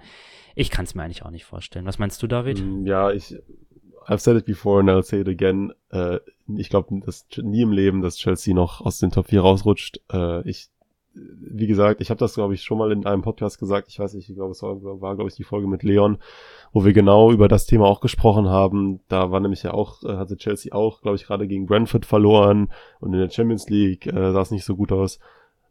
Ich 0.56 0.69
kann 0.72 0.86
es 0.86 0.94
mir 0.95 1.03
eigentlich 1.03 1.23
auch 1.23 1.31
nicht 1.31 1.45
vorstellen. 1.45 1.86
Was 1.86 1.99
meinst 1.99 2.22
du, 2.22 2.27
David? 2.27 2.61
Mm, 2.61 2.86
Ja, 2.86 3.11
ich, 3.11 3.36
I've 4.07 4.19
said 4.19 4.36
it 4.38 4.45
before 4.45 4.80
and 4.80 4.90
I'll 4.90 5.03
say 5.03 5.22
it 5.22 5.27
again. 5.27 5.72
Äh, 5.91 6.19
ich 6.57 6.69
glaube, 6.69 6.99
dass 7.06 7.26
nie 7.41 7.61
im 7.61 7.72
Leben, 7.72 8.02
dass 8.02 8.18
Chelsea 8.18 8.53
noch 8.53 8.81
aus 8.81 8.99
den 8.99 9.11
Top 9.11 9.27
4 9.27 9.41
rausrutscht. 9.41 10.02
Äh, 10.11 10.48
ich, 10.49 10.69
wie 11.14 11.68
gesagt, 11.68 12.02
ich 12.02 12.10
habe 12.10 12.19
das, 12.19 12.34
glaube 12.34 12.53
ich, 12.56 12.64
schon 12.64 12.77
mal 12.77 12.91
in 12.91 13.06
einem 13.06 13.22
Podcast 13.22 13.60
gesagt. 13.60 13.88
Ich 13.90 13.99
weiß 13.99 14.14
nicht, 14.15 14.30
ich 14.30 14.36
glaube, 14.36 14.52
es 14.52 14.61
war, 14.61 14.81
war 14.81 15.15
glaube 15.15 15.30
ich, 15.30 15.36
die 15.36 15.44
Folge 15.44 15.68
mit 15.68 15.84
Leon, 15.84 16.18
wo 16.73 16.84
wir 16.84 16.94
genau 16.94 17.31
über 17.31 17.48
das 17.48 17.65
Thema 17.68 17.86
auch 17.86 18.02
gesprochen 18.02 18.49
haben. 18.49 18.99
Da 19.07 19.31
war 19.31 19.40
nämlich 19.40 19.64
ja 19.64 19.73
auch, 19.73 20.03
äh, 20.03 20.18
hatte 20.18 20.38
Chelsea 20.38 20.73
auch, 20.73 21.02
glaube 21.02 21.15
ich, 21.15 21.26
gerade 21.26 21.48
gegen 21.48 21.68
Brentford 21.68 22.06
verloren 22.06 22.69
und 22.99 23.14
in 23.14 23.19
der 23.19 23.30
Champions 23.30 23.69
League 23.69 24.07
äh, 24.07 24.31
sah 24.31 24.41
es 24.41 24.52
nicht 24.52 24.65
so 24.65 24.76
gut 24.76 24.91
aus. 24.91 25.19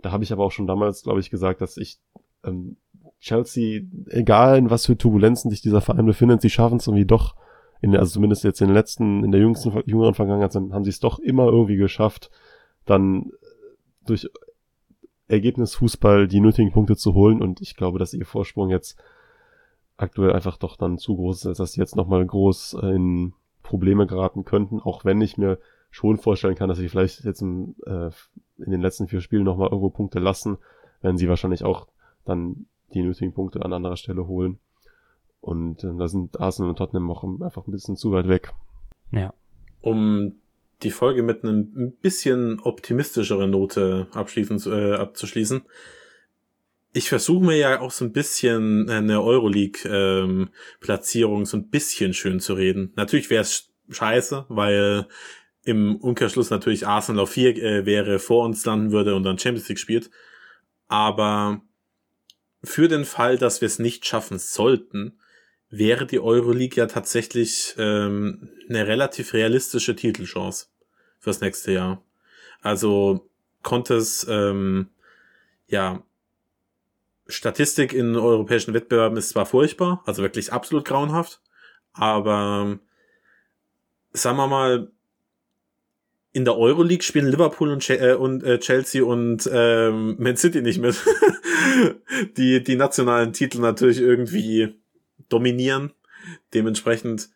Da 0.00 0.12
habe 0.12 0.24
ich 0.24 0.32
aber 0.32 0.44
auch 0.44 0.52
schon 0.52 0.66
damals, 0.66 1.02
glaube 1.02 1.20
ich, 1.20 1.30
gesagt, 1.30 1.60
dass 1.60 1.76
ich 1.76 1.98
ähm, 2.44 2.76
Chelsea, 3.20 3.82
egal 4.06 4.58
in 4.58 4.70
was 4.70 4.86
für 4.86 4.96
Turbulenzen 4.96 5.50
sich 5.50 5.60
dieser 5.60 5.80
Verein 5.80 6.06
befindet, 6.06 6.40
sie 6.40 6.50
schaffen 6.50 6.78
es 6.78 6.86
irgendwie 6.86 7.06
doch, 7.06 7.34
in, 7.80 7.96
also 7.96 8.12
zumindest 8.12 8.44
jetzt 8.44 8.60
in 8.60 8.68
den 8.68 8.74
letzten, 8.74 9.24
in 9.24 9.32
der 9.32 9.40
jüngsten, 9.40 9.72
jüngeren 9.86 10.14
Vergangenheit 10.14 10.54
haben 10.54 10.84
sie 10.84 10.90
es 10.90 11.00
doch 11.00 11.18
immer 11.18 11.46
irgendwie 11.46 11.76
geschafft, 11.76 12.30
dann 12.84 13.30
durch 14.06 14.28
Ergebnisfußball 15.28 16.26
die 16.26 16.40
nötigen 16.40 16.72
Punkte 16.72 16.96
zu 16.96 17.14
holen. 17.14 17.42
Und 17.42 17.60
ich 17.60 17.76
glaube, 17.76 17.98
dass 17.98 18.14
ihr 18.14 18.26
Vorsprung 18.26 18.70
jetzt 18.70 18.98
aktuell 19.96 20.32
einfach 20.32 20.56
doch 20.56 20.76
dann 20.76 20.98
zu 20.98 21.16
groß 21.16 21.46
ist, 21.46 21.60
dass 21.60 21.72
sie 21.72 21.80
jetzt 21.80 21.96
nochmal 21.96 22.24
groß 22.24 22.74
in 22.82 23.34
Probleme 23.62 24.06
geraten 24.06 24.44
könnten, 24.44 24.80
auch 24.80 25.04
wenn 25.04 25.20
ich 25.20 25.36
mir 25.36 25.58
schon 25.90 26.18
vorstellen 26.18 26.54
kann, 26.54 26.68
dass 26.68 26.78
sie 26.78 26.88
vielleicht 26.88 27.24
jetzt 27.24 27.42
im, 27.42 27.74
äh, 27.86 28.10
in 28.58 28.70
den 28.70 28.80
letzten 28.80 29.08
vier 29.08 29.20
Spielen 29.20 29.44
nochmal 29.44 29.68
irgendwo 29.68 29.90
Punkte 29.90 30.18
lassen, 30.18 30.58
werden 31.00 31.16
sie 31.16 31.28
wahrscheinlich 31.28 31.64
auch 31.64 31.88
dann 32.24 32.66
die 32.94 33.02
nötigen 33.02 33.32
Punkte 33.32 33.64
an 33.64 33.72
anderer 33.72 33.96
Stelle 33.96 34.26
holen. 34.26 34.58
Und 35.40 35.84
äh, 35.84 35.96
da 35.96 36.08
sind 36.08 36.40
Arsenal 36.40 36.70
und 36.70 36.76
Tottenham 36.76 37.10
auch 37.10 37.24
einfach 37.24 37.66
ein 37.66 37.72
bisschen 37.72 37.96
zu 37.96 38.12
weit 38.12 38.28
weg. 38.28 38.52
Ja. 39.12 39.32
Um 39.80 40.34
die 40.82 40.90
Folge 40.90 41.22
mit 41.22 41.42
einem 41.42 41.72
ein 41.76 41.92
bisschen 41.92 42.60
optimistischeren 42.60 43.50
Note 43.50 44.08
abschließen, 44.12 44.60
äh, 44.72 44.92
abzuschließen. 44.94 45.62
Ich 46.92 47.08
versuche 47.08 47.44
mir 47.44 47.56
ja 47.56 47.80
auch 47.80 47.90
so 47.90 48.04
ein 48.04 48.12
bisschen 48.12 48.88
eine 48.88 49.20
Euroleague-Platzierung 49.22 51.40
ähm, 51.40 51.44
so 51.44 51.56
ein 51.56 51.68
bisschen 51.68 52.14
schön 52.14 52.38
zu 52.40 52.54
reden. 52.54 52.92
Natürlich 52.96 53.30
wäre 53.30 53.42
es 53.42 53.70
scheiße, 53.90 54.46
weil 54.48 55.06
im 55.68 55.96
Umkehrschluss 55.96 56.48
natürlich 56.50 56.86
Arsenal 56.86 57.24
auf 57.24 57.30
4 57.30 57.56
äh, 57.56 57.86
wäre, 57.86 58.18
vor 58.18 58.44
uns 58.44 58.64
landen 58.64 58.90
würde 58.90 59.14
und 59.14 59.22
dann 59.22 59.38
Champions 59.38 59.68
League 59.68 59.78
spielt. 59.78 60.10
Aber 60.88 61.60
für 62.64 62.88
den 62.88 63.04
Fall, 63.04 63.36
dass 63.36 63.60
wir 63.60 63.66
es 63.66 63.78
nicht 63.78 64.06
schaffen 64.06 64.38
sollten, 64.38 65.20
wäre 65.68 66.06
die 66.06 66.20
Euroleague 66.20 66.76
ja 66.76 66.86
tatsächlich 66.86 67.74
ähm, 67.76 68.48
eine 68.68 68.86
relativ 68.86 69.34
realistische 69.34 69.94
Titelchance 69.94 70.68
fürs 71.18 71.42
nächste 71.42 71.72
Jahr. 71.72 72.02
Also 72.62 73.28
konnte 73.62 73.94
es 73.96 74.26
ähm, 74.28 74.88
ja 75.66 76.02
Statistik 77.26 77.92
in 77.92 78.16
europäischen 78.16 78.72
Wettbewerben 78.72 79.18
ist 79.18 79.28
zwar 79.28 79.44
furchtbar, 79.44 80.02
also 80.06 80.22
wirklich 80.22 80.50
absolut 80.50 80.86
grauenhaft, 80.86 81.42
aber 81.92 82.78
sagen 84.12 84.38
wir 84.38 84.46
mal, 84.46 84.90
in 86.38 86.44
der 86.44 86.56
Euroleague 86.56 87.02
spielen 87.02 87.26
Liverpool 87.26 87.70
und, 87.70 87.90
äh, 87.90 88.14
und 88.14 88.44
äh, 88.44 88.60
Chelsea 88.60 89.02
und 89.02 89.50
ähm, 89.52 90.14
Man 90.18 90.36
City 90.36 90.62
nicht 90.62 90.78
mit. 90.78 90.96
die 92.36 92.62
die 92.62 92.76
nationalen 92.76 93.32
Titel 93.32 93.58
natürlich 93.60 94.00
irgendwie 94.00 94.76
dominieren. 95.28 95.92
Dementsprechend 96.54 97.28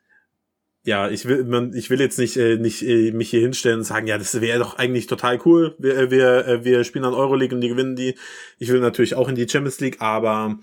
ja, 0.85 1.09
ich 1.09 1.27
will 1.27 1.45
man, 1.45 1.75
ich 1.75 1.91
will 1.91 2.01
jetzt 2.01 2.19
nicht 2.19 2.37
äh, 2.37 2.57
nicht 2.57 2.83
äh, 2.83 3.11
mich 3.11 3.31
hier 3.31 3.41
hinstellen 3.41 3.81
und 3.81 3.85
sagen, 3.85 4.07
ja, 4.07 4.19
das 4.19 4.41
wäre 4.41 4.61
doch 4.61 4.79
eigentlich 4.79 5.09
total 5.09 5.41
cool. 5.45 5.75
Wir 5.79 5.97
äh, 5.97 6.11
wir 6.11 6.47
äh, 6.47 6.65
wir 6.65 6.85
spielen 6.85 7.05
an 7.05 7.15
Euroleague 7.15 7.55
und 7.55 7.61
die 7.61 7.69
gewinnen 7.69 7.97
die. 7.97 8.17
Ich 8.59 8.69
will 8.69 8.81
natürlich 8.81 9.15
auch 9.17 9.29
in 9.29 9.35
die 9.35 9.49
Champions 9.49 9.81
League, 9.81 10.01
aber 10.01 10.59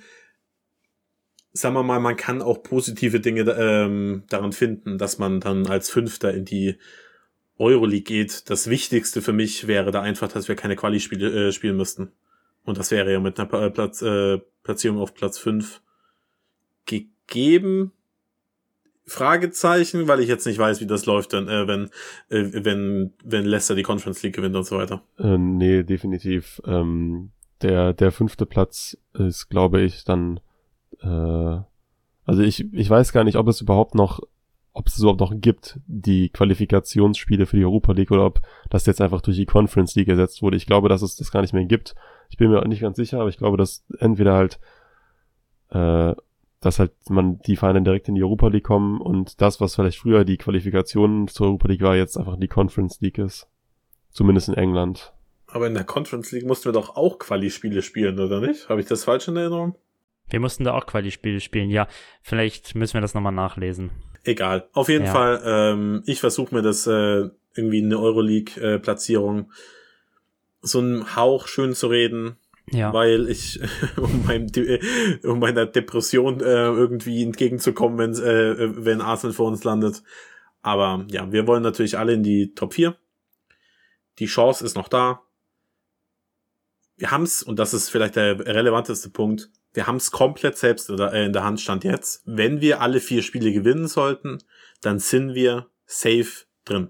sagen 1.52 1.76
wir 1.76 1.84
mal, 1.84 2.00
man 2.00 2.16
kann 2.16 2.42
auch 2.42 2.64
positive 2.64 3.20
Dinge 3.20 3.42
ähm, 3.52 4.24
daran 4.30 4.54
finden, 4.54 4.98
dass 4.98 5.20
man 5.20 5.42
dann 5.42 5.68
als 5.68 5.90
Fünfter 5.90 6.34
in 6.34 6.46
die 6.46 6.78
Euroleague 7.60 8.04
geht. 8.04 8.50
Das 8.50 8.70
Wichtigste 8.70 9.22
für 9.22 9.34
mich 9.34 9.68
wäre 9.68 9.92
da 9.92 10.02
einfach, 10.02 10.30
dass 10.30 10.48
wir 10.48 10.56
keine 10.56 10.76
Quali-Spiele 10.76 11.50
äh, 11.50 11.52
spielen 11.52 11.78
müssten. 11.78 12.12
Und 12.64 12.78
das 12.78 12.92
wäre 12.92 13.12
ja 13.12 13.20
mit 13.20 13.40
einer 13.40 13.54
äh, 13.54 13.70
Platz, 13.70 14.02
äh, 14.02 14.40
Platzierung 14.64 15.00
auf 15.00 15.14
Platz 15.14 15.38
5 15.38 15.82
gegeben. 16.86 17.92
Fragezeichen, 19.06 20.08
weil 20.08 20.20
ich 20.20 20.28
jetzt 20.28 20.46
nicht 20.46 20.60
weiß, 20.60 20.82
wie 20.82 20.86
das 20.86 21.06
läuft, 21.06 21.34
dann, 21.34 21.48
äh, 21.48 21.68
wenn, 21.68 21.86
äh, 22.30 22.64
wenn, 22.64 23.14
wenn 23.24 23.46
Leicester 23.46 23.76
die 23.76 23.84
Conference 23.84 24.22
League 24.24 24.36
gewinnt 24.36 24.56
und 24.56 24.66
so 24.66 24.78
weiter. 24.78 25.02
Äh, 25.18 25.38
nee, 25.38 25.84
definitiv. 25.84 26.62
Ähm, 26.66 27.32
der, 27.62 27.94
der 27.94 28.12
fünfte 28.12 28.46
Platz 28.46 28.98
ist, 29.14 29.50
glaube 29.50 29.82
ich, 29.82 30.04
dann, 30.04 30.40
äh, 31.02 31.08
also 32.26 32.42
ich, 32.42 32.72
ich 32.72 32.90
weiß 32.90 33.12
gar 33.12 33.24
nicht, 33.24 33.36
ob 33.36 33.48
es 33.48 33.62
überhaupt 33.62 33.96
noch 33.96 34.22
ob 34.74 34.88
es 34.88 35.00
überhaupt 35.00 35.20
noch 35.20 35.34
gibt, 35.36 35.80
die 35.88 36.30
Qualifikationsspiele 36.30 37.46
für 37.46 37.58
die 37.58 37.66
Europa 37.66 37.92
League 37.92 38.12
oder 38.12 38.26
ob 38.26 38.42
das 38.70 38.86
jetzt 38.86 39.02
einfach 39.02 39.22
durch 39.22 39.38
die 39.38 39.46
Conference 39.46 39.96
League 39.96 40.08
ersetzt 40.08 40.42
wurde. 40.42 40.58
Ich 40.58 40.68
glaube, 40.68 40.90
dass 40.90 41.02
es 41.02 41.16
das 41.16 41.32
gar 41.32 41.42
nicht 41.42 41.54
mehr 41.54 41.66
gibt. 41.66 41.96
Ich 42.30 42.38
bin 42.38 42.52
mir 42.52 42.66
nicht 42.68 42.82
ganz 42.82 42.98
sicher, 42.98 43.20
aber 43.20 43.30
ich 43.30 43.38
glaube, 43.38 43.58
dass 43.58 43.84
entweder 44.00 44.36
halt, 44.36 44.60
äh, 45.70 46.14
dass 46.62 46.80
halt 46.80 46.92
man 47.10 47.40
die 47.40 47.56
Vereine 47.56 47.82
direkt 47.82 48.08
in 48.10 48.16
die 48.16 48.24
Europa 48.24 48.48
League 48.48 48.66
kommen 48.66 49.02
und 49.02 49.42
das, 49.42 49.60
was 49.60 49.76
vielleicht 49.76 49.98
früher 49.98 50.24
die 50.24 50.38
Qualifikation 50.38 51.28
zur 51.28 51.48
Europa 51.48 51.68
League 51.68 51.82
war, 51.82 51.96
jetzt 51.96 52.18
einfach 52.18 52.38
die 52.38 52.48
Conference 52.48 53.02
League 53.02 53.18
ist. 53.18 53.48
Zumindest 54.12 54.50
in 54.50 54.56
England. 54.56 55.14
Aber 55.48 55.68
in 55.68 55.74
der 55.74 55.84
Conference 55.84 56.32
League 56.32 56.46
mussten 56.46 56.66
wir 56.66 56.74
doch 56.74 56.96
auch 56.96 57.18
Quali-Spiele 57.18 57.82
spielen, 57.82 58.20
oder 58.20 58.40
nicht? 58.40 58.70
Habe 58.70 58.82
ich 58.82 58.88
das 58.88 59.04
falsch 59.04 59.28
in 59.28 59.36
Erinnerung? 59.36 59.76
Wir 60.30 60.40
mussten 60.40 60.64
da 60.64 60.74
auch 60.74 60.86
Quali-Spiele 60.86 61.40
spielen, 61.40 61.70
ja. 61.72 61.88
Vielleicht 62.22 62.76
müssen 62.76 62.94
wir 62.94 63.02
das 63.02 63.16
nochmal 63.16 63.34
nachlesen. 63.34 63.90
Egal. 64.24 64.68
Auf 64.74 64.90
jeden 64.90 65.06
ja. 65.06 65.12
Fall, 65.12 65.42
ähm, 65.46 66.04
ich 66.06 66.20
versuche 66.20 66.54
mir 66.54 66.62
das 66.62 66.88
äh, 66.88 67.30
irgendwie 67.56 67.84
eine 67.84 68.00
Euroleague-Platzierung 68.00 69.42
äh, 69.42 69.54
so 70.62 70.80
einen 70.80 71.16
Hauch 71.16 71.48
schön 71.48 71.74
zu 71.74 71.88
reden. 71.88 72.38
Ja. 72.72 72.94
Weil 72.94 73.30
ich, 73.30 73.60
um, 73.98 74.26
meinem, 74.26 74.48
um 75.24 75.40
meiner 75.40 75.66
Depression 75.66 76.40
äh, 76.40 76.44
irgendwie 76.44 77.24
entgegenzukommen, 77.24 77.98
wenn, 77.98 78.14
äh, 78.14 78.86
wenn 78.86 79.02
Arsenal 79.02 79.34
vor 79.34 79.48
uns 79.48 79.64
landet. 79.64 80.04
Aber 80.62 81.06
ja, 81.10 81.32
wir 81.32 81.48
wollen 81.48 81.64
natürlich 81.64 81.98
alle 81.98 82.14
in 82.14 82.24
die 82.24 82.54
Top 82.54 82.74
4. 82.74 82.96
Die 84.20 84.28
Chance 84.28 84.64
ist 84.66 84.76
noch 84.76 84.88
da. 84.88 85.22
Wir 86.98 87.12
haben's, 87.12 87.42
und 87.42 87.58
das 87.58 87.74
ist 87.74 87.90
vielleicht 87.90 88.18
der 88.18 88.40
relevanteste 88.46 89.10
Punkt, 89.10 89.50
wir 89.74 89.88
haben 89.88 89.98
es 89.98 90.12
komplett 90.12 90.58
selbst 90.58 90.90
äh, 90.90 91.26
in 91.26 91.34
der 91.34 91.44
Hand 91.44 91.62
stand 91.62 91.84
jetzt. 91.84 92.24
Wenn 92.26 92.62
wir 92.62 92.82
alle 92.82 93.00
vier 93.00 93.22
Spiele 93.22 93.52
gewinnen 93.52 93.88
sollten, 93.88 94.40
dann 94.82 95.00
sind 95.00 95.36
wir 95.36 95.68
safe 95.86 96.46
drin. 96.66 96.90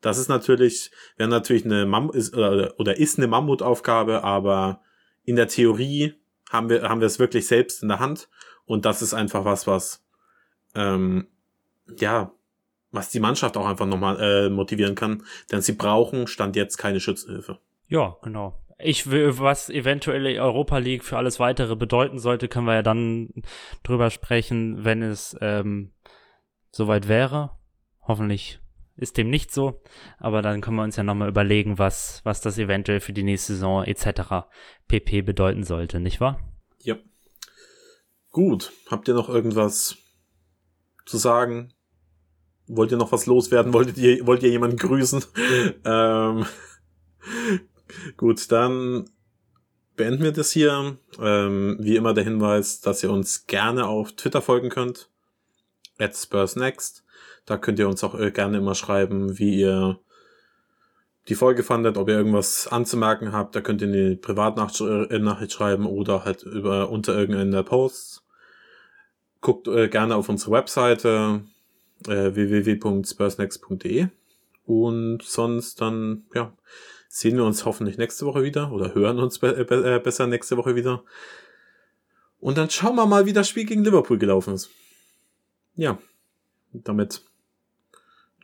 Das 0.00 0.18
ist 0.18 0.28
natürlich, 0.28 0.90
wäre 1.16 1.28
natürlich 1.28 1.64
eine 1.64 1.86
Mam 1.86 2.10
ist, 2.10 2.36
oder, 2.36 2.74
oder 2.78 2.96
ist 2.96 3.18
eine 3.18 3.26
Mammutaufgabe, 3.26 4.22
aber 4.22 4.82
in 5.24 5.36
der 5.36 5.48
Theorie 5.48 6.14
haben 6.50 6.68
wir 6.68 6.82
haben 6.82 7.00
wir 7.00 7.06
es 7.06 7.18
wirklich 7.18 7.48
selbst 7.48 7.82
in 7.82 7.88
der 7.88 7.98
Hand 7.98 8.28
und 8.66 8.84
das 8.84 9.02
ist 9.02 9.14
einfach 9.14 9.44
was, 9.44 9.66
was 9.66 10.04
ähm, 10.76 11.26
ja 11.98 12.32
was 12.92 13.08
die 13.08 13.18
Mannschaft 13.18 13.56
auch 13.56 13.66
einfach 13.66 13.86
nochmal 13.86 14.20
äh, 14.20 14.48
motivieren 14.48 14.94
kann, 14.94 15.24
denn 15.50 15.60
sie 15.60 15.72
brauchen 15.72 16.28
stand 16.28 16.54
jetzt 16.54 16.76
keine 16.76 17.00
Schützenhilfe. 17.00 17.58
Ja, 17.88 18.16
genau 18.22 18.60
ich 18.78 19.10
will, 19.10 19.38
was 19.38 19.70
eventuell 19.70 20.38
Europa 20.38 20.78
League 20.78 21.04
für 21.04 21.16
alles 21.16 21.40
weitere 21.40 21.76
bedeuten 21.76 22.18
sollte, 22.18 22.48
können 22.48 22.66
wir 22.66 22.74
ja 22.74 22.82
dann 22.82 23.30
drüber 23.82 24.10
sprechen, 24.10 24.84
wenn 24.84 25.02
es 25.02 25.36
ähm, 25.40 25.92
soweit 26.70 27.08
wäre. 27.08 27.52
Hoffentlich 28.02 28.60
ist 28.96 29.16
dem 29.16 29.30
nicht 29.30 29.52
so, 29.52 29.82
aber 30.18 30.42
dann 30.42 30.60
können 30.60 30.76
wir 30.76 30.82
uns 30.82 30.96
ja 30.96 31.02
nochmal 31.02 31.28
überlegen, 31.28 31.78
was, 31.78 32.20
was 32.24 32.40
das 32.40 32.58
eventuell 32.58 33.00
für 33.00 33.12
die 33.12 33.22
nächste 33.22 33.54
Saison 33.54 33.84
etc. 33.84 34.46
pp 34.88 35.22
bedeuten 35.22 35.64
sollte, 35.64 36.00
nicht 36.00 36.20
wahr? 36.20 36.40
Ja. 36.80 36.96
Gut, 38.30 38.72
habt 38.90 39.08
ihr 39.08 39.14
noch 39.14 39.28
irgendwas 39.28 39.96
zu 41.06 41.16
sagen? 41.16 41.72
Wollt 42.68 42.90
ihr 42.90 42.98
noch 42.98 43.12
was 43.12 43.26
loswerden? 43.26 43.72
Wolltet 43.72 43.96
ihr, 43.98 44.26
wollt 44.26 44.42
ihr 44.42 44.50
jemanden 44.50 44.76
grüßen? 44.76 45.24
ähm, 45.84 46.44
Gut, 48.16 48.50
dann 48.52 49.08
beenden 49.96 50.22
wir 50.22 50.32
das 50.32 50.50
hier. 50.50 50.98
Ähm, 51.20 51.76
wie 51.80 51.96
immer 51.96 52.14
der 52.14 52.24
Hinweis, 52.24 52.80
dass 52.80 53.02
ihr 53.02 53.10
uns 53.10 53.46
gerne 53.46 53.86
auf 53.86 54.12
Twitter 54.12 54.42
folgen 54.42 54.68
könnt. 54.68 55.08
At 55.98 56.14
SpursNext. 56.14 57.04
Da 57.46 57.56
könnt 57.56 57.78
ihr 57.78 57.88
uns 57.88 58.04
auch 58.04 58.18
äh, 58.18 58.30
gerne 58.30 58.58
immer 58.58 58.74
schreiben, 58.74 59.38
wie 59.38 59.60
ihr 59.60 59.98
die 61.28 61.34
Folge 61.34 61.62
fandet, 61.62 61.96
ob 61.96 62.08
ihr 62.08 62.16
irgendwas 62.16 62.68
anzumerken 62.68 63.32
habt. 63.32 63.56
Da 63.56 63.60
könnt 63.60 63.82
ihr 63.82 63.88
eine 63.88 64.16
Privatnachricht 64.16 65.52
schreiben 65.52 65.86
oder 65.86 66.24
halt 66.24 66.42
über 66.42 66.90
unter 66.90 67.18
irgendeinen 67.18 67.50
der 67.50 67.62
Posts. 67.62 68.24
Guckt 69.40 69.68
äh, 69.68 69.88
gerne 69.88 70.16
auf 70.16 70.28
unsere 70.28 70.52
Webseite 70.52 71.42
äh, 72.06 72.34
www.spursnext.de 72.34 74.08
und 74.66 75.22
sonst 75.22 75.80
dann, 75.80 76.26
ja, 76.34 76.52
sehen 77.08 77.36
wir 77.36 77.44
uns 77.44 77.64
hoffentlich 77.64 77.98
nächste 77.98 78.26
Woche 78.26 78.42
wieder 78.42 78.72
oder 78.72 78.94
hören 78.94 79.18
uns 79.18 79.38
be 79.38 79.64
be 79.64 79.96
äh, 79.96 79.98
besser 79.98 80.26
nächste 80.26 80.56
Woche 80.56 80.74
wieder. 80.74 81.04
Und 82.38 82.58
dann 82.58 82.70
schauen 82.70 82.96
wir 82.96 83.06
mal, 83.06 83.26
wie 83.26 83.32
das 83.32 83.48
Spiel 83.48 83.64
gegen 83.64 83.84
Liverpool 83.84 84.18
gelaufen 84.18 84.54
ist. 84.54 84.70
Ja, 85.74 85.98
damit 86.72 87.22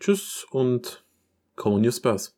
tschüss 0.00 0.46
und 0.50 1.04
on, 1.62 1.84
you 1.84 1.92
Spurs. 1.92 2.36